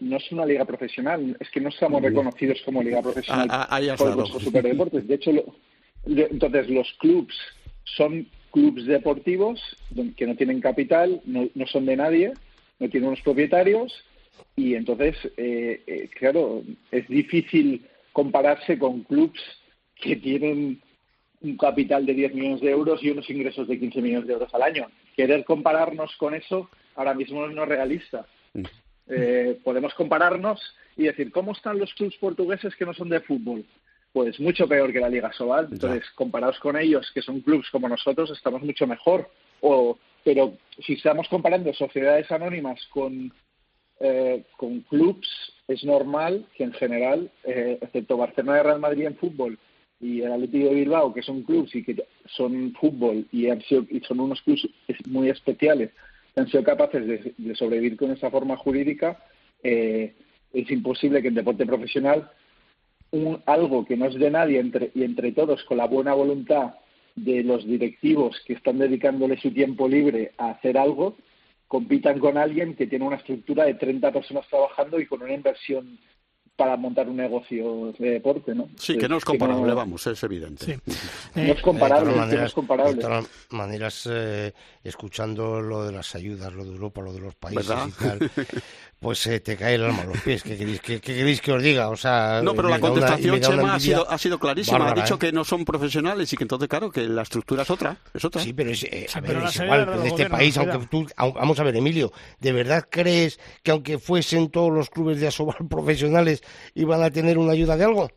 no 0.01 0.17
es 0.17 0.31
una 0.31 0.45
liga 0.45 0.65
profesional, 0.65 1.37
es 1.39 1.49
que 1.49 1.61
no 1.61 1.69
estamos 1.69 2.01
reconocidos 2.01 2.61
como 2.65 2.83
liga 2.83 3.01
profesional 3.01 3.47
ah, 3.49 3.67
ah, 3.69 3.95
por 3.97 4.15
los 4.15 4.29
superdeportes. 4.29 5.07
De 5.07 5.15
hecho, 5.15 5.31
entonces 6.05 6.69
los 6.69 6.87
clubs 6.99 7.35
son 7.83 8.27
clubes 8.53 8.85
deportivos 8.85 9.59
que 10.15 10.27
no 10.27 10.35
tienen 10.35 10.61
capital, 10.61 11.21
no, 11.25 11.49
son 11.65 11.85
de 11.87 11.97
nadie, 11.97 12.33
no 12.79 12.87
tienen 12.87 13.09
unos 13.09 13.21
propietarios 13.21 13.91
y 14.55 14.75
entonces, 14.75 15.15
eh, 15.37 15.81
eh, 15.87 16.09
claro, 16.17 16.61
es 16.91 17.07
difícil 17.07 17.85
compararse 18.13 18.77
con 18.77 19.01
clubes 19.01 19.41
que 19.95 20.15
tienen 20.17 20.79
un 21.41 21.57
capital 21.57 22.05
de 22.05 22.13
10 22.13 22.35
millones 22.35 22.61
de 22.61 22.69
euros 22.69 23.03
y 23.03 23.09
unos 23.09 23.29
ingresos 23.29 23.67
de 23.67 23.79
15 23.79 24.01
millones 24.01 24.27
de 24.27 24.33
euros 24.33 24.53
al 24.53 24.61
año. 24.61 24.87
Querer 25.15 25.43
compararnos 25.43 26.15
con 26.17 26.35
eso 26.35 26.69
ahora 26.95 27.15
mismo 27.15 27.47
no 27.47 27.63
es 27.63 27.69
realista. 27.69 28.25
Mm. 28.53 28.63
Eh, 29.07 29.59
podemos 29.63 29.93
compararnos 29.95 30.61
y 30.95 31.03
decir, 31.03 31.31
¿cómo 31.31 31.53
están 31.53 31.79
los 31.79 31.93
clubes 31.95 32.15
portugueses 32.17 32.75
que 32.75 32.85
no 32.85 32.93
son 32.93 33.09
de 33.09 33.19
fútbol? 33.19 33.65
Pues 34.13 34.39
mucho 34.39 34.67
peor 34.67 34.93
que 34.93 34.99
la 34.99 35.09
Liga 35.09 35.33
Sobal. 35.33 35.67
Entonces, 35.71 36.07
comparados 36.11 36.59
con 36.59 36.77
ellos, 36.77 37.11
que 37.13 37.23
son 37.23 37.41
clubes 37.41 37.69
como 37.71 37.89
nosotros, 37.89 38.29
estamos 38.29 38.61
mucho 38.61 38.85
mejor. 38.85 39.29
O, 39.61 39.97
pero 40.23 40.53
si 40.85 40.93
estamos 40.93 41.27
comparando 41.27 41.73
sociedades 41.73 42.31
anónimas 42.31 42.79
con, 42.91 43.33
eh, 43.99 44.43
con 44.55 44.81
clubes, 44.81 45.27
es 45.67 45.83
normal 45.83 46.45
que 46.55 46.63
en 46.63 46.73
general, 46.73 47.31
eh, 47.43 47.79
excepto 47.81 48.17
Barcelona 48.17 48.59
y 48.59 48.63
Real 48.63 48.79
Madrid 48.79 49.07
en 49.07 49.17
fútbol 49.17 49.57
y 49.99 50.21
el 50.21 50.31
Atlético 50.31 50.69
de 50.69 50.75
Bilbao, 50.75 51.13
que 51.13 51.23
son 51.23 51.41
clubes 51.41 51.73
y 51.73 51.83
que 51.83 52.05
son 52.27 52.73
fútbol 52.79 53.25
y, 53.31 53.49
han 53.49 53.61
sido, 53.61 53.85
y 53.89 53.99
son 54.01 54.19
unos 54.19 54.41
clubes 54.41 54.67
muy 55.07 55.29
especiales, 55.29 55.89
que 56.35 56.41
han 56.41 56.47
sido 56.49 56.63
capaces 56.63 57.33
de, 57.37 57.55
sobrevivir 57.55 57.97
con 57.97 58.11
esa 58.11 58.29
forma 58.29 58.57
jurídica, 58.57 59.17
eh, 59.63 60.13
es 60.51 60.69
imposible 60.69 61.21
que 61.21 61.29
en 61.29 61.35
deporte 61.35 61.65
profesional 61.65 62.29
algo 63.45 63.85
que 63.85 63.97
no 63.97 64.07
es 64.07 64.15
de 64.15 64.31
nadie 64.31 64.59
entre, 64.59 64.91
y 64.95 65.03
entre 65.03 65.31
todos 65.31 65.63
con 65.63 65.77
la 65.77 65.87
buena 65.87 66.13
voluntad 66.13 66.75
de 67.15 67.43
los 67.43 67.65
directivos 67.65 68.41
que 68.45 68.53
están 68.53 68.79
dedicándole 68.79 69.39
su 69.39 69.51
tiempo 69.51 69.87
libre 69.87 70.33
a 70.37 70.51
hacer 70.51 70.77
algo, 70.77 71.15
compitan 71.67 72.19
con 72.19 72.37
alguien 72.37 72.75
que 72.75 72.87
tiene 72.87 73.05
una 73.05 73.17
estructura 73.17 73.65
de 73.65 73.75
30 73.75 74.11
personas 74.11 74.47
trabajando 74.47 74.99
y 74.99 75.05
con 75.05 75.21
una 75.21 75.33
inversión 75.33 75.99
para 76.55 76.77
montar 76.77 77.09
un 77.09 77.17
negocio 77.17 77.93
de 77.97 78.11
deporte, 78.11 78.53
¿no? 78.53 78.69
Sí, 78.77 78.95
que 78.97 79.09
no 79.09 79.17
es 79.17 79.25
comparable, 79.25 79.73
vamos, 79.73 80.05
es 80.05 80.21
evidente. 80.23 80.79
no 81.33 81.41
es 81.41 81.61
comparable, 81.61 82.15
no 82.15 82.45
es 82.45 82.53
comparable. 82.53 82.95
De 82.95 83.01
todas 83.01 83.27
maneras, 83.49 84.07
eh, 84.11 84.53
escuchando 84.83 85.61
lo 85.61 85.83
de 85.83 85.93
las 85.93 86.13
ayudas, 86.13 86.53
lo 86.53 86.63
de 86.63 86.71
Europa, 86.71 87.01
lo 87.01 87.11
de 87.11 87.21
los 87.21 87.35
países 87.35 87.75
y 87.87 87.91
tal, 87.91 88.19
pues 89.03 89.19
se 89.19 89.41
te 89.41 89.57
cae 89.57 89.75
el 89.75 89.83
alma 89.83 90.03
a 90.03 90.05
los 90.05 90.21
pies. 90.21 90.41
¿Qué 90.41 90.57
queréis, 90.57 90.79
qué, 90.79 91.01
queréis 91.01 91.41
que 91.41 91.51
os 91.51 91.61
diga? 91.61 91.89
O 91.89 91.97
sea, 91.97 92.41
no, 92.41 92.55
pero 92.55 92.69
la 92.69 92.79
contestación, 92.79 93.39
Chema, 93.41 93.75
ha 93.75 93.79
sido, 93.79 94.09
ha 94.09 94.17
sido 94.17 94.39
clarísima. 94.39 94.89
ha 94.89 94.93
dicho 94.93 95.15
¿eh? 95.15 95.19
que 95.19 95.31
no 95.31 95.43
son 95.43 95.65
profesionales 95.65 96.31
y 96.31 96.37
que 96.37 96.45
entonces, 96.45 96.69
claro, 96.69 96.89
que 96.89 97.01
la 97.01 97.21
estructura 97.23 97.63
es 97.63 97.69
otra. 97.69 97.97
Es 98.13 98.23
otra. 98.23 98.41
Sí, 98.41 98.53
pero 98.53 98.71
es, 98.71 98.83
eh, 98.85 99.07
igual. 99.61 100.01
De 100.01 100.07
este 100.07 100.29
país, 100.29 100.57
aunque 100.57 100.87
tú, 100.87 101.05
vamos 101.17 101.59
a 101.59 101.63
ver, 101.63 101.75
Emilio, 101.75 102.11
¿de 102.39 102.53
verdad 102.53 102.87
crees 102.89 103.39
que 103.61 103.71
aunque 103.71 103.99
fuesen 103.99 104.49
todos 104.49 104.71
los 104.71 104.89
clubes 104.89 105.19
de 105.19 105.27
asobar 105.27 105.57
profesionales 105.69 106.41
iban 106.73 107.03
a 107.03 107.11
tener 107.11 107.37
una 107.37 107.51
ayuda 107.51 107.75
de 107.75 107.83
algo? 107.83 108.09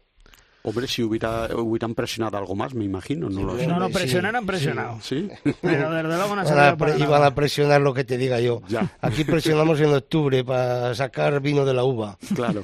Hombre, 0.66 0.88
si 0.88 1.00
hubiera, 1.00 1.46
hubieran 1.54 1.94
presionado 1.94 2.38
algo 2.38 2.56
más, 2.56 2.74
me 2.74 2.84
imagino. 2.84 3.30
No, 3.30 3.44
lo 3.44 3.56
sé. 3.56 3.68
no, 3.68 3.78
no, 3.78 3.88
presionar 3.88 4.34
han 4.34 4.44
presionado. 4.44 4.98
Sí. 5.00 5.28
Pero 5.62 5.92
desde 5.92 6.08
luego 6.08 6.34
no 6.34 6.44
se 6.44 6.98
Iban 6.98 7.22
a 7.22 7.34
presionar 7.36 7.80
lo 7.80 7.94
que 7.94 8.02
te 8.02 8.18
diga 8.18 8.40
yo. 8.40 8.60
Aquí 9.00 9.22
presionamos 9.22 9.80
en 9.80 9.94
octubre 9.94 10.42
para 10.42 10.92
sacar 10.96 11.40
vino 11.40 11.64
de 11.64 11.72
la 11.72 11.84
uva. 11.84 12.18
Claro. 12.34 12.62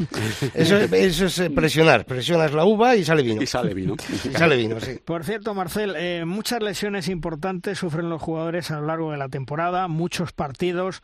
Eso, 0.53 0.79
eso 0.79 1.27
es 1.27 1.39
eh, 1.39 1.51
presionar. 1.51 2.05
Presionas 2.05 2.53
la 2.53 2.65
uva 2.65 2.97
y 2.97 3.05
sale 3.05 3.23
vino. 3.23 3.41
Y 3.41 3.47
sale 3.47 3.73
vino. 3.73 3.95
sale 4.37 4.57
vino, 4.57 4.81
sí. 4.81 4.99
Por 5.05 5.23
cierto, 5.23 5.55
Marcel, 5.55 5.95
eh, 5.97 6.25
muchas 6.25 6.61
lesiones 6.61 7.07
importantes 7.07 7.79
sufren 7.79 8.11
los 8.11 8.21
jugadores 8.21 8.73
a 8.73 8.81
lo 8.81 8.87
largo 8.89 9.13
de 9.13 9.19
la 9.19 9.29
temporada, 9.29 9.87
muchos 9.87 10.33
partidos. 10.33 11.03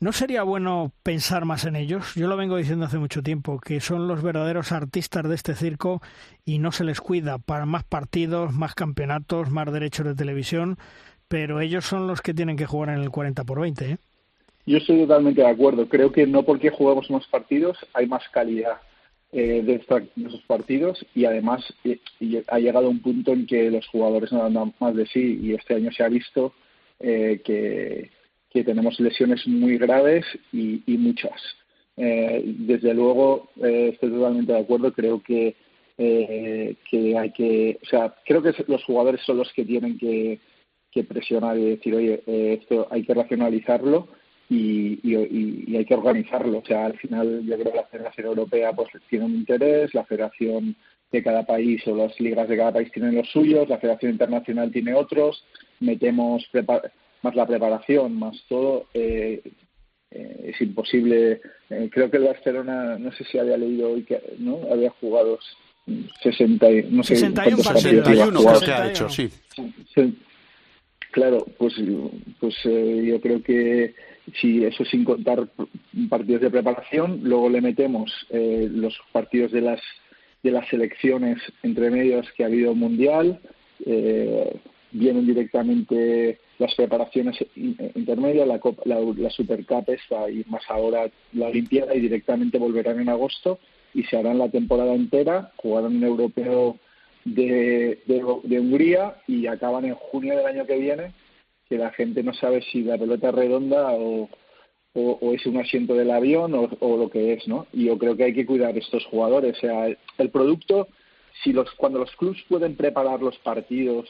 ¿No 0.00 0.12
sería 0.12 0.44
bueno 0.44 0.92
pensar 1.02 1.44
más 1.44 1.64
en 1.64 1.74
ellos? 1.74 2.14
Yo 2.14 2.28
lo 2.28 2.36
vengo 2.36 2.56
diciendo 2.56 2.84
hace 2.84 2.98
mucho 2.98 3.20
tiempo, 3.20 3.58
que 3.58 3.80
son 3.80 4.06
los 4.06 4.22
verdaderos 4.22 4.70
artistas 4.70 5.28
de 5.28 5.34
este 5.34 5.56
circo 5.56 6.00
y 6.44 6.60
no 6.60 6.70
se 6.70 6.84
les 6.84 7.00
cuida 7.00 7.38
para 7.38 7.66
más 7.66 7.82
partidos, 7.82 8.52
más 8.52 8.76
campeonatos, 8.76 9.50
más 9.50 9.72
derechos 9.72 10.06
de 10.06 10.14
televisión, 10.14 10.78
pero 11.26 11.60
ellos 11.60 11.84
son 11.84 12.06
los 12.06 12.22
que 12.22 12.32
tienen 12.32 12.56
que 12.56 12.64
jugar 12.64 12.90
en 12.90 13.02
el 13.02 13.10
40 13.10 13.42
por 13.42 13.60
20. 13.60 13.90
¿eh? 13.90 13.98
Yo 14.66 14.78
estoy 14.78 15.00
totalmente 15.00 15.40
de 15.40 15.48
acuerdo. 15.48 15.88
Creo 15.88 16.12
que 16.12 16.28
no 16.28 16.44
porque 16.44 16.70
jugamos 16.70 17.10
más 17.10 17.26
partidos 17.26 17.76
hay 17.92 18.06
más 18.06 18.22
calidad 18.28 18.78
eh, 19.32 19.62
de, 19.64 19.82
esos 20.24 20.42
partidos 20.42 21.04
y 21.12 21.24
además 21.24 21.64
ha 22.46 22.58
llegado 22.60 22.88
un 22.88 23.02
punto 23.02 23.32
en 23.32 23.48
que 23.48 23.68
los 23.68 23.86
jugadores 23.88 24.30
no 24.30 24.48
dan 24.48 24.74
más 24.78 24.94
de 24.94 25.06
sí 25.06 25.40
y 25.42 25.54
este 25.54 25.74
año 25.74 25.90
se 25.90 26.04
ha 26.04 26.08
visto 26.08 26.54
eh, 27.00 27.42
que 27.44 28.10
que 28.50 28.64
tenemos 28.64 28.98
lesiones 29.00 29.46
muy 29.46 29.78
graves 29.78 30.24
y, 30.52 30.82
muchas. 30.86 31.40
Eh, 31.96 32.42
desde 32.44 32.94
luego, 32.94 33.50
eh, 33.62 33.90
estoy 33.92 34.10
totalmente 34.10 34.52
de 34.52 34.60
acuerdo. 34.60 34.92
Creo 34.92 35.22
que, 35.22 35.56
eh, 35.98 36.76
que 36.90 37.18
hay 37.18 37.32
que, 37.32 37.78
o 37.82 37.86
sea, 37.86 38.14
creo 38.24 38.42
que 38.42 38.54
los 38.66 38.84
jugadores 38.84 39.20
son 39.24 39.38
los 39.38 39.52
que 39.52 39.64
tienen 39.64 39.98
que, 39.98 40.40
presionar 41.08 41.56
y 41.56 41.76
decir, 41.76 41.94
oye, 41.94 42.20
esto 42.26 42.88
hay 42.90 43.04
que 43.04 43.14
racionalizarlo 43.14 44.08
y, 44.50 44.98
y, 45.08 45.76
hay 45.76 45.84
que 45.84 45.94
organizarlo. 45.94 46.58
O 46.58 46.64
sea, 46.64 46.86
al 46.86 46.98
final, 46.98 47.44
yo 47.46 47.56
creo 47.56 47.70
que 47.70 47.78
la 47.78 47.86
Federación 47.86 48.26
Europea 48.26 48.72
pues 48.72 48.88
tiene 49.08 49.26
un 49.26 49.36
interés, 49.36 49.94
la 49.94 50.04
Federación 50.04 50.74
de 51.12 51.22
cada 51.22 51.44
país 51.44 51.86
o 51.86 51.94
las 51.94 52.18
ligas 52.20 52.48
de 52.48 52.56
cada 52.56 52.72
país 52.72 52.90
tienen 52.92 53.14
los 53.14 53.28
suyos, 53.30 53.68
la 53.68 53.78
Federación 53.78 54.10
Internacional 54.12 54.72
tiene 54.72 54.94
otros. 54.94 55.44
Metemos 55.80 56.44
más 57.22 57.34
la 57.34 57.46
preparación, 57.46 58.18
más 58.18 58.36
todo, 58.48 58.86
eh, 58.94 59.42
eh, 60.10 60.50
es 60.52 60.60
imposible. 60.60 61.40
Eh, 61.70 61.90
creo 61.92 62.10
que 62.10 62.16
el 62.16 62.24
Barcelona, 62.24 62.98
no 62.98 63.12
sé 63.12 63.24
si 63.24 63.38
había 63.38 63.56
leído 63.56 63.92
hoy 63.92 64.04
que 64.04 64.20
no 64.38 64.60
había 64.70 64.90
jugado 64.90 65.38
60, 66.22 66.66
no 66.90 67.02
sé 67.02 67.16
61 67.16 67.62
61 67.62 68.40
creo 68.40 68.60
que 68.60 68.72
ha 68.72 68.90
hecho, 68.90 69.08
sí. 69.08 69.30
Claro, 71.10 71.46
pues, 71.56 71.74
pues 72.38 72.54
eh, 72.64 73.02
yo 73.06 73.20
creo 73.20 73.42
que 73.42 73.94
si 74.40 74.64
eso 74.64 74.84
sin 74.84 75.04
contar 75.04 75.48
partidos 76.08 76.42
de 76.42 76.50
preparación, 76.50 77.20
luego 77.22 77.48
le 77.48 77.62
metemos 77.62 78.12
eh, 78.28 78.68
los 78.70 78.98
partidos 79.12 79.52
de 79.52 79.62
las 79.62 79.80
de 80.42 80.52
las 80.52 80.68
selecciones 80.68 81.38
entre 81.64 81.90
medios 81.90 82.30
que 82.36 82.44
ha 82.44 82.46
habido 82.46 82.74
mundial, 82.74 83.40
eh, 83.84 84.60
vienen 84.92 85.26
directamente 85.26 86.38
las 86.58 86.74
preparaciones 86.74 87.36
intermedias, 87.56 88.46
la, 88.46 88.60
la, 88.84 89.00
la 89.00 89.30
Super 89.30 89.64
Cup 89.64 89.84
esta 89.88 90.28
y 90.28 90.44
más 90.48 90.62
ahora 90.68 91.08
la 91.32 91.46
Olimpiada 91.46 91.94
y 91.94 92.00
directamente 92.00 92.58
volverán 92.58 93.00
en 93.00 93.08
agosto 93.08 93.58
y 93.94 94.02
se 94.04 94.16
harán 94.16 94.38
la 94.38 94.48
temporada 94.48 94.94
entera, 94.94 95.52
jugarán 95.56 95.96
un 95.96 96.04
europeo 96.04 96.76
de, 97.24 98.00
de, 98.06 98.60
Hungría 98.60 99.16
y 99.26 99.46
acaban 99.46 99.84
en 99.84 99.94
junio 99.94 100.36
del 100.36 100.46
año 100.46 100.66
que 100.66 100.78
viene, 100.78 101.12
que 101.68 101.78
la 101.78 101.90
gente 101.90 102.22
no 102.22 102.32
sabe 102.34 102.62
si 102.62 102.82
la 102.82 102.98
pelota 102.98 103.28
es 103.28 103.34
redonda 103.34 103.92
o, 103.92 104.28
o, 104.94 105.34
es 105.34 105.46
un 105.46 105.58
asiento 105.58 105.94
del 105.94 106.10
avión 106.10 106.54
o, 106.54 106.96
lo 106.96 107.10
que 107.10 107.34
es, 107.34 107.46
¿no? 107.46 107.66
Y 107.72 107.86
yo 107.86 107.98
creo 107.98 108.16
que 108.16 108.24
hay 108.24 108.34
que 108.34 108.46
cuidar 108.46 108.76
estos 108.76 109.04
jugadores. 109.06 109.56
O 109.58 109.60
sea, 109.60 109.86
el 109.86 110.30
producto, 110.30 110.88
si 111.44 111.52
los, 111.52 111.70
cuando 111.72 111.98
los 111.98 112.10
clubs 112.16 112.42
pueden 112.48 112.74
preparar 112.76 113.20
los 113.20 113.38
partidos 113.38 114.08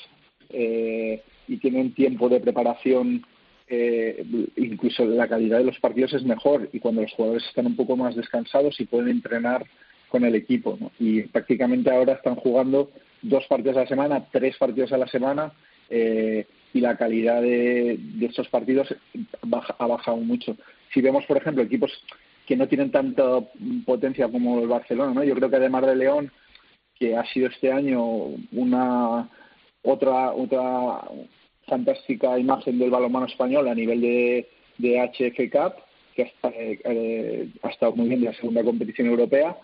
eh, 0.50 1.22
y 1.48 1.56
tienen 1.56 1.94
tiempo 1.94 2.28
de 2.28 2.40
preparación, 2.40 3.24
eh, 3.66 4.24
incluso 4.56 5.04
la 5.04 5.28
calidad 5.28 5.58
de 5.58 5.64
los 5.64 5.78
partidos 5.80 6.12
es 6.14 6.22
mejor 6.22 6.68
y 6.72 6.78
cuando 6.78 7.02
los 7.02 7.12
jugadores 7.12 7.44
están 7.46 7.66
un 7.66 7.76
poco 7.76 7.96
más 7.96 8.14
descansados 8.14 8.78
y 8.80 8.86
pueden 8.86 9.08
entrenar 9.08 9.66
con 10.08 10.24
el 10.24 10.34
equipo. 10.34 10.78
Y 10.98 11.22
prácticamente 11.22 11.90
ahora 11.90 12.14
están 12.14 12.36
jugando 12.36 12.90
dos 13.22 13.44
partidos 13.46 13.76
a 13.76 13.80
la 13.80 13.88
semana, 13.88 14.24
tres 14.30 14.56
partidos 14.56 14.92
a 14.92 14.98
la 14.98 15.08
semana. 15.08 15.52
Eh, 15.90 16.46
y 16.72 16.80
la 16.80 16.96
calidad 16.96 17.40
de, 17.42 17.98
estos 18.20 18.48
partidos 18.48 18.94
ha 19.78 19.86
bajado 19.86 20.18
mucho. 20.18 20.56
Si 20.92 21.00
vemos, 21.00 21.24
por 21.26 21.36
ejemplo, 21.36 21.62
equipos 21.62 21.90
que 22.46 22.56
no 22.56 22.68
tienen 22.68 22.90
tanta 22.90 23.40
potencia 23.84 24.28
como 24.28 24.60
el 24.60 24.68
Barcelona, 24.68 25.12
¿no? 25.14 25.24
Yo 25.24 25.34
creo 25.34 25.50
que 25.50 25.56
además 25.56 25.86
de 25.86 25.96
León, 25.96 26.32
que 26.94 27.16
ha 27.16 27.24
sido 27.26 27.48
este 27.48 27.72
año 27.72 28.02
una 28.52 29.28
otra 29.82 30.32
otra 30.32 31.02
fantástica 31.68 32.38
imagen 32.38 32.78
del 32.78 32.90
balonmano 32.90 33.26
español 33.26 33.68
a 33.68 33.74
nivel 33.74 34.00
de, 34.00 34.48
de 34.78 35.00
HF 35.00 35.50
Cup, 35.50 35.74
que 36.14 36.32
ha, 36.42 36.48
eh, 36.48 37.48
ha 37.62 37.68
estado 37.68 37.92
muy 37.92 38.08
bien 38.08 38.20
de 38.20 38.26
la 38.26 38.34
segunda 38.34 38.64
competición 38.64 39.08
europea. 39.08 39.56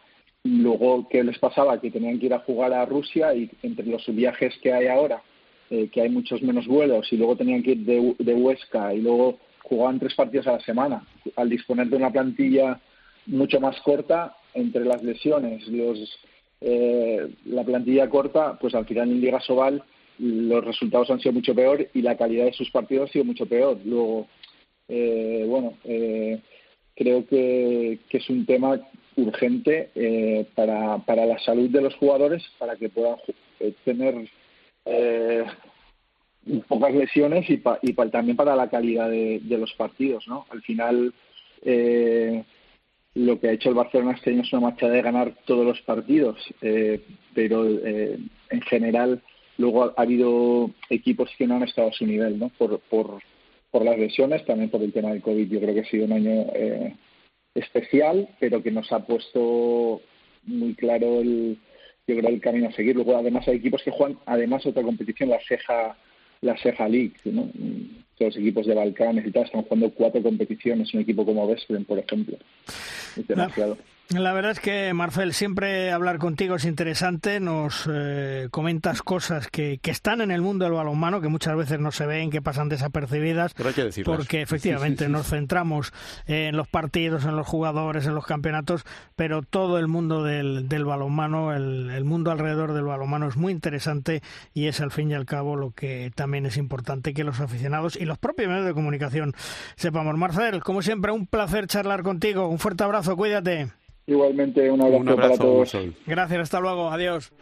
Luego, 0.44 1.08
¿qué 1.08 1.24
les 1.24 1.38
pasaba? 1.38 1.80
Que 1.80 1.90
tenían 1.90 2.18
que 2.18 2.26
ir 2.26 2.34
a 2.34 2.40
jugar 2.40 2.72
a 2.72 2.84
Rusia 2.84 3.34
y 3.34 3.50
entre 3.62 3.86
los 3.86 4.06
viajes 4.14 4.54
que 4.62 4.72
hay 4.72 4.86
ahora, 4.86 5.22
eh, 5.70 5.88
que 5.90 6.02
hay 6.02 6.10
muchos 6.10 6.42
menos 6.42 6.66
vuelos, 6.66 7.10
y 7.12 7.16
luego 7.16 7.36
tenían 7.36 7.62
que 7.62 7.72
ir 7.72 7.78
de, 7.78 8.14
de 8.18 8.34
Huesca 8.34 8.94
y 8.94 9.00
luego 9.00 9.38
jugaban 9.62 9.98
tres 9.98 10.14
partidos 10.14 10.46
a 10.46 10.52
la 10.52 10.60
semana. 10.60 11.06
Al 11.36 11.48
disponer 11.48 11.88
de 11.88 11.96
una 11.96 12.12
plantilla 12.12 12.78
mucho 13.26 13.58
más 13.60 13.80
corta, 13.80 14.36
entre 14.52 14.84
las 14.84 15.02
lesiones, 15.02 15.66
los, 15.68 16.18
eh, 16.60 17.28
la 17.46 17.64
plantilla 17.64 18.08
corta, 18.08 18.58
pues 18.60 18.74
al 18.74 18.86
final 18.86 19.10
en 19.10 19.20
Liga 19.20 19.40
Sobal 19.40 19.82
los 20.18 20.64
resultados 20.64 21.10
han 21.10 21.20
sido 21.20 21.32
mucho 21.32 21.54
peor 21.54 21.88
y 21.92 22.02
la 22.02 22.16
calidad 22.16 22.44
de 22.44 22.52
sus 22.52 22.70
partidos 22.70 23.10
ha 23.10 23.12
sido 23.12 23.24
mucho 23.24 23.46
peor. 23.46 23.78
Luego, 23.84 24.26
eh, 24.88 25.44
bueno, 25.48 25.74
eh, 25.84 26.40
creo 26.94 27.26
que, 27.26 27.98
es 28.10 28.30
un 28.30 28.46
tema 28.46 28.80
urgente 29.16 29.90
eh, 29.94 30.46
para, 30.54 30.98
para 30.98 31.26
la 31.26 31.38
salud 31.38 31.68
de 31.70 31.82
los 31.82 31.94
jugadores, 31.96 32.42
para 32.58 32.76
que 32.76 32.88
puedan 32.88 33.16
eh, 33.60 33.74
tener 33.84 34.28
eh, 34.84 35.44
pocas 36.68 36.94
lesiones 36.94 37.48
y, 37.48 37.62
y 37.82 37.92
también 38.10 38.36
para 38.36 38.56
la 38.56 38.68
calidad 38.68 39.08
de, 39.08 39.40
los 39.58 39.72
partidos, 39.74 40.26
¿no? 40.28 40.46
Al 40.50 40.62
final, 40.62 41.14
eh, 41.62 42.44
lo 43.14 43.40
que 43.40 43.48
ha 43.48 43.52
hecho 43.52 43.70
el 43.70 43.76
Barcelona 43.76 44.12
este 44.12 44.30
año 44.30 44.42
es 44.42 44.52
una 44.52 44.62
marcha 44.62 44.88
de 44.88 45.02
ganar 45.02 45.34
todos 45.46 45.64
los 45.64 45.80
partidos, 45.82 46.36
pero 47.32 47.64
en 47.64 48.60
general 48.68 49.22
luego 49.58 49.84
ha, 49.84 49.94
habido 49.96 50.70
equipos 50.90 51.30
que 51.36 51.46
no 51.46 51.56
han 51.56 51.64
estado 51.64 51.88
a 51.88 51.92
su 51.92 52.06
nivel, 52.06 52.38
¿no? 52.38 52.50
Por, 52.50 52.80
por, 52.80 53.22
por 53.70 53.84
las 53.84 53.98
lesiones, 53.98 54.44
también 54.44 54.70
por 54.70 54.82
el 54.82 54.92
tema 54.92 55.10
del 55.10 55.22
COVID. 55.22 55.50
Yo 55.50 55.60
creo 55.60 55.74
que 55.74 55.80
ha 55.80 55.90
sido 55.90 56.04
un 56.06 56.12
año 56.12 56.46
eh, 56.54 56.94
especial, 57.54 58.28
pero 58.40 58.62
que 58.62 58.70
nos 58.70 58.90
ha 58.92 59.00
puesto 59.00 60.00
muy 60.44 60.74
claro 60.74 61.20
el, 61.20 61.58
yo 62.06 62.16
creo 62.16 62.28
el 62.28 62.40
camino 62.40 62.68
a 62.68 62.72
seguir. 62.72 62.96
Luego, 62.96 63.16
además, 63.16 63.46
hay 63.48 63.56
equipos 63.56 63.82
que 63.82 63.90
juegan, 63.90 64.18
además, 64.26 64.66
otra 64.66 64.82
competición, 64.82 65.30
la 65.30 65.40
ceja 65.40 65.96
la 66.44 66.56
Seja 66.58 66.88
League, 66.88 67.14
¿no? 67.24 67.48
Todos 68.16 68.34
los 68.34 68.36
equipos 68.36 68.66
de 68.66 68.74
Balcanes 68.74 69.26
y 69.26 69.32
tal 69.32 69.44
están 69.44 69.62
jugando 69.62 69.90
cuatro 69.90 70.22
competiciones, 70.22 70.92
un 70.94 71.00
equipo 71.00 71.24
como 71.24 71.46
Vespren, 71.46 71.84
por 71.84 71.98
ejemplo. 71.98 72.36
Es 73.16 73.26
demasiado. 73.26 73.78
La 74.10 74.32
verdad 74.32 74.52
es 74.52 74.60
que, 74.60 74.92
Marcel, 74.92 75.32
siempre 75.32 75.90
hablar 75.90 76.18
contigo 76.18 76.56
es 76.56 76.66
interesante. 76.66 77.40
Nos 77.40 77.88
eh, 77.90 78.48
comentas 78.50 79.02
cosas 79.02 79.48
que, 79.48 79.78
que, 79.80 79.90
están 79.90 80.20
en 80.20 80.30
el 80.30 80.42
mundo 80.42 80.66
del 80.66 80.74
balonmano, 80.74 81.22
que 81.22 81.28
muchas 81.28 81.56
veces 81.56 81.80
no 81.80 81.90
se 81.90 82.04
ven, 82.06 82.30
que 82.30 82.42
pasan 82.42 82.68
desapercibidas. 82.68 83.54
Pero 83.54 83.70
hay 83.70 83.74
que 83.74 83.84
decirlo. 83.84 84.14
Porque 84.14 84.42
efectivamente 84.42 85.08
nos 85.08 85.28
centramos 85.28 85.92
en 86.26 86.54
los 86.54 86.68
partidos, 86.68 87.24
en 87.24 87.34
los 87.34 87.46
jugadores, 87.46 88.06
en 88.06 88.14
los 88.14 88.26
campeonatos, 88.26 88.84
pero 89.16 89.42
todo 89.42 89.78
el 89.78 89.88
mundo 89.88 90.22
del, 90.22 90.68
del 90.68 90.84
balonmano, 90.84 91.54
el, 91.54 91.90
el 91.90 92.04
mundo 92.04 92.30
alrededor 92.30 92.74
del 92.74 92.84
balonmano 92.84 93.26
es 93.26 93.36
muy 93.36 93.52
interesante 93.52 94.22
y 94.52 94.66
es 94.66 94.80
al 94.80 94.90
fin 94.90 95.10
y 95.10 95.14
al 95.14 95.24
cabo 95.24 95.56
lo 95.56 95.70
que 95.70 96.12
también 96.14 96.44
es 96.44 96.58
importante 96.58 97.14
que 97.14 97.24
los 97.24 97.40
aficionados 97.40 97.96
y 97.96 98.04
los 98.04 98.18
propios 98.18 98.48
medios 98.48 98.66
de 98.66 98.74
comunicación 98.74 99.32
sepamos. 99.76 100.16
Marcel, 100.18 100.62
como 100.62 100.82
siempre, 100.82 101.10
un 101.10 101.26
placer 101.26 101.66
charlar 101.66 102.02
contigo. 102.02 102.48
Un 102.48 102.58
fuerte 102.58 102.84
abrazo, 102.84 103.16
cuídate. 103.16 103.70
Igualmente, 104.06 104.70
un 104.70 104.82
abrazo, 104.82 105.16
para 105.16 105.36
todos. 105.36 105.76
Gracias, 106.06 106.40
hasta 106.40 106.60
luego, 106.60 106.90
adiós. 106.90 107.32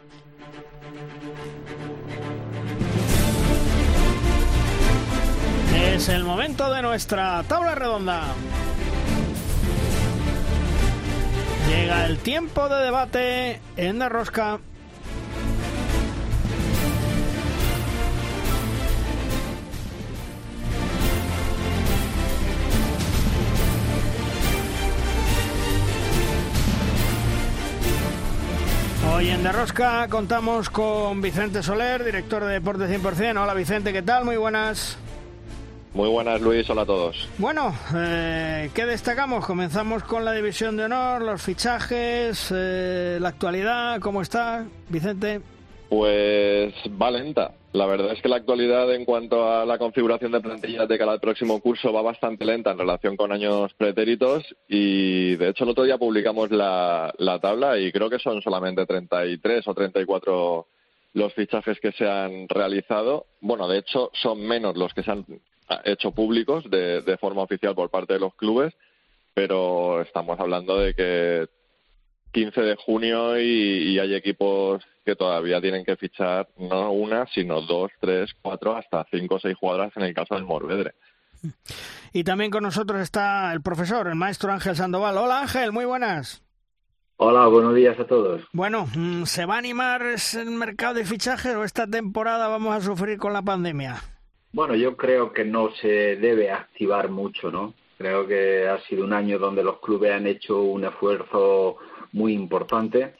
Es 5.93 6.09
el 6.09 6.23
momento 6.23 6.71
de 6.73 6.81
nuestra 6.81 7.43
tabla 7.43 7.75
redonda. 7.75 8.23
Llega 11.69 12.05
el 12.05 12.17
tiempo 12.19 12.69
de 12.69 12.83
debate 12.83 13.59
en 13.77 13.99
la 13.99 14.09
rosca. 14.09 14.59
Hoy 29.15 29.29
en 29.29 29.43
Derrosca 29.43 30.07
contamos 30.09 30.71
con 30.71 31.21
Vicente 31.21 31.61
Soler, 31.61 32.03
director 32.03 32.43
de 32.43 32.53
Deportes 32.53 32.89
100%. 32.89 33.43
Hola 33.43 33.53
Vicente, 33.53 33.93
¿qué 33.93 34.01
tal? 34.01 34.25
Muy 34.25 34.37
buenas. 34.37 34.97
Muy 35.93 36.09
buenas 36.09 36.41
Luis, 36.41 36.67
hola 36.71 36.81
a 36.81 36.85
todos. 36.87 37.29
Bueno, 37.37 37.75
eh, 37.95 38.71
¿qué 38.73 38.87
destacamos? 38.87 39.45
Comenzamos 39.45 40.03
con 40.03 40.25
la 40.25 40.31
división 40.31 40.77
de 40.77 40.85
honor, 40.85 41.21
los 41.21 41.43
fichajes, 41.43 42.51
eh, 42.55 43.19
la 43.21 43.29
actualidad, 43.29 43.99
¿cómo 43.99 44.23
está 44.23 44.65
Vicente? 44.89 45.41
Pues 45.89 46.73
va 46.99 47.11
lenta. 47.11 47.51
La 47.73 47.87
verdad 47.87 48.11
es 48.11 48.21
que 48.21 48.29
la 48.29 48.35
actualidad 48.35 48.93
en 48.93 49.03
cuanto 49.03 49.51
a 49.51 49.65
la 49.65 49.79
configuración 49.79 50.31
de 50.31 50.41
plantillas 50.41 50.87
de 50.87 50.97
cada 50.99 51.17
próximo 51.17 51.59
curso 51.59 51.91
va 51.91 52.03
bastante 52.03 52.45
lenta 52.45 52.69
en 52.69 52.77
relación 52.77 53.17
con 53.17 53.31
años 53.31 53.73
pretéritos 53.73 54.43
y 54.69 55.35
de 55.37 55.49
hecho 55.49 55.63
el 55.63 55.71
otro 55.71 55.83
día 55.83 55.97
publicamos 55.97 56.51
la, 56.51 57.11
la 57.17 57.39
tabla 57.39 57.79
y 57.79 57.91
creo 57.91 58.11
que 58.11 58.19
son 58.19 58.43
solamente 58.43 58.85
33 58.85 59.67
o 59.67 59.73
34 59.73 60.67
los 61.13 61.33
fichajes 61.33 61.79
que 61.79 61.91
se 61.93 62.07
han 62.07 62.47
realizado. 62.47 63.25
Bueno, 63.41 63.67
de 63.67 63.79
hecho 63.79 64.11
son 64.13 64.41
menos 64.41 64.77
los 64.77 64.93
que 64.93 65.01
se 65.01 65.09
han 65.09 65.25
hecho 65.83 66.11
públicos 66.11 66.69
de, 66.69 67.01
de 67.01 67.17
forma 67.17 67.41
oficial 67.41 67.73
por 67.73 67.89
parte 67.89 68.13
de 68.13 68.19
los 68.19 68.35
clubes, 68.35 68.75
pero 69.33 69.99
estamos 70.01 70.39
hablando 70.39 70.77
de 70.77 70.93
que 70.93 71.47
15 72.33 72.61
de 72.61 72.75
junio 72.75 73.39
y, 73.39 73.97
hay 73.99 74.15
equipos 74.15 74.83
que 75.05 75.15
todavía 75.15 75.61
tienen 75.61 75.85
que 75.85 75.95
fichar 75.95 76.49
no 76.57 76.91
una, 76.91 77.27
sino 77.27 77.61
dos, 77.61 77.91
tres, 77.99 78.31
cuatro, 78.41 78.75
hasta 78.75 79.05
cinco 79.11 79.35
o 79.35 79.39
seis 79.39 79.55
jugadoras 79.57 79.95
en 79.95 80.03
el 80.03 80.13
caso 80.13 80.35
del 80.35 80.43
Morvedre. 80.43 80.93
Y 82.11 82.23
también 82.23 82.51
con 82.51 82.63
nosotros 82.63 83.01
está 83.01 83.53
el 83.53 83.61
profesor, 83.61 84.07
el 84.07 84.15
maestro 84.15 84.51
Ángel 84.51 84.75
Sandoval. 84.75 85.17
Hola 85.17 85.41
Ángel, 85.41 85.71
muy 85.71 85.85
buenas. 85.85 86.43
Hola, 87.17 87.47
buenos 87.47 87.75
días 87.75 87.99
a 87.99 88.05
todos. 88.05 88.41
Bueno, 88.53 88.87
mm, 88.95 89.23
¿se 89.23 89.45
va 89.45 89.55
a 89.55 89.59
animar 89.59 90.01
el 90.03 90.49
mercado 90.51 90.95
de 90.95 91.05
fichajes 91.05 91.55
o 91.55 91.63
esta 91.63 91.85
temporada 91.87 92.47
vamos 92.47 92.75
a 92.75 92.81
sufrir 92.81 93.17
con 93.17 93.33
la 93.33 93.41
pandemia? 93.41 94.01
Bueno, 94.51 94.75
yo 94.75 94.97
creo 94.97 95.31
que 95.31 95.45
no 95.45 95.71
se 95.81 96.15
debe 96.15 96.51
activar 96.51 97.09
mucho, 97.09 97.51
¿no? 97.51 97.73
Creo 97.97 98.27
que 98.27 98.67
ha 98.67 98.79
sido 98.81 99.03
un 99.05 99.13
año 99.13 99.39
donde 99.39 99.63
los 99.63 99.79
clubes 99.79 100.11
han 100.11 100.27
hecho 100.27 100.61
un 100.61 100.83
esfuerzo 100.83 101.77
muy 102.13 102.33
importante 102.33 103.13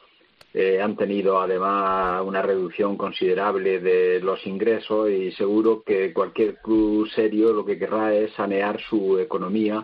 eh, 0.56 0.80
han 0.80 0.95
tenido 0.95 1.41
además 1.41 2.22
una 2.24 2.44
reducción 2.44 2.95
considerable 2.95 3.80
de 3.80 4.20
los 4.20 4.45
ingresos 4.45 5.10
y 5.10 5.32
seguro 5.32 5.82
que 5.84 6.14
cualquier 6.14 6.57
club 6.57 7.10
serio 7.10 7.52
lo 7.53 7.65
que 7.65 7.80
querrá 7.80 8.14
es 8.14 8.32
sanear 8.34 8.80
su 8.80 9.18
economía 9.18 9.84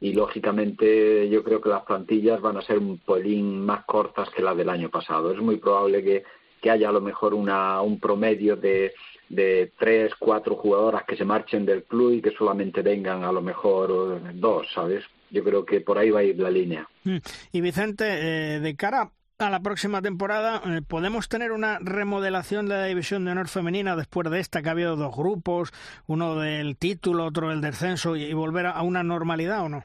y 0.00 0.14
lógicamente 0.14 1.28
yo 1.28 1.44
creo 1.44 1.60
que 1.60 1.68
las 1.68 1.82
plantillas 1.82 2.40
van 2.40 2.56
a 2.56 2.62
ser 2.62 2.78
un 2.78 2.98
pelín 2.98 3.64
más 3.64 3.84
cortas 3.84 4.30
que 4.30 4.42
las 4.42 4.56
del 4.56 4.70
año 4.70 4.88
pasado. 4.88 5.32
Es 5.32 5.38
muy 5.38 5.56
probable 5.56 6.02
que, 6.02 6.24
que 6.62 6.70
haya 6.70 6.88
a 6.88 6.92
lo 6.92 7.02
mejor 7.02 7.34
una, 7.34 7.82
un 7.82 8.00
promedio 8.00 8.56
de, 8.56 8.94
de 9.28 9.72
tres, 9.78 10.14
cuatro 10.18 10.56
jugadoras 10.56 11.04
que 11.04 11.16
se 11.16 11.26
marchen 11.26 11.66
del 11.66 11.84
club 11.84 12.12
y 12.12 12.22
que 12.22 12.30
solamente 12.30 12.80
vengan 12.80 13.22
a 13.22 13.32
lo 13.32 13.42
mejor 13.42 14.20
dos, 14.34 14.66
¿sabes? 14.72 15.04
Yo 15.36 15.44
creo 15.44 15.66
que 15.66 15.82
por 15.82 15.98
ahí 15.98 16.08
va 16.08 16.20
a 16.20 16.24
ir 16.24 16.38
la 16.38 16.50
línea. 16.50 16.88
Mm. 17.04 17.18
Y 17.52 17.60
Vicente, 17.60 18.04
eh, 18.06 18.60
de 18.60 18.74
cara 18.74 19.10
a 19.38 19.50
la 19.50 19.60
próxima 19.60 20.00
temporada, 20.00 20.62
eh, 20.64 20.80
¿podemos 20.80 21.28
tener 21.28 21.52
una 21.52 21.78
remodelación 21.78 22.68
de 22.68 22.74
la 22.74 22.86
división 22.86 23.26
de 23.26 23.32
honor 23.32 23.48
femenina 23.48 23.96
después 23.96 24.30
de 24.30 24.40
esta 24.40 24.62
que 24.62 24.70
ha 24.70 24.72
habido 24.72 24.96
dos 24.96 25.14
grupos, 25.14 25.74
uno 26.06 26.36
del 26.36 26.78
título, 26.78 27.26
otro 27.26 27.50
del 27.50 27.60
descenso, 27.60 28.16
y 28.16 28.32
volver 28.32 28.64
a 28.64 28.80
una 28.80 29.02
normalidad 29.02 29.62
o 29.62 29.68
no? 29.68 29.84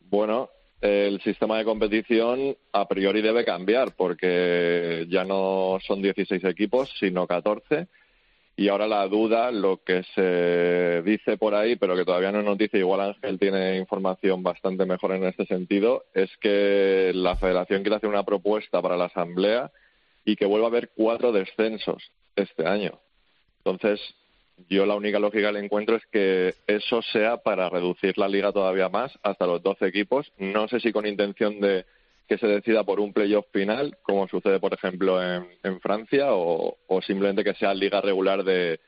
Bueno, 0.00 0.48
el 0.80 1.20
sistema 1.20 1.58
de 1.58 1.66
competición 1.66 2.56
a 2.72 2.88
priori 2.88 3.20
debe 3.20 3.44
cambiar 3.44 3.94
porque 3.94 5.06
ya 5.10 5.24
no 5.24 5.76
son 5.86 6.00
16 6.00 6.42
equipos, 6.44 6.90
sino 6.98 7.26
14 7.26 7.86
y 8.60 8.68
ahora 8.68 8.86
la 8.86 9.08
duda, 9.08 9.50
lo 9.50 9.82
que 9.82 10.02
se 10.14 11.00
dice 11.00 11.38
por 11.38 11.54
ahí, 11.54 11.76
pero 11.76 11.96
que 11.96 12.04
todavía 12.04 12.30
no 12.30 12.42
nos 12.42 12.58
dice, 12.58 12.76
igual 12.76 13.00
Ángel 13.00 13.38
tiene 13.38 13.78
información 13.78 14.42
bastante 14.42 14.84
mejor 14.84 15.12
en 15.12 15.24
este 15.24 15.46
sentido, 15.46 16.04
es 16.12 16.28
que 16.42 17.10
la 17.14 17.36
federación 17.36 17.80
quiere 17.80 17.96
hacer 17.96 18.10
una 18.10 18.22
propuesta 18.22 18.82
para 18.82 18.98
la 18.98 19.06
asamblea 19.06 19.70
y 20.26 20.36
que 20.36 20.44
vuelva 20.44 20.66
a 20.66 20.68
haber 20.68 20.90
cuatro 20.94 21.32
descensos 21.32 22.12
este 22.36 22.66
año. 22.66 23.00
Entonces, 23.64 23.98
yo 24.68 24.84
la 24.84 24.94
única 24.94 25.18
lógica 25.18 25.46
que 25.46 25.52
le 25.54 25.64
encuentro 25.64 25.96
es 25.96 26.04
que 26.12 26.54
eso 26.66 27.00
sea 27.00 27.38
para 27.38 27.70
reducir 27.70 28.18
la 28.18 28.28
liga 28.28 28.52
todavía 28.52 28.90
más 28.90 29.10
hasta 29.22 29.46
los 29.46 29.62
12 29.62 29.86
equipos. 29.86 30.30
No 30.36 30.68
sé 30.68 30.80
si 30.80 30.92
con 30.92 31.06
intención 31.06 31.60
de 31.60 31.86
que 32.30 32.38
se 32.38 32.46
decida 32.46 32.84
por 32.84 33.00
un 33.00 33.12
playoff 33.12 33.46
final, 33.52 33.98
como 34.02 34.28
sucede, 34.28 34.60
por 34.60 34.72
ejemplo, 34.72 35.20
en, 35.20 35.80
Francia, 35.80 36.26
o, 36.28 36.76
simplemente 37.04 37.42
que 37.42 37.54
sea 37.54 37.74
liga 37.74 38.00
regular 38.00 38.44
de, 38.44 38.78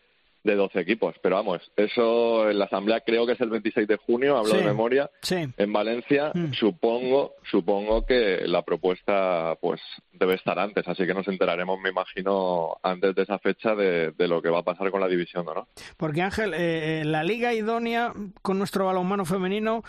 de 0.45 0.55
12 0.55 0.79
equipos. 0.79 1.17
Pero 1.21 1.35
vamos, 1.35 1.61
eso 1.75 2.49
en 2.49 2.57
la 2.61 2.67
asamblea 2.67 3.01
creo 3.01 3.27
que 3.27 3.33
es 3.33 3.41
el 3.41 3.51
26 3.51 3.89
de 3.89 3.97
junio, 3.97 4.37
hablo 4.37 4.55
de 4.55 4.63
memoria, 4.63 5.11
en 5.29 5.73
Valencia. 5.73 6.31
Mm. 6.33 6.53
Supongo, 6.53 7.35
supongo 7.51 8.07
que 8.07 8.43
la 8.47 8.63
propuesta 8.63 9.57
pues 9.61 9.81
debe 10.13 10.35
estar 10.35 10.61
antes, 10.61 10.87
así 10.87 11.05
que 11.05 11.13
nos 11.13 11.27
enteraremos, 11.27 11.81
me 11.81 11.91
imagino, 11.91 12.77
antes 12.81 13.13
de 13.13 13.23
esa 13.23 13.41
fecha 13.41 13.75
de, 13.75 14.15
lo 14.19 14.41
que 14.41 14.51
va 14.51 14.61
a 14.61 14.65
pasar 14.65 14.89
con 14.93 15.01
la 15.01 15.09
división, 15.09 15.47
¿no? 15.47 15.67
Porque 15.97 16.23
Ángel, 16.23 16.55
eh, 16.55 17.01
eh, 17.01 17.05
la 17.05 17.25
liga 17.25 17.53
idónea 17.53 18.13
con 18.41 18.57
nuestro 18.57 18.87
balonmano 18.87 19.25
femenino 19.25 19.83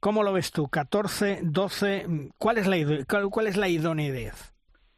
¿Cómo 0.00 0.22
lo 0.22 0.32
ves 0.32 0.52
tú? 0.52 0.68
14, 0.68 1.40
12, 1.42 2.30
¿cuál 2.38 2.58
es 2.58 2.66
la, 2.66 2.76
cuál 3.30 3.46
es 3.46 3.56
la 3.56 3.68
idoneidad? 3.68 4.34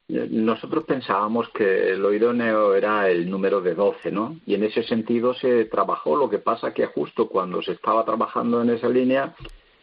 Nosotros 0.08 0.84
pensábamos 0.84 1.48
que 1.50 1.94
lo 1.96 2.12
idóneo 2.12 2.74
era 2.74 3.08
el 3.08 3.30
número 3.30 3.60
de 3.60 3.74
12, 3.74 4.10
¿no? 4.10 4.40
Y 4.44 4.54
en 4.54 4.64
ese 4.64 4.82
sentido 4.82 5.32
se 5.34 5.66
trabajó. 5.66 6.16
Lo 6.16 6.28
que 6.28 6.38
pasa 6.38 6.74
que 6.74 6.86
justo 6.86 7.28
cuando 7.28 7.62
se 7.62 7.72
estaba 7.72 8.04
trabajando 8.04 8.60
en 8.60 8.70
esa 8.70 8.88
línea, 8.88 9.34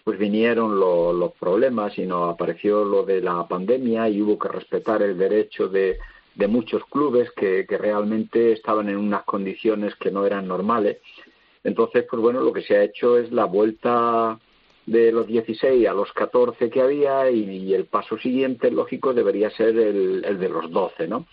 pues 0.03 0.19
vinieron 0.19 0.80
los 0.80 1.31
problemas 1.34 1.98
y 1.98 2.06
nos 2.06 2.34
apareció 2.34 2.84
lo 2.84 3.03
de 3.03 3.22
la 3.22 3.48
pandemia 3.48 4.10
y 4.10 4.22
hubo 4.22 4.38
que 4.38 4.49
respetar 4.49 5.02
el 5.02 5.18
derecho 5.18 5.69
de, 5.69 5.98
de 6.35 6.48
muchos 6.48 6.84
clubes 6.85 7.31
que, 7.31 7.65
que 7.65 7.77
realmente 7.77 8.52
estaban 8.52 8.89
en 8.89 8.98
unas 8.98 9.23
condiciones 9.23 9.95
que 9.95 10.11
no 10.11 10.26
eran 10.26 10.48
normales. 10.48 10.98
Entonces, 11.64 12.06
pues 12.10 12.22
bueno, 12.22 12.41
lo 12.41 12.52
que 12.52 12.61
se 12.61 12.76
ha 12.76 12.84
hecho 12.84 13.18
es 13.18 13.31
la 13.31 13.45
vuelta 13.45 14.38
de 14.88 15.11
los 15.11 15.27
16 15.27 15.88
a 15.88 15.93
los 15.93 16.11
14 16.14 16.69
que 16.69 16.81
había 16.81 17.30
y, 17.30 17.73
el 17.73 17.85
paso 17.85 18.18
siguiente, 18.18 18.72
lógico, 18.72 19.14
debería 19.14 19.49
ser 19.51 19.77
el, 19.77 20.23
el 20.26 20.39
de 20.39 20.49
los 20.49 20.72
12, 20.72 21.07
¿no? 21.07 21.27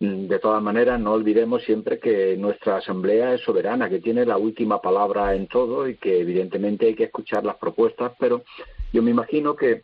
Mm, 0.00 0.26
de 0.28 0.38
todas 0.38 0.62
maneras, 0.62 1.00
no 1.00 1.12
olvidemos 1.12 1.62
siempre 1.64 1.98
que 1.98 2.36
nuestra 2.36 2.76
Asamblea 2.76 3.34
es 3.34 3.40
soberana, 3.40 3.88
que 3.88 3.98
tiene 3.98 4.24
la 4.24 4.36
última 4.36 4.80
palabra 4.80 5.34
en 5.34 5.48
todo 5.48 5.88
y 5.88 5.96
que 5.96 6.20
evidentemente 6.20 6.86
hay 6.86 6.94
que 6.94 7.04
escuchar 7.04 7.44
las 7.44 7.56
propuestas, 7.56 8.12
pero 8.18 8.44
yo 8.92 9.02
me 9.02 9.10
imagino 9.10 9.56
que 9.56 9.82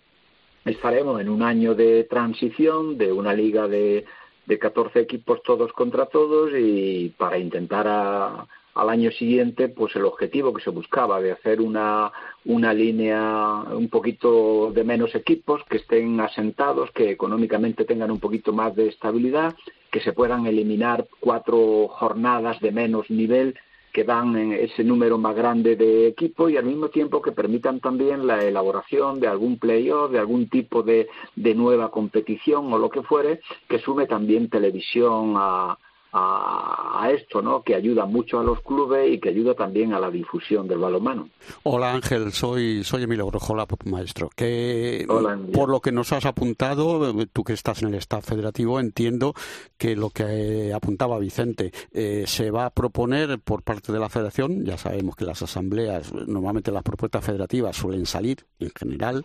estaremos 0.64 1.20
en 1.20 1.28
un 1.30 1.42
año 1.42 1.74
de 1.74 2.05
transición, 2.05 2.96
de 2.96 3.10
una 3.10 3.32
liga 3.32 3.66
de, 3.66 4.05
de 4.46 4.59
14 4.59 5.01
equipos 5.01 5.42
todos 5.42 5.72
contra 5.72 6.06
todos 6.06 6.52
y 6.56 7.12
para 7.16 7.38
intentar 7.38 8.46
al 8.74 8.88
año 8.88 9.10
siguiente, 9.12 9.68
pues 9.68 9.94
el 9.96 10.05
objetivo 10.05 10.52
que 10.52 10.62
se 10.62 10.70
buscaba 10.70 11.20
de 11.20 11.32
hacer 11.32 11.60
una, 11.60 12.12
una 12.44 12.74
línea 12.74 13.64
un 13.70 13.88
poquito 13.88 14.72
de 14.72 14.84
menos 14.84 15.14
equipos, 15.14 15.62
que 15.70 15.78
estén 15.78 16.20
asentados, 16.20 16.90
que 16.90 17.10
económicamente 17.10 17.84
tengan 17.84 18.10
un 18.10 18.20
poquito 18.20 18.52
más 18.52 18.74
de 18.74 18.88
estabilidad, 18.88 19.55
que 19.90 20.01
se 20.01 20.12
puedan 20.12 20.46
eliminar 20.46 21.06
cuatro 21.20 21.88
jornadas 21.88 22.60
de 22.60 22.72
menos 22.72 23.09
nivel 23.10 23.55
que 23.92 24.02
dan 24.02 24.52
ese 24.52 24.82
número 24.82 25.18
más 25.18 25.36
grande 25.36 25.76
de 25.76 26.09
equipos 26.09 26.51
y 26.51 26.56
al 26.56 26.64
mismo 26.64 26.88
tiempo 26.88 27.22
que 27.22 27.30
permitan 27.30 27.78
también 27.78 28.26
la 28.26 28.42
elaboración 28.42 29.20
de 29.20 29.28
algún 29.28 29.56
playoff, 29.60 30.10
de 30.10 30.18
algún 30.18 30.48
tipo 30.48 30.82
de, 30.82 31.06
de 31.36 31.55
nueva 31.55 31.92
competición 31.92 32.72
o 32.72 32.78
lo 32.78 32.90
que 32.90 33.02
fuere, 33.02 33.40
que 33.68 33.78
sume 33.78 34.06
también 34.06 34.51
televisión 34.51 35.34
a, 35.36 35.78
a, 36.16 37.11
esto, 37.11 37.43
¿no? 37.43 37.62
Que 37.62 37.74
ayuda 37.74 38.07
mucho 38.07 38.39
a 38.39 38.45
los 38.45 38.61
clubes 38.61 39.12
y 39.12 39.19
que 39.19 39.31
ayuda 39.31 39.55
también 39.55 39.93
a 39.93 39.99
la 39.99 40.11
difusión 40.11 40.69
del 40.69 40.78
balonmano. 40.78 41.28
Hola 41.65 41.93
Ángel, 41.93 42.32
soy 42.32 42.85
soy 42.85 43.03
Emilio 43.03 43.27
Brojola, 43.27 43.66
maestro. 43.85 44.31
Que 44.35 45.07
por 45.53 45.69
lo 45.69 45.81
que 45.81 45.93
nos 45.93 46.12
has 46.12 46.24
apuntado, 46.24 47.12
tú 47.32 47.43
que 47.43 47.53
estás 47.53 47.82
en 47.82 47.89
el 47.89 47.95
staff 47.97 48.24
federativo, 48.24 48.78
entiendo 48.78 49.35
que 49.77 49.97
lo 49.97 50.11
que 50.11 50.73
apuntaba 50.73 51.19
Vicente 51.19 51.73
eh, 51.93 52.24
se 52.27 52.51
va 52.51 52.66
a 52.66 52.70
proponer 52.70 53.41
por 53.41 53.62
parte 53.62 53.93
de 53.93 53.99
la 53.99 54.09
Federación. 54.09 54.65
Ya 54.65 54.78
sabemos 54.78 55.16
que 55.16 55.24
las 55.24 55.43
asambleas, 55.43 56.12
normalmente 56.12 56.70
las 56.70 56.85
propuestas 56.85 57.24
federativas 57.24 57.77
suelen 57.77 58.07
salir 58.07 58.47
en 58.61 58.70
general. 58.70 59.24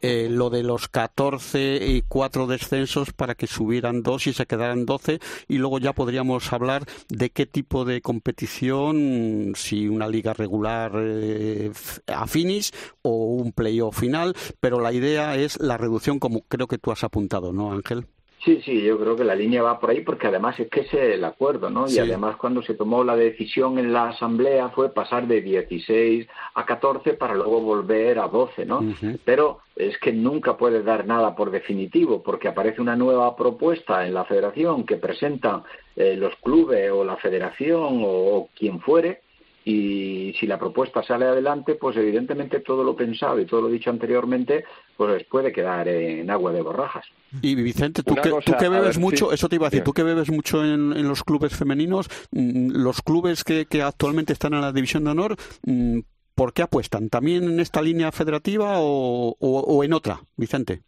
Eh, 0.00 0.28
lo 0.30 0.50
de 0.50 0.62
los 0.62 0.88
14 0.88 1.80
y 1.84 2.02
4 2.02 2.46
descensos 2.46 3.12
para 3.12 3.34
que 3.34 3.46
subieran 3.46 4.02
dos 4.02 4.26
y 4.26 4.32
se 4.32 4.46
quedaran 4.46 4.86
12 4.86 5.20
y 5.48 5.58
luego 5.58 5.78
ya 5.78 5.92
podríamos 5.92 6.27
hablar 6.50 6.84
de 7.08 7.30
qué 7.30 7.46
tipo 7.46 7.84
de 7.84 8.00
competición, 8.00 9.52
si 9.56 9.88
una 9.88 10.08
liga 10.08 10.32
regular 10.32 10.92
eh, 10.96 11.70
a 12.06 12.26
finis 12.26 12.72
o 13.02 13.34
un 13.34 13.52
playoff 13.52 13.98
final, 13.98 14.34
pero 14.60 14.80
la 14.80 14.92
idea 14.92 15.36
es 15.36 15.58
la 15.60 15.76
reducción 15.76 16.18
como 16.18 16.42
creo 16.42 16.66
que 16.66 16.78
tú 16.78 16.92
has 16.92 17.04
apuntado, 17.04 17.52
¿no, 17.52 17.72
Ángel? 17.72 18.06
Sí, 18.44 18.62
sí, 18.64 18.82
yo 18.82 18.98
creo 18.98 19.16
que 19.16 19.24
la 19.24 19.34
línea 19.34 19.62
va 19.62 19.80
por 19.80 19.90
ahí 19.90 20.02
porque 20.02 20.28
además 20.28 20.58
es 20.60 20.68
que 20.68 20.80
es 20.80 20.94
el 20.94 21.24
acuerdo, 21.24 21.70
¿no? 21.70 21.88
Y 21.88 21.98
además 21.98 22.36
cuando 22.36 22.62
se 22.62 22.74
tomó 22.74 23.02
la 23.02 23.16
decisión 23.16 23.78
en 23.78 23.92
la 23.92 24.10
asamblea 24.10 24.68
fue 24.68 24.90
pasar 24.90 25.26
de 25.26 25.40
16 25.40 26.26
a 26.54 26.64
14 26.64 27.14
para 27.14 27.34
luego 27.34 27.60
volver 27.60 28.18
a 28.20 28.28
12, 28.28 28.64
¿no? 28.64 28.80
Pero 29.24 29.58
es 29.74 29.98
que 29.98 30.12
nunca 30.12 30.56
puede 30.56 30.82
dar 30.82 31.04
nada 31.04 31.34
por 31.34 31.50
definitivo 31.50 32.22
porque 32.22 32.46
aparece 32.46 32.80
una 32.80 32.94
nueva 32.94 33.34
propuesta 33.34 34.06
en 34.06 34.14
la 34.14 34.24
federación 34.24 34.84
que 34.84 34.96
presentan 34.98 35.64
eh, 35.96 36.16
los 36.16 36.34
clubes 36.36 36.90
o 36.92 37.04
la 37.04 37.16
federación 37.16 38.02
o 38.04 38.48
quien 38.56 38.80
fuere 38.80 39.22
y 39.68 40.32
si 40.40 40.46
la 40.46 40.58
propuesta 40.58 41.02
sale 41.02 41.26
adelante, 41.26 41.74
pues 41.74 41.94
evidentemente 41.98 42.60
todo 42.60 42.82
lo 42.82 42.96
pensado 42.96 43.38
y 43.38 43.44
todo 43.44 43.60
lo 43.60 43.68
dicho 43.68 43.90
anteriormente, 43.90 44.64
pues 44.96 45.24
puede 45.24 45.52
quedar 45.52 45.86
en 45.88 46.30
agua 46.30 46.52
de 46.52 46.62
borrajas. 46.62 47.04
Y 47.42 47.54
Vicente, 47.54 48.02
tú, 48.02 48.14
que, 48.14 48.30
tú 48.30 48.52
que, 48.58 48.68
bebes 48.70 48.96
mucho, 48.96 49.30
eso 49.30 49.46
te 49.46 49.56
iba 49.56 49.66
a 49.66 49.70
decir, 49.70 49.84
tú 49.84 49.92
que 49.92 50.02
bebes 50.02 50.30
mucho 50.30 50.64
en, 50.64 51.06
los 51.06 51.22
clubes 51.22 51.54
femeninos, 51.54 52.08
mm, 52.30 52.70
los 52.82 53.02
clubes 53.02 53.44
que, 53.44 53.66
actualmente 53.82 54.32
están 54.32 54.54
en 54.54 54.62
la 54.62 54.72
división 54.72 55.04
de 55.04 55.10
honor, 55.10 55.36
mm, 55.66 55.98
¿por 56.34 56.54
qué 56.54 56.62
apuestan? 56.62 57.10
¿También 57.10 57.44
en 57.44 57.60
esta 57.60 57.82
línea 57.82 58.10
federativa 58.10 58.76
o 58.78 59.84
en 59.84 59.92
otra, 59.92 60.22
Vicente? 60.36 60.80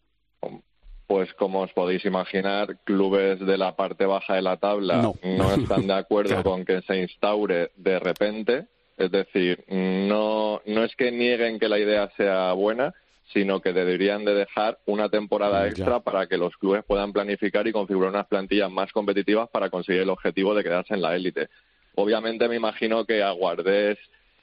Pues 1.10 1.34
como 1.34 1.62
os 1.62 1.72
podéis 1.72 2.04
imaginar, 2.04 2.76
clubes 2.84 3.40
de 3.40 3.58
la 3.58 3.74
parte 3.74 4.06
baja 4.06 4.36
de 4.36 4.42
la 4.42 4.58
tabla 4.58 5.12
no, 5.24 5.54
están 5.54 5.88
de 5.88 5.94
acuerdo 5.94 6.40
con 6.44 6.64
que 6.64 6.82
se 6.82 6.98
instaure 6.98 7.72
de 7.74 7.98
repente. 7.98 8.66
Es 8.96 9.10
decir, 9.10 9.64
no, 9.66 10.62
no 10.66 10.84
es 10.84 10.94
que 10.94 11.10
nieguen 11.10 11.58
que 11.58 11.68
la 11.68 11.80
idea 11.80 12.08
sea 12.16 12.52
buena, 12.52 12.94
sino 13.32 13.58
que 13.58 13.72
deberían 13.72 14.24
de 14.24 14.34
dejar 14.34 14.78
una 14.86 15.08
temporada 15.08 15.66
extra 15.66 15.98
para 15.98 16.28
que 16.28 16.36
los 16.36 16.56
clubes 16.56 16.84
puedan 16.84 17.12
planificar 17.12 17.66
y 17.66 17.72
configurar 17.72 18.10
unas 18.10 18.28
plantillas 18.28 18.70
más 18.70 18.92
competitivas 18.92 19.48
para 19.50 19.68
conseguir 19.68 20.02
el 20.02 20.10
objetivo 20.10 20.54
de 20.54 20.62
quedarse 20.62 20.94
en 20.94 21.02
la 21.02 21.16
élite. 21.16 21.48
Obviamente 21.96 22.48
me 22.48 22.54
imagino 22.54 23.04
que 23.04 23.24
Aguardés 23.24 23.98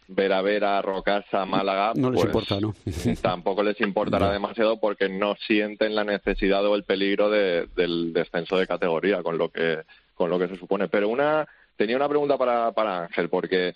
ver 0.07 0.33
a 0.33 0.41
ver 0.41 0.63
a 0.63 0.81
Rocasa, 0.81 1.45
Málaga, 1.45 1.93
no 1.95 2.11
les 2.11 2.21
pues, 2.21 2.49
importa, 2.49 2.59
¿no? 2.59 2.73
tampoco 3.21 3.63
les 3.63 3.79
importará 3.81 4.31
demasiado 4.31 4.79
porque 4.79 5.09
no 5.09 5.35
sienten 5.35 5.95
la 5.95 6.03
necesidad 6.03 6.65
o 6.65 6.75
el 6.75 6.83
peligro 6.83 7.29
del 7.29 8.13
descenso 8.13 8.57
de 8.57 8.67
categoría 8.67 9.21
con 9.21 9.37
lo 9.37 9.49
que 9.49 9.83
con 10.15 10.29
lo 10.29 10.39
que 10.39 10.47
se 10.47 10.55
supone. 10.55 10.87
Pero 10.87 11.09
una 11.09 11.47
tenía 11.75 11.95
una 11.95 12.09
pregunta 12.09 12.37
para, 12.37 12.71
para 12.71 13.03
Ángel 13.03 13.29
porque 13.29 13.75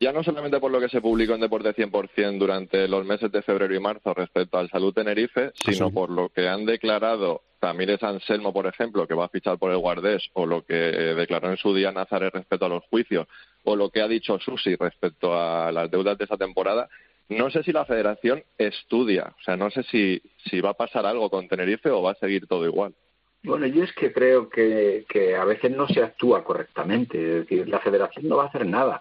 ya 0.00 0.12
no 0.12 0.22
solamente 0.22 0.60
por 0.60 0.70
lo 0.70 0.80
que 0.80 0.88
se 0.88 1.00
publicó 1.00 1.34
en 1.34 1.40
Deporte 1.40 1.74
100% 1.74 2.38
durante 2.38 2.88
los 2.88 3.06
meses 3.06 3.30
de 3.30 3.42
febrero 3.42 3.74
y 3.74 3.80
marzo 3.80 4.12
respecto 4.12 4.58
al 4.58 4.68
Salud 4.68 4.92
Tenerife, 4.92 5.52
sino 5.54 5.90
por 5.90 6.10
lo 6.10 6.28
que 6.30 6.48
han 6.48 6.64
declarado 6.66 7.42
Tamires 7.60 8.02
Anselmo, 8.02 8.52
por 8.52 8.66
ejemplo, 8.66 9.06
que 9.06 9.14
va 9.14 9.26
a 9.26 9.30
fichar 9.30 9.58
por 9.58 9.70
el 9.70 9.78
Guardés, 9.78 10.28
o 10.34 10.46
lo 10.46 10.64
que 10.64 10.74
declaró 10.74 11.50
en 11.50 11.56
su 11.56 11.74
día 11.74 11.92
Nazaret 11.92 12.34
respecto 12.34 12.66
a 12.66 12.68
los 12.68 12.84
juicios, 12.90 13.26
o 13.62 13.76
lo 13.76 13.90
que 13.90 14.02
ha 14.02 14.08
dicho 14.08 14.38
Susi 14.38 14.76
respecto 14.76 15.38
a 15.38 15.72
las 15.72 15.90
deudas 15.90 16.18
de 16.18 16.24
esa 16.24 16.36
temporada, 16.36 16.88
no 17.28 17.48
sé 17.50 17.62
si 17.62 17.72
la 17.72 17.86
federación 17.86 18.42
estudia, 18.58 19.34
o 19.38 19.42
sea, 19.42 19.56
no 19.56 19.70
sé 19.70 19.82
si, 19.84 20.20
si 20.50 20.60
va 20.60 20.70
a 20.70 20.74
pasar 20.74 21.06
algo 21.06 21.30
con 21.30 21.48
Tenerife 21.48 21.88
o 21.88 22.02
va 22.02 22.10
a 22.10 22.16
seguir 22.16 22.46
todo 22.46 22.66
igual. 22.66 22.92
Bueno, 23.42 23.66
yo 23.66 23.82
es 23.84 23.92
que 23.92 24.12
creo 24.12 24.48
que, 24.48 25.04
que 25.08 25.36
a 25.36 25.44
veces 25.44 25.70
no 25.70 25.86
se 25.86 26.02
actúa 26.02 26.44
correctamente, 26.44 27.18
es 27.18 27.34
decir, 27.48 27.68
la 27.68 27.80
federación 27.80 28.28
no 28.28 28.36
va 28.36 28.44
a 28.44 28.48
hacer 28.48 28.66
nada 28.66 29.00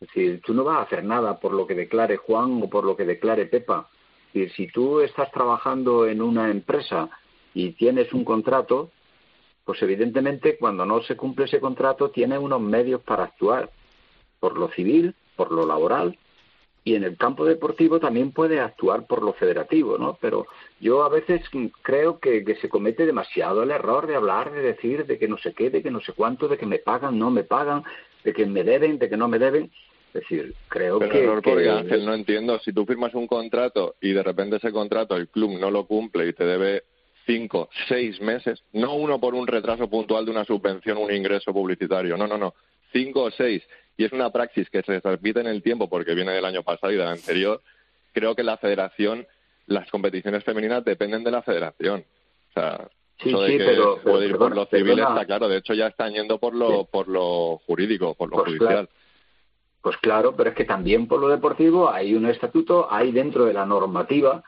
es 0.00 0.08
decir, 0.08 0.42
tú 0.44 0.52
no 0.52 0.62
vas 0.62 0.78
a 0.78 0.82
hacer 0.82 1.04
nada 1.04 1.40
por 1.40 1.52
lo 1.52 1.66
que 1.66 1.74
declare 1.74 2.18
Juan 2.18 2.62
o 2.62 2.68
por 2.68 2.84
lo 2.84 2.96
que 2.96 3.06
declare 3.06 3.46
Pepa. 3.46 3.88
Si 4.32 4.66
tú 4.66 5.00
estás 5.00 5.30
trabajando 5.32 6.06
en 6.06 6.20
una 6.20 6.50
empresa 6.50 7.08
y 7.54 7.72
tienes 7.72 8.12
un 8.12 8.22
contrato, 8.22 8.90
pues 9.64 9.80
evidentemente 9.82 10.58
cuando 10.58 10.84
no 10.84 11.00
se 11.00 11.16
cumple 11.16 11.46
ese 11.46 11.60
contrato 11.60 12.10
tienes 12.10 12.38
unos 12.38 12.60
medios 12.60 13.00
para 13.00 13.24
actuar, 13.24 13.70
por 14.38 14.58
lo 14.58 14.68
civil, 14.68 15.14
por 15.34 15.50
lo 15.50 15.64
laboral, 15.64 16.18
y 16.84 16.94
en 16.94 17.02
el 17.02 17.16
campo 17.16 17.46
deportivo 17.46 17.98
también 17.98 18.30
puedes 18.30 18.60
actuar 18.60 19.06
por 19.06 19.22
lo 19.22 19.32
federativo, 19.32 19.98
¿no? 19.98 20.18
Pero 20.20 20.46
yo 20.78 21.02
a 21.02 21.08
veces 21.08 21.42
creo 21.82 22.20
que, 22.20 22.44
que, 22.44 22.54
se 22.56 22.68
comete 22.68 23.06
demasiado 23.06 23.64
el 23.64 23.72
error 23.72 24.06
de 24.06 24.14
hablar, 24.14 24.52
de 24.52 24.62
decir, 24.62 25.04
de 25.04 25.18
que 25.18 25.26
no 25.26 25.36
se 25.38 25.52
quede, 25.52 25.70
de 25.70 25.82
que 25.82 25.90
no 25.90 26.00
sé 26.00 26.12
cuánto, 26.12 26.46
de 26.46 26.58
que 26.58 26.66
me 26.66 26.78
pagan, 26.78 27.18
no 27.18 27.30
me 27.32 27.42
pagan, 27.42 27.82
de 28.26 28.32
que 28.32 28.44
me 28.44 28.64
deben, 28.64 28.98
de 28.98 29.08
que 29.08 29.16
no 29.16 29.28
me 29.28 29.38
deben. 29.38 29.70
Es 30.08 30.22
decir, 30.22 30.52
creo 30.68 30.98
Pero 30.98 31.12
que, 31.12 31.22
error 31.22 31.42
porque, 31.42 31.70
Ángel, 31.70 32.04
no 32.04 32.12
entiendo. 32.12 32.58
Si 32.58 32.72
tú 32.72 32.84
firmas 32.84 33.14
un 33.14 33.28
contrato 33.28 33.94
y 34.00 34.12
de 34.12 34.22
repente 34.22 34.56
ese 34.56 34.72
contrato 34.72 35.16
el 35.16 35.28
club 35.28 35.58
no 35.60 35.70
lo 35.70 35.86
cumple 35.86 36.26
y 36.26 36.32
te 36.32 36.44
debe 36.44 36.82
cinco, 37.24 37.68
seis 37.86 38.20
meses, 38.20 38.64
no 38.72 38.94
uno 38.94 39.20
por 39.20 39.34
un 39.34 39.46
retraso 39.46 39.88
puntual 39.88 40.24
de 40.24 40.32
una 40.32 40.44
subvención, 40.44 40.98
un 40.98 41.12
ingreso 41.12 41.52
publicitario, 41.52 42.16
no, 42.16 42.26
no, 42.26 42.36
no, 42.36 42.54
cinco 42.92 43.24
o 43.24 43.30
seis, 43.30 43.62
y 43.96 44.04
es 44.04 44.12
una 44.12 44.30
praxis 44.30 44.68
que 44.70 44.82
se 44.82 44.98
repite 44.98 45.40
en 45.40 45.46
el 45.46 45.62
tiempo 45.62 45.88
porque 45.88 46.14
viene 46.14 46.32
del 46.32 46.44
año 46.44 46.64
pasado 46.64 46.92
y 46.92 46.96
del 46.96 47.06
anterior, 47.06 47.62
creo 48.12 48.34
que 48.34 48.42
la 48.42 48.56
federación, 48.56 49.24
las 49.66 49.88
competiciones 49.90 50.42
femeninas 50.42 50.84
dependen 50.84 51.22
de 51.22 51.30
la 51.30 51.42
federación. 51.42 52.04
O 52.50 52.52
sea, 52.54 52.88
Sí, 53.22 53.30
eso 53.30 53.40
de 53.40 53.50
sí, 53.52 53.58
que 53.58 53.64
pero- 53.64 53.98
pero, 54.04 54.22
ir 54.22 54.30
por 54.32 54.38
perdona, 54.38 54.54
lo 54.56 54.66
civil 54.66 54.84
perdona. 54.96 55.08
está 55.08 55.24
claro. 55.26 55.48
De 55.48 55.56
hecho, 55.58 55.74
ya 55.74 55.86
están 55.86 56.12
yendo 56.12 56.38
por 56.38 56.54
lo, 56.54 56.84
por 56.84 57.08
lo 57.08 57.58
jurídico, 57.66 58.14
por 58.14 58.28
lo 58.30 58.36
Pues 58.36 58.46
judicial. 58.48 58.68
claro. 58.68 58.88
Pues 59.82 59.96
claro, 59.98 60.34
pero 60.36 60.50
es 60.50 60.56
que 60.56 60.64
también 60.64 61.06
por 61.06 61.20
lo 61.20 61.28
deportivo 61.28 61.88
hay 61.90 62.14
un 62.14 62.26
estatuto, 62.26 62.88
hay 62.92 63.12
dentro 63.12 63.44
de 63.44 63.52
la 63.54 63.64
normativa 63.64 64.42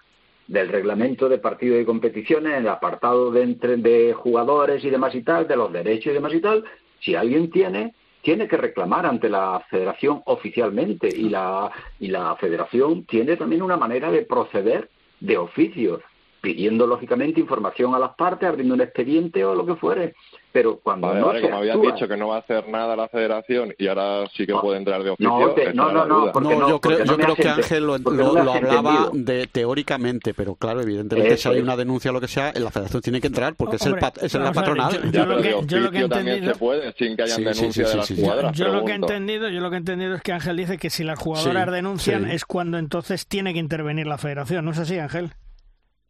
del 0.48 0.68
reglamento 0.68 1.28
de 1.28 1.38
partido 1.38 1.78
y 1.78 1.84
competiciones, 1.84 2.54
en 2.54 2.62
el 2.62 2.68
apartado 2.68 3.30
de, 3.30 3.42
entre, 3.42 3.76
de 3.76 4.14
jugadores 4.14 4.82
y 4.84 4.90
demás 4.90 5.14
y 5.14 5.22
tal, 5.22 5.46
de 5.46 5.56
los 5.56 5.72
derechos 5.72 6.10
y 6.10 6.14
demás 6.14 6.34
y 6.34 6.40
tal, 6.40 6.64
si 7.00 7.14
alguien 7.14 7.50
tiene, 7.50 7.94
tiene 8.22 8.48
que 8.48 8.56
reclamar 8.56 9.06
ante 9.06 9.28
la 9.28 9.64
federación 9.70 10.22
oficialmente 10.24 11.06
y 11.08 11.28
la, 11.28 11.70
y 12.00 12.08
la 12.08 12.34
federación 12.36 13.04
tiene 13.04 13.36
también 13.36 13.62
una 13.62 13.76
manera 13.76 14.10
de 14.10 14.22
proceder 14.22 14.88
de 15.20 15.36
oficio, 15.38 16.00
pidiendo 16.40 16.86
lógicamente 16.86 17.40
información 17.40 17.94
a 17.94 17.98
las 17.98 18.14
partes, 18.14 18.48
abriendo 18.48 18.74
un 18.74 18.80
expediente 18.80 19.44
o 19.44 19.54
lo 19.54 19.66
que 19.66 19.74
fuere. 19.76 20.14
Pero 20.50 20.80
cuando 20.82 21.08
Vale, 21.08 21.20
no 21.20 21.26
vale, 21.26 21.40
se 21.40 21.46
como 21.46 21.58
habías 21.58 21.76
actúa- 21.76 21.92
dicho 21.92 22.08
que 22.08 22.16
no 22.16 22.28
va 22.28 22.36
a 22.36 22.38
hacer 22.38 22.68
nada 22.68 22.96
la 22.96 23.08
federación 23.08 23.74
y 23.76 23.86
ahora 23.86 24.24
sí 24.34 24.46
que 24.46 24.54
puede 24.54 24.78
entrar 24.78 25.02
de 25.02 25.10
oficio. 25.10 25.28
no, 25.30 25.50
te- 25.52 25.74
no, 25.74 25.92
no, 25.92 26.06
no, 26.06 26.32
porque 26.32 26.48
yo 26.48 26.80
creo, 26.80 27.04
yo 27.04 27.16
que 27.36 27.48
Ángel 27.48 27.84
lo, 27.86 27.94
hablaba 27.94 29.10
de 29.12 29.46
teóricamente, 29.46 30.32
pero 30.34 30.54
claro, 30.54 30.80
evidentemente 30.80 31.36
si 31.36 31.40
Eso 31.40 31.50
hay 31.50 31.58
es. 31.58 31.62
una 31.62 31.76
denuncia 31.76 32.10
o 32.10 32.14
lo 32.14 32.20
que 32.20 32.28
sea, 32.28 32.52
la 32.54 32.70
federación 32.70 33.02
tiene 33.02 33.20
que 33.20 33.26
entrar 33.26 33.54
porque 33.56 33.76
es, 33.76 33.86
el 33.86 33.96
es 34.22 34.34
la 34.34 34.52
patronal. 34.52 34.92
yo- 35.12 35.26
lo 35.26 35.36
que- 35.36 35.48
de 35.48 35.66
yo 35.66 35.78
lo 35.80 35.90
que 35.90 35.98
he 35.98 36.02
entendido- 36.02 36.52
se 36.54 36.58
puede 36.58 36.92
sin 36.94 37.14
que 37.16 37.22
hayan 37.24 37.36
Sí, 37.36 37.42
sí, 37.44 37.48
denuncia 37.60 37.84
sí, 37.84 37.90
de 37.90 37.96
las 37.96 38.06
sí, 38.06 38.16
sí. 38.16 38.22
jugadoras. 38.22 38.52
Yo 38.56 38.68
lo 38.68 38.84
que 38.84 38.92
he 38.92 38.96
entendido, 38.96 39.48
yo 39.50 39.60
lo 39.60 39.68
que 39.70 39.76
he 39.76 39.78
entendido 39.78 40.14
es 40.14 40.22
que 40.22 40.32
Ángel 40.32 40.56
dice 40.56 40.78
que 40.78 40.88
si 40.90 41.04
las 41.04 41.18
jugadoras 41.18 41.66
Sí, 41.66 41.70
denuncian 41.72 42.24
sí. 42.24 42.30
es 42.32 42.44
cuando 42.46 42.78
entonces 42.78 43.26
tiene 43.26 43.52
que 43.52 43.58
intervenir 43.58 44.06
la 44.06 44.16
federación, 44.18 44.64
¿no 44.64 44.70
es 44.70 44.78
así, 44.78 44.98
Ángel? 44.98 45.30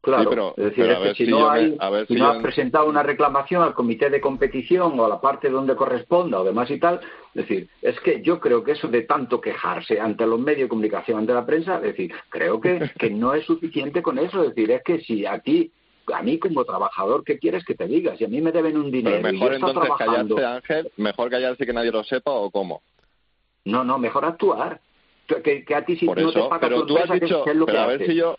Claro, 0.01 0.23
Sí, 0.23 0.29
pero- 0.31 0.55
es 0.57 0.65
decir, 0.65 0.85
pero 0.85 0.93
es 0.93 0.99
que 1.11 1.15
si, 1.17 1.25
si 1.25 1.31
no, 1.33 1.51
me- 1.51 1.59
hay, 1.59 1.77
a 1.81 1.91
ver 1.91 2.07
si 2.07 2.15
si 2.15 2.21
no 2.21 2.29
has 2.29 2.37
en- 2.37 2.43
presentado 2.43 2.87
una 2.89 3.03
reclamación 3.03 3.63
al 3.63 3.75
comité 3.75 4.09
de 4.11 4.21
competición 4.21 4.99
o 4.99 5.05
a 5.05 5.09
la 5.09 5.21
parte 5.21 5.51
donde 5.51 5.75
corresponda 5.75 6.41
o 6.41 6.45
demás 6.45 6.71
y 6.71 6.79
tal, 6.79 7.01
es 7.35 7.49
decir, 7.49 7.69
es 7.83 7.99
que 8.01 8.23
yo 8.23 8.39
creo 8.39 8.63
que 8.63 8.73
eso 8.73 8.87
de 8.89 9.03
tanto 9.03 9.41
quejarse 9.41 10.01
ante 10.01 10.25
los 10.25 10.39
medios 10.39 10.63
de 10.67 10.69
comunicación, 10.69 11.19
ante 11.19 11.35
la 11.35 11.45
prensa, 11.45 11.77
es 11.77 11.83
decir, 11.83 12.13
creo 12.29 12.61
que, 12.61 12.91
que 12.97 13.11
no 13.11 13.35
es 13.35 13.45
suficiente 13.45 14.01
con 14.01 14.19
eso, 14.19 14.43
es 14.45 14.51
decir, 14.55 14.71
es 14.71 14.83
que 14.85 15.01
si 15.01 15.27
a 15.27 15.41
ti, 15.41 15.73
a 16.15 16.23
mí 16.23 16.39
como 16.39 16.65
trabajador, 16.65 17.25
¿qué 17.25 17.39
quieres 17.39 17.65
que 17.65 17.75
te 17.75 17.87
diga? 17.89 18.17
Si 18.17 18.25
a 18.25 18.29
mí 18.29 18.41
me 18.41 18.53
deben 18.53 18.77
un 18.79 18.91
dinero 18.93 19.17
Pero 19.21 19.29
y 19.31 19.33
yo 19.33 19.39
mejor 19.41 19.55
estoy 19.55 19.69
entonces 19.71 19.97
trabajando, 19.97 20.37
callarse, 20.37 20.57
Ángel, 20.73 20.93
mejor 20.97 21.29
callarse 21.29 21.65
y 21.65 21.67
que 21.67 21.73
nadie 21.73 21.91
lo 21.91 22.05
sepa 22.05 22.31
o 22.31 22.51
cómo. 22.53 22.83
no, 23.65 23.83
no, 23.85 23.99
mejor 23.99 24.25
actuar. 24.25 24.81
Que, 25.27 25.63
que 25.65 25.75
a 25.75 25.85
ti 25.85 25.97
si 25.97 26.07
Por 26.07 26.19
no 26.19 26.33
te 26.33 26.41
paga 26.41 26.59
pero 26.61 26.81
tu 26.81 26.87
tú 26.87 26.97
has 26.97 27.03
empresa, 27.03 27.21
¿qué- 27.21 27.27
dicho, 27.27 27.45
qué 27.45 27.51
es 27.51 27.57
lo 27.57 27.67
pero 27.67 27.77
que 27.79 27.85
a 27.85 27.87
ver 27.87 27.97
haces? 27.97 28.07
si 28.09 28.15
yo, 28.15 28.39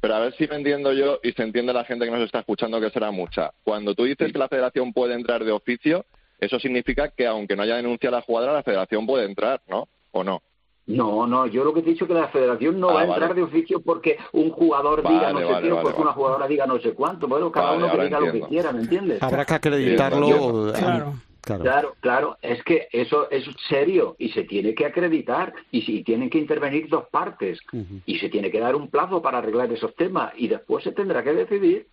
pero 0.00 0.14
a 0.14 0.20
ver 0.20 0.34
si 0.34 0.46
me 0.46 0.56
entiendo 0.56 0.92
yo 0.92 1.18
y 1.22 1.32
se 1.32 1.42
entiende 1.42 1.72
la 1.72 1.84
gente 1.84 2.04
que 2.04 2.10
nos 2.10 2.22
está 2.22 2.40
escuchando 2.40 2.80
que 2.80 2.90
será 2.90 3.10
mucha. 3.10 3.50
Cuando 3.62 3.94
tú 3.94 4.04
dices 4.04 4.32
que 4.32 4.38
la 4.38 4.48
federación 4.48 4.92
puede 4.92 5.14
entrar 5.14 5.44
de 5.44 5.52
oficio, 5.52 6.04
eso 6.38 6.58
significa 6.58 7.10
que 7.10 7.26
aunque 7.26 7.54
no 7.56 7.62
haya 7.62 7.76
denuncia 7.76 8.08
a 8.08 8.12
la 8.12 8.22
jugadora, 8.22 8.52
la 8.54 8.62
federación 8.62 9.06
puede 9.06 9.26
entrar, 9.26 9.60
¿no? 9.68 9.88
¿O 10.12 10.24
no? 10.24 10.42
No, 10.86 11.24
no, 11.26 11.46
yo 11.46 11.62
lo 11.62 11.72
que 11.72 11.82
te 11.82 11.90
he 11.90 11.92
dicho 11.92 12.04
es 12.04 12.08
que 12.08 12.14
la 12.14 12.28
federación 12.28 12.80
no 12.80 12.88
Ah, 12.88 12.94
va 12.94 13.00
a 13.02 13.06
vale. 13.06 13.12
entrar 13.14 13.34
de 13.36 13.42
oficio 13.42 13.80
porque 13.80 14.16
un 14.32 14.50
jugador 14.50 15.02
diga 15.06 15.32
Vale, 15.32 15.32
no 15.34 15.38
sé 15.40 15.52
vale, 15.52 15.66
qué 15.66 15.72
o 15.72 15.74
vale, 15.76 15.82
porque 15.84 15.98
vale. 15.98 16.02
una 16.02 16.12
jugadora 16.14 16.48
diga 16.48 16.66
no 16.66 16.80
sé 16.80 16.92
cuánto. 16.94 17.28
Bueno, 17.28 17.52
cada 17.52 17.70
Vale, 17.72 17.84
uno 17.84 17.92
que 17.92 18.02
diga 18.04 18.20
lo 18.20 18.32
que 18.32 18.40
quiera, 18.40 18.72
¿me 18.72 18.80
entiendes? 18.80 19.22
Habrá 19.22 19.44
que 19.44 19.54
acreditarlo. 19.54 20.72
Claro. 20.72 21.14
Claro. 21.40 21.62
Claro, 21.62 21.96
claro, 22.00 22.38
es 22.42 22.62
que 22.64 22.88
eso 22.92 23.30
es 23.30 23.44
serio 23.68 24.16
y 24.18 24.30
se 24.30 24.44
tiene 24.44 24.74
que 24.74 24.86
acreditar 24.86 25.52
y 25.70 25.82
si 25.82 26.02
tienen 26.02 26.30
que 26.30 26.38
intervenir 26.38 26.88
dos 26.88 27.06
partes 27.10 27.58
y 28.06 28.18
se 28.18 28.28
tiene 28.28 28.50
que 28.50 28.60
dar 28.60 28.76
un 28.76 28.88
plazo 28.88 29.22
para 29.22 29.38
arreglar 29.38 29.72
esos 29.72 29.94
temas 29.94 30.32
y 30.36 30.48
después 30.48 30.84
se 30.84 30.92
tendrá 30.92 31.22
que 31.22 31.32
decidir 31.32 31.86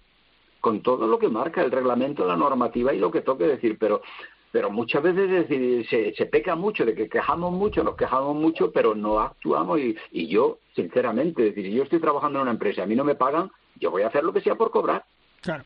con 0.61 0.82
todo 0.82 1.07
lo 1.07 1.19
que 1.19 1.30
marca 1.30 1.61
el 1.61 1.72
reglamento, 1.72 2.26
la 2.26 2.36
normativa 2.36 2.94
y 2.94 2.99
lo 2.99 3.11
que 3.11 3.22
toque 3.22 3.45
decir, 3.45 3.78
pero 3.80 4.02
pero 4.52 4.72
muchas 4.72 5.03
veces 5.03 5.30
decir, 5.30 5.86
se, 5.90 6.14
se 6.14 6.26
peca 6.26 6.56
mucho 6.56 6.86
de 6.86 6.95
que 6.95 7.10
quejamos 7.10 7.52
mucho, 7.52 7.84
nos 7.84 7.95
quejamos 7.95 8.36
mucho, 8.36 8.72
pero 8.72 8.95
no 8.95 9.19
actuamos 9.19 9.80
y, 9.80 9.95
y 10.11 10.28
yo, 10.28 10.60
sinceramente, 10.74 11.49
es 11.49 11.56
decir, 11.56 11.69
si 11.69 11.78
yo 11.78 11.84
estoy 11.84 11.99
trabajando 11.99 12.40
en 12.40 12.44
una 12.44 12.52
empresa 12.52 12.82
y 12.82 12.84
a 12.84 12.88
mí 12.88 12.95
no 12.95 13.03
me 13.03 13.15
pagan, 13.15 13.52
yo 13.80 13.91
voy 13.91 14.03
a 14.03 14.07
hacer 14.07 14.24
lo 14.24 14.34
que 14.34 14.41
sea 14.41 14.56
por 14.56 14.72
cobrar. 14.72 15.06
Claro. 15.48 15.64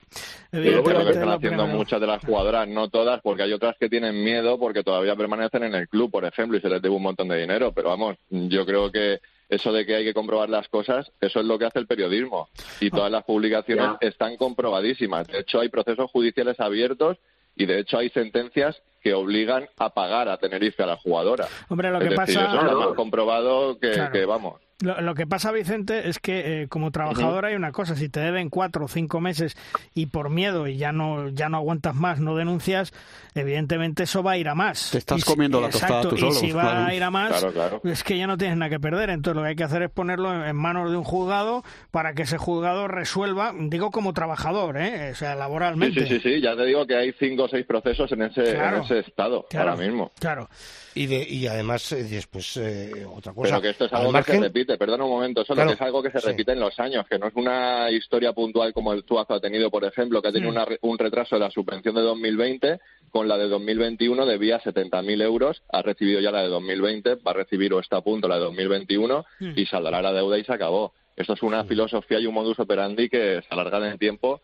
Yo 0.51 0.83
creo 0.83 1.03
que 1.05 1.11
están 1.11 1.29
haciendo 1.29 1.63
primero. 1.63 1.67
muchas 1.67 1.99
de 1.99 2.05
las 2.05 2.23
jugadoras, 2.23 2.67
no 2.67 2.87
todas, 2.89 3.19
porque 3.21 3.41
hay 3.43 3.53
otras 3.53 3.75
que 3.79 3.89
tienen 3.89 4.23
miedo 4.23 4.59
porque 4.59 4.83
todavía 4.83 5.15
permanecen 5.15 5.63
en 5.63 5.73
el 5.73 5.87
club, 5.89 6.11
por 6.11 6.23
ejemplo, 6.23 6.55
y 6.55 6.61
se 6.61 6.69
les 6.69 6.81
debe 6.83 6.93
un 6.93 7.01
montón 7.01 7.29
de 7.29 7.39
dinero. 7.39 7.71
Pero 7.73 7.89
vamos, 7.89 8.17
yo 8.29 8.63
creo 8.65 8.91
que 8.91 9.19
eso 9.49 9.73
de 9.73 9.83
que 9.85 9.95
hay 9.95 10.03
que 10.03 10.13
comprobar 10.13 10.49
las 10.49 10.67
cosas, 10.69 11.11
eso 11.19 11.39
es 11.39 11.45
lo 11.47 11.57
que 11.57 11.65
hace 11.65 11.79
el 11.79 11.87
periodismo. 11.87 12.47
Y 12.79 12.91
todas 12.91 13.11
las 13.11 13.23
publicaciones 13.23 13.85
Ya. 13.85 13.97
están 14.07 14.37
comprobadísimas. 14.37 15.27
De 15.27 15.39
hecho, 15.39 15.59
hay 15.61 15.69
procesos 15.69 16.11
judiciales 16.11 16.59
abiertos 16.59 17.17
y 17.55 17.65
de 17.65 17.79
hecho 17.79 17.97
hay 17.97 18.09
sentencias 18.09 18.81
que 19.01 19.13
obligan 19.13 19.67
a 19.77 19.89
pagar 19.93 20.29
a 20.29 20.37
Tenerife 20.37 20.83
a 20.83 20.87
la 20.87 20.97
jugadora. 20.97 21.47
Hombre, 21.69 21.89
lo 21.89 21.97
es 21.97 22.03
que 22.03 22.09
decir, 22.09 22.17
pasa- 22.37 22.55
eso 22.65 22.79
más 22.79 22.95
comprobado 22.95 23.79
que, 23.79 23.91
Claro. 23.91 24.11
que, 24.11 24.25
vamos. 24.25 24.61
Lo, 24.83 24.99
lo 24.99 25.13
que 25.13 25.27
pasa, 25.27 25.51
Vicente, 25.51 26.09
es 26.09 26.17
que 26.17 26.63
eh, 26.63 26.67
como 26.67 26.89
trabajador 26.89 27.45
hay 27.45 27.53
una 27.53 27.71
cosa, 27.71 27.95
si 27.95 28.09
te 28.09 28.19
deben 28.19 28.49
cuatro 28.49 28.85
o 28.85 28.87
cinco 28.87 29.21
meses 29.21 29.55
y 29.93 30.07
por 30.07 30.31
miedo 30.31 30.67
y 30.67 30.77
ya 30.77 30.91
no 30.91 31.29
ya 31.29 31.49
no 31.49 31.57
aguantas 31.57 31.93
más, 31.93 32.19
no 32.19 32.35
denuncias, 32.35 32.91
evidentemente 33.35 34.03
eso 34.03 34.23
va 34.23 34.31
a 34.31 34.37
ir 34.37 34.47
a 34.49 34.55
más. 34.55 34.89
Te 34.91 34.97
estás 34.97 35.19
Y 35.19 35.21
si- 35.21 35.27
comiendo 35.31 35.61
la 35.61 35.69
tostada 35.69 35.99
exacto, 35.99 36.09
tú 36.09 36.15
Y 36.15 36.19
solo, 36.19 36.31
si 36.33 36.51
va 36.51 36.61
claro. 36.63 36.85
a 36.85 36.93
ir 36.95 37.03
a 37.03 37.11
más, 37.11 37.29
Claro, 37.29 37.53
claro. 37.53 37.81
es 37.83 38.03
que 38.03 38.17
ya 38.17 38.25
no 38.25 38.37
tienes 38.37 38.57
nada 38.57 38.69
que 38.71 38.79
perder. 38.79 39.11
Entonces 39.11 39.35
lo 39.35 39.43
que 39.43 39.49
hay 39.49 39.55
que 39.55 39.63
hacer 39.63 39.83
es 39.83 39.91
ponerlo 39.91 40.33
en- 40.33 40.47
en 40.49 40.55
manos 40.55 40.89
de 40.89 40.97
un 40.97 41.03
juzgado 41.03 41.63
para 41.91 42.13
que 42.13 42.23
ese 42.23 42.39
juzgado 42.39 42.87
resuelva, 42.87 43.53
digo 43.57 43.91
como 43.91 44.13
trabajador, 44.13 44.77
¿eh? 44.77 45.11
o 45.11 45.15
sea, 45.15 45.35
laboralmente. 45.35 46.07
sí, 46.07 46.15
sí, 46.15 46.19
sí, 46.21 46.41
ya 46.41 46.55
te 46.55 46.65
digo 46.65 46.87
que 46.87 46.95
hay 46.95 47.13
cinco 47.19 47.43
o 47.43 47.47
seis 47.47 47.67
procesos 47.67 48.11
en 48.13 48.23
ese, 48.23 48.55
Claro. 48.55 48.77
en 48.77 48.83
ese 48.83 48.90
estado 48.99 49.45
ahora 49.53 49.75
mismo. 49.75 50.11
Claro. 50.19 50.49
Y, 50.93 51.05
de, 51.05 51.25
y 51.27 51.47
además, 51.47 51.91
eh, 51.93 52.03
después, 52.03 52.57
eh, 52.57 53.05
otra 53.05 53.33
cosa. 53.33 53.49
Pero 53.49 53.61
que 53.61 53.69
esto 53.69 53.85
es 53.85 53.93
algo 53.93 54.11
que 54.11 54.23
se 54.23 54.39
repite, 54.39 54.77
perdona 54.77 55.05
un 55.05 55.11
momento, 55.11 55.45
solo 55.45 55.65
que 55.65 55.73
es 55.73 55.81
algo 55.81 56.03
que 56.03 56.11
se 56.11 56.19
repite 56.19 56.51
en 56.51 56.59
los 56.59 56.77
años, 56.79 57.05
que 57.07 57.17
no 57.17 57.27
es 57.27 57.35
una 57.35 57.89
historia 57.91 58.33
puntual 58.33 58.73
como 58.73 58.93
el 58.93 59.03
Tuazo 59.03 59.35
ha 59.35 59.39
tenido, 59.39 59.71
por 59.71 59.85
ejemplo, 59.85 60.21
que 60.21 60.27
ha 60.27 60.31
tenido 60.33 60.51
mm. 60.51 60.75
un 60.81 60.97
retraso 60.97 61.35
de 61.35 61.39
la 61.39 61.51
subvención 61.51 61.95
de 61.95 62.01
2020, 62.01 62.79
con 63.09 63.27
la 63.27 63.37
de 63.37 63.47
2021 63.47 64.25
debía 64.25 64.61
70.000 64.61 65.21
euros, 65.21 65.63
ha 65.69 65.81
recibido 65.81 66.19
ya 66.19 66.31
la 66.31 66.41
de 66.41 66.49
2020, 66.49 67.15
va 67.15 67.31
a 67.31 67.35
recibir 67.35 67.73
o 67.73 67.79
está 67.79 67.97
a 67.97 68.01
punto 68.01 68.27
la 68.27 68.35
de 68.35 68.41
2021 68.41 69.25
mm. 69.39 69.51
y 69.55 69.65
saldrá 69.65 70.01
la 70.01 70.13
deuda 70.13 70.37
y 70.37 70.43
se 70.43 70.53
acabó. 70.53 70.93
Esto 71.15 71.33
es 71.33 71.43
una 71.43 71.65
filosofía 71.65 72.19
y 72.19 72.25
un 72.25 72.33
modus 72.33 72.59
operandi 72.59 73.09
que 73.09 73.41
se 73.41 73.47
alarga 73.49 73.77
en 73.77 73.93
el 73.93 73.99
tiempo 73.99 74.41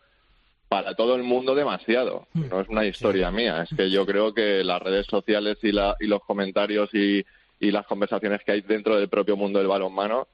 para 0.68 0.94
todo 0.94 1.14
el 1.16 1.22
mundo 1.22 1.54
demasiado. 1.54 2.26
Mm. 2.34 2.48
No 2.48 2.60
es 2.60 2.68
una 2.68 2.84
historia 2.84 3.30
mía, 3.30 3.62
es 3.62 3.76
que 3.76 3.90
yo 3.90 4.04
creo 4.06 4.34
que 4.34 4.62
las 4.62 4.80
redes 4.80 5.06
sociales 5.06 5.58
y, 5.62 5.72
la, 5.72 5.96
y 6.00 6.06
los 6.06 6.22
comentarios 6.22 6.90
y, 6.92 7.24
y 7.60 7.70
las 7.70 7.86
conversaciones 7.86 8.42
que 8.44 8.52
hay 8.52 8.60
dentro 8.60 8.96
del 8.96 9.08
propio 9.08 9.36
mundo 9.36 9.58
del 9.58 9.68
balonmano 9.68 10.28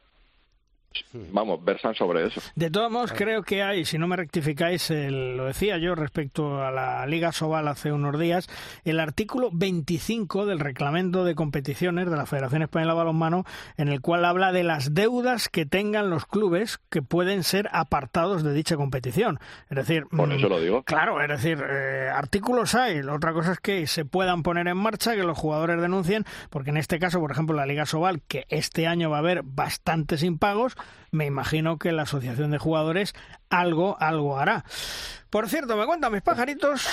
vamos, 1.13 1.65
versan 1.65 1.95
sobre 1.95 2.27
eso. 2.27 2.41
De 2.55 2.71
todos 2.71 2.91
modos, 2.91 3.13
creo 3.13 3.43
que 3.43 3.63
hay, 3.63 3.85
si 3.85 3.99
no 3.99 4.07
me 4.07 4.17
rectificáis, 4.17 4.91
lo 4.91 5.47
decía 5.47 5.79
yo 5.79 5.95
respecto 5.95 6.63
a 6.63 6.71
la 6.71 7.07
Liga 7.07 7.33
Sobal 7.33 7.69
hace 7.69 7.93
unos 7.93 8.19
días, 8.19 8.49
el 8.85 9.01
artículo 9.01 9.51
25 9.53 10.47
del 10.47 10.61
reglamento 10.61 11.25
de 11.25 11.35
competiciones 11.35 12.11
de 12.11 12.17
la 12.17 12.27
Federación 12.27 12.63
Española 12.63 12.93
de 12.93 12.99
Balonmano, 12.99 13.45
en 13.77 13.89
el 13.89 14.01
cual 14.01 14.25
habla 14.25 14.53
de 14.53 14.65
las 14.65 14.95
deudas 14.95 15.49
que 15.49 15.67
tengan 15.67 16.11
los 16.11 16.27
clubes 16.27 16.79
que 16.91 17.03
pueden 17.03 17.43
ser 17.43 17.69
apartados 17.73 18.43
de 18.43 18.53
dicha 18.53 18.77
competición. 18.77 19.39
Es 19.71 19.77
decir, 19.77 20.07
por 20.07 20.33
eso 20.33 20.49
lo 20.49 20.61
digo. 20.61 20.83
Claro, 20.85 21.21
es 21.21 21.29
decir, 21.29 21.63
eh, 21.69 22.09
artículos 22.13 22.75
hay. 22.75 23.03
La 23.03 23.15
otra 23.15 23.33
cosa 23.33 23.53
es 23.53 23.61
que 23.61 23.87
se 23.87 24.05
puedan 24.05 24.43
poner 24.43 24.69
en 24.69 24.77
marcha, 24.77 25.15
que 25.15 25.25
los 25.25 25.39
jugadores 25.39 25.81
denuncien, 25.81 26.25
porque 26.51 26.71
en 26.71 26.77
este 26.77 26.99
caso, 26.99 27.21
por 27.21 27.31
ejemplo, 27.31 27.57
la 27.57 27.67
Liga 27.67 27.87
Sobal, 27.87 28.23
que 28.23 28.47
este 28.49 28.87
año 28.87 29.11
va 29.11 29.17
a 29.17 29.21
haber 29.21 29.43
bastantes 29.43 30.23
impagos, 30.23 30.77
me 31.11 31.27
imagino 31.27 31.79
que 31.79 31.93
la 31.93 32.03
asociación 32.03 32.51
de 32.51 32.59
jugadores 32.59 33.15
algo, 33.61 33.97
algo 34.01 34.39
hará. 34.39 34.65
Por 35.35 35.49
cierto, 35.49 35.77
me 35.77 35.85
cuentan 35.85 36.13
mis 36.13 36.23
pajaritos. 36.23 36.87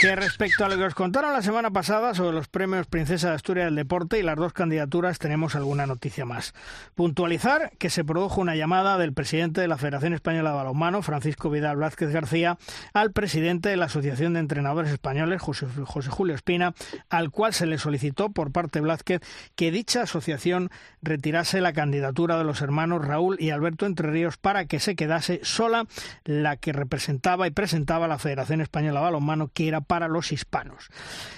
que 0.00 0.16
respecto 0.16 0.64
a 0.64 0.68
lo 0.68 0.76
que 0.76 0.84
os 0.84 0.94
contaron 0.94 1.32
la 1.32 1.40
semana 1.40 1.70
pasada 1.70 2.14
sobre 2.14 2.34
los 2.34 2.48
premios 2.48 2.86
Princesa 2.86 3.28
de 3.30 3.36
Asturias 3.36 3.66
del 3.66 3.74
Deporte 3.74 4.18
y 4.18 4.22
las 4.22 4.36
dos 4.36 4.52
candidaturas 4.52 5.18
tenemos 5.18 5.54
alguna 5.54 5.86
noticia 5.86 6.26
más. 6.26 6.54
Puntualizar 6.94 7.72
que 7.78 7.90
se 7.90 8.04
produjo 8.04 8.40
una 8.40 8.54
llamada 8.54 8.98
del 8.98 9.14
presidente 9.14 9.62
de 9.62 9.68
la 9.68 9.78
Federación 9.78 10.12
Española 10.12 10.50
de 10.50 10.56
Balonmano, 10.56 11.00
Francisco 11.00 11.48
Vidal 11.48 11.76
Blázquez 11.76 12.12
García, 12.12 12.58
al 12.92 13.12
presidente 13.12 13.70
de 13.70 13.78
la 13.78 13.86
Asociación 13.86 14.34
de 14.34 14.40
Entrenadores 14.40 14.90
Españoles, 14.90 15.40
José, 15.40 15.66
Julio 15.86 16.34
Espina, 16.34 16.74
al 17.08 17.30
cual 17.30 17.54
se 17.54 17.64
le 17.64 17.78
solicitó 17.78 18.30
por 18.30 18.52
parte 18.52 18.78
de 18.78 18.84
Blázquez 18.84 19.20
que 19.54 19.70
dicha 19.70 20.02
asociación 20.02 20.70
retirase 21.02 21.60
la 21.60 21.72
candidatura 21.72 22.36
de 22.36 22.44
los 22.44 22.60
hermanos 22.62 23.06
Raúl 23.06 23.36
y 23.38 23.50
Alberto 23.50 23.86
Entre 23.86 24.10
Ríos 24.10 24.36
para 24.36 24.66
que 24.66 24.80
se 24.80 24.96
sola 25.42 25.86
la 26.24 26.56
que 26.56 26.72
representaba 26.72 27.46
y 27.46 27.50
presentaba 27.50 28.06
la 28.08 28.18
Federación 28.18 28.60
Española 28.60 29.00
de 29.00 29.04
Balonmano, 29.04 29.50
que 29.52 29.68
era 29.68 29.80
para 29.80 30.08
los 30.08 30.32
hispanos. 30.32 30.88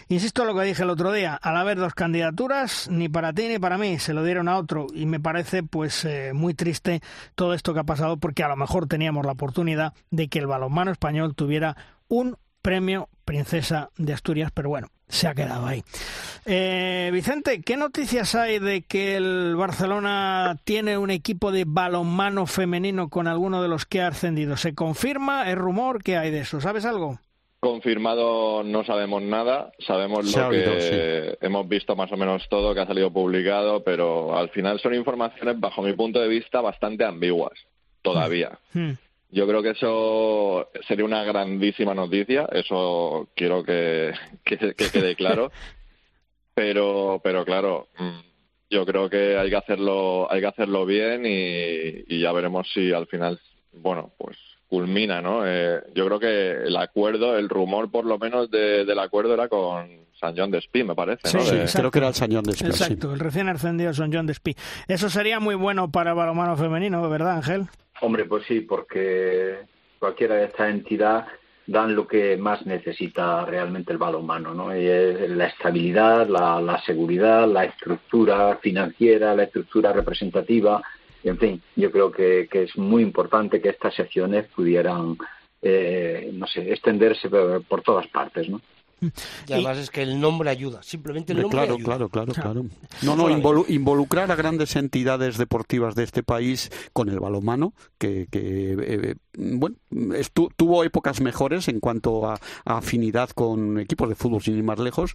Insisto 0.09 0.43
en 0.43 0.49
lo 0.49 0.55
que 0.55 0.66
dije 0.66 0.82
el 0.82 0.90
otro 0.90 1.12
día, 1.12 1.35
al 1.35 1.57
haber 1.57 1.78
dos 1.78 1.94
candidaturas, 1.94 2.89
ni 2.90 3.09
para 3.09 3.32
ti 3.32 3.49
ni 3.49 3.59
para 3.59 3.78
mí, 3.78 3.99
se 3.99 4.12
lo 4.12 4.24
dieron 4.24 4.49
a 4.49 4.59
otro 4.59 4.86
y 4.93 5.07
me 5.07 5.20
parece 5.20 5.62
pues 5.62 6.05
eh, 6.05 6.32
muy 6.35 6.55
triste 6.55 7.01
todo 7.35 7.55
esto 7.55 7.73
que 7.74 7.81
ha 7.81 7.85
pasado 7.85 8.16
porque 8.19 8.43
a 8.43 8.49
lo 8.49 8.57
mejor 8.57 8.86
teníamos 8.86 9.24
la 9.24 9.32
oportunidad 9.32 9.94
de 10.11 10.28
que 10.28 10.39
el 10.39 10.47
balonmano 10.47 10.90
español 10.90 11.35
tuviera 11.35 11.77
un 12.09 12.36
premio 12.62 13.09
Princesa 13.24 13.90
de 13.98 14.12
Asturias, 14.12 14.51
pero 14.55 14.68
bueno, 14.68 14.89
se 15.09 15.28
ha 15.28 15.34
quedado 15.34 15.66
ahí. 15.66 15.82
Eh, 16.47 17.10
Vicente, 17.12 17.60
¿qué 17.62 17.76
noticias 17.76 18.34
hay 18.34 18.59
de 18.59 18.82
que 18.82 19.16
el 19.16 19.55
Barcelona 19.56 20.56
tiene 20.64 20.97
un 20.98 21.10
equipo 21.10 21.52
de 21.52 21.64
balonmano 21.66 22.47
femenino 22.47 23.09
con 23.09 23.28
alguno 23.28 23.62
de 23.62 23.68
los 23.68 23.84
que 23.84 24.01
ha 24.01 24.09
ascendido? 24.09 24.56
¿Se 24.56 24.74
confirma? 24.74 25.51
¿Es 25.51 25.56
rumor? 25.56 26.02
¿Qué 26.02 26.16
hay 26.16 26.30
de 26.30 26.40
eso? 26.40 26.60
¿Sabes 26.60 26.84
algo? 26.84 27.18
Confirmado 27.60 28.64
no 28.64 28.84
sabemos 28.84 29.22
nada, 29.22 29.70
sabemos 29.86 30.34
lo 30.34 30.51
que 30.51 31.39
hemos 31.40 31.68
visto 31.68 31.94
más 31.94 32.10
o 32.10 32.16
menos 32.16 32.48
todo 32.48 32.74
que 32.74 32.80
ha 32.80 32.86
salido 32.86 33.12
publicado, 33.12 33.84
pero 33.84 34.36
al 34.36 34.48
final 34.48 34.80
son 34.80 34.94
informaciones, 34.94 35.60
bajo 35.60 35.80
mi 35.80 35.93
punto 35.93 36.18
de 36.20 36.26
vista, 36.26 36.60
bastante 36.60 37.05
ambiguas 37.05 37.52
todavía. 38.02 38.59
Hmm. 38.72 38.93
Yo 39.33 39.47
creo 39.47 39.63
que 39.63 39.71
eso 39.71 40.69
sería 40.87 41.05
una 41.05 41.25
grandísima 41.25 41.95
noticia, 41.95 42.47
eso 42.53 43.31
quiero 43.35 43.65
que, 43.65 44.13
quede 44.45 45.17
claro, 45.17 45.51
pero, 46.55 47.21
pero 47.25 47.45
claro, 47.45 47.89
mm, 47.99 48.21
yo 48.71 48.85
creo 48.85 49.09
que 49.09 49.39
hay 49.39 49.49
que 49.49 49.57
hacerlo, 49.57 50.31
hay 50.31 50.41
que 50.43 50.47
hacerlo 50.47 50.85
bien 50.85 51.25
y, 51.25 52.05
y 52.15 52.21
ya 52.21 52.31
veremos 52.33 52.69
si 52.75 52.93
al 52.93 53.07
final, 53.07 53.41
bueno, 53.73 54.13
pues 54.19 54.37
culmina, 54.73 55.21
¿no? 55.21 55.47
Eh, 55.47 55.83
yo 55.95 56.07
creo 56.07 56.19
que 56.19 56.51
el 56.67 56.75
acuerdo, 56.79 57.37
el 57.37 57.51
rumor 57.51 57.91
por 57.91 58.07
lo 58.07 58.19
menos 58.19 58.51
del 58.51 58.99
acuerdo 58.99 59.35
era 59.35 59.47
con 59.47 59.87
San 60.19 60.35
John 60.35 60.51
de 60.51 60.59
Espí, 60.59 60.83
me 60.83 60.95
parece, 60.95 61.37
¿no? 61.37 61.43
Sí, 61.45 61.79
creo 61.79 61.91
que 61.91 61.99
era 61.99 62.09
el 62.09 62.15
San 62.15 62.33
John 62.33 62.45
de 62.45 62.53
Espí. 62.53 62.65
Exacto, 62.65 63.13
el 63.13 63.21
recién 63.21 63.51
ascendido 63.51 63.93
San 63.93 64.11
John 64.11 64.25
de 64.25 64.33
Espí. 64.33 64.57
Eso 64.89 65.11
sería 65.11 65.41
muy 65.41 65.57
bueno 65.57 65.91
para 65.91 66.13
el 66.13 66.17
balonmano 66.17 66.57
femenino, 66.57 67.07
¿verdad, 67.11 67.37
Ángel? 67.37 67.67
Hombre, 68.03 68.24
pues 68.24 68.45
sí, 68.47 68.61
porque 68.61 69.59
cualquiera 69.99 70.35
de 70.35 70.47
estas 70.47 70.70
entidades 70.70 71.27
dan 71.66 71.95
lo 71.95 72.07
que 72.07 72.37
más 72.37 72.66
necesita 72.66 73.45
realmente 73.45 73.93
el 73.93 73.99
balonmano, 73.99 74.53
¿no? 74.53 74.77
Y 74.77 74.85
la 75.29 75.47
estabilidad, 75.47 76.27
la, 76.27 76.61
la 76.61 76.81
seguridad, 76.83 77.47
la 77.47 77.65
estructura 77.65 78.57
financiera, 78.57 79.35
la 79.37 79.45
estructura 79.45 79.93
representativa, 79.93 80.83
en 81.23 81.39
fin, 81.39 81.62
yo 81.77 81.93
creo 81.93 82.11
que, 82.11 82.49
es 82.51 82.77
muy 82.77 83.03
importante 83.03 83.61
que 83.61 83.69
estas 83.69 83.95
secciones 83.95 84.47
pudieran, 84.49 85.16
eh, 85.61 86.31
no 86.33 86.47
sé, 86.49 86.73
extenderse 86.73 87.31
por, 87.31 87.83
todas 87.83 88.09
partes, 88.09 88.49
¿no? 88.49 88.61
Y 89.49 89.53
además 89.53 89.79
es 89.79 89.91
que 89.91 90.03
el 90.03 90.20
nombre 90.20 90.51
ayuda, 90.51 90.83
simplemente 90.83 91.33
el 91.33 91.43
nombre 91.43 91.59
claro, 91.59 91.74
ayuda. 91.74 91.85
Claro, 91.85 92.09
claro, 92.09 92.33
claro. 92.33 92.66
No, 93.03 93.16
no, 93.16 93.29
involucrar 93.69 94.31
a 94.31 94.37
grandes 94.37 94.77
entidades 94.77 95.39
deportivas 95.39 95.95
de 95.95 96.05
este 96.05 96.23
país 96.23 96.70
con 96.93 97.09
el 97.09 97.20
balonmano, 97.20 97.74
que, 97.99 98.29
que 98.31 98.77
eh, 98.79 99.15
bueno, 99.37 99.77
tuvo 100.57 100.85
épocas 100.85 101.20
mejores 101.20 101.69
en 101.69 101.81
cuanto 101.81 102.29
a, 102.29 102.39
afinidad 102.65 103.31
con 103.31 103.79
equipos 103.79 104.09
de 104.09 104.15
fútbol 104.15 104.43
sin 104.43 104.57
ir 104.57 104.62
más 104.62 104.79
lejos, 104.79 105.15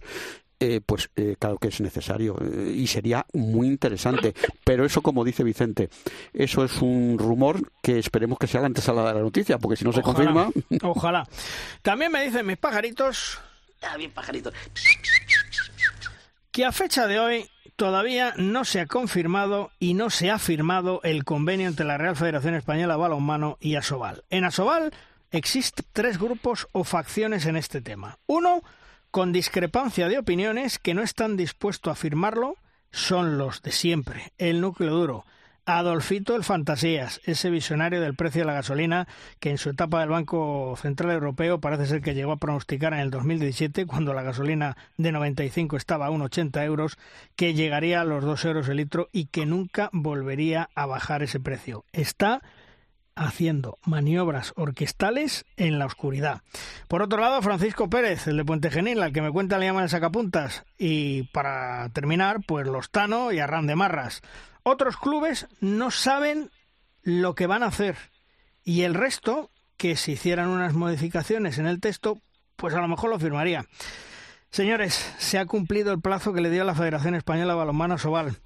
eh, 0.60 0.80
pues 0.84 1.08
eh, 1.14 1.36
claro 1.38 1.58
que 1.58 1.68
es 1.68 1.80
necesario 1.80 2.36
eh, 2.40 2.72
y 2.74 2.88
sería 2.88 3.24
muy 3.32 3.68
interesante. 3.68 4.34
Pero 4.64 4.84
eso, 4.84 5.02
como 5.02 5.24
dice 5.24 5.44
Vicente, 5.44 5.88
eso 6.32 6.64
es 6.64 6.82
un 6.82 7.16
rumor 7.16 7.70
que 7.80 7.98
esperemos 7.98 8.38
que 8.38 8.48
sea 8.48 8.64
antes 8.64 8.88
a 8.88 8.92
la 8.92 9.08
de 9.08 9.14
la 9.14 9.20
noticia, 9.20 9.58
porque 9.58 9.76
si 9.76 9.84
no 9.84 9.92
se 9.92 10.02
confirma. 10.02 10.50
Ojalá. 10.82 11.28
También 11.82 12.10
me 12.10 12.24
dicen 12.24 12.44
mis 12.46 12.56
pajaritos. 12.56 13.40
Bien, 13.96 14.10
pajaritos. 14.10 14.54
Que 16.50 16.64
a 16.64 16.72
fecha 16.72 17.06
de 17.06 17.20
hoy 17.20 17.50
todavía 17.76 18.34
no 18.36 18.64
se 18.64 18.80
ha 18.80 18.86
confirmado 18.86 19.70
y 19.78 19.94
no 19.94 20.10
se 20.10 20.30
ha 20.30 20.38
firmado 20.38 21.00
el 21.04 21.24
convenio 21.24 21.68
entre 21.68 21.86
la 21.86 21.98
Real 21.98 22.16
Federación 22.16 22.54
Española 22.54 22.94
de 22.94 23.00
Balonmano 23.00 23.56
y 23.60 23.76
Asobal. 23.76 24.24
En 24.30 24.44
Asobal 24.44 24.92
existen 25.30 25.86
tres 25.92 26.18
grupos 26.18 26.66
o 26.72 26.84
facciones 26.84 27.46
en 27.46 27.56
este 27.56 27.80
tema. 27.80 28.18
Uno, 28.26 28.62
con 29.10 29.32
discrepancia 29.32 30.08
de 30.08 30.18
opiniones 30.18 30.78
que 30.78 30.94
no 30.94 31.02
están 31.02 31.36
dispuestos 31.36 31.92
a 31.92 31.94
firmarlo 31.94 32.56
son 32.90 33.38
los 33.38 33.62
de 33.62 33.72
siempre, 33.72 34.32
el 34.38 34.60
núcleo 34.60 34.90
duro. 34.90 35.26
Adolfito 35.68 36.34
el 36.34 36.44
Fantasías, 36.44 37.20
ese 37.24 37.50
visionario 37.50 38.00
del 38.00 38.14
precio 38.14 38.40
de 38.40 38.46
la 38.46 38.54
gasolina 38.54 39.06
que 39.38 39.50
en 39.50 39.58
su 39.58 39.68
etapa 39.68 40.00
del 40.00 40.08
Banco 40.08 40.74
Central 40.80 41.10
Europeo 41.10 41.60
parece 41.60 41.84
ser 41.84 42.00
que 42.00 42.14
llegó 42.14 42.32
a 42.32 42.38
pronosticar 42.38 42.94
en 42.94 43.00
el 43.00 43.10
2017, 43.10 43.84
cuando 43.84 44.14
la 44.14 44.22
gasolina 44.22 44.78
de 44.96 45.12
95 45.12 45.76
estaba 45.76 46.06
a 46.06 46.10
1,80 46.10 46.64
euros, 46.64 46.96
que 47.36 47.52
llegaría 47.52 48.00
a 48.00 48.04
los 48.04 48.24
2 48.24 48.46
euros 48.46 48.68
el 48.70 48.78
litro 48.78 49.10
y 49.12 49.26
que 49.26 49.44
nunca 49.44 49.90
volvería 49.92 50.70
a 50.74 50.86
bajar 50.86 51.22
ese 51.22 51.38
precio. 51.38 51.84
Está 51.92 52.40
haciendo 53.14 53.76
maniobras 53.84 54.54
orquestales 54.56 55.44
en 55.58 55.78
la 55.78 55.84
oscuridad. 55.84 56.40
Por 56.88 57.02
otro 57.02 57.20
lado, 57.20 57.42
Francisco 57.42 57.90
Pérez, 57.90 58.26
el 58.26 58.38
de 58.38 58.44
Puente 58.46 58.70
Genil, 58.70 59.02
al 59.02 59.12
que 59.12 59.20
me 59.20 59.32
cuenta 59.32 59.58
le 59.58 59.66
llaman 59.66 59.90
sacapuntas. 59.90 60.64
Y 60.78 61.24
para 61.24 61.90
terminar, 61.90 62.38
pues 62.46 62.66
los 62.66 62.90
Tano 62.90 63.32
y 63.32 63.40
Arran 63.40 63.66
de 63.66 63.76
Marras. 63.76 64.22
Otros 64.62 64.96
clubes 64.96 65.46
no 65.60 65.90
saben 65.90 66.50
lo 67.02 67.34
que 67.34 67.46
van 67.46 67.62
a 67.62 67.66
hacer. 67.66 67.96
Y 68.64 68.82
el 68.82 68.94
resto, 68.94 69.50
que 69.76 69.96
si 69.96 70.12
hicieran 70.12 70.48
unas 70.48 70.74
modificaciones 70.74 71.58
en 71.58 71.66
el 71.66 71.80
texto, 71.80 72.20
pues 72.56 72.74
a 72.74 72.80
lo 72.80 72.88
mejor 72.88 73.10
lo 73.10 73.18
firmaría. 73.18 73.66
Señores, 74.50 75.14
se 75.18 75.38
ha 75.38 75.46
cumplido 75.46 75.92
el 75.92 76.00
plazo 76.00 76.32
que 76.32 76.40
le 76.40 76.50
dio 76.50 76.64
la 76.64 76.74
Federación 76.74 77.14
Española 77.14 77.52
de 77.52 77.58
Balonmano 77.58 77.98
Sobal. 77.98 78.36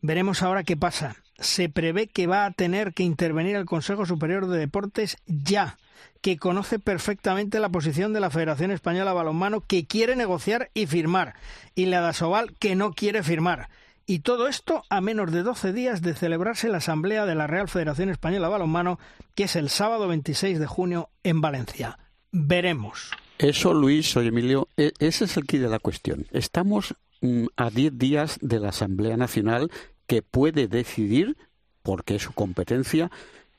Veremos 0.00 0.42
ahora 0.42 0.64
qué 0.64 0.76
pasa 0.76 1.16
se 1.42 1.68
prevé 1.68 2.06
que 2.06 2.26
va 2.26 2.46
a 2.46 2.50
tener 2.52 2.94
que 2.94 3.02
intervenir 3.02 3.56
el 3.56 3.66
Consejo 3.66 4.06
Superior 4.06 4.46
de 4.46 4.58
Deportes 4.58 5.16
ya, 5.26 5.78
que 6.20 6.36
conoce 6.36 6.78
perfectamente 6.78 7.60
la 7.60 7.68
posición 7.68 8.12
de 8.12 8.20
la 8.20 8.30
Federación 8.30 8.70
Española 8.70 9.10
de 9.10 9.16
Balonmano, 9.16 9.60
que 9.60 9.86
quiere 9.86 10.16
negociar 10.16 10.70
y 10.72 10.86
firmar, 10.86 11.34
y 11.74 11.86
la 11.86 12.00
de 12.00 12.08
Asobal, 12.08 12.54
que 12.58 12.76
no 12.76 12.92
quiere 12.92 13.22
firmar. 13.22 13.68
Y 14.06 14.20
todo 14.20 14.48
esto 14.48 14.82
a 14.90 15.00
menos 15.00 15.32
de 15.32 15.42
12 15.42 15.72
días 15.72 16.02
de 16.02 16.14
celebrarse 16.14 16.68
la 16.68 16.78
Asamblea 16.78 17.24
de 17.26 17.34
la 17.34 17.46
Real 17.46 17.68
Federación 17.68 18.08
Española 18.08 18.48
de 18.48 18.52
Balonmano, 18.52 18.98
que 19.34 19.44
es 19.44 19.56
el 19.56 19.68
sábado 19.68 20.08
26 20.08 20.58
de 20.58 20.66
junio 20.66 21.10
en 21.22 21.40
Valencia. 21.40 21.98
Veremos. 22.32 23.10
Eso, 23.38 23.74
Luis, 23.74 24.10
soy 24.10 24.28
Emilio, 24.28 24.68
e, 24.76 24.92
ese 24.98 25.24
es 25.24 25.36
el 25.36 25.46
quid 25.46 25.62
de 25.62 25.68
la 25.68 25.78
cuestión. 25.78 26.26
Estamos 26.32 26.94
mm, 27.20 27.46
a 27.56 27.70
10 27.70 27.98
días 27.98 28.38
de 28.40 28.60
la 28.60 28.70
Asamblea 28.70 29.16
Nacional 29.16 29.70
que 30.06 30.22
puede 30.22 30.68
decidir, 30.68 31.36
porque 31.82 32.16
es 32.16 32.22
su 32.22 32.32
competencia, 32.32 33.10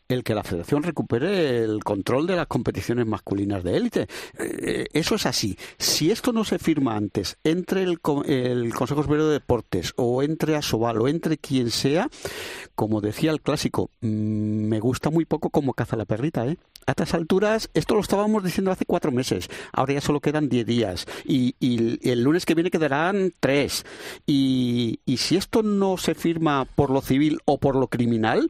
el 0.07 0.23
que 0.23 0.35
la 0.35 0.43
federación 0.43 0.83
recupere 0.83 1.63
el 1.63 1.83
control 1.83 2.27
de 2.27 2.35
las 2.35 2.47
competiciones 2.47 3.05
masculinas 3.05 3.63
de 3.63 3.77
élite. 3.77 4.07
Eh, 4.37 4.85
eso 4.93 5.15
es 5.15 5.25
así. 5.25 5.57
Si 5.77 6.11
esto 6.11 6.31
no 6.33 6.43
se 6.43 6.59
firma 6.59 6.95
antes 6.95 7.37
entre 7.43 7.83
el, 7.83 7.99
Consejo 7.99 9.03
Superior 9.03 9.27
de 9.27 9.33
Deportes 9.33 9.93
o 9.95 10.23
entre 10.23 10.55
Asobal 10.55 11.01
o 11.01 11.07
entre 11.07 11.37
quien 11.37 11.71
sea, 11.71 12.09
como 12.75 13.01
decía 13.01 13.31
el 13.31 13.41
clásico, 13.41 13.89
mm, 14.01 14.07
me 14.07 14.79
gusta 14.79 15.09
muy 15.09 15.25
poco 15.25 15.49
como 15.49 15.73
caza 15.73 15.95
la 15.95 16.05
perrita. 16.05 16.45
¿eh? 16.47 16.57
A 16.85 16.91
estas 16.91 17.13
alturas, 17.13 17.69
esto 17.73 17.95
lo 17.95 18.01
estábamos 18.01 18.43
diciendo 18.43 18.71
hace 18.71 18.85
cuatro 18.85 19.11
meses. 19.11 19.49
Ahora 19.71 19.93
ya 19.93 20.01
solo 20.01 20.19
quedan 20.19 20.49
diez 20.49 20.65
días. 20.65 21.05
Y, 21.25 21.55
el 22.09 22.23
lunes 22.23 22.45
que 22.45 22.55
viene 22.55 22.71
quedarán 22.71 23.33
tres. 23.39 23.85
Y, 24.25 24.99
y 25.05 25.17
si 25.17 25.37
esto 25.37 25.63
no 25.63 25.97
se 25.97 26.13
firma 26.13 26.65
por 26.65 26.89
lo 26.89 27.01
civil 27.01 27.39
o 27.45 27.57
por 27.57 27.75
lo 27.75 27.87
criminal, 27.87 28.49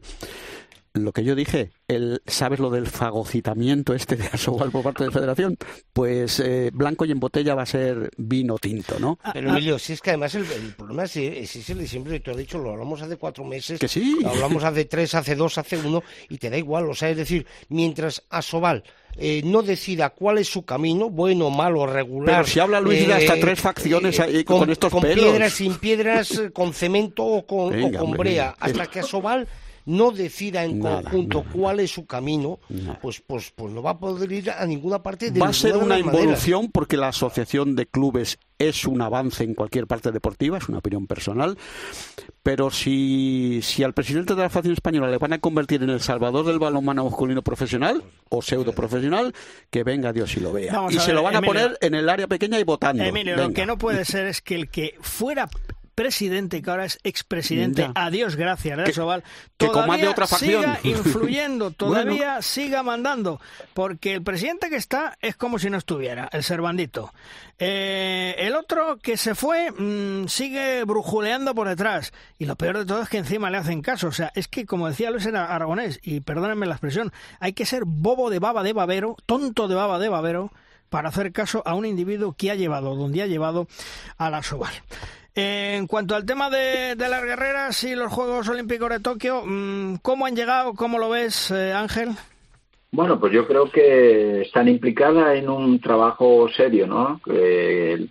lo 0.94 1.12
que 1.12 1.24
yo 1.24 1.34
dije, 1.34 1.72
el, 1.88 2.22
¿sabes 2.24 2.60
lo 2.60 2.70
del 2.70 2.86
fagocitamiento 2.86 3.94
este 3.94 4.14
de 4.14 4.26
Asobal 4.32 4.70
por 4.70 4.84
parte 4.84 5.02
de 5.02 5.08
la 5.08 5.12
Federación? 5.12 5.58
Pues 5.92 6.38
eh, 6.38 6.70
blanco 6.72 7.04
y 7.04 7.10
en 7.10 7.18
botella 7.18 7.56
va 7.56 7.62
a 7.62 7.66
ser 7.66 8.10
vino 8.16 8.58
tinto, 8.58 9.00
¿no? 9.00 9.18
Ah, 9.24 9.32
Pero 9.34 9.50
ah. 9.50 9.52
Emilio, 9.54 9.78
si 9.78 9.94
es 9.94 10.00
que 10.00 10.10
además 10.10 10.36
el, 10.36 10.44
problema 10.76 11.04
es, 11.04 11.16
es, 11.16 11.68
el 11.68 11.78
de 11.78 11.88
siempre, 11.88 12.20
te 12.20 12.30
he 12.30 12.36
dicho, 12.36 12.58
lo 12.58 12.70
hablamos 12.70 13.02
hace 13.02 13.16
cuatro 13.16 13.44
meses, 13.44 13.80
que 13.80 13.88
sí. 13.88 14.18
lo 14.22 14.30
hablamos 14.30 14.62
hace 14.62 14.84
tres, 14.84 15.14
hace 15.16 15.34
dos, 15.34 15.58
hace 15.58 15.76
uno, 15.78 16.04
y 16.28 16.38
te 16.38 16.48
da 16.48 16.56
igual, 16.56 16.88
o 16.88 16.94
sea, 16.94 17.10
es 17.10 17.16
decir, 17.16 17.44
mientras 17.68 18.22
Asobal 18.30 18.84
eh, 19.16 19.42
no 19.44 19.62
decida 19.62 20.10
cuál 20.10 20.38
es 20.38 20.48
su 20.48 20.64
camino, 20.64 21.10
bueno, 21.10 21.50
malo, 21.50 21.86
regular. 21.86 22.36
Pero 22.36 22.46
si 22.46 22.60
habla 22.60 22.80
Luis 22.80 23.04
de 23.04 23.14
hasta 23.14 23.36
eh, 23.36 23.40
tres 23.40 23.60
facciones 23.60 24.20
ahí, 24.20 24.44
con, 24.44 24.70
estos 24.70 24.92
con 24.92 25.02
pelos. 25.02 25.24
piedras, 25.24 25.52
sin 25.52 25.74
piedras, 25.74 26.40
con 26.52 26.72
cemento 26.72 27.24
o 27.24 27.44
con, 27.44 27.82
o 27.82 27.98
con 27.98 28.12
brea, 28.12 28.54
hasta 28.60 28.86
que 28.86 29.00
Asobal 29.00 29.48
no 29.86 30.10
decida 30.10 30.64
en 30.64 30.80
conjunto 30.80 31.44
cuál 31.52 31.80
es 31.80 31.90
su 31.90 32.06
camino, 32.06 32.58
pues, 33.02 33.22
pues, 33.26 33.52
pues 33.54 33.72
no 33.72 33.82
va 33.82 33.90
a 33.90 33.98
poder 33.98 34.30
ir 34.32 34.50
a 34.50 34.64
ninguna 34.66 35.02
parte 35.02 35.30
de 35.30 35.40
Va 35.40 35.48
a 35.48 35.52
ser 35.52 35.76
una 35.76 35.98
involución 35.98 36.70
porque 36.70 36.96
la 36.96 37.08
asociación 37.08 37.76
de 37.76 37.86
clubes 37.86 38.38
es 38.58 38.84
un 38.84 39.02
avance 39.02 39.44
en 39.44 39.54
cualquier 39.54 39.86
parte 39.86 40.12
deportiva, 40.12 40.58
es 40.58 40.68
una 40.68 40.78
opinión 40.78 41.06
personal, 41.06 41.58
pero 42.42 42.70
si, 42.70 43.60
si 43.62 43.82
al 43.82 43.94
presidente 43.94 44.34
de 44.34 44.42
la 44.42 44.48
Federación 44.48 44.74
Española 44.74 45.10
le 45.10 45.18
van 45.18 45.32
a 45.32 45.38
convertir 45.38 45.82
en 45.82 45.90
el 45.90 46.00
salvador 46.00 46.46
del 46.46 46.58
balonmano 46.58 47.04
masculino 47.04 47.42
profesional 47.42 48.02
o 48.28 48.42
pseudo 48.42 48.72
profesional, 48.72 49.34
que 49.70 49.82
venga 49.82 50.12
Dios 50.12 50.36
y 50.36 50.40
lo 50.40 50.52
vea. 50.52 50.86
y 50.90 50.98
se 50.98 51.12
lo 51.12 51.22
van 51.22 51.36
a 51.36 51.42
poner 51.42 51.76
en 51.80 51.94
el 51.94 52.08
área 52.08 52.26
pequeña 52.26 52.58
y 52.58 52.64
votando. 52.64 53.02
Emilio, 53.02 53.36
lo 53.36 53.52
que 53.52 53.66
no 53.66 53.76
puede 53.76 54.04
ser 54.04 54.26
es 54.26 54.40
que 54.40 54.54
el 54.54 54.68
que 54.68 54.96
fuera 55.00 55.48
presidente 55.94 56.62
que 56.62 56.70
ahora 56.70 56.84
es 56.84 56.98
expresidente, 57.04 57.88
adiós, 57.94 58.36
gracias, 58.36 58.78
¿eh, 58.78 58.92
Sobal, 58.92 59.22
todavía 59.56 60.10
otra 60.10 60.26
siga 60.26 60.78
influyendo, 60.82 61.70
todavía 61.76 62.42
siga 62.42 62.82
mandando, 62.82 63.40
porque 63.72 64.14
el 64.14 64.22
presidente 64.22 64.70
que 64.70 64.76
está 64.76 65.16
es 65.20 65.36
como 65.36 65.58
si 65.58 65.70
no 65.70 65.78
estuviera, 65.78 66.28
el 66.32 66.42
Servandito. 66.42 67.12
Eh, 67.58 68.34
el 68.38 68.56
otro 68.56 68.98
que 68.98 69.16
se 69.16 69.34
fue 69.34 69.70
mm, 69.70 70.26
sigue 70.26 70.84
brujuleando 70.84 71.54
por 71.54 71.68
detrás, 71.68 72.12
y 72.38 72.46
lo 72.46 72.56
peor 72.56 72.78
de 72.78 72.86
todo 72.86 73.02
es 73.02 73.08
que 73.08 73.18
encima 73.18 73.50
le 73.50 73.58
hacen 73.58 73.82
caso, 73.82 74.08
o 74.08 74.12
sea, 74.12 74.32
es 74.34 74.48
que 74.48 74.66
como 74.66 74.88
decía 74.88 75.10
Luis 75.10 75.26
Aragonés, 75.26 76.00
y 76.02 76.20
perdónenme 76.20 76.66
la 76.66 76.74
expresión, 76.74 77.12
hay 77.40 77.52
que 77.52 77.66
ser 77.66 77.84
bobo 77.86 78.30
de 78.30 78.40
baba 78.40 78.62
de 78.62 78.72
babero, 78.72 79.16
tonto 79.26 79.68
de 79.68 79.74
baba 79.74 79.98
de 79.98 80.08
babero, 80.08 80.50
para 80.94 81.08
hacer 81.08 81.32
caso 81.32 81.60
a 81.66 81.74
un 81.74 81.86
individuo 81.86 82.34
que 82.38 82.52
ha 82.52 82.54
llevado 82.54 82.94
donde 82.94 83.20
ha 83.20 83.26
llevado 83.26 83.66
a 84.16 84.30
la 84.30 84.44
Sobal. 84.44 84.74
En 85.36 85.88
cuanto 85.88 86.14
al 86.14 86.24
tema 86.24 86.48
de, 86.48 86.94
las 86.96 87.24
guerreras 87.24 87.82
y 87.82 87.96
los 87.96 88.12
Juegos 88.12 88.48
Olímpicos 88.48 88.88
de 88.88 89.00
Tokio, 89.00 89.42
mm, 89.44 89.96
¿cómo 89.96 90.26
han 90.26 90.36
llegado? 90.36 90.74
¿Cómo 90.74 90.98
lo 90.98 91.08
ves, 91.08 91.50
eh, 91.50 91.72
Ángel? 91.72 92.10
Bueno, 92.92 93.18
pues 93.18 93.32
yo 93.32 93.44
creo 93.48 93.68
que 93.68 94.42
están 94.42 94.68
implicadas 94.68 95.36
en 95.36 95.48
un 95.48 95.80
trabajo 95.80 96.48
serio, 96.48 96.86
¿no? 96.86 97.20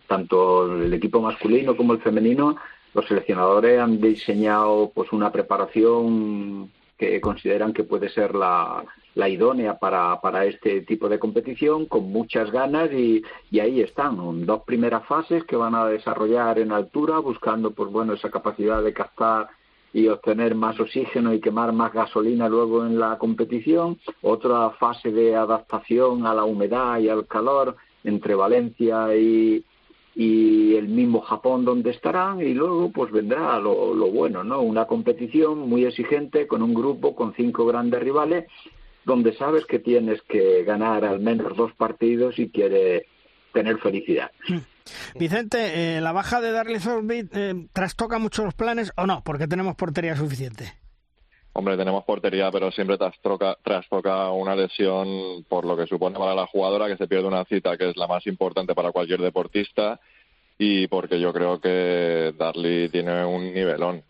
tanto 0.07 0.75
el 0.75 0.93
equipo 0.93 1.21
masculino 1.21 1.77
como 1.77 1.93
el 1.93 2.01
femenino, 2.01 2.57
los 2.93 3.07
seleccionadores 3.07 3.79
han 3.79 4.01
diseñado 4.01 4.91
pues 4.93 5.13
una 5.13 5.31
preparación 5.31 6.69
que 6.97 7.21
consideran 7.21 7.71
que 7.71 7.85
puede 7.85 8.09
ser 8.09 8.35
la, 8.35 8.83
la 9.15 9.29
idónea 9.29 9.77
para, 9.77 10.19
para 10.21 10.45
este 10.45 10.81
tipo 10.81 11.07
de 11.07 11.19
competición 11.19 11.85
con 11.85 12.11
muchas 12.11 12.51
ganas 12.51 12.91
y, 12.91 13.23
y 13.51 13.59
ahí 13.59 13.81
están 13.81 14.45
dos 14.45 14.63
primeras 14.63 15.05
fases 15.05 15.43
que 15.43 15.55
van 15.55 15.75
a 15.75 15.85
desarrollar 15.85 16.59
en 16.59 16.71
altura 16.71 17.19
buscando 17.19 17.71
pues 17.71 17.91
bueno 17.91 18.13
esa 18.13 18.31
capacidad 18.31 18.81
de 18.81 18.93
captar 18.93 19.49
y 19.93 20.07
obtener 20.07 20.55
más 20.55 20.79
oxígeno 20.79 21.33
y 21.33 21.39
quemar 21.39 21.71
más 21.71 21.93
gasolina 21.93 22.49
luego 22.49 22.85
en 22.85 22.99
la 22.99 23.17
competición 23.19 23.99
otra 24.23 24.71
fase 24.71 25.11
de 25.11 25.35
adaptación 25.35 26.25
a 26.25 26.33
la 26.33 26.45
humedad 26.45 26.97
y 26.99 27.09
al 27.09 27.27
calor 27.27 27.75
entre 28.03 28.33
Valencia 28.33 29.15
y, 29.15 29.63
y 30.15 30.75
el 30.75 30.87
mismo 30.87 31.21
Japón 31.21 31.63
donde 31.63 31.91
estarán 31.91 32.41
y 32.41 32.55
luego 32.55 32.91
pues 32.91 33.11
vendrá 33.11 33.59
lo, 33.59 33.93
lo 33.93 34.07
bueno, 34.07 34.43
¿no? 34.43 34.61
Una 34.61 34.85
competición 34.85 35.59
muy 35.69 35.85
exigente 35.85 36.47
con 36.47 36.63
un 36.63 36.73
grupo 36.73 37.15
con 37.15 37.33
cinco 37.35 37.65
grandes 37.65 38.01
rivales 38.01 38.45
donde 39.05 39.33
sabes 39.35 39.65
que 39.65 39.79
tienes 39.79 40.21
que 40.23 40.63
ganar 40.63 41.05
al 41.05 41.19
menos 41.19 41.55
dos 41.55 41.73
partidos 41.73 42.39
y 42.39 42.49
quiere 42.49 43.07
tener 43.53 43.77
felicidad. 43.79 44.31
Hmm. 44.47 44.59
Vicente, 45.15 45.97
eh, 45.97 46.01
¿la 46.01 46.11
baja 46.11 46.41
de 46.41 46.51
Darley 46.51 46.79
Thornby 46.79 47.29
eh, 47.33 47.67
trastoca 47.71 48.17
mucho 48.19 48.43
los 48.43 48.53
planes 48.53 48.91
o 48.97 49.05
no? 49.05 49.23
Porque 49.23 49.47
tenemos 49.47 49.75
portería 49.75 50.15
suficiente. 50.15 50.73
Hombre, 51.53 51.77
tenemos 51.77 52.03
portería, 52.03 52.49
pero 52.51 52.71
siempre 52.71 52.97
trastoca, 52.97 53.57
trastoca 53.63 54.31
una 54.31 54.55
lesión 54.55 55.43
por 55.47 55.65
lo 55.65 55.77
que 55.77 55.85
supone 55.85 56.17
para 56.17 56.33
la 56.33 56.47
jugadora 56.47 56.87
que 56.87 56.97
se 56.97 57.07
pierde 57.07 57.27
una 57.27 57.45
cita 57.45 57.77
que 57.77 57.89
es 57.89 57.95
la 57.95 58.07
más 58.07 58.25
importante 58.25 58.73
para 58.73 58.91
cualquier 58.91 59.21
deportista 59.21 59.99
y 60.57 60.87
porque 60.87 61.19
yo 61.19 61.31
creo 61.31 61.61
que 61.61 62.33
Darley 62.37 62.89
tiene 62.89 63.23
un 63.23 63.53
nivelón 63.53 64.03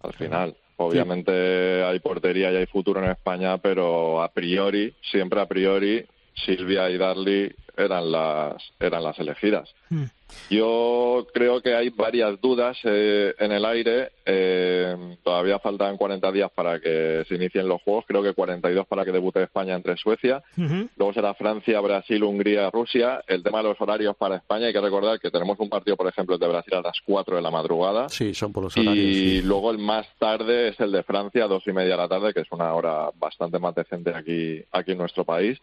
al 0.00 0.12
final. 0.14 0.56
Obviamente 0.80 1.82
hay 1.82 1.98
portería 1.98 2.52
y 2.52 2.56
hay 2.56 2.66
futuro 2.66 3.02
en 3.02 3.10
España, 3.10 3.58
pero 3.58 4.22
a 4.22 4.28
priori, 4.32 4.94
siempre 5.02 5.40
a 5.40 5.46
priori, 5.46 6.06
Silvia 6.44 6.90
y 6.90 6.98
Darly 6.98 7.54
eran 7.76 8.10
las, 8.10 8.62
eran 8.80 9.02
las 9.02 9.18
elegidas. 9.18 9.72
Hmm. 9.88 10.04
Yo 10.50 11.26
creo 11.32 11.62
que 11.62 11.74
hay 11.74 11.90
varias 11.90 12.40
dudas 12.40 12.76
eh, 12.84 13.34
en 13.38 13.52
el 13.52 13.64
aire. 13.64 14.12
Eh, 14.26 15.16
todavía 15.22 15.58
faltan 15.58 15.96
40 15.96 16.32
días 16.32 16.50
para 16.54 16.80
que 16.80 17.24
se 17.28 17.36
inicien 17.36 17.68
los 17.68 17.80
juegos. 17.82 18.04
Creo 18.06 18.22
que 18.22 18.34
42 18.34 18.86
para 18.86 19.04
que 19.04 19.12
debute 19.12 19.42
España 19.42 19.74
entre 19.74 19.96
Suecia. 19.96 20.42
Luego 20.56 21.12
será 21.14 21.34
Francia, 21.34 21.80
Brasil, 21.80 22.22
Hungría, 22.22 22.70
Rusia. 22.70 23.22
El 23.26 23.42
tema 23.42 23.58
de 23.58 23.64
los 23.64 23.80
horarios 23.80 24.16
para 24.16 24.36
España, 24.36 24.66
hay 24.66 24.72
que 24.72 24.80
recordar 24.80 25.18
que 25.18 25.30
tenemos 25.30 25.58
un 25.60 25.68
partido, 25.68 25.96
por 25.96 26.08
ejemplo, 26.08 26.36
de 26.36 26.48
Brasil 26.48 26.74
a 26.74 26.82
las 26.82 27.00
4 27.06 27.36
de 27.36 27.42
la 27.42 27.50
madrugada. 27.50 28.08
Sí, 28.08 28.34
son 28.34 28.52
por 28.52 28.64
los 28.64 28.76
horarios. 28.76 28.96
Y 28.96 29.42
luego 29.42 29.70
el 29.70 29.78
más 29.78 30.06
tarde 30.18 30.68
es 30.68 30.80
el 30.80 30.92
de 30.92 31.02
Francia, 31.04 31.44
a 31.44 31.48
dos 31.48 31.62
y 31.66 31.72
media 31.72 31.92
de 31.92 32.02
la 32.02 32.08
tarde, 32.08 32.34
que 32.34 32.40
es 32.40 32.52
una 32.52 32.72
hora 32.74 33.10
bastante 33.18 33.58
más 33.58 33.74
decente 33.74 34.14
aquí, 34.14 34.62
aquí 34.72 34.92
en 34.92 34.98
nuestro 34.98 35.24
país. 35.24 35.58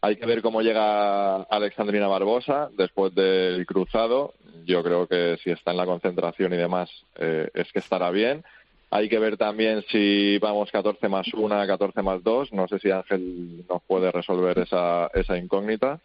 Hay 0.00 0.16
que 0.16 0.26
ver 0.26 0.42
cómo 0.42 0.62
llega 0.62 1.42
Alexandrina 1.42 2.06
Barbosa 2.06 2.70
después 2.76 3.14
del 3.14 3.66
cruzado. 3.66 4.34
Yo 4.64 4.82
creo 4.82 5.08
que 5.08 5.38
si 5.42 5.50
está 5.50 5.72
en 5.72 5.76
la 5.76 5.86
concentración 5.86 6.52
y 6.52 6.56
demás, 6.56 6.88
eh, 7.16 7.50
es 7.52 7.72
que 7.72 7.80
estará 7.80 8.10
bien. 8.10 8.44
Hay 8.90 9.08
que 9.08 9.18
ver 9.18 9.36
también 9.36 9.84
si 9.90 10.38
vamos 10.38 10.70
14 10.70 11.08
más 11.08 11.26
1, 11.34 11.66
14 11.66 12.02
más 12.02 12.22
2. 12.22 12.52
No 12.52 12.68
sé 12.68 12.78
si 12.78 12.90
Ángel 12.90 13.66
nos 13.68 13.82
puede 13.82 14.12
resolver 14.12 14.58
esa, 14.60 15.08
esa 15.14 15.36
incógnita. 15.36 15.98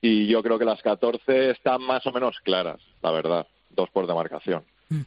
Y 0.00 0.26
yo 0.26 0.42
creo 0.42 0.58
que 0.58 0.64
las 0.64 0.80
14 0.80 1.50
están 1.50 1.82
más 1.82 2.06
o 2.06 2.12
menos 2.12 2.38
claras, 2.42 2.80
la 3.02 3.10
verdad. 3.10 3.46
Dos 3.70 3.90
por 3.90 4.06
demarcación. 4.06 4.64
Mm. 4.88 5.02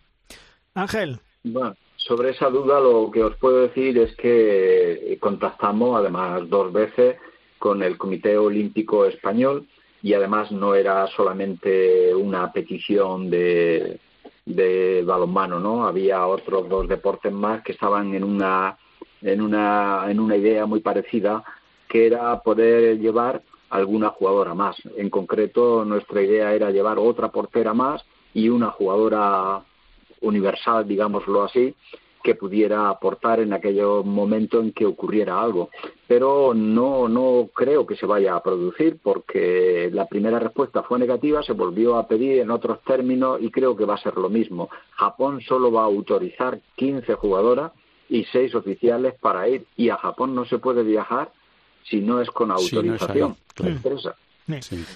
Ángel. 0.76 1.20
Bueno, 1.44 1.76
sobre 1.96 2.30
esa 2.32 2.50
duda 2.50 2.80
lo 2.80 3.10
que 3.10 3.24
os 3.24 3.36
puedo 3.38 3.64
decir 3.68 3.98
es 3.98 4.16
que 4.16 5.18
contactamos 5.20 5.98
además 5.98 6.48
dos 6.48 6.72
veces 6.72 7.18
con 7.62 7.84
el 7.84 7.96
Comité 7.96 8.40
Olímpico 8.40 9.06
Español 9.06 9.68
y 10.02 10.16
además 10.16 10.52
no 10.52 10.74
era 10.74 11.06
solamente 11.16 12.12
una 12.16 12.52
petición 12.52 13.30
de, 13.30 14.00
de 14.48 15.04
balonmano, 15.06 15.60
¿no? 15.60 15.86
Había 15.86 16.26
otros 16.26 16.68
dos 16.68 16.88
deportes 16.88 17.32
más 17.32 17.62
que 17.62 17.74
estaban 17.74 18.16
en 18.16 18.24
una 18.24 18.80
en 19.22 19.42
una 19.42 20.06
en 20.10 20.20
una 20.20 20.36
idea 20.38 20.66
muy 20.66 20.80
parecida 20.80 21.44
que 21.88 22.08
era 22.08 22.42
poder 22.42 22.98
llevar 22.98 23.44
alguna 23.70 24.10
jugadora 24.10 24.56
más. 24.56 24.76
En 24.98 25.12
concreto, 25.12 25.86
nuestra 25.86 26.20
idea 26.24 26.56
era 26.56 26.72
llevar 26.72 26.98
otra 26.98 27.28
portera 27.30 27.76
más 27.76 28.04
y 28.34 28.50
una 28.50 28.72
jugadora 28.72 29.62
universal, 30.22 30.88
digámoslo 30.88 31.44
así, 31.44 31.76
que 32.24 32.36
pudiera 32.36 32.90
aportar 32.90 33.40
en 33.40 33.54
aquel 33.54 33.82
momento 34.04 34.60
en 34.60 34.72
que 34.72 34.86
ocurriera 34.86 35.42
algo. 35.42 35.70
Pero 36.08 36.54
no, 36.54 37.08
no 37.08 37.50
creo 37.54 37.86
que 37.86 37.96
se 37.96 38.06
vaya 38.06 38.36
a 38.36 38.44
producir 38.44 39.00
porque 39.02 39.90
la 39.92 40.08
primera 40.08 40.40
respuesta 40.40 40.84
fue 40.84 41.00
negativa, 41.00 41.44
se 41.44 41.54
volvió 41.54 41.98
a 41.98 42.08
pedir 42.08 42.40
en 42.40 42.52
otros 42.52 42.82
términos 42.84 43.40
y 43.42 43.50
creo 43.50 43.76
que 43.76 43.86
va 43.86 43.96
a 43.96 44.02
ser 44.02 44.16
lo 44.16 44.30
mismo. 44.30 44.70
Japón 44.92 45.42
solo 45.42 45.72
va 45.72 45.82
a 45.82 45.86
autorizar 45.86 46.60
15 46.76 47.16
jugadoras 47.16 47.72
y 48.10 48.26
6 48.26 48.56
oficiales 48.56 49.16
para 49.20 49.48
ir 49.48 49.66
y 49.78 49.90
a 49.90 49.98
Japón 49.98 50.36
no 50.36 50.46
se 50.46 50.60
puede 50.60 50.84
viajar 50.84 51.32
si 51.84 52.02
no 52.02 52.22
es 52.22 52.30
con 52.30 52.52
autorización 52.52 53.36
empresa. 53.64 54.16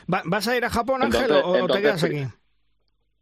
¿Vas 0.08 0.48
a 0.48 0.58
ir 0.58 0.66
a 0.66 0.70
Japón, 0.70 1.04
Ángel, 1.04 1.32
o 1.44 1.68
te 1.68 1.82
quedas 1.82 2.04
aquí? 2.04 2.26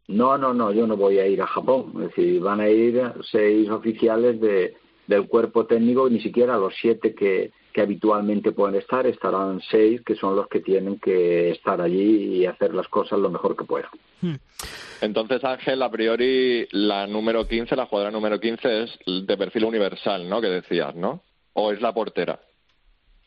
No, 0.08 0.36
no, 0.36 0.52
no, 0.52 0.72
yo 0.72 0.86
no 0.86 0.96
voy 0.96 1.18
a 1.18 1.26
ir 1.26 1.40
a 1.40 1.46
Japón. 1.46 1.92
Es 1.96 2.08
decir, 2.08 2.40
van 2.40 2.60
a 2.60 2.68
ir 2.68 3.00
seis 3.30 3.68
oficiales 3.70 4.40
de, 4.40 4.74
del 5.06 5.26
cuerpo 5.26 5.66
técnico, 5.66 6.08
ni 6.08 6.20
siquiera 6.20 6.56
los 6.56 6.74
siete 6.80 7.14
que, 7.14 7.52
que 7.72 7.80
habitualmente 7.80 8.52
pueden 8.52 8.76
estar, 8.76 9.06
estarán 9.06 9.60
seis 9.70 10.00
que 10.02 10.14
son 10.14 10.36
los 10.36 10.46
que 10.48 10.60
tienen 10.60 10.98
que 10.98 11.50
estar 11.50 11.80
allí 11.80 12.36
y 12.36 12.46
hacer 12.46 12.74
las 12.74 12.88
cosas 12.88 13.18
lo 13.18 13.30
mejor 13.30 13.56
que 13.56 13.64
puedan. 13.64 13.90
Hmm. 14.20 14.36
Entonces, 15.00 15.42
Ángel, 15.44 15.82
a 15.82 15.90
priori, 15.90 16.66
la 16.70 17.06
número 17.06 17.46
15, 17.46 17.74
la 17.76 17.86
jugadora 17.86 18.10
número 18.10 18.38
15 18.38 18.82
es 18.84 18.98
de 19.26 19.36
perfil 19.36 19.64
universal, 19.64 20.28
¿no? 20.28 20.40
Que 20.40 20.48
decías, 20.48 20.94
¿no? 20.94 21.20
¿O 21.52 21.72
es 21.72 21.80
la 21.80 21.92
portera? 21.92 22.40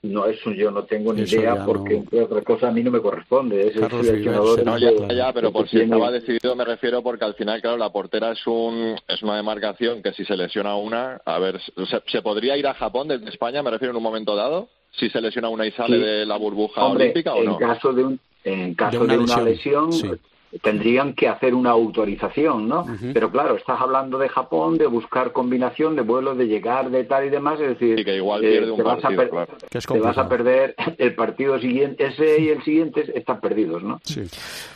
No, 0.04 0.26
eso 0.26 0.52
yo 0.52 0.70
no 0.70 0.84
tengo 0.84 1.12
ni 1.12 1.22
idea 1.22 1.66
porque, 1.66 1.96
entre 1.96 2.22
otras 2.22 2.44
cosas, 2.44 2.70
a 2.70 2.72
mí 2.72 2.84
no 2.84 2.92
me 2.92 3.02
corresponde. 3.02 3.68
Es 3.68 3.76
el 3.76 3.90
seleccionador. 3.90 4.64
No, 4.64 4.78
ya, 4.78 4.92
ya, 5.14 5.34
pero 5.34 5.52
por 5.52 5.68
si 5.68 5.80
estaba 5.82 6.12
decidido 6.12 6.56
me 6.56 6.66
refiero 6.66 7.02
porque 7.02 7.26
al 7.26 7.34
final, 7.34 7.62
claro, 7.62 7.78
la 7.78 7.90
portera 7.90 8.32
es 8.32 8.46
un 8.46 8.96
es 9.08 9.22
una 9.24 9.36
demarcación 9.36 10.04
que 10.04 10.14
si 10.14 10.24
se 10.26 10.38
lesiona 10.38 10.76
una, 10.76 11.20
a 11.26 11.40
ver, 11.40 11.60
¿se, 12.08 12.22
podría 12.22 12.58
ir 12.58 12.68
a 12.68 12.76
Japón 12.76 13.08
desde 13.08 13.30
España, 13.30 13.64
me 13.64 13.72
refiero 13.72 13.92
en 13.92 13.98
un 13.98 14.04
momento 14.04 14.36
dado? 14.36 14.70
Si 14.92 15.10
se 15.10 15.20
lesiona 15.20 15.50
una 15.50 15.66
y 15.66 15.72
sale 15.72 15.98
de 15.98 16.26
la 16.26 16.38
burbuja 16.38 16.84
olímpica 16.86 17.34
o 17.34 17.44
no. 17.44 17.54
En 17.54 17.58
caso 17.58 17.94
de, 17.94 18.04
un, 18.04 18.20
en 18.44 18.74
caso 18.76 19.06
de 19.06 19.18
una, 19.18 19.42
lesión, 19.42 19.90
tendrían 20.62 21.14
que 21.14 21.28
hacer 21.28 21.54
una 21.54 21.72
autorización, 21.72 22.68
¿no? 22.68 22.86
Pero 23.14 23.30
claro, 23.32 23.58
estás 23.58 23.80
hablando 23.82 24.18
de 24.18 24.30
Japón, 24.30 24.78
de 24.78 24.88
buscar 24.88 25.34
combinación 25.34 25.96
de 25.96 26.02
vuelos, 26.02 26.38
de 26.38 26.48
llegar, 26.48 26.90
de 26.90 27.04
tal 27.04 27.26
y 27.26 27.30
demás, 27.30 27.60
es 27.60 27.78
decir, 27.80 28.04
que 28.04 28.16
igual 28.16 28.44
eh, 28.44 28.52
pierde 28.52 28.72
un 28.72 28.78
te, 28.78 28.84
vas 28.84 29.00
te, 29.70 30.00
vas 30.00 30.18
a 30.18 30.30
perder 30.30 30.76
el 30.98 31.16
partido 31.16 31.60
siguiente, 31.60 32.08
ese 32.08 32.40
y 32.40 32.50
el 32.50 32.64
siguiente 32.64 33.12
están 33.18 33.42
perdidos, 33.42 33.84
¿no? 33.84 34.00
Sí. 34.04 34.24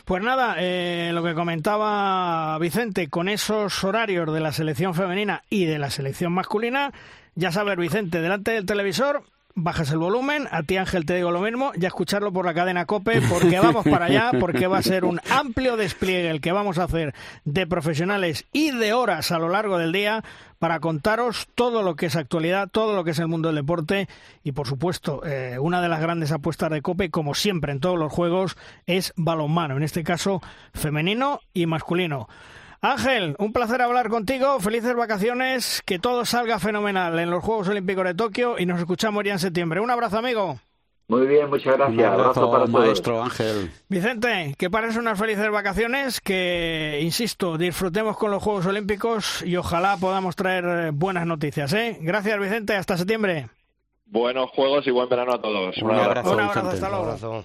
Pues 0.04 0.22
nada, 0.22 0.56
eh, 0.58 1.10
lo 1.14 1.22
que 1.22 1.34
comentaba 1.34 2.58
Vicente, 2.58 3.08
con 3.08 3.28
esos 3.28 3.82
horarios 3.82 4.32
de 4.32 4.40
la 4.40 4.52
selección 4.52 4.94
femenina 4.94 5.42
y 5.48 5.64
de 5.64 5.78
la 5.78 5.90
selección 5.90 6.32
masculina, 6.32 6.92
ya 7.34 7.50
sabes, 7.50 7.76
Vicente, 7.76 8.20
delante 8.20 8.50
del 8.50 8.66
televisor, 8.66 9.22
bajas 9.54 9.90
el 9.90 9.98
volumen, 9.98 10.48
a 10.50 10.62
ti 10.62 10.76
Ángel 10.76 11.04
te 11.04 11.14
digo 11.14 11.30
lo 11.30 11.40
mismo, 11.40 11.72
ya 11.76 11.88
escucharlo 11.88 12.32
por 12.32 12.44
la 12.44 12.54
cadena 12.54 12.86
Cope, 12.86 13.20
porque 13.28 13.58
vamos 13.60 13.84
para 13.84 14.06
allá, 14.06 14.30
porque 14.38 14.66
va 14.66 14.78
a 14.78 14.82
ser 14.82 15.04
un 15.04 15.20
amplio 15.30 15.76
despliegue 15.76 16.30
el 16.30 16.40
que 16.40 16.52
vamos 16.52 16.78
a 16.78 16.84
hacer 16.84 17.14
de 17.44 17.66
profesionales 17.66 18.46
y 18.52 18.70
de 18.70 18.92
horas 18.92 19.32
a 19.32 19.38
lo 19.38 19.48
largo 19.48 19.78
del 19.78 19.92
día 19.92 20.22
para 20.58 20.80
contaros 20.80 21.48
todo 21.54 21.82
lo 21.82 21.96
que 21.96 22.06
es 22.06 22.16
actualidad, 22.16 22.68
todo 22.70 22.94
lo 22.94 23.04
que 23.04 23.10
es 23.10 23.18
el 23.18 23.28
mundo 23.28 23.48
del 23.48 23.56
deporte 23.56 24.08
y 24.44 24.52
por 24.52 24.66
supuesto 24.66 25.22
eh, 25.24 25.58
una 25.58 25.82
de 25.82 25.88
las 25.88 26.00
grandes 26.00 26.32
apuestas 26.32 26.70
de 26.70 26.82
Cope, 26.82 27.10
como 27.10 27.34
siempre 27.34 27.72
en 27.72 27.80
todos 27.80 27.98
los 27.98 28.12
juegos, 28.12 28.56
es 28.86 29.12
balonmano, 29.16 29.76
en 29.76 29.82
este 29.82 30.04
caso 30.04 30.40
femenino 30.72 31.40
y 31.52 31.66
masculino. 31.66 32.28
Ángel, 32.84 33.36
un 33.38 33.52
placer 33.52 33.80
hablar 33.80 34.08
contigo. 34.08 34.58
Felices 34.58 34.96
vacaciones. 34.96 35.82
Que 35.86 36.00
todo 36.00 36.24
salga 36.24 36.58
fenomenal 36.58 37.16
en 37.20 37.30
los 37.30 37.44
Juegos 37.44 37.68
Olímpicos 37.68 38.04
de 38.04 38.14
Tokio 38.14 38.58
y 38.58 38.66
nos 38.66 38.80
escuchamos 38.80 39.22
ya 39.22 39.32
en 39.32 39.38
septiembre. 39.38 39.78
Un 39.78 39.92
abrazo, 39.92 40.18
amigo. 40.18 40.58
Muy 41.06 41.28
bien, 41.28 41.48
muchas 41.48 41.76
gracias. 41.76 41.96
Un 41.96 42.20
abrazo, 42.20 42.50
para 42.50 42.66
maestro 42.66 43.22
Ángel. 43.22 43.70
Vicente, 43.88 44.56
que 44.58 44.68
pares 44.68 44.96
unas 44.96 45.16
felices 45.16 45.48
vacaciones, 45.50 46.20
que, 46.20 46.98
insisto, 47.02 47.56
disfrutemos 47.56 48.16
con 48.16 48.32
los 48.32 48.42
Juegos 48.42 48.66
Olímpicos 48.66 49.42
y 49.42 49.56
ojalá 49.56 49.96
podamos 49.98 50.34
traer 50.34 50.90
buenas 50.90 51.24
noticias. 51.24 51.72
¿eh? 51.74 51.98
Gracias, 52.00 52.40
Vicente. 52.40 52.74
Hasta 52.74 52.96
septiembre. 52.96 53.48
Buenos 54.06 54.50
Juegos 54.50 54.84
y 54.88 54.90
buen 54.90 55.08
verano 55.08 55.34
a 55.34 55.40
todos. 55.40 55.76
Un, 55.80 55.92
abrazo. 55.92 56.32
Un 56.32 56.40
abrazo, 56.40 56.68
hasta 56.68 56.88
luego. 56.88 57.44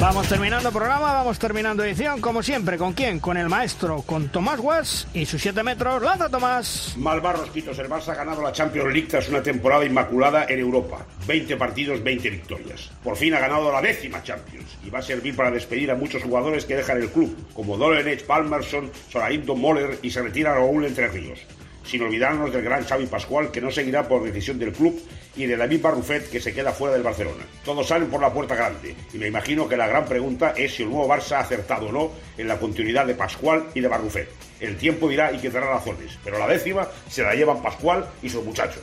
Vamos 0.00 0.28
terminando 0.28 0.72
programa, 0.72 1.12
vamos 1.12 1.38
terminando 1.38 1.84
edición, 1.84 2.22
como 2.22 2.42
siempre, 2.42 2.78
¿con 2.78 2.94
quién? 2.94 3.20
Con 3.20 3.36
el 3.36 3.50
maestro, 3.50 4.00
con 4.00 4.30
Tomás 4.30 4.58
Guas 4.58 5.06
y 5.12 5.26
sus 5.26 5.42
7 5.42 5.62
metros. 5.62 6.02
¡Lanza, 6.02 6.30
Tomás! 6.30 6.94
Malvarros, 6.96 7.50
Pitos, 7.50 7.78
el 7.78 7.90
Barça 7.90 8.12
ha 8.12 8.14
ganado 8.14 8.40
la 8.40 8.50
Champions 8.50 8.94
League 8.94 9.08
tras 9.08 9.28
una 9.28 9.42
temporada 9.42 9.84
inmaculada 9.84 10.46
en 10.48 10.60
Europa. 10.60 11.04
20 11.26 11.54
partidos, 11.58 12.02
20 12.02 12.30
victorias. 12.30 12.90
Por 13.04 13.14
fin 13.14 13.34
ha 13.34 13.40
ganado 13.40 13.70
la 13.70 13.82
décima 13.82 14.22
Champions 14.22 14.78
y 14.82 14.88
va 14.88 15.00
a 15.00 15.02
servir 15.02 15.36
para 15.36 15.50
despedir 15.50 15.90
a 15.90 15.96
muchos 15.96 16.22
jugadores 16.22 16.64
que 16.64 16.76
dejan 16.76 16.96
el 16.96 17.10
club, 17.10 17.36
como 17.52 17.76
Dolenech, 17.76 18.24
Palmerson, 18.24 18.90
Soraimton 19.10 19.60
Moller 19.60 19.98
y 20.00 20.10
se 20.10 20.22
retira 20.22 20.54
Raúl 20.54 20.86
Entre 20.86 21.08
Ríos 21.08 21.40
sin 21.84 22.02
olvidarnos 22.02 22.52
del 22.52 22.62
gran 22.62 22.84
Xavi 22.84 23.06
Pascual, 23.06 23.50
que 23.50 23.60
no 23.60 23.70
seguirá 23.70 24.06
por 24.06 24.22
decisión 24.22 24.58
del 24.58 24.72
club, 24.72 25.00
y 25.36 25.46
de 25.46 25.56
David 25.56 25.80
Barrufet, 25.80 26.30
que 26.30 26.40
se 26.40 26.52
queda 26.52 26.72
fuera 26.72 26.94
del 26.94 27.02
Barcelona. 27.02 27.44
Todos 27.64 27.86
salen 27.86 28.08
por 28.08 28.20
la 28.20 28.32
puerta 28.32 28.54
grande, 28.54 28.94
y 29.12 29.18
me 29.18 29.28
imagino 29.28 29.68
que 29.68 29.76
la 29.76 29.86
gran 29.86 30.04
pregunta 30.04 30.54
es 30.56 30.74
si 30.74 30.82
el 30.82 30.90
nuevo 30.90 31.08
Barça 31.08 31.36
ha 31.36 31.40
acertado 31.40 31.86
o 31.86 31.92
no 31.92 32.10
en 32.36 32.48
la 32.48 32.58
continuidad 32.58 33.06
de 33.06 33.14
Pascual 33.14 33.66
y 33.74 33.80
de 33.80 33.88
Barrufet. 33.88 34.28
El 34.60 34.76
tiempo 34.76 35.08
dirá 35.08 35.32
y 35.32 35.38
que 35.38 35.50
dará 35.50 35.68
razones, 35.68 36.18
pero 36.22 36.38
la 36.38 36.46
décima 36.46 36.86
se 37.08 37.22
la 37.22 37.34
llevan 37.34 37.62
Pascual 37.62 38.06
y 38.22 38.28
sus 38.28 38.44
muchachos. 38.44 38.82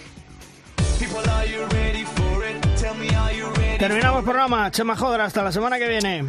Terminamos 3.77 4.19
el 4.19 4.25
programa. 4.25 4.71
Chema 4.71 4.95
Joder, 4.95 5.21
hasta 5.21 5.43
la 5.43 5.51
semana 5.51 5.77
que 5.77 5.87
viene. 5.87 6.25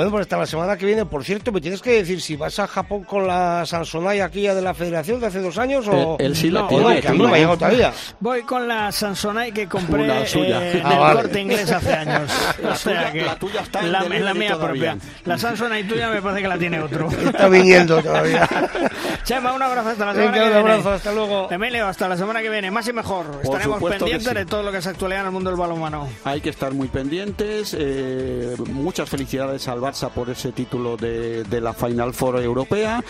Bueno, 0.00 0.12
pues 0.12 0.22
hasta 0.22 0.38
la 0.38 0.46
semana 0.46 0.78
que 0.78 0.86
viene. 0.86 1.04
Por 1.04 1.22
cierto, 1.24 1.52
me 1.52 1.60
tienes 1.60 1.82
que 1.82 1.92
decir 1.92 2.22
si 2.22 2.34
vas 2.34 2.58
a 2.58 2.66
Japón 2.66 3.04
con 3.04 3.26
la 3.26 3.66
Samsonite 3.66 4.22
aquí 4.22 4.46
de 4.46 4.62
la 4.62 4.72
Federación 4.72 5.20
de 5.20 5.26
hace 5.26 5.42
dos 5.42 5.58
años 5.58 5.86
o... 5.88 6.16
Él, 6.18 6.34
sí 6.34 6.50
la 6.50 6.62
no, 6.62 6.68
tiene. 6.68 7.02
que 7.02 7.08
a 7.08 7.12
mí 7.12 7.18
no 7.18 7.28
me 7.28 7.34
ha 7.34 7.36
llegado 7.36 7.58
todavía. 7.58 7.92
Voy 8.18 8.40
con 8.44 8.66
la 8.66 8.90
Samsonite 8.90 9.52
que 9.52 9.68
compré 9.68 10.06
eh, 10.06 10.78
en 10.78 10.86
ah, 10.86 11.10
el 11.10 11.16
corte 11.18 11.40
inglés 11.42 11.70
hace 11.70 11.92
años. 11.92 12.30
La, 12.62 12.70
o 12.70 12.76
sea 12.76 13.12
que 13.12 13.20
la 13.20 13.36
tuya 13.36 13.60
está 13.60 13.80
en 13.80 13.92
la, 13.92 14.02
la 14.08 14.32
mía 14.32 14.58
propia. 14.58 14.96
La 15.26 15.36
Samsonite 15.36 15.84
tuya 15.84 16.08
me 16.08 16.22
parece 16.22 16.42
que 16.42 16.48
la 16.48 16.58
tiene 16.58 16.80
otro. 16.80 17.08
Está 17.26 17.48
viniendo 17.48 18.02
todavía. 18.02 18.48
Chema, 19.24 19.52
un 19.52 19.60
abrazo 19.60 19.90
hasta 19.90 20.06
la 20.06 20.14
semana 20.14 20.32
que 20.32 20.40
viene. 20.40 20.60
Un 20.60 20.70
abrazo, 20.70 20.90
hasta 20.92 21.12
luego. 21.12 21.48
Emilio, 21.50 21.86
hasta 21.86 22.08
la 22.08 22.16
semana 22.16 22.40
que 22.40 22.48
viene. 22.48 22.70
Más 22.70 22.88
y 22.88 22.92
mejor. 22.94 23.40
Estaremos 23.42 23.82
pendientes 23.82 24.34
de 24.34 24.46
todo 24.46 24.62
lo 24.62 24.72
que 24.72 24.78
es 24.78 24.86
actualidad 24.86 25.20
en 25.20 25.26
el 25.26 25.32
mundo 25.32 25.50
del 25.50 25.58
balonmano. 25.58 26.08
Hay 26.24 26.40
que 26.40 26.48
estar 26.48 26.72
muy 26.72 26.88
pendientes. 26.88 27.76
Eh, 27.78 28.56
muchas 28.72 29.08
felicidades 29.08 29.68
al 29.68 29.80
Barça 29.90 30.08
por 30.08 30.30
ese 30.30 30.52
título 30.52 30.96
de, 30.96 31.42
de 31.42 31.60
la 31.60 31.72
Final 31.74 32.14
Four 32.14 32.40
europea 32.40 33.02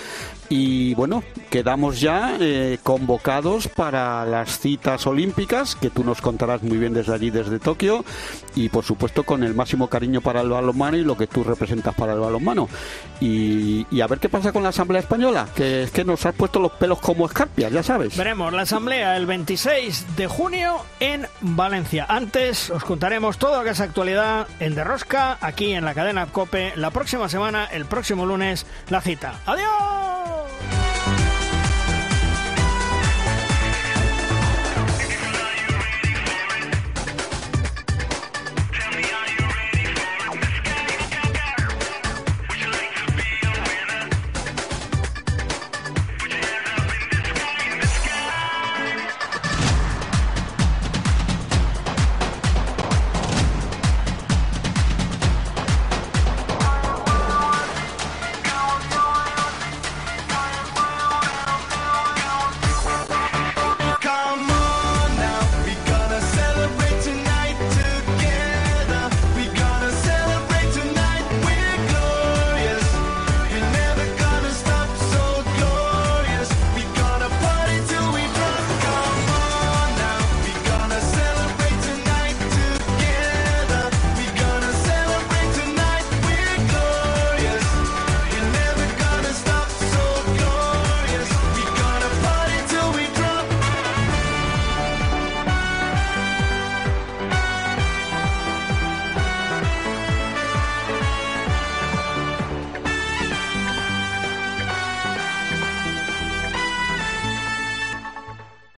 y 0.51 0.95
bueno, 0.95 1.23
quedamos 1.49 2.01
ya 2.01 2.37
eh, 2.41 2.79
convocados 2.83 3.69
para 3.69 4.27
las 4.27 4.59
citas 4.59 5.07
olímpicas, 5.07 5.77
que 5.77 5.91
tú 5.91 6.05
nos 6.05 6.21
contarás 6.21 6.63
muy 6.63 6.77
bien 6.77 6.93
desde 6.93 7.15
allí, 7.15 7.31
desde 7.31 7.61
Tokio, 7.61 8.05
y 8.57 8.69
por 8.69 8.85
supuesto 8.85 9.23
con 9.23 9.45
el 9.45 9.55
máximo 9.55 9.89
cariño 9.89 10.21
para 10.21 10.41
el 10.41 10.51
balonmano 10.51 10.97
y 10.97 11.05
lo 11.05 11.17
que 11.17 11.29
tú 11.29 11.45
representas 11.45 11.95
para 11.95 12.15
el 12.15 12.19
balonmano. 12.19 12.69
Y, 13.21 13.87
y 13.93 14.01
a 14.01 14.09
ver 14.09 14.19
qué 14.19 14.29
pasa 14.29 14.53
con 14.53 14.65
la 14.65 14.71
Asamblea 14.71 15.01
Española, 15.01 15.49
que 15.55 15.85
es 15.85 15.93
que 15.93 16.05
nos 16.05 16.27
has 16.27 16.35
puesto 16.35 16.59
los 16.59 16.73
pelos 16.73 16.99
como 16.99 17.27
escarpias, 17.27 17.73
ya 17.73 17.85
sabes. 17.85 18.17
Veremos 18.17 18.53
la 18.53 18.63
Asamblea 18.63 19.17
el 19.17 19.27
26 19.27 20.17
de 20.17 20.27
junio 20.27 20.79
en 20.99 21.29
Valencia. 21.41 22.07
Antes 22.09 22.71
os 22.71 22.83
contaremos 22.83 23.39
todo 23.39 23.63
lo 23.63 23.71
actualidad 23.71 24.49
en 24.59 24.75
Derrosca, 24.75 25.39
aquí 25.41 25.73
en 25.73 25.85
la 25.85 25.95
cadena 25.95 26.27
COPE, 26.27 26.73
la 26.75 26.91
próxima 26.91 27.29
semana, 27.29 27.67
el 27.67 27.85
próximo 27.85 28.27
lunes, 28.27 28.67
la 28.89 29.01
cita. 29.01 29.41
¡Adiós! 29.47 30.40